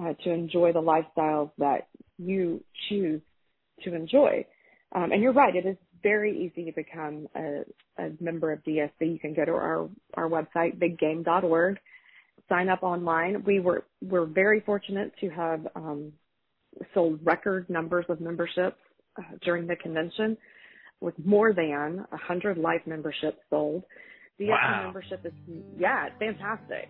uh, 0.00 0.14
to 0.24 0.30
enjoy 0.30 0.72
the 0.72 0.80
lifestyles 0.80 1.50
that 1.58 1.88
you 2.16 2.64
choose 2.88 3.20
to 3.84 3.94
enjoy. 3.94 4.46
Um, 4.92 5.12
and 5.12 5.22
you're 5.22 5.34
right, 5.34 5.54
it 5.54 5.66
is 5.66 5.76
very 6.02 6.46
easy 6.46 6.64
to 6.64 6.72
become 6.72 7.28
a, 7.36 7.64
a 7.98 8.12
member 8.18 8.50
of 8.50 8.64
DSC. 8.64 8.92
You 9.00 9.18
can 9.18 9.34
go 9.34 9.44
to 9.44 9.52
our, 9.52 9.90
our 10.14 10.28
website, 10.30 10.78
biggame.org, 10.78 11.78
sign 12.48 12.70
up 12.70 12.82
online. 12.82 13.44
We 13.44 13.60
were, 13.60 13.84
we're 14.00 14.24
very 14.24 14.60
fortunate 14.60 15.12
to 15.20 15.28
have, 15.28 15.66
um, 15.76 16.14
sold 16.94 17.20
record 17.22 17.68
numbers 17.68 18.04
of 18.08 18.20
memberships 18.20 18.76
uh, 19.18 19.22
during 19.42 19.66
the 19.66 19.76
convention 19.76 20.36
with 21.00 21.14
more 21.24 21.52
than 21.52 22.04
100 22.10 22.58
life 22.58 22.82
memberships 22.86 23.38
sold. 23.48 23.82
DSC 24.38 24.48
wow. 24.48 24.82
membership 24.84 25.24
is, 25.24 25.32
yeah, 25.78 26.06
it's 26.06 26.16
fantastic. 26.18 26.88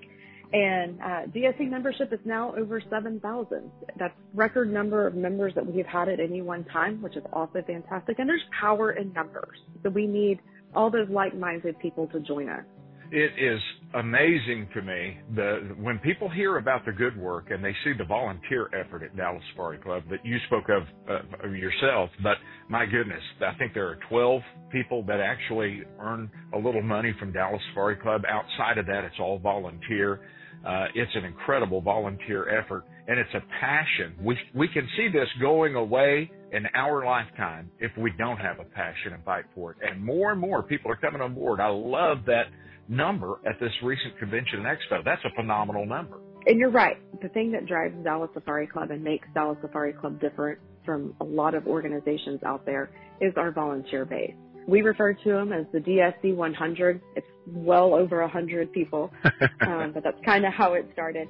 And 0.52 1.01
uh, 1.01 1.27
DSC 1.35 1.70
membership 1.70 2.12
is 2.12 2.19
now 2.24 2.55
over 2.57 2.82
7,000. 2.90 3.70
That's 3.98 4.15
record 4.35 4.73
number 4.73 5.07
of 5.07 5.15
members 5.15 5.52
that 5.55 5.65
we've 5.65 5.86
had 5.86 6.09
at 6.09 6.19
any 6.19 6.43
one 6.43 6.65
time, 6.65 7.01
which 7.02 7.16
is 7.16 7.23
also 7.32 7.62
fantastic. 7.65 8.19
And 8.19 8.28
there's 8.28 8.43
power 8.61 8.93
in 8.93 9.12
numbers. 9.12 9.59
So 9.85 9.90
we 9.90 10.07
need 10.07 10.40
all 10.74 10.90
those 10.90 11.09
like-minded 11.09 11.78
people 11.78 12.09
to 12.09 12.20
join 12.20 12.48
us 12.48 12.65
it 13.12 13.32
is 13.39 13.61
amazing 13.95 14.69
to 14.73 14.82
me 14.82 15.19
the 15.35 15.74
when 15.81 15.99
people 15.99 16.28
hear 16.28 16.59
about 16.59 16.85
the 16.87 16.93
good 16.93 17.16
work 17.16 17.51
and 17.51 17.65
they 17.65 17.74
see 17.82 17.93
the 17.99 18.05
volunteer 18.05 18.69
effort 18.73 19.03
at 19.03 19.16
Dallas 19.16 19.43
Safari 19.51 19.78
Club 19.78 20.05
that 20.11 20.24
you 20.24 20.37
spoke 20.47 20.66
of 20.69 20.82
uh, 21.09 21.49
yourself. 21.49 22.11
But 22.23 22.37
my 22.69 22.87
goodness, 22.87 23.23
I 23.41 23.57
think 23.59 23.74
there 23.74 23.89
are 23.89 23.99
12 24.09 24.43
people 24.70 25.03
that 25.09 25.20
actually 25.20 25.82
earn 25.99 26.31
a 26.55 26.59
little 26.59 26.82
money 26.82 27.12
from 27.19 27.32
Dallas 27.32 27.61
Safari 27.70 27.97
Club. 27.97 28.23
Outside 28.28 28.78
of 28.78 28.87
that, 28.87 29.03
it's 29.05 29.16
all 29.19 29.39
volunteer. 29.39 30.20
Uh, 30.65 30.87
it's 30.95 31.11
an 31.15 31.24
incredible 31.24 31.81
volunteer 31.81 32.59
effort 32.59 32.85
and 33.09 33.19
it's 33.19 33.35
a 33.35 33.43
passion. 33.61 34.15
We, 34.23 34.39
we 34.55 34.69
can 34.69 34.89
see 34.97 35.09
this 35.09 35.27
going 35.41 35.74
away 35.74 36.31
in 36.53 36.65
our 36.74 37.05
lifetime 37.05 37.70
if 37.81 37.91
we 37.99 38.12
don't 38.19 38.37
have 38.37 38.61
a 38.61 38.65
passion 38.65 39.15
and 39.15 39.24
fight 39.24 39.47
for 39.55 39.73
it. 39.73 39.78
And 39.82 40.05
more 40.05 40.31
and 40.31 40.41
more 40.41 40.62
people 40.62 40.93
are 40.93 40.97
coming 40.97 41.20
on 41.20 41.35
board. 41.35 41.61
I 41.61 41.69
love 41.69 42.19
that 42.27 42.45
number 42.91 43.39
at 43.47 43.59
this 43.61 43.73
recent 43.83 44.19
convention 44.19 44.67
and 44.67 44.67
expo. 44.67 45.05
That's 45.05 45.23
a 45.25 45.35
phenomenal 45.35 45.87
number. 45.87 46.19
And 46.47 46.59
you're 46.59 46.71
right. 46.71 46.97
The 47.23 47.29
thing 47.29 47.53
that 47.53 47.67
drives 47.67 47.95
Dallas 48.03 48.31
Safari 48.35 48.67
Club 48.67 48.91
and 48.91 49.03
makes 49.03 49.29
Dallas 49.35 49.59
Safari 49.62 49.93
Club 49.93 50.21
different 50.21 50.59
from 50.85 51.15
a 51.21 51.25
lot 51.25 51.55
of 51.55 51.67
organizations 51.67 52.43
out 52.45 52.67
there 52.67 52.91
is 53.21 53.33
our 53.37 53.53
volunteer 53.53 54.05
base. 54.05 54.35
We 54.67 54.83
refer 54.83 55.12
to 55.12 55.29
them 55.31 55.53
as 55.53 55.67
the 55.73 55.79
DSC 55.79 56.35
100. 56.35 57.01
It's 57.17 57.27
well 57.47 57.95
over 57.95 58.21
100 58.23 58.73
people, 58.73 59.11
um, 59.67 59.93
but 59.93 60.03
that's 60.03 60.19
kind 60.25 60.45
of 60.45 60.53
how 60.53 60.75
it 60.75 60.89
started. 60.93 61.29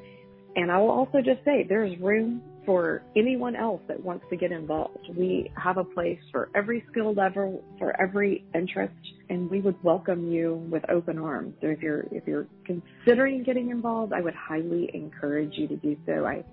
And 0.56 0.70
I 0.70 0.78
will 0.78 0.90
also 0.90 1.18
just 1.18 1.44
say 1.44 1.64
there's 1.68 1.98
room 2.00 2.42
for 2.70 3.02
anyone 3.16 3.56
else 3.56 3.82
that 3.88 4.00
wants 4.00 4.24
to 4.30 4.36
get 4.36 4.52
involved. 4.52 4.96
We 5.16 5.50
have 5.60 5.76
a 5.76 5.82
place 5.82 6.20
for 6.30 6.50
every 6.54 6.84
skill 6.88 7.12
level, 7.12 7.64
for 7.80 8.00
every 8.00 8.44
interest, 8.54 8.94
and 9.28 9.50
we 9.50 9.60
would 9.60 9.74
welcome 9.82 10.30
you 10.30 10.64
with 10.70 10.88
open 10.88 11.18
arms. 11.18 11.56
So 11.60 11.66
if 11.66 11.82
you're 11.82 12.04
if 12.12 12.28
you're 12.28 12.46
considering 12.64 13.42
getting 13.42 13.70
involved, 13.70 14.12
I 14.12 14.20
would 14.20 14.36
highly 14.36 14.88
encourage 14.94 15.54
you 15.54 15.66
to 15.66 15.76
do 15.78 15.96
so. 16.06 16.24
I 16.24 16.44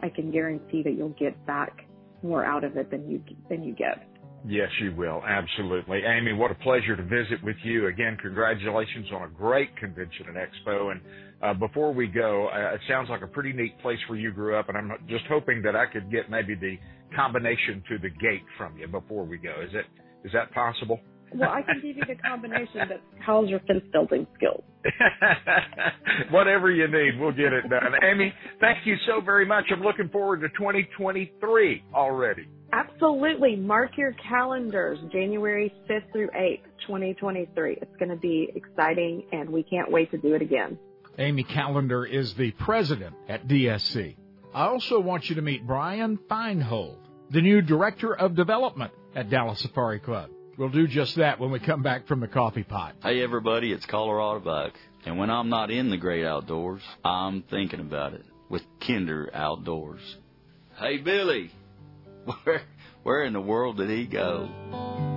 I 0.00 0.08
can 0.08 0.32
guarantee 0.32 0.82
that 0.82 0.94
you'll 0.94 1.10
get 1.10 1.46
back 1.46 1.86
more 2.24 2.44
out 2.44 2.64
of 2.64 2.76
it 2.76 2.90
than 2.90 3.08
you 3.08 3.22
than 3.48 3.62
you 3.62 3.72
give. 3.72 4.00
Yes, 4.44 4.70
you 4.80 4.92
will. 4.96 5.22
Absolutely. 5.24 6.02
Amy, 6.04 6.32
what 6.32 6.50
a 6.50 6.54
pleasure 6.56 6.96
to 6.96 7.02
visit 7.04 7.44
with 7.44 7.56
you. 7.62 7.86
Again, 7.86 8.18
congratulations 8.20 9.06
on 9.14 9.22
a 9.22 9.28
great 9.28 9.76
convention 9.76 10.26
and 10.26 10.36
expo. 10.36 10.90
And 10.90 11.00
uh, 11.42 11.54
before 11.54 11.92
we 11.92 12.06
go, 12.06 12.48
uh, 12.48 12.74
it 12.74 12.80
sounds 12.88 13.08
like 13.08 13.22
a 13.22 13.26
pretty 13.26 13.52
neat 13.52 13.78
place 13.80 13.98
where 14.08 14.18
you 14.18 14.30
grew 14.30 14.56
up, 14.56 14.68
and 14.68 14.76
I'm 14.76 14.92
just 15.08 15.24
hoping 15.28 15.62
that 15.62 15.74
I 15.74 15.86
could 15.86 16.10
get 16.10 16.30
maybe 16.30 16.54
the 16.54 16.76
combination 17.16 17.82
to 17.88 17.98
the 17.98 18.10
gate 18.10 18.44
from 18.58 18.76
you 18.78 18.86
before 18.86 19.24
we 19.24 19.38
go. 19.38 19.54
Is 19.62 19.70
it 19.72 19.86
is 20.24 20.32
that 20.32 20.52
possible? 20.52 21.00
Well, 21.34 21.48
I 21.48 21.62
can 21.62 21.76
give 21.76 21.96
you 21.96 22.02
the 22.06 22.20
combination, 22.20 22.80
but 22.88 23.00
how's 23.20 23.48
your 23.48 23.60
fence 23.60 23.84
building 23.92 24.26
skills? 24.34 24.64
Whatever 26.30 26.70
you 26.72 26.88
need, 26.88 27.20
we'll 27.20 27.30
get 27.30 27.52
it 27.52 27.68
done. 27.70 27.92
Amy, 28.02 28.32
thank 28.60 28.78
you 28.84 28.96
so 29.06 29.20
very 29.20 29.46
much. 29.46 29.64
I'm 29.70 29.82
looking 29.82 30.08
forward 30.08 30.40
to 30.40 30.48
2023 30.48 31.84
already. 31.94 32.48
Absolutely. 32.72 33.56
Mark 33.56 33.92
your 33.96 34.14
calendars, 34.28 34.98
January 35.12 35.72
5th 35.88 36.12
through 36.12 36.30
8th, 36.30 36.62
2023. 36.86 37.78
It's 37.80 37.96
going 37.98 38.10
to 38.10 38.16
be 38.16 38.50
exciting, 38.54 39.24
and 39.32 39.48
we 39.48 39.62
can't 39.62 39.90
wait 39.90 40.10
to 40.10 40.18
do 40.18 40.34
it 40.34 40.42
again. 40.42 40.78
Amy 41.18 41.42
Callender 41.42 42.04
is 42.04 42.34
the 42.34 42.50
president 42.52 43.14
at 43.28 43.46
DSC. 43.46 44.16
I 44.54 44.66
also 44.66 45.00
want 45.00 45.28
you 45.28 45.36
to 45.36 45.42
meet 45.42 45.66
Brian 45.66 46.18
Feinhold, 46.30 46.96
the 47.30 47.40
new 47.40 47.62
director 47.62 48.14
of 48.14 48.34
development 48.34 48.92
at 49.14 49.30
Dallas 49.30 49.60
Safari 49.60 50.00
Club. 50.00 50.30
We'll 50.56 50.68
do 50.68 50.86
just 50.86 51.16
that 51.16 51.40
when 51.40 51.50
we 51.50 51.58
come 51.58 51.82
back 51.82 52.06
from 52.06 52.20
the 52.20 52.28
coffee 52.28 52.64
pot. 52.64 52.96
Hey, 53.02 53.22
everybody, 53.22 53.72
it's 53.72 53.86
Colorado 53.86 54.40
Buck. 54.40 54.72
And 55.06 55.18
when 55.18 55.30
I'm 55.30 55.48
not 55.48 55.70
in 55.70 55.88
the 55.88 55.96
great 55.96 56.26
outdoors, 56.26 56.82
I'm 57.04 57.42
thinking 57.44 57.80
about 57.80 58.14
it 58.14 58.24
with 58.48 58.62
Kinder 58.86 59.30
Outdoors. 59.32 60.02
Hey, 60.78 60.98
Billy, 60.98 61.50
where, 62.44 62.62
where 63.02 63.24
in 63.24 63.32
the 63.32 63.40
world 63.40 63.78
did 63.78 63.88
he 63.88 64.06
go? 64.06 65.09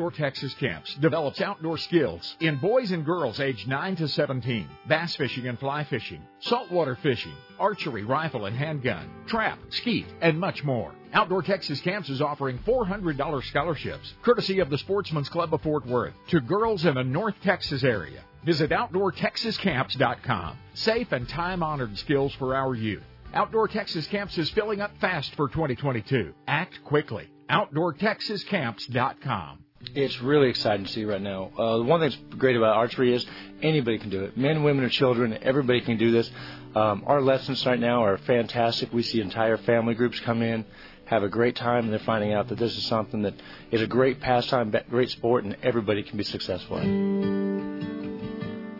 Outdoor 0.00 0.12
Texas 0.12 0.54
Camps 0.54 0.94
develops 0.94 1.42
outdoor 1.42 1.76
skills 1.76 2.34
in 2.40 2.56
boys 2.56 2.90
and 2.90 3.04
girls 3.04 3.38
aged 3.38 3.68
9 3.68 3.96
to 3.96 4.08
17, 4.08 4.66
bass 4.88 5.14
fishing 5.14 5.46
and 5.46 5.58
fly 5.58 5.84
fishing, 5.84 6.22
saltwater 6.38 6.96
fishing, 7.02 7.34
archery, 7.58 8.04
rifle 8.04 8.46
and 8.46 8.56
handgun, 8.56 9.10
trap, 9.26 9.58
skeet, 9.68 10.06
and 10.22 10.40
much 10.40 10.64
more. 10.64 10.94
Outdoor 11.12 11.42
Texas 11.42 11.82
Camps 11.82 12.08
is 12.08 12.22
offering 12.22 12.56
$400 12.60 13.44
scholarships, 13.44 14.14
courtesy 14.22 14.60
of 14.60 14.70
the 14.70 14.78
Sportsman's 14.78 15.28
Club 15.28 15.52
of 15.52 15.60
Fort 15.60 15.86
Worth, 15.86 16.14
to 16.28 16.40
girls 16.40 16.86
in 16.86 16.94
the 16.94 17.04
North 17.04 17.34
Texas 17.42 17.84
area. 17.84 18.24
Visit 18.46 18.70
OutdoorTexasCamps.com. 18.70 20.56
Safe 20.72 21.12
and 21.12 21.28
time 21.28 21.62
honored 21.62 21.98
skills 21.98 22.32
for 22.36 22.56
our 22.56 22.74
youth. 22.74 23.04
Outdoor 23.34 23.68
Texas 23.68 24.06
Camps 24.06 24.38
is 24.38 24.48
filling 24.48 24.80
up 24.80 24.92
fast 24.98 25.34
for 25.34 25.48
2022. 25.48 26.32
Act 26.48 26.82
quickly. 26.84 27.28
OutdoorTexasCamps.com. 27.50 29.64
It's 29.94 30.20
really 30.20 30.50
exciting 30.50 30.84
to 30.84 30.92
see 30.92 31.04
right 31.04 31.22
now. 31.22 31.50
Uh, 31.58 31.82
one 31.82 32.00
thing 32.00 32.10
that's 32.10 32.36
great 32.36 32.54
about 32.54 32.76
archery 32.76 33.14
is 33.14 33.24
anybody 33.62 33.98
can 33.98 34.10
do 34.10 34.24
it. 34.24 34.36
Men, 34.36 34.62
women, 34.62 34.84
or 34.84 34.90
children, 34.90 35.38
everybody 35.42 35.80
can 35.80 35.96
do 35.96 36.10
this. 36.10 36.30
Um, 36.74 37.02
our 37.06 37.22
lessons 37.22 37.64
right 37.64 37.80
now 37.80 38.04
are 38.04 38.18
fantastic. 38.18 38.92
We 38.92 39.02
see 39.02 39.22
entire 39.22 39.56
family 39.56 39.94
groups 39.94 40.20
come 40.20 40.42
in, 40.42 40.66
have 41.06 41.22
a 41.22 41.30
great 41.30 41.56
time, 41.56 41.84
and 41.84 41.92
they're 41.92 41.98
finding 42.00 42.34
out 42.34 42.48
that 42.48 42.58
this 42.58 42.76
is 42.76 42.84
something 42.84 43.22
that 43.22 43.34
is 43.70 43.80
a 43.80 43.86
great 43.86 44.20
pastime, 44.20 44.72
great 44.90 45.10
sport, 45.10 45.44
and 45.44 45.56
everybody 45.62 46.02
can 46.02 46.18
be 46.18 46.24
successful 46.24 46.76
in. 46.78 47.30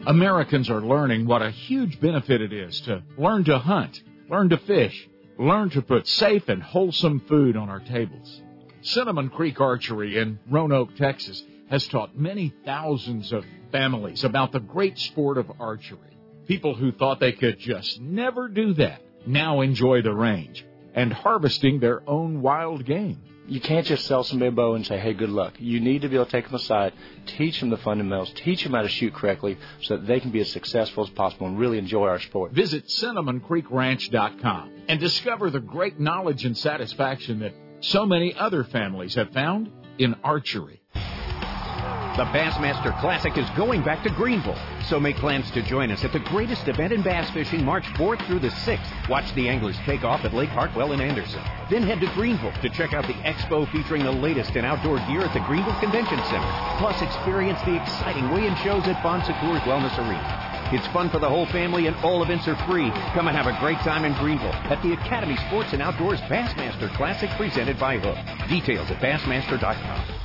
Americans 0.06 0.68
are 0.68 0.82
learning 0.82 1.26
what 1.26 1.40
a 1.40 1.50
huge 1.50 1.98
benefit 2.00 2.42
it 2.42 2.52
is 2.52 2.78
to 2.82 3.02
learn 3.16 3.44
to 3.44 3.58
hunt, 3.58 4.02
learn 4.28 4.50
to 4.50 4.58
fish, 4.58 5.08
learn 5.38 5.70
to 5.70 5.80
put 5.80 6.06
safe 6.06 6.48
and 6.48 6.62
wholesome 6.62 7.20
food 7.20 7.56
on 7.56 7.70
our 7.70 7.80
tables. 7.80 8.42
Cinnamon 8.82 9.28
Creek 9.28 9.60
Archery 9.60 10.18
in 10.18 10.38
Roanoke, 10.50 10.96
Texas 10.96 11.42
has 11.68 11.86
taught 11.88 12.18
many 12.18 12.52
thousands 12.64 13.32
of 13.32 13.44
families 13.70 14.24
about 14.24 14.52
the 14.52 14.60
great 14.60 14.98
sport 14.98 15.38
of 15.38 15.50
archery. 15.60 16.16
People 16.46 16.74
who 16.74 16.90
thought 16.90 17.20
they 17.20 17.32
could 17.32 17.58
just 17.58 18.00
never 18.00 18.48
do 18.48 18.74
that 18.74 19.02
now 19.26 19.60
enjoy 19.60 20.02
the 20.02 20.14
range 20.14 20.64
and 20.94 21.12
harvesting 21.12 21.78
their 21.78 22.02
own 22.08 22.42
wild 22.42 22.84
game. 22.84 23.22
You 23.46 23.60
can't 23.60 23.86
just 23.86 24.06
sell 24.06 24.22
somebody 24.22 24.48
a 24.48 24.52
bow 24.52 24.74
and 24.74 24.86
say, 24.86 24.98
hey, 24.98 25.12
good 25.12 25.28
luck. 25.28 25.54
You 25.58 25.80
need 25.80 26.02
to 26.02 26.08
be 26.08 26.14
able 26.14 26.26
to 26.26 26.30
take 26.30 26.46
them 26.46 26.54
aside, 26.54 26.92
teach 27.26 27.60
them 27.60 27.70
the 27.70 27.76
fundamentals, 27.78 28.32
teach 28.34 28.62
them 28.62 28.72
how 28.72 28.82
to 28.82 28.88
shoot 28.88 29.12
correctly 29.12 29.58
so 29.82 29.96
that 29.96 30.06
they 30.06 30.20
can 30.20 30.30
be 30.30 30.40
as 30.40 30.50
successful 30.50 31.04
as 31.04 31.10
possible 31.10 31.48
and 31.48 31.58
really 31.58 31.78
enjoy 31.78 32.06
our 32.06 32.20
sport. 32.20 32.52
Visit 32.52 32.86
CinnamonCreekRanch.com 32.86 34.72
and 34.88 35.00
discover 35.00 35.50
the 35.50 35.60
great 35.60 35.98
knowledge 35.98 36.44
and 36.44 36.56
satisfaction 36.56 37.40
that 37.40 37.52
so 37.80 38.06
many 38.06 38.34
other 38.34 38.64
families 38.64 39.14
have 39.14 39.30
found 39.30 39.70
in 39.98 40.14
archery. 40.22 40.80
The 40.92 42.26
Bassmaster 42.26 42.98
Classic 43.00 43.38
is 43.38 43.48
going 43.50 43.82
back 43.82 44.02
to 44.02 44.10
Greenville, 44.10 44.58
so 44.88 44.98
make 44.98 45.16
plans 45.16 45.50
to 45.52 45.62
join 45.62 45.90
us 45.90 46.04
at 46.04 46.12
the 46.12 46.18
greatest 46.18 46.66
event 46.68 46.92
in 46.92 47.02
bass 47.02 47.30
fishing 47.30 47.64
March 47.64 47.84
4th 47.94 48.26
through 48.26 48.40
the 48.40 48.48
6th. 48.48 49.08
Watch 49.08 49.32
the 49.34 49.48
anglers 49.48 49.76
take 49.86 50.02
off 50.02 50.24
at 50.24 50.34
Lake 50.34 50.50
Hartwell 50.50 50.92
in 50.92 51.00
Anderson. 51.00 51.40
Then 51.70 51.82
head 51.82 52.00
to 52.00 52.12
Greenville 52.14 52.52
to 52.60 52.68
check 52.68 52.92
out 52.92 53.06
the 53.06 53.14
expo 53.14 53.70
featuring 53.70 54.02
the 54.02 54.10
latest 54.10 54.56
in 54.56 54.64
outdoor 54.64 54.98
gear 55.06 55.22
at 55.22 55.32
the 55.32 55.40
Greenville 55.40 55.78
Convention 55.78 56.18
Center. 56.24 56.76
Plus, 56.78 57.00
experience 57.00 57.60
the 57.62 57.80
exciting 57.80 58.28
weigh-in 58.30 58.56
shows 58.56 58.84
at 58.86 59.02
Bon 59.02 59.24
Secours 59.24 59.62
Wellness 59.62 59.96
Arena. 59.96 60.49
It's 60.72 60.86
fun 60.88 61.10
for 61.10 61.18
the 61.18 61.28
whole 61.28 61.46
family 61.46 61.88
and 61.88 61.96
all 61.96 62.22
events 62.22 62.46
are 62.46 62.54
free. 62.68 62.90
Come 63.12 63.26
and 63.26 63.36
have 63.36 63.48
a 63.48 63.58
great 63.58 63.78
time 63.78 64.04
in 64.04 64.12
Greenville 64.14 64.52
at 64.52 64.80
the 64.84 64.92
Academy 64.92 65.36
Sports 65.48 65.72
and 65.72 65.82
Outdoors 65.82 66.20
Bassmaster 66.22 66.94
Classic 66.94 67.28
presented 67.30 67.76
by 67.80 67.98
Huk. 67.98 68.48
Details 68.48 68.88
at 68.88 68.98
Bassmaster.com. 68.98 70.20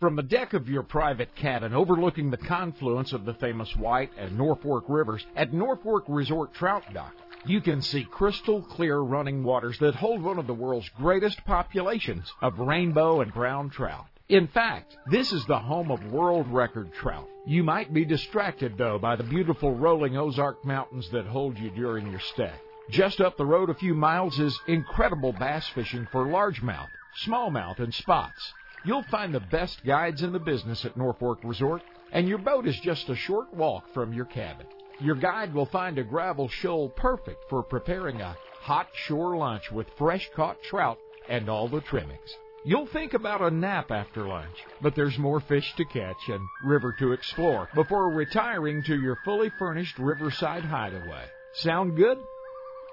From 0.00 0.16
the 0.16 0.22
deck 0.22 0.54
of 0.54 0.68
your 0.70 0.82
private 0.82 1.34
cabin 1.34 1.74
overlooking 1.74 2.30
the 2.30 2.38
confluence 2.38 3.12
of 3.12 3.26
the 3.26 3.34
famous 3.34 3.74
White 3.76 4.12
and 4.16 4.38
Norfork 4.38 4.84
rivers 4.88 5.26
at 5.36 5.52
Norfork 5.52 6.04
Resort 6.08 6.54
Trout 6.54 6.84
Dock, 6.94 7.12
you 7.44 7.60
can 7.60 7.82
see 7.82 8.04
crystal 8.04 8.62
clear 8.62 8.98
running 8.98 9.44
waters 9.44 9.76
that 9.80 9.94
hold 9.94 10.22
one 10.22 10.38
of 10.38 10.46
the 10.46 10.54
world's 10.54 10.88
greatest 10.96 11.44
populations 11.44 12.32
of 12.40 12.58
rainbow 12.58 13.20
and 13.20 13.34
brown 13.34 13.68
trout. 13.68 14.06
In 14.28 14.46
fact, 14.46 14.96
this 15.10 15.32
is 15.32 15.44
the 15.46 15.58
home 15.58 15.90
of 15.90 16.12
world 16.12 16.46
record 16.48 16.94
trout. 16.94 17.28
You 17.48 17.64
might 17.64 17.94
be 17.94 18.04
distracted, 18.04 18.76
though, 18.76 18.98
by 18.98 19.16
the 19.16 19.22
beautiful 19.22 19.74
rolling 19.74 20.18
Ozark 20.18 20.62
Mountains 20.66 21.08
that 21.12 21.24
hold 21.24 21.58
you 21.58 21.70
during 21.70 22.10
your 22.10 22.20
stay. 22.20 22.52
Just 22.90 23.22
up 23.22 23.38
the 23.38 23.46
road 23.46 23.70
a 23.70 23.74
few 23.74 23.94
miles 23.94 24.38
is 24.38 24.60
incredible 24.66 25.32
bass 25.32 25.66
fishing 25.68 26.06
for 26.12 26.26
largemouth, 26.26 26.90
smallmouth, 27.24 27.78
and 27.78 27.94
spots. 27.94 28.52
You'll 28.84 29.04
find 29.04 29.34
the 29.34 29.40
best 29.40 29.82
guides 29.82 30.22
in 30.22 30.32
the 30.32 30.38
business 30.38 30.84
at 30.84 30.98
Norfork 30.98 31.38
Resort, 31.42 31.80
and 32.12 32.28
your 32.28 32.36
boat 32.36 32.66
is 32.66 32.78
just 32.80 33.08
a 33.08 33.16
short 33.16 33.54
walk 33.54 33.94
from 33.94 34.12
your 34.12 34.26
cabin. 34.26 34.66
Your 35.00 35.16
guide 35.16 35.54
will 35.54 35.64
find 35.64 35.96
a 35.96 36.04
gravel 36.04 36.48
shoal 36.48 36.90
perfect 36.90 37.48
for 37.48 37.62
preparing 37.62 38.20
a 38.20 38.36
hot 38.60 38.88
shore 38.92 39.38
lunch 39.38 39.72
with 39.72 39.88
fresh 39.96 40.28
caught 40.36 40.62
trout 40.64 40.98
and 41.30 41.48
all 41.48 41.66
the 41.66 41.80
trimmings. 41.80 42.36
You'll 42.68 42.86
think 42.86 43.14
about 43.14 43.40
a 43.40 43.50
nap 43.50 43.90
after 43.90 44.28
lunch, 44.28 44.54
but 44.82 44.94
there's 44.94 45.16
more 45.16 45.40
fish 45.40 45.72
to 45.78 45.86
catch 45.86 46.28
and 46.28 46.46
river 46.62 46.94
to 46.98 47.12
explore 47.12 47.66
before 47.74 48.10
retiring 48.10 48.82
to 48.82 49.00
your 49.00 49.16
fully 49.24 49.50
furnished 49.58 49.98
riverside 49.98 50.64
hideaway. 50.64 51.24
Sound 51.54 51.96
good? 51.96 52.18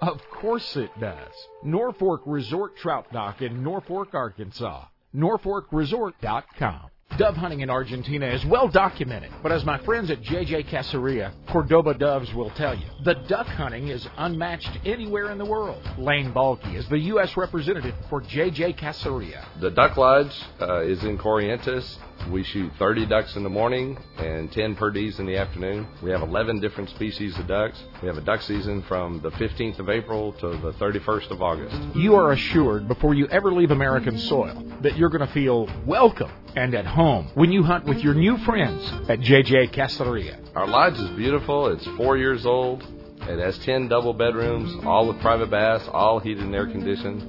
Of 0.02 0.22
course 0.31 0.77
it 0.77 0.91
does. 0.97 1.34
Norfork 1.65 2.22
Resort 2.26 2.77
Trout 2.77 3.11
Dock 3.11 3.41
in 3.41 3.65
Norfork, 3.65 4.14
Arkansas. 4.14 4.85
NorforkResort.com. 5.14 6.89
Dove 7.18 7.38
hunting 7.38 7.61
in 7.61 7.69
Argentina 7.69 8.26
is 8.26 8.44
well 8.45 8.68
documented, 8.68 9.32
but 9.41 9.49
as 9.49 9.64
my 9.64 9.77
friends 9.86 10.11
at 10.11 10.22
JJ 10.22 10.68
Caceria, 10.68 11.32
Cordoba 11.48 11.94
Doves 11.94 12.34
will 12.34 12.49
tell 12.49 12.76
you, 12.76 12.86
the 13.06 13.14
duck 13.30 13.48
hunting 13.48 13.88
is 13.88 14.06
unmatched 14.18 14.80
anywhere 14.84 15.32
in 15.32 15.38
the 15.38 15.45
world. 15.45 15.82
Lane 15.98 16.34
Balky 16.34 16.76
is 16.76 16.86
the 16.90 16.99
U.S. 16.99 17.38
representative 17.38 17.95
for 18.10 18.22
JJ 18.22 18.77
Caceria. 18.77 19.45
The 19.61 19.72
Duck 19.72 19.95
Lodge 19.95 20.34
uh, 20.60 20.82
is 20.82 21.06
in 21.06 21.18
Corrientes. 21.18 21.98
We 22.31 22.43
shoot 22.43 22.71
30 22.79 23.05
ducks 23.05 23.35
in 23.35 23.43
the 23.43 23.49
morning 23.49 23.97
and 24.17 24.51
10 24.51 24.75
per 24.75 24.85
perdees 24.85 25.19
in 25.19 25.25
the 25.25 25.37
afternoon. 25.37 25.87
We 26.01 26.11
have 26.11 26.21
11 26.21 26.59
different 26.59 26.89
species 26.89 27.37
of 27.37 27.47
ducks. 27.47 27.81
We 28.01 28.07
have 28.07 28.17
a 28.17 28.21
duck 28.21 28.41
season 28.41 28.83
from 28.83 29.19
the 29.21 29.31
15th 29.31 29.79
of 29.79 29.89
April 29.89 30.33
to 30.33 30.49
the 30.49 30.73
31st 30.73 31.31
of 31.31 31.41
August. 31.41 31.75
You 31.95 32.15
are 32.15 32.31
assured 32.31 32.87
before 32.87 33.13
you 33.13 33.27
ever 33.27 33.51
leave 33.53 33.71
American 33.71 34.17
soil 34.17 34.63
that 34.81 34.97
you're 34.97 35.09
going 35.09 35.25
to 35.25 35.33
feel 35.33 35.67
welcome 35.85 36.31
and 36.55 36.73
at 36.73 36.85
home 36.85 37.29
when 37.35 37.51
you 37.51 37.63
hunt 37.63 37.85
with 37.85 37.99
your 37.99 38.13
new 38.13 38.37
friends 38.39 38.91
at 39.09 39.19
JJ 39.19 39.71
Caceria. 39.73 40.39
Our 40.55 40.67
lodge 40.67 40.97
is 40.99 41.09
beautiful. 41.11 41.67
It's 41.67 41.85
four 41.97 42.17
years 42.17 42.45
old. 42.45 42.83
It 43.27 43.39
has 43.39 43.57
10 43.60 43.88
double 43.88 44.14
bedrooms, 44.14 44.76
all 44.85 45.07
with 45.07 45.19
private 45.19 45.49
baths, 45.49 45.88
all 45.91 46.19
heated 46.19 46.43
and 46.43 46.53
air 46.53 46.68
conditioned. 46.68 47.23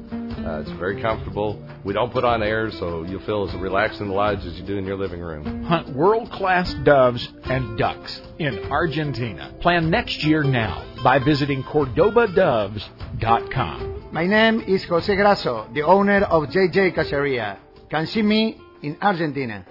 Uh, 0.46 0.60
it's 0.60 0.68
very 0.72 1.00
comfortable. 1.00 1.58
We 1.84 1.94
don't 1.94 2.12
put 2.12 2.22
on 2.22 2.42
air, 2.42 2.70
so 2.72 3.04
you'll 3.04 3.22
feel 3.22 3.48
as 3.48 3.54
relaxed 3.56 4.02
in 4.02 4.08
the 4.08 4.14
lodge 4.14 4.44
as 4.44 4.60
you 4.60 4.66
do 4.66 4.76
in 4.76 4.84
your 4.84 4.98
living 4.98 5.20
room. 5.20 5.62
Hunt 5.64 5.88
world 5.96 6.30
class 6.30 6.74
doves 6.84 7.26
and 7.44 7.78
ducks 7.78 8.20
in 8.38 8.58
Argentina. 8.70 9.54
Plan 9.60 9.88
next 9.90 10.22
year 10.22 10.42
now 10.42 10.84
by 11.02 11.18
visiting 11.18 11.62
CordobaDoves.com. 11.62 14.08
My 14.12 14.26
name 14.26 14.60
is 14.60 14.84
Jose 14.84 15.16
Grasso, 15.16 15.66
the 15.72 15.80
owner 15.82 16.24
of 16.24 16.50
JJ 16.50 16.94
Caceria. 16.94 17.56
Can 17.88 18.06
see 18.06 18.20
me 18.22 18.60
in 18.82 18.98
Argentina. 19.00 19.64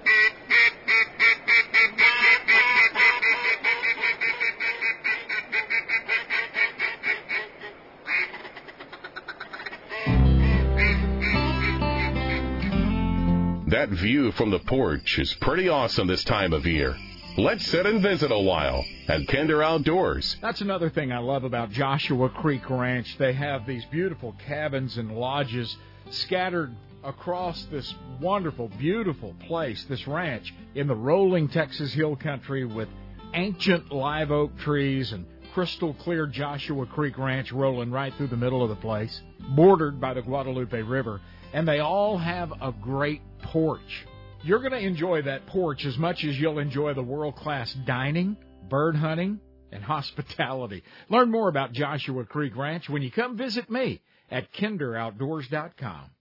That 13.85 13.97
view 13.97 14.31
from 14.31 14.49
the 14.49 14.57
porch 14.57 15.19
is 15.19 15.31
pretty 15.35 15.69
awesome 15.69 16.07
this 16.07 16.23
time 16.23 16.53
of 16.53 16.65
year. 16.65 16.97
Let's 17.37 17.67
sit 17.67 17.85
and 17.85 18.01
visit 18.01 18.31
a 18.31 18.39
while 18.39 18.83
at 19.07 19.27
Kinder 19.27 19.61
Outdoors. 19.61 20.37
That's 20.41 20.61
another 20.61 20.89
thing 20.89 21.11
I 21.11 21.19
love 21.19 21.43
about 21.43 21.69
Joshua 21.69 22.29
Creek 22.29 22.67
Ranch. 22.67 23.15
They 23.19 23.33
have 23.33 23.67
these 23.67 23.85
beautiful 23.85 24.35
cabins 24.47 24.97
and 24.97 25.15
lodges 25.15 25.77
scattered 26.09 26.75
across 27.03 27.63
this 27.65 27.93
wonderful, 28.19 28.69
beautiful 28.69 29.35
place, 29.41 29.85
this 29.87 30.07
ranch 30.07 30.51
in 30.73 30.87
the 30.87 30.95
rolling 30.95 31.47
Texas 31.47 31.93
Hill 31.93 32.15
Country 32.15 32.65
with 32.65 32.89
ancient 33.35 33.91
live 33.91 34.31
oak 34.31 34.57
trees 34.57 35.11
and 35.11 35.27
crystal 35.53 35.93
clear 35.93 36.25
Joshua 36.25 36.87
Creek 36.87 37.19
Ranch 37.19 37.51
rolling 37.51 37.91
right 37.91 38.15
through 38.15 38.29
the 38.29 38.35
middle 38.35 38.63
of 38.63 38.69
the 38.69 38.77
place, 38.77 39.21
bordered 39.49 40.01
by 40.01 40.15
the 40.15 40.23
Guadalupe 40.23 40.81
River, 40.81 41.21
and 41.53 41.67
they 41.67 41.81
all 41.81 42.17
have 42.17 42.51
a 42.61 42.71
great 42.71 43.21
porch. 43.45 44.05
You're 44.43 44.59
going 44.59 44.71
to 44.73 44.79
enjoy 44.79 45.23
that 45.23 45.47
porch 45.47 45.85
as 45.85 45.97
much 45.97 46.23
as 46.23 46.39
you'll 46.39 46.59
enjoy 46.59 46.93
the 46.93 47.03
world 47.03 47.35
class 47.35 47.73
dining, 47.85 48.37
bird 48.69 48.95
hunting, 48.95 49.39
and 49.71 49.83
hospitality. 49.83 50.83
Learn 51.09 51.31
more 51.31 51.49
about 51.49 51.73
Joshua 51.73 52.25
Creek 52.25 52.55
Ranch 52.55 52.89
when 52.89 53.01
you 53.01 53.11
come 53.11 53.37
visit 53.37 53.69
me 53.69 54.01
at 54.29 54.51
kinderoutdoors.com. 54.53 56.11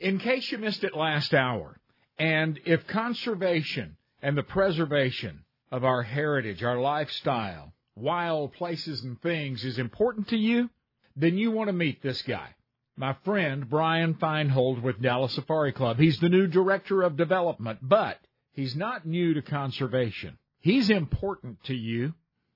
In 0.00 0.18
case 0.18 0.50
you 0.50 0.58
missed 0.58 0.84
it 0.84 0.96
last 0.96 1.32
hour, 1.34 1.78
and 2.18 2.58
if 2.64 2.86
conservation 2.86 3.96
and 4.20 4.36
the 4.36 4.42
preservation 4.42 5.44
of 5.70 5.84
our 5.84 6.02
heritage, 6.02 6.62
our 6.62 6.80
lifestyle, 6.80 7.72
wild 7.94 8.52
places 8.54 9.02
and 9.04 9.20
things 9.20 9.64
is 9.64 9.78
important 9.78 10.28
to 10.28 10.36
you, 10.36 10.70
then 11.16 11.38
you 11.38 11.50
want 11.50 11.68
to 11.68 11.72
meet 11.72 12.02
this 12.02 12.22
guy 12.22 12.54
my 13.02 13.16
friend 13.24 13.68
Brian 13.68 14.14
Feinhold 14.14 14.80
with 14.80 15.02
Dallas 15.02 15.34
Safari 15.34 15.72
Club. 15.72 15.98
He's 15.98 16.20
the 16.20 16.28
new 16.28 16.46
director 16.46 17.02
of 17.02 17.16
development, 17.16 17.80
but 17.82 18.16
he's 18.52 18.76
not 18.76 19.04
new 19.04 19.34
to 19.34 19.42
conservation. 19.42 20.38
He's 20.60 20.88
important 20.88 21.64
to 21.64 21.74
you, 21.74 22.14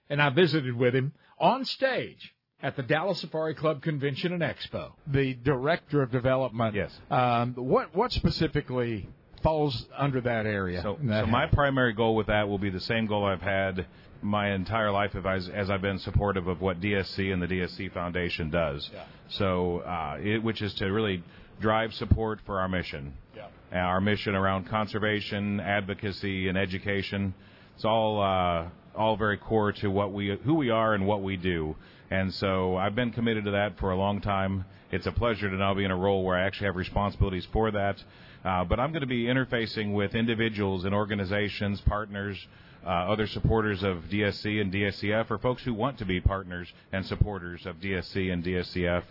and 0.09 0.23
I 0.23 0.31
visited 0.31 0.77
with 0.77 0.95
him 0.95 1.15
on 1.41 1.65
stage 1.65 2.33
at 2.63 2.77
the 2.77 2.85
Dallas 2.85 3.21
Safari 3.21 3.57
Club 3.57 3.83
Convention 3.83 4.33
and 4.33 4.41
Expo. 4.41 4.93
The 5.09 5.35
director 5.35 6.01
of 6.01 6.13
development. 6.13 6.77
Yes. 6.77 6.97
Um, 7.11 7.55
what 7.57 7.93
what 7.97 8.13
specifically 8.13 9.09
falls 9.43 9.87
under 9.99 10.21
that 10.21 10.47
area? 10.47 10.81
So, 10.81 10.97
that 11.03 11.25
so 11.25 11.27
my 11.27 11.47
primary 11.47 11.93
goal 11.93 12.15
with 12.15 12.29
that 12.29 12.49
will 12.49 12.59
be 12.59 12.71
the 12.71 12.79
same 12.79 13.07
goal 13.07 13.25
I've 13.25 13.43
had 13.43 13.85
my 14.27 14.53
entire 14.53 14.91
life 14.91 15.15
as, 15.15 15.49
as 15.49 15.71
I've 15.71 15.83
been 15.83 15.99
supportive 16.01 16.49
of 16.49 16.61
what 16.61 16.81
DSC 16.81 17.33
and 17.33 17.41
the 17.41 17.47
DSC 17.47 17.93
Foundation 17.93 18.51
does. 18.51 18.91
Yeah. 18.93 19.05
So, 19.31 19.79
uh, 19.79 20.19
it, 20.21 20.43
which 20.43 20.63
is 20.63 20.75
to 20.75 20.87
really 20.87 21.23
drive 21.61 21.95
support 21.95 22.41
for 22.45 22.61
our 22.61 22.69
mission. 22.69 23.15
Yeah. 23.35 23.49
Our 23.73 24.01
mission 24.01 24.35
around 24.35 24.69
conservation, 24.69 25.61
advocacy, 25.61 26.49
and 26.49 26.59
education. 26.59 27.35
It's 27.77 27.85
all 27.85 28.21
uh, 28.21 28.69
all 28.97 29.17
very 29.17 29.37
core 29.37 29.73
to 29.73 29.89
what 29.89 30.13
we 30.13 30.37
who 30.45 30.55
we 30.55 30.71
are 30.71 30.95
and 30.95 31.07
what 31.07 31.23
we 31.23 31.37
do. 31.37 31.77
And 32.11 32.33
so 32.35 32.77
I've 32.77 32.95
been 32.95 33.11
committed 33.11 33.45
to 33.45 33.53
that 33.53 33.79
for 33.79 33.91
a 33.91 33.97
long 33.97 34.21
time. 34.21 34.65
It's 34.93 35.07
a 35.07 35.13
pleasure 35.13 35.51
to 35.51 35.57
now 35.57 35.75
be 35.75 35.85
in 35.85 35.91
a 35.91 35.97
role 35.97 36.25
where 36.25 36.37
I 36.37 36.47
actually 36.47 36.67
have 36.67 36.77
responsibilities 36.77 37.47
for 37.53 37.71
that. 37.73 38.03
Uh, 38.45 38.65
but 38.65 38.79
I'm 38.79 38.93
going 38.93 39.01
to 39.01 39.09
be 39.09 39.25
interfacing 39.25 39.93
with 39.93 40.15
individuals 40.15 40.85
and 40.85 40.95
organizations, 40.95 41.81
partners, 41.81 42.39
uh, 42.87 42.89
other 42.89 43.27
supporters 43.27 43.83
of 43.83 44.05
DSC 44.11 44.61
and 44.61 44.73
DSCF, 44.73 45.31
or 45.31 45.39
folks 45.39 45.63
who 45.65 45.75
want 45.75 45.99
to 45.99 46.05
be 46.05 46.21
partners 46.21 46.73
and 46.93 47.05
supporters 47.05 47.67
of 47.67 47.77
DSC 47.77 48.33
and 48.33 48.45
DSCF, 48.45 49.03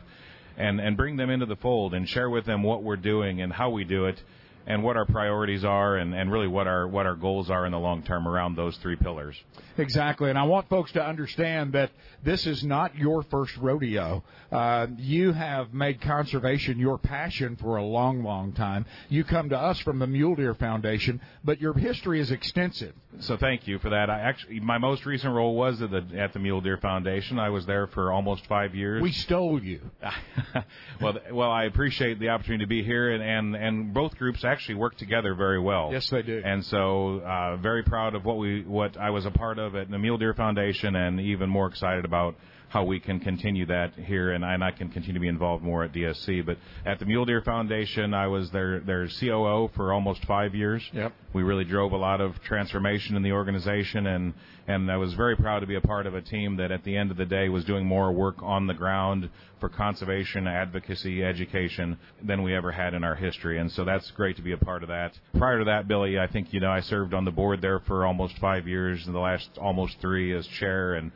and, 0.57 0.79
and 0.79 0.95
bring 0.95 1.17
them 1.17 1.29
into 1.29 1.45
the 1.45 1.57
fold 1.57 1.93
and 1.93 2.07
share 2.07 2.29
with 2.29 2.45
them 2.45 2.63
what 2.63 2.83
we're 2.83 2.95
doing 2.95 3.41
and 3.41 3.51
how 3.51 3.69
we 3.69 3.83
do 3.83 4.05
it 4.05 4.21
and 4.67 4.81
what 4.81 4.97
our 4.97 5.05
priorities 5.05 5.63
are 5.63 5.97
and, 5.97 6.15
and 6.15 6.31
really 6.31 6.47
what 6.47 6.67
our 6.67 6.87
what 6.87 7.05
our 7.05 7.15
goals 7.15 7.49
are 7.49 7.65
in 7.65 7.71
the 7.71 7.77
long 7.77 8.01
term 8.01 8.27
around 8.27 8.55
those 8.55 8.77
three 8.77 8.95
pillars. 8.95 9.35
Exactly, 9.77 10.29
and 10.29 10.39
I 10.39 10.43
want 10.43 10.69
folks 10.69 10.91
to 10.93 11.05
understand 11.05 11.73
that 11.73 11.91
this 12.25 12.47
is 12.47 12.63
not 12.63 12.95
your 12.97 13.21
first 13.23 13.55
rodeo. 13.57 14.23
Uh, 14.51 14.87
you 14.97 15.31
have 15.31 15.73
made 15.73 16.01
conservation 16.01 16.79
your 16.79 16.97
passion 16.97 17.55
for 17.55 17.77
a 17.77 17.83
long, 17.83 18.23
long 18.23 18.51
time. 18.51 18.85
You 19.09 19.23
come 19.23 19.49
to 19.49 19.57
us 19.57 19.79
from 19.79 19.99
the 19.99 20.07
Mule 20.07 20.35
Deer 20.35 20.55
Foundation, 20.55 21.21
but 21.43 21.61
your 21.61 21.73
history 21.73 22.19
is 22.19 22.31
extensive. 22.31 22.93
So 23.19 23.37
thank 23.37 23.67
you 23.67 23.79
for 23.79 23.91
that. 23.91 24.09
I 24.09 24.19
actually 24.19 24.59
my 24.59 24.77
most 24.77 25.05
recent 25.05 25.33
role 25.33 25.55
was 25.55 25.81
at 25.81 25.91
the 25.91 26.03
at 26.17 26.33
the 26.33 26.39
Mule 26.39 26.61
Deer 26.61 26.77
Foundation. 26.77 27.39
I 27.39 27.49
was 27.49 27.65
there 27.65 27.87
for 27.87 28.11
almost 28.11 28.45
five 28.47 28.73
years. 28.73 29.01
We 29.01 29.11
stole 29.11 29.63
you. 29.63 29.79
well, 31.01 31.17
well, 31.31 31.51
I 31.51 31.65
appreciate 31.65 32.19
the 32.19 32.29
opportunity 32.29 32.65
to 32.65 32.69
be 32.69 32.83
here, 32.83 33.11
and 33.11 33.23
and, 33.23 33.55
and 33.55 33.93
both 33.93 34.17
groups 34.17 34.43
actually 34.43 34.75
work 34.75 34.97
together 34.97 35.35
very 35.35 35.59
well. 35.59 35.89
Yes, 35.91 36.09
they 36.09 36.23
do. 36.23 36.41
And 36.43 36.65
so, 36.65 37.19
uh, 37.19 37.57
very 37.57 37.83
proud 37.83 38.15
of 38.15 38.25
what 38.25 38.37
we 38.37 38.63
what 38.63 38.97
I 38.97 39.11
was 39.11 39.25
a 39.25 39.31
part 39.31 39.59
of 39.59 39.75
at 39.75 39.91
the 39.91 39.99
Mule 39.99 40.17
Deer 40.17 40.33
Foundation, 40.33 40.95
and 40.95 41.21
even 41.21 41.49
more 41.49 41.67
excited 41.67 42.03
about 42.03 42.14
how 42.75 42.83
we 42.83 42.99
can 42.99 43.21
continue 43.21 43.65
that 43.65 43.93
here, 43.93 44.33
and 44.33 44.43
I, 44.43 44.53
and 44.53 44.61
I 44.61 44.71
can 44.71 44.89
continue 44.89 45.13
to 45.13 45.19
be 45.21 45.29
involved 45.29 45.63
more 45.63 45.85
at 45.85 45.93
DSC. 45.93 46.45
But 46.45 46.57
at 46.85 46.99
the 46.99 47.05
Mule 47.05 47.23
Deer 47.23 47.41
Foundation, 47.41 48.13
I 48.13 48.27
was 48.27 48.51
their 48.51 48.81
their 48.81 49.07
COO 49.07 49.69
for 49.77 49.93
almost 49.93 50.25
five 50.25 50.53
years. 50.53 50.83
Yep. 50.91 51.13
We 51.33 51.43
really 51.43 51.63
drove 51.63 51.93
a 51.93 51.97
lot 51.97 52.19
of 52.19 52.33
transformation 52.43 53.15
in 53.15 53.23
the 53.23 53.31
organization, 53.31 54.07
and 54.07 54.33
and 54.67 54.91
I 54.91 54.97
was 54.97 55.13
very 55.13 55.37
proud 55.37 55.59
to 55.59 55.67
be 55.67 55.75
a 55.75 55.81
part 55.81 56.05
of 56.05 56.15
a 56.15 56.21
team 56.21 56.57
that, 56.57 56.69
at 56.71 56.83
the 56.83 56.97
end 56.97 57.11
of 57.11 57.17
the 57.17 57.25
day, 57.25 57.47
was 57.47 57.63
doing 57.63 57.85
more 57.85 58.11
work 58.11 58.41
on 58.41 58.67
the 58.67 58.73
ground 58.73 59.29
for 59.61 59.69
conservation, 59.69 60.45
advocacy, 60.45 61.23
education 61.23 61.97
than 62.23 62.43
we 62.43 62.53
ever 62.53 62.73
had 62.73 62.93
in 62.93 63.05
our 63.05 63.15
history. 63.15 63.57
And 63.57 63.71
so 63.71 63.85
that's 63.85 64.11
great 64.11 64.35
to 64.35 64.41
be 64.41 64.51
a 64.51 64.57
part 64.57 64.83
of 64.83 64.89
that. 64.89 65.13
Prior 65.37 65.59
to 65.59 65.65
that, 65.65 65.87
Billy, 65.87 66.19
I 66.19 66.27
think 66.27 66.51
you 66.51 66.59
know 66.59 66.71
I 66.71 66.81
served 66.81 67.13
on 67.13 67.23
the 67.23 67.31
board 67.31 67.61
there 67.61 67.79
for 67.79 68.05
almost 68.05 68.37
five 68.39 68.67
years, 68.67 69.05
and 69.05 69.15
the 69.15 69.19
last 69.19 69.49
almost 69.61 69.95
three 70.01 70.35
as 70.35 70.45
chair 70.47 70.95
and 70.95 71.13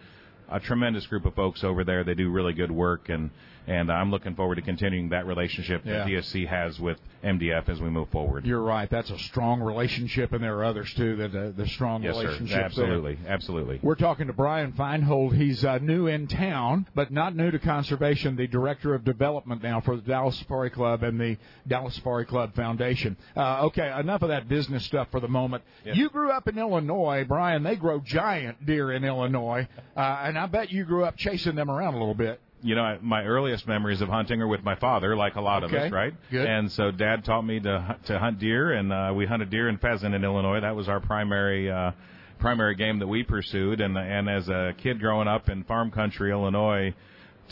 a 0.52 0.60
tremendous 0.60 1.06
group 1.08 1.26
of 1.26 1.36
folks 1.36 1.64
over 1.64 1.84
there. 1.84 2.04
They 2.04 2.16
do 2.16 2.32
really 2.32 2.54
good 2.54 2.72
work, 2.72 3.10
and 3.10 3.30
and 3.70 3.92
I'm 3.92 4.10
looking 4.10 4.36
forward 4.36 4.56
to 4.56 4.62
continuing 4.62 5.10
that 5.10 5.28
relationship 5.28 5.84
Yeah. 5.86 6.00
that 6.00 6.08
DSC 6.08 6.48
has 6.48 6.80
with 6.80 6.98
MDF 7.24 7.70
as 7.70 7.80
we 7.80 7.90
move 7.90 8.10
forward. 8.10 8.46
You're 8.46 8.64
right. 8.64 8.90
That's 8.90 9.12
a 9.12 9.20
strong 9.20 9.62
relationship, 9.62 10.34
and 10.34 10.44
there 10.44 10.58
are 10.58 10.64
others 10.64 10.92
too 10.96 11.16
that 11.18 11.36
uh, 11.36 11.52
the 11.56 11.68
strong 11.68 12.02
yes, 12.02 12.16
sir. 12.16 12.38
Absolutely, 12.52 13.20
absolutely. 13.28 13.80
We're 13.84 13.96
talking 13.96 14.28
to 14.28 14.34
Brian 14.34 14.72
Feinhold. 14.74 15.36
He's 15.36 15.64
uh, 15.64 15.78
new 15.78 16.08
in 16.08 16.28
town, 16.28 16.88
but 16.96 17.12
not 17.12 17.36
new 17.36 17.52
to 17.52 17.60
conservation. 17.60 18.36
The 18.36 18.48
director 18.48 18.96
of 18.96 19.04
development 19.04 19.62
now 19.62 19.82
for 19.82 19.96
the 19.98 20.02
Dallas 20.02 20.38
Safari 20.40 20.72
Club 20.72 21.04
and 21.04 21.20
the 21.20 21.38
Dallas 21.68 21.94
Safari 21.96 22.26
Club 22.26 22.56
Foundation. 22.56 23.18
Uh, 23.38 23.66
okay, 23.66 23.94
enough 24.00 24.24
of 24.24 24.30
that 24.30 24.48
business 24.50 24.84
stuff 24.86 25.10
for 25.12 25.20
the 25.20 25.28
moment. 25.28 25.64
Yes. 25.86 25.96
You 25.96 26.10
grew 26.10 26.32
up 26.32 26.48
in 26.48 26.58
Illinois, 26.58 27.24
Brian. 27.28 27.62
They 27.62 27.76
grow 27.76 28.00
giant 28.00 28.66
deer 28.66 28.92
in 28.92 29.04
Illinois, 29.04 29.68
uh, 29.96 30.00
and 30.24 30.40
I 30.40 30.48
bet 30.48 30.72
you 30.72 30.86
grew 30.86 31.04
up 31.06 31.18
chasing 31.18 31.56
them 31.56 31.70
around 31.70 31.94
a 31.94 32.00
little 32.00 32.16
bit. 32.16 32.40
You 32.62 32.76
know, 32.76 32.98
my 33.02 33.24
earliest 33.24 33.68
memories 33.68 34.02
of 34.02 34.10
hunting 34.10 34.42
are 34.42 34.48
with 34.48 34.64
my 34.64 34.76
father, 34.76 35.16
like 35.16 35.36
a 35.36 35.42
lot 35.42 35.64
of 35.64 35.72
us, 35.74 35.92
right? 35.92 36.14
good. 36.30 36.46
And 36.46 36.72
so 36.72 36.92
Dad 36.92 37.24
taught 37.24 37.44
me 37.44 37.60
to 37.62 37.80
hunt- 37.80 38.06
to 38.08 38.20
hunt 38.20 38.40
deer, 38.40 38.72
and 38.74 38.92
uh, 38.92 39.14
we 39.16 39.26
hunted 39.26 39.50
deer 39.50 39.68
and 39.70 39.80
pheasant 39.80 40.14
in 40.14 40.24
Illinois. 40.24 40.60
That 40.62 40.76
was 40.76 40.90
our 40.90 41.00
primary 41.00 41.72
uh, 41.72 41.92
primary 42.40 42.76
game 42.76 43.00
that 43.00 43.08
we 43.08 43.24
pursued. 43.24 43.80
And 43.82 43.98
and 43.98 44.30
as 44.30 44.50
a 44.50 44.74
kid 44.78 45.00
growing 45.00 45.28
up 45.28 45.50
in 45.50 45.64
farm 45.64 45.92
country 45.92 46.32
Illinois, 46.32 46.94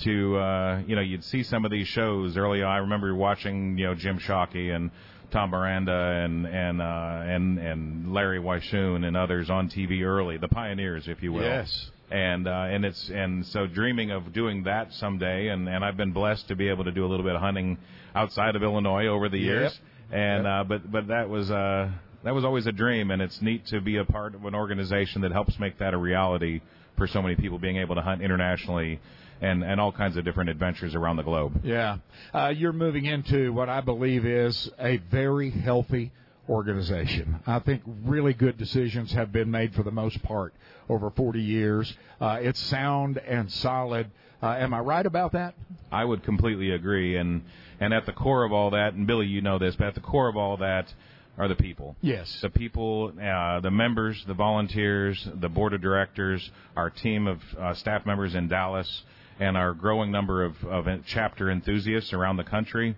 to 0.03 0.37
uh, 0.37 0.81
you 0.85 0.95
know, 0.95 1.01
you'd 1.01 1.23
see 1.23 1.43
some 1.43 1.65
of 1.65 1.71
these 1.71 1.87
shows 1.87 2.37
early. 2.37 2.61
on. 2.61 2.69
I 2.71 2.77
remember 2.77 3.13
watching 3.15 3.77
you 3.77 3.85
know 3.87 3.95
Jim 3.95 4.19
Shockey 4.19 4.75
and 4.75 4.91
Tom 5.31 5.49
Miranda 5.51 6.21
and 6.23 6.45
and 6.45 6.81
uh, 6.81 7.21
and 7.25 7.57
and 7.59 8.13
Larry 8.13 8.39
Weishuhn 8.39 9.05
and 9.05 9.15
others 9.17 9.49
on 9.49 9.69
TV 9.69 10.03
early, 10.03 10.37
the 10.37 10.47
pioneers, 10.47 11.07
if 11.07 11.23
you 11.23 11.31
will 11.33 11.41
Yes. 11.41 11.91
And 12.09 12.47
uh, 12.47 12.67
and 12.69 12.85
it's 12.85 13.09
and 13.09 13.45
so 13.47 13.67
dreaming 13.67 14.11
of 14.11 14.31
doing 14.33 14.63
that 14.63 14.93
someday, 14.93 15.49
and 15.49 15.67
and 15.67 15.83
I've 15.83 15.97
been 15.97 16.13
blessed 16.13 16.47
to 16.47 16.55
be 16.55 16.69
able 16.69 16.85
to 16.85 16.91
do 16.91 17.05
a 17.05 17.09
little 17.09 17.25
bit 17.25 17.35
of 17.35 17.41
hunting 17.41 17.77
outside 18.15 18.55
of 18.55 18.63
Illinois 18.63 19.07
over 19.07 19.29
the 19.29 19.39
years, 19.39 19.77
and 20.11 20.47
uh, 20.47 20.63
but 20.63 20.89
but 20.91 21.07
that 21.07 21.29
was 21.29 21.51
uh, 21.51 21.89
that 22.23 22.33
was 22.33 22.45
always 22.45 22.65
a 22.65 22.71
dream, 22.71 23.11
and 23.11 23.21
it's 23.21 23.41
neat 23.41 23.65
to 23.67 23.81
be 23.81 23.97
a 23.97 24.05
part 24.05 24.35
of 24.35 24.45
an 24.45 24.55
organization 24.55 25.21
that 25.21 25.31
helps 25.31 25.59
make 25.59 25.77
that 25.79 25.93
a 25.93 25.97
reality 25.97 26.61
for 26.97 27.07
so 27.07 27.21
many 27.21 27.35
people 27.35 27.59
being 27.59 27.77
able 27.77 27.95
to 27.95 28.01
hunt 28.01 28.21
internationally 28.21 28.99
and 29.41 29.63
and 29.63 29.79
all 29.79 29.91
kinds 29.91 30.17
of 30.17 30.23
different 30.23 30.49
adventures 30.49 30.95
around 30.95 31.17
the 31.17 31.23
globe. 31.23 31.59
Yeah, 31.63 31.97
uh, 32.33 32.53
you're 32.55 32.73
moving 32.73 33.05
into 33.05 33.51
what 33.51 33.69
I 33.69 33.81
believe 33.81 34.25
is 34.25 34.69
a 34.79 34.97
very 34.97 35.49
healthy 35.49 36.11
organization. 36.49 37.39
I 37.45 37.59
think 37.59 37.81
really 38.05 38.33
good 38.33 38.57
decisions 38.57 39.11
have 39.11 39.31
been 39.31 39.51
made 39.51 39.73
for 39.75 39.83
the 39.83 39.91
most 39.91 40.23
part 40.23 40.53
over 40.89 41.09
40 41.09 41.41
years. 41.41 41.93
Uh, 42.19 42.39
it's 42.41 42.59
sound 42.59 43.17
and 43.17 43.51
solid. 43.51 44.09
Uh, 44.41 44.55
am 44.59 44.73
I 44.73 44.79
right 44.79 45.05
about 45.05 45.31
that? 45.33 45.55
I 45.91 46.05
would 46.05 46.23
completely 46.23 46.71
agree, 46.71 47.17
and 47.17 47.43
and 47.79 47.93
at 47.93 48.05
the 48.05 48.11
core 48.11 48.43
of 48.43 48.51
all 48.51 48.71
that, 48.71 48.93
and 48.93 49.05
Billy, 49.07 49.27
you 49.27 49.41
know 49.41 49.57
this, 49.59 49.75
but 49.75 49.87
at 49.87 49.95
the 49.95 50.01
core 50.01 50.27
of 50.27 50.37
all 50.37 50.57
that 50.57 50.93
are 51.37 51.47
the 51.47 51.55
people. 51.55 51.95
Yes. 52.01 52.39
The 52.41 52.49
people, 52.49 53.13
uh, 53.21 53.59
the 53.59 53.69
members, 53.69 54.23
the 54.25 54.33
volunteers, 54.33 55.27
the 55.35 55.49
board 55.49 55.73
of 55.73 55.81
directors, 55.81 56.49
our 56.75 56.89
team 56.89 57.27
of 57.27 57.39
uh, 57.59 57.73
staff 57.75 58.05
members 58.05 58.33
in 58.33 58.47
Dallas, 58.47 59.03
and 59.39 59.55
our 59.55 59.73
growing 59.73 60.11
number 60.11 60.43
of, 60.43 60.55
of 60.65 60.87
chapter 61.05 61.51
enthusiasts 61.51 62.13
around 62.13 62.37
the 62.37 62.43
country. 62.43 62.95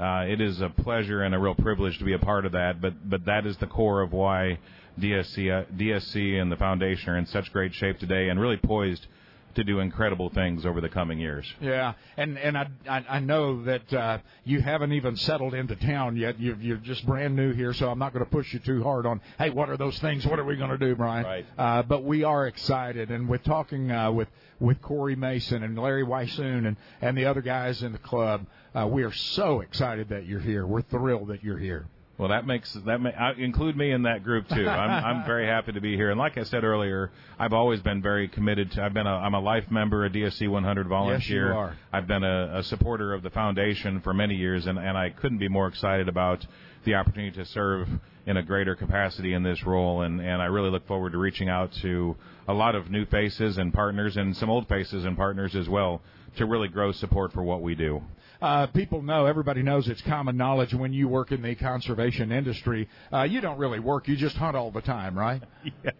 Uh, 0.00 0.24
it 0.26 0.40
is 0.40 0.60
a 0.60 0.70
pleasure 0.70 1.22
and 1.22 1.34
a 1.34 1.38
real 1.38 1.54
privilege 1.54 1.98
to 1.98 2.04
be 2.04 2.14
a 2.14 2.18
part 2.18 2.46
of 2.46 2.52
that, 2.52 2.80
but 2.80 3.08
but 3.08 3.26
that 3.26 3.46
is 3.46 3.56
the 3.58 3.66
core 3.66 4.00
of 4.00 4.12
why 4.12 4.58
DSC 5.00 5.66
DSC 5.76 6.40
and 6.40 6.50
the 6.50 6.56
foundation 6.56 7.10
are 7.10 7.16
in 7.16 7.26
such 7.26 7.52
great 7.52 7.74
shape 7.74 7.98
today 7.98 8.28
and 8.28 8.40
really 8.40 8.58
poised 8.58 9.06
to 9.54 9.64
do 9.64 9.80
incredible 9.80 10.30
things 10.30 10.64
over 10.64 10.80
the 10.80 10.88
coming 10.88 11.18
years. 11.18 11.46
Yeah, 11.60 11.94
and 12.16 12.38
and 12.38 12.56
I 12.56 12.68
I, 12.88 13.04
I 13.08 13.20
know 13.20 13.62
that 13.64 13.92
uh, 13.92 14.18
you 14.44 14.60
haven't 14.60 14.92
even 14.92 15.16
settled 15.16 15.54
into 15.54 15.76
town 15.76 16.16
yet. 16.16 16.40
You're, 16.40 16.56
you're 16.56 16.76
just 16.78 17.06
brand 17.06 17.36
new 17.36 17.52
here, 17.52 17.72
so 17.74 17.90
I'm 17.90 17.98
not 17.98 18.12
going 18.12 18.24
to 18.24 18.30
push 18.30 18.52
you 18.52 18.60
too 18.60 18.82
hard 18.82 19.06
on. 19.06 19.20
Hey, 19.38 19.50
what 19.50 19.68
are 19.68 19.76
those 19.76 19.98
things? 19.98 20.26
What 20.26 20.38
are 20.38 20.44
we 20.44 20.56
going 20.56 20.70
to 20.70 20.78
do, 20.78 20.94
Brian? 20.94 21.24
Right. 21.24 21.46
Uh, 21.56 21.82
but 21.82 22.04
we 22.04 22.24
are 22.24 22.46
excited, 22.46 23.10
and 23.10 23.28
we're 23.28 23.38
talking 23.38 23.90
uh, 23.90 24.10
with 24.10 24.28
with 24.60 24.80
Corey 24.80 25.16
Mason 25.16 25.62
and 25.62 25.78
Larry 25.78 26.04
Weishuhn 26.04 26.66
and 26.66 26.76
and 27.00 27.16
the 27.16 27.26
other 27.26 27.42
guys 27.42 27.82
in 27.82 27.92
the 27.92 27.98
club, 27.98 28.46
uh, 28.74 28.86
we 28.86 29.02
are 29.02 29.12
so 29.12 29.60
excited 29.60 30.08
that 30.10 30.26
you're 30.26 30.40
here. 30.40 30.66
We're 30.66 30.82
thrilled 30.82 31.28
that 31.28 31.42
you're 31.44 31.58
here. 31.58 31.86
Well, 32.18 32.28
that 32.28 32.46
makes 32.46 32.72
that 32.86 33.00
may, 33.00 33.12
I, 33.12 33.30
uh, 33.30 33.34
include 33.38 33.76
me 33.76 33.90
in 33.90 34.02
that 34.02 34.22
group 34.22 34.46
too. 34.48 34.68
I'm 34.68 35.04
I'm 35.04 35.24
very 35.26 35.46
happy 35.46 35.72
to 35.72 35.80
be 35.80 35.96
here, 35.96 36.10
and 36.10 36.18
like 36.18 36.36
I 36.36 36.44
said 36.44 36.62
earlier, 36.62 37.10
I've 37.38 37.54
always 37.54 37.80
been 37.80 38.02
very 38.02 38.28
committed 38.28 38.70
to. 38.72 38.82
I've 38.82 38.92
been 38.92 39.06
a 39.06 39.14
I'm 39.14 39.34
a 39.34 39.40
life 39.40 39.70
member, 39.70 40.04
a 40.04 40.10
DSC 40.10 40.48
100 40.48 40.88
volunteer. 40.88 41.46
Yes, 41.46 41.52
you 41.52 41.58
are. 41.58 41.76
I've 41.92 42.06
been 42.06 42.22
a, 42.22 42.58
a 42.58 42.62
supporter 42.64 43.14
of 43.14 43.22
the 43.22 43.30
foundation 43.30 44.00
for 44.02 44.12
many 44.12 44.34
years, 44.34 44.66
and 44.66 44.78
and 44.78 44.96
I 44.96 45.10
couldn't 45.10 45.38
be 45.38 45.48
more 45.48 45.68
excited 45.68 46.08
about 46.08 46.46
the 46.84 46.94
opportunity 46.94 47.34
to 47.38 47.46
serve 47.46 47.88
in 48.26 48.36
a 48.36 48.42
greater 48.42 48.76
capacity 48.76 49.32
in 49.32 49.42
this 49.42 49.64
role, 49.64 50.02
and 50.02 50.20
and 50.20 50.42
I 50.42 50.46
really 50.46 50.70
look 50.70 50.86
forward 50.86 51.12
to 51.12 51.18
reaching 51.18 51.48
out 51.48 51.72
to 51.80 52.14
a 52.46 52.52
lot 52.52 52.74
of 52.74 52.90
new 52.90 53.06
faces 53.06 53.56
and 53.56 53.72
partners, 53.72 54.18
and 54.18 54.36
some 54.36 54.50
old 54.50 54.68
faces 54.68 55.06
and 55.06 55.16
partners 55.16 55.56
as 55.56 55.66
well, 55.66 56.02
to 56.36 56.44
really 56.44 56.68
grow 56.68 56.92
support 56.92 57.32
for 57.32 57.42
what 57.42 57.62
we 57.62 57.74
do 57.74 58.02
uh, 58.42 58.66
people 58.68 59.02
know, 59.02 59.26
everybody 59.26 59.62
knows 59.62 59.88
it's 59.88 60.02
common 60.02 60.36
knowledge 60.36 60.74
when 60.74 60.92
you 60.92 61.08
work 61.08 61.30
in 61.32 61.42
the 61.42 61.54
conservation 61.54 62.32
industry, 62.32 62.88
uh, 63.12 63.22
you 63.22 63.40
don't 63.40 63.58
really 63.58 63.78
work, 63.78 64.08
you 64.08 64.16
just 64.16 64.36
hunt 64.36 64.56
all 64.56 64.70
the 64.70 64.80
time, 64.80 65.16
right? 65.16 65.42
yeah. 65.84 65.92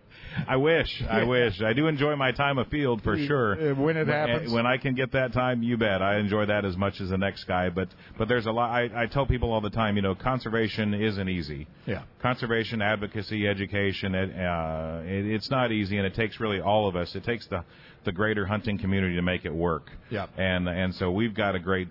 I 0.49 0.57
wish, 0.57 1.03
I 1.09 1.25
wish. 1.25 1.61
I 1.63 1.73
do 1.73 1.87
enjoy 1.87 2.17
my 2.17 2.33
time 2.33 2.59
afield 2.59 3.03
for 3.03 3.17
sure. 3.19 3.73
Uh, 3.73 3.75
when 3.75 3.97
it 3.97 4.09
happens, 4.09 4.53
when 4.53 4.67
I 4.67 4.79
can 4.79 4.95
get 4.95 5.13
that 5.13 5.33
time, 5.33 5.63
you 5.63 5.77
bet. 5.77 6.01
I 6.01 6.19
enjoy 6.19 6.47
that 6.47 6.65
as 6.65 6.77
much 6.77 7.01
as 7.01 7.11
the 7.11 7.19
next 7.19 7.45
guy. 7.45 7.69
But 7.69 7.89
but 8.19 8.29
there's 8.29 8.47
a 8.47 8.51
lot. 8.51 8.71
I, 8.71 9.03
I 9.03 9.07
tell 9.07 9.27
people 9.27 9.53
all 9.53 9.61
the 9.61 9.71
time, 9.71 9.97
you 9.97 10.03
know, 10.03 10.15
conservation 10.15 10.95
isn't 10.95 11.29
easy. 11.29 11.67
Yeah. 11.87 12.03
Conservation, 12.21 12.81
advocacy, 12.81 13.47
education, 13.47 14.15
it, 14.15 14.31
uh, 14.35 15.03
it, 15.05 15.27
it's 15.27 15.51
not 15.51 15.71
easy, 15.71 15.99
and 15.99 16.07
it 16.07 16.15
takes 16.15 16.41
really 16.41 16.61
all 16.61 16.89
of 16.89 16.97
us. 16.97 17.15
It 17.15 17.25
takes 17.25 17.47
the 17.49 17.65
the 18.05 18.13
greater 18.13 18.47
hunting 18.47 18.79
community 18.79 19.17
to 19.17 19.23
make 19.23 19.45
it 19.45 19.55
work. 19.55 19.91
Yeah. 20.11 20.27
And 20.37 20.69
and 20.69 20.95
so 20.95 21.11
we've 21.11 21.35
got 21.35 21.55
a 21.55 21.61
great 21.61 21.89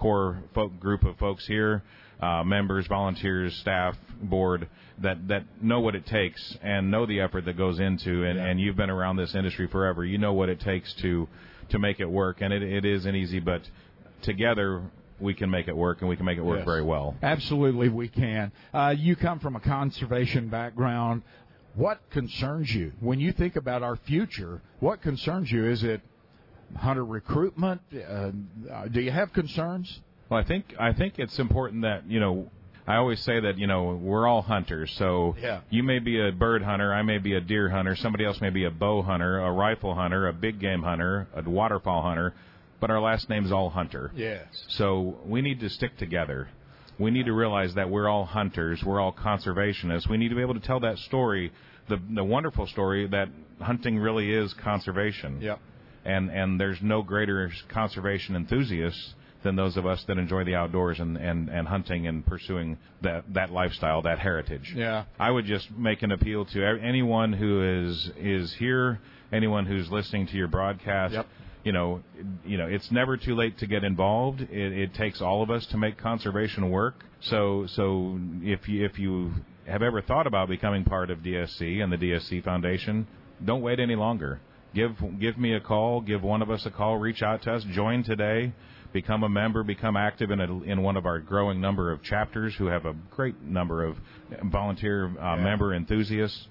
core 0.00 0.42
folk, 0.54 0.80
group 0.80 1.04
of 1.04 1.16
folks 1.18 1.46
here, 1.46 1.82
uh, 2.20 2.42
members, 2.42 2.86
volunteers, 2.88 3.54
staff, 3.58 3.96
board 4.22 4.68
that 4.98 5.28
that 5.28 5.44
know 5.62 5.80
what 5.80 5.94
it 5.94 6.04
takes 6.06 6.58
and 6.62 6.90
know 6.90 7.06
the 7.06 7.20
effort 7.20 7.44
that 7.44 7.56
goes 7.56 7.78
into. 7.78 8.24
And, 8.24 8.36
Yeah. 8.38 8.46
and 8.46 8.60
you've 8.60 8.76
been 8.76 8.90
around 8.90 9.16
this 9.16 9.34
industry 9.34 9.66
forever. 9.68 10.04
You 10.04 10.18
know 10.18 10.32
what 10.32 10.48
it 10.48 10.60
takes 10.60 10.92
to 10.94 11.28
to 11.68 11.78
make 11.78 12.00
it 12.00 12.10
work. 12.10 12.40
And 12.40 12.52
it, 12.52 12.62
it 12.62 12.84
isn't 12.84 13.14
easy, 13.14 13.38
but 13.40 13.62
together 14.22 14.82
we 15.20 15.34
can 15.34 15.50
make 15.50 15.68
it 15.68 15.76
work, 15.76 16.00
and 16.00 16.08
we 16.08 16.16
can 16.16 16.24
make 16.24 16.38
it 16.38 16.42
work 16.44 16.58
Yes. 16.60 16.64
very 16.66 16.82
well. 16.82 17.14
Absolutely, 17.22 17.88
we 17.90 18.08
can. 18.08 18.52
Uh, 18.72 18.94
you 18.96 19.14
come 19.16 19.38
from 19.38 19.54
a 19.54 19.60
conservation 19.60 20.48
background. 20.48 21.22
What 21.74 22.00
concerns 22.10 22.74
you 22.74 22.92
when 23.00 23.20
you 23.20 23.32
think 23.32 23.54
about 23.56 23.82
our 23.82 23.96
future? 23.96 24.60
What 24.80 25.02
concerns 25.02 25.52
you? 25.52 25.66
Is 25.66 25.84
it 25.84 26.00
hunter 26.76 27.04
recruitment? 27.04 27.80
Uh, 27.94 28.30
uh, 28.72 28.88
do 28.88 29.00
you 29.00 29.10
have 29.10 29.32
concerns? 29.32 30.00
Well, 30.28 30.40
I 30.40 30.44
think 30.44 30.74
I 30.78 30.92
think 30.92 31.14
it's 31.18 31.38
important 31.38 31.82
that 31.82 32.06
you 32.08 32.20
know. 32.20 32.50
I 32.86 32.96
always 32.96 33.20
say 33.20 33.38
that 33.38 33.56
you 33.56 33.68
know 33.68 33.94
we're 34.02 34.26
all 34.26 34.42
hunters. 34.42 34.90
So 34.98 35.36
Yeah. 35.40 35.60
you 35.70 35.84
may 35.84 36.00
be 36.00 36.18
a 36.26 36.32
bird 36.32 36.62
hunter, 36.62 36.92
I 36.92 37.02
may 37.02 37.18
be 37.18 37.34
a 37.34 37.40
deer 37.40 37.68
hunter, 37.68 37.94
somebody 37.94 38.24
else 38.24 38.40
may 38.40 38.50
be 38.50 38.64
a 38.64 38.70
bow 38.70 39.02
hunter, 39.02 39.38
a 39.38 39.52
rifle 39.52 39.94
hunter, 39.94 40.26
a 40.26 40.32
big 40.32 40.58
game 40.58 40.82
hunter, 40.82 41.28
a 41.34 41.48
waterfowl 41.48 42.02
hunter, 42.02 42.34
but 42.80 42.90
our 42.90 43.00
last 43.00 43.28
name 43.28 43.44
is 43.44 43.52
all 43.52 43.70
hunter. 43.70 44.10
Yes. 44.16 44.46
So 44.70 45.18
we 45.24 45.40
need 45.40 45.60
to 45.60 45.68
stick 45.68 45.98
together. 45.98 46.48
We 46.98 47.12
need 47.12 47.26
to 47.26 47.32
realize 47.32 47.74
that 47.74 47.88
we're 47.90 48.08
all 48.08 48.24
hunters, 48.24 48.82
we're 48.82 48.98
all 49.00 49.12
conservationists. 49.12 50.08
We 50.08 50.16
need 50.16 50.30
to 50.30 50.34
be 50.34 50.42
able 50.42 50.54
to 50.54 50.60
tell 50.60 50.80
that 50.80 50.98
story, 50.98 51.52
the 51.88 52.00
the 52.14 52.24
wonderful 52.24 52.66
story 52.66 53.06
that 53.08 53.28
hunting 53.60 53.98
really 53.98 54.32
is 54.32 54.52
conservation. 54.54 55.40
Yep. 55.42 55.60
And 56.04 56.30
and 56.30 56.58
there's 56.58 56.78
no 56.82 57.02
greater 57.02 57.50
conservation 57.68 58.36
enthusiasts 58.36 59.14
than 59.42 59.56
those 59.56 59.76
of 59.76 59.86
us 59.86 60.02
that 60.06 60.18
enjoy 60.18 60.44
the 60.44 60.54
outdoors 60.54 61.00
and, 61.00 61.16
and, 61.16 61.48
and 61.48 61.66
hunting 61.66 62.06
and 62.06 62.24
pursuing 62.26 62.78
that 63.02 63.24
that 63.32 63.50
lifestyle, 63.50 64.02
that 64.02 64.18
heritage. 64.18 64.72
Yeah. 64.74 65.04
I 65.18 65.30
would 65.30 65.46
just 65.46 65.70
make 65.70 66.02
an 66.02 66.12
appeal 66.12 66.44
to 66.46 66.78
anyone 66.82 67.32
who 67.32 67.86
is 67.86 68.10
is 68.18 68.54
here, 68.58 69.00
anyone 69.32 69.66
who's 69.66 69.90
listening 69.90 70.26
to 70.28 70.36
your 70.36 70.48
broadcast. 70.48 71.14
Yep. 71.14 71.26
You 71.62 71.72
know, 71.72 72.00
you 72.44 72.56
know, 72.56 72.66
it's 72.66 72.90
never 72.90 73.18
too 73.18 73.34
late 73.34 73.58
to 73.58 73.66
get 73.66 73.84
involved. 73.84 74.40
It, 74.40 74.50
it 74.50 74.94
takes 74.94 75.20
all 75.20 75.42
of 75.42 75.50
us 75.50 75.66
to 75.66 75.76
make 75.76 75.98
conservation 75.98 76.70
work. 76.70 77.04
So, 77.22 77.66
so 77.74 78.18
if 78.42 78.66
you 78.66 78.84
if 78.84 78.98
you 78.98 79.32
have 79.66 79.82
ever 79.82 80.00
thought 80.00 80.26
about 80.26 80.48
becoming 80.48 80.84
part 80.84 81.10
of 81.10 81.18
DSC 81.18 81.82
and 81.82 81.92
the 81.92 81.98
DSC 81.98 82.42
Foundation, 82.44 83.06
don't 83.44 83.60
wait 83.60 83.78
any 83.78 83.94
longer. 83.94 84.40
Give 84.74 84.92
give 85.18 85.38
me 85.38 85.54
a 85.54 85.60
call. 85.60 86.00
Give 86.00 86.22
one 86.22 86.42
of 86.42 86.50
us 86.50 86.64
a 86.66 86.70
call. 86.70 86.96
Reach 86.98 87.22
out 87.22 87.42
to 87.42 87.52
us. 87.52 87.64
Join 87.64 88.04
today. 88.04 88.52
Become 88.92 89.24
a 89.24 89.28
member. 89.28 89.62
Become 89.62 89.96
active 89.96 90.30
in 90.30 90.40
a, 90.40 90.62
in 90.62 90.82
one 90.82 90.96
of 90.96 91.06
our 91.06 91.18
growing 91.18 91.60
number 91.60 91.92
of 91.92 92.02
chapters 92.02 92.54
who 92.56 92.66
have 92.66 92.86
a 92.86 92.94
great 93.10 93.40
number 93.42 93.84
of 93.84 93.96
volunteer 94.44 95.06
uh, 95.18 95.36
member 95.36 95.74
enthusiasts. 95.74 96.46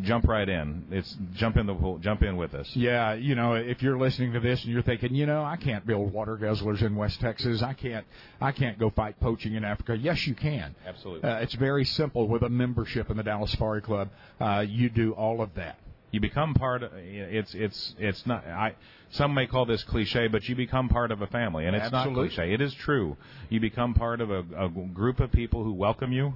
Jump 0.00 0.26
right 0.26 0.48
in. 0.48 0.86
It's 0.90 1.14
jump 1.34 1.58
in 1.58 1.66
the 1.66 1.74
pool. 1.74 1.98
Jump 1.98 2.22
in 2.22 2.36
with 2.38 2.54
us. 2.54 2.70
Yeah, 2.74 3.12
you 3.12 3.34
know, 3.34 3.54
if 3.54 3.82
you're 3.82 3.98
listening 3.98 4.32
to 4.32 4.40
this 4.40 4.64
and 4.64 4.72
you're 4.72 4.82
thinking, 4.82 5.14
you 5.14 5.26
know, 5.26 5.44
I 5.44 5.56
can't 5.56 5.86
build 5.86 6.14
water 6.14 6.38
guzzlers 6.38 6.82
in 6.82 6.96
West 6.96 7.20
Texas. 7.20 7.62
I 7.62 7.74
can't, 7.74 8.06
I 8.40 8.52
can't 8.52 8.78
go 8.78 8.88
fight 8.88 9.20
poaching 9.20 9.54
in 9.54 9.64
Africa. 9.64 9.94
Yes, 9.94 10.26
you 10.26 10.34
can. 10.34 10.74
Absolutely. 10.86 11.28
Uh, 11.28 11.40
it's 11.40 11.54
very 11.56 11.84
simple 11.84 12.26
with 12.26 12.42
a 12.42 12.48
membership 12.48 13.10
in 13.10 13.18
the 13.18 13.22
Dallas 13.22 13.50
Safari 13.50 13.82
Club. 13.82 14.08
Uh, 14.40 14.64
you 14.66 14.88
do 14.88 15.12
all 15.12 15.42
of 15.42 15.54
that. 15.56 15.76
You 16.12 16.20
become 16.20 16.52
part. 16.52 16.82
Of, 16.82 16.92
it's 16.94 17.54
it's 17.54 17.94
it's 17.98 18.26
not. 18.26 18.46
I 18.46 18.74
some 19.10 19.32
may 19.32 19.46
call 19.46 19.64
this 19.64 19.82
cliche, 19.84 20.28
but 20.28 20.46
you 20.46 20.54
become 20.54 20.90
part 20.90 21.10
of 21.10 21.22
a 21.22 21.26
family, 21.26 21.66
and 21.66 21.74
it's 21.74 21.86
Absolutely. 21.86 22.24
not 22.24 22.34
cliche. 22.34 22.52
It 22.52 22.60
is 22.60 22.74
true. 22.74 23.16
You 23.48 23.60
become 23.60 23.94
part 23.94 24.20
of 24.20 24.30
a, 24.30 24.44
a 24.56 24.68
group 24.68 25.20
of 25.20 25.32
people 25.32 25.64
who 25.64 25.72
welcome 25.72 26.12
you, 26.12 26.34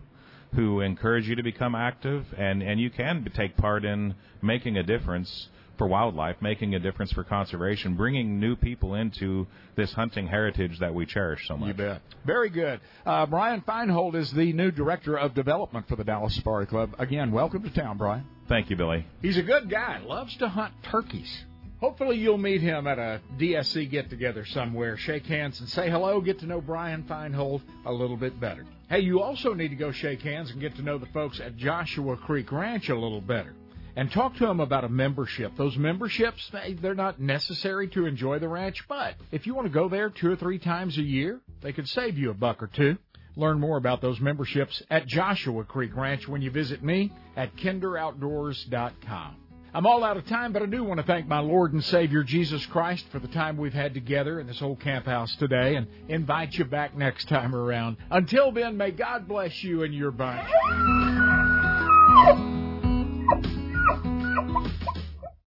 who 0.54 0.80
encourage 0.80 1.28
you 1.28 1.36
to 1.36 1.42
become 1.42 1.74
active, 1.74 2.24
and 2.38 2.62
and 2.62 2.80
you 2.80 2.88
can 2.88 3.30
take 3.34 3.58
part 3.58 3.84
in 3.84 4.14
making 4.40 4.78
a 4.78 4.82
difference 4.82 5.48
for 5.76 5.86
wildlife, 5.86 6.36
making 6.40 6.74
a 6.74 6.78
difference 6.78 7.12
for 7.12 7.22
conservation, 7.22 7.96
bringing 7.96 8.40
new 8.40 8.56
people 8.56 8.94
into 8.94 9.46
this 9.76 9.92
hunting 9.92 10.26
heritage 10.26 10.78
that 10.78 10.94
we 10.94 11.04
cherish 11.04 11.46
so 11.46 11.54
much. 11.54 11.68
You 11.68 11.74
bet. 11.74 12.00
Very 12.24 12.48
good. 12.48 12.80
Uh, 13.04 13.26
Brian 13.26 13.60
Feinhold 13.60 14.14
is 14.14 14.30
the 14.32 14.54
new 14.54 14.70
director 14.70 15.18
of 15.18 15.34
development 15.34 15.86
for 15.86 15.96
the 15.96 16.04
Dallas 16.04 16.34
Safari 16.34 16.64
Club. 16.64 16.94
Again, 16.98 17.30
welcome 17.30 17.62
to 17.62 17.70
town, 17.70 17.98
Brian. 17.98 18.24
Thank 18.48 18.70
you, 18.70 18.77
Billy. 18.77 19.05
He's 19.23 19.39
a 19.39 19.43
good 19.43 19.68
guy. 19.68 20.01
Loves 20.01 20.36
to 20.36 20.48
hunt 20.48 20.73
turkeys. 20.85 21.44
Hopefully, 21.81 22.16
you'll 22.16 22.39
meet 22.39 22.62
him 22.62 22.86
at 22.86 22.98
a 22.98 23.20
DSC 23.39 23.90
get 23.90 24.09
together 24.09 24.47
somewhere. 24.47 24.97
Shake 24.97 25.27
hands 25.27 25.60
and 25.60 25.68
say 25.68 25.90
hello. 25.90 26.20
Get 26.20 26.39
to 26.40 26.47
know 26.47 26.60
Brian 26.60 27.02
Feinhold 27.02 27.60
a 27.85 27.93
little 27.93 28.16
bit 28.16 28.40
better. 28.40 28.64
Hey, 28.89 29.01
you 29.01 29.20
also 29.20 29.52
need 29.52 29.68
to 29.68 29.77
go 29.77 29.90
shake 29.90 30.23
hands 30.23 30.51
and 30.51 30.60
get 30.60 30.77
to 30.77 30.82
know 30.82 30.97
the 30.97 31.06
folks 31.06 31.40
at 31.40 31.56
Joshua 31.56 32.16
Creek 32.16 32.51
Ranch 32.52 32.89
a 32.89 32.94
little 32.94 33.20
better. 33.20 33.55
And 33.97 34.12
talk 34.12 34.36
to 34.36 34.47
them 34.47 34.60
about 34.60 34.85
a 34.85 34.89
membership. 34.89 35.56
Those 35.56 35.77
memberships, 35.77 36.48
they- 36.51 36.74
they're 36.74 36.94
not 36.94 37.18
necessary 37.18 37.89
to 37.89 38.05
enjoy 38.06 38.39
the 38.39 38.48
ranch, 38.48 38.86
but 38.89 39.14
if 39.32 39.47
you 39.47 39.55
want 39.55 39.66
to 39.66 39.73
go 39.73 39.89
there 39.89 40.10
two 40.10 40.31
or 40.31 40.36
three 40.36 40.59
times 40.59 40.98
a 40.98 41.02
year, 41.02 41.40
they 41.62 41.73
could 41.73 41.89
save 41.89 42.18
you 42.18 42.31
a 42.31 42.35
buck 42.35 42.62
or 42.62 42.66
two. 42.66 42.98
Learn 43.36 43.60
more 43.60 43.76
about 43.76 44.00
those 44.00 44.18
memberships 44.20 44.82
at 44.90 45.06
Joshua 45.06 45.64
Creek 45.64 45.94
Ranch 45.94 46.26
when 46.26 46.42
you 46.42 46.50
visit 46.50 46.82
me 46.82 47.12
at 47.36 47.54
kinderoutdoors.com. 47.56 49.36
I'm 49.74 49.86
all 49.86 50.02
out 50.04 50.16
of 50.16 50.26
time, 50.26 50.54
but 50.54 50.62
I 50.62 50.66
do 50.66 50.82
want 50.82 51.00
to 51.00 51.06
thank 51.06 51.28
my 51.28 51.40
Lord 51.40 51.74
and 51.74 51.84
Savior 51.84 52.22
Jesus 52.22 52.64
Christ 52.64 53.04
for 53.10 53.18
the 53.18 53.28
time 53.28 53.58
we've 53.58 53.74
had 53.74 53.92
together 53.92 54.40
in 54.40 54.46
this 54.46 54.62
old 54.62 54.80
camp 54.80 55.04
house 55.04 55.36
today 55.36 55.76
and 55.76 55.86
invite 56.08 56.54
you 56.54 56.64
back 56.64 56.96
next 56.96 57.28
time 57.28 57.54
around. 57.54 57.98
Until 58.10 58.52
then, 58.52 58.78
may 58.78 58.90
God 58.90 59.28
bless 59.28 59.62
you 59.62 59.82
and 59.82 59.94
your 59.94 60.12
bunch. 60.12 60.48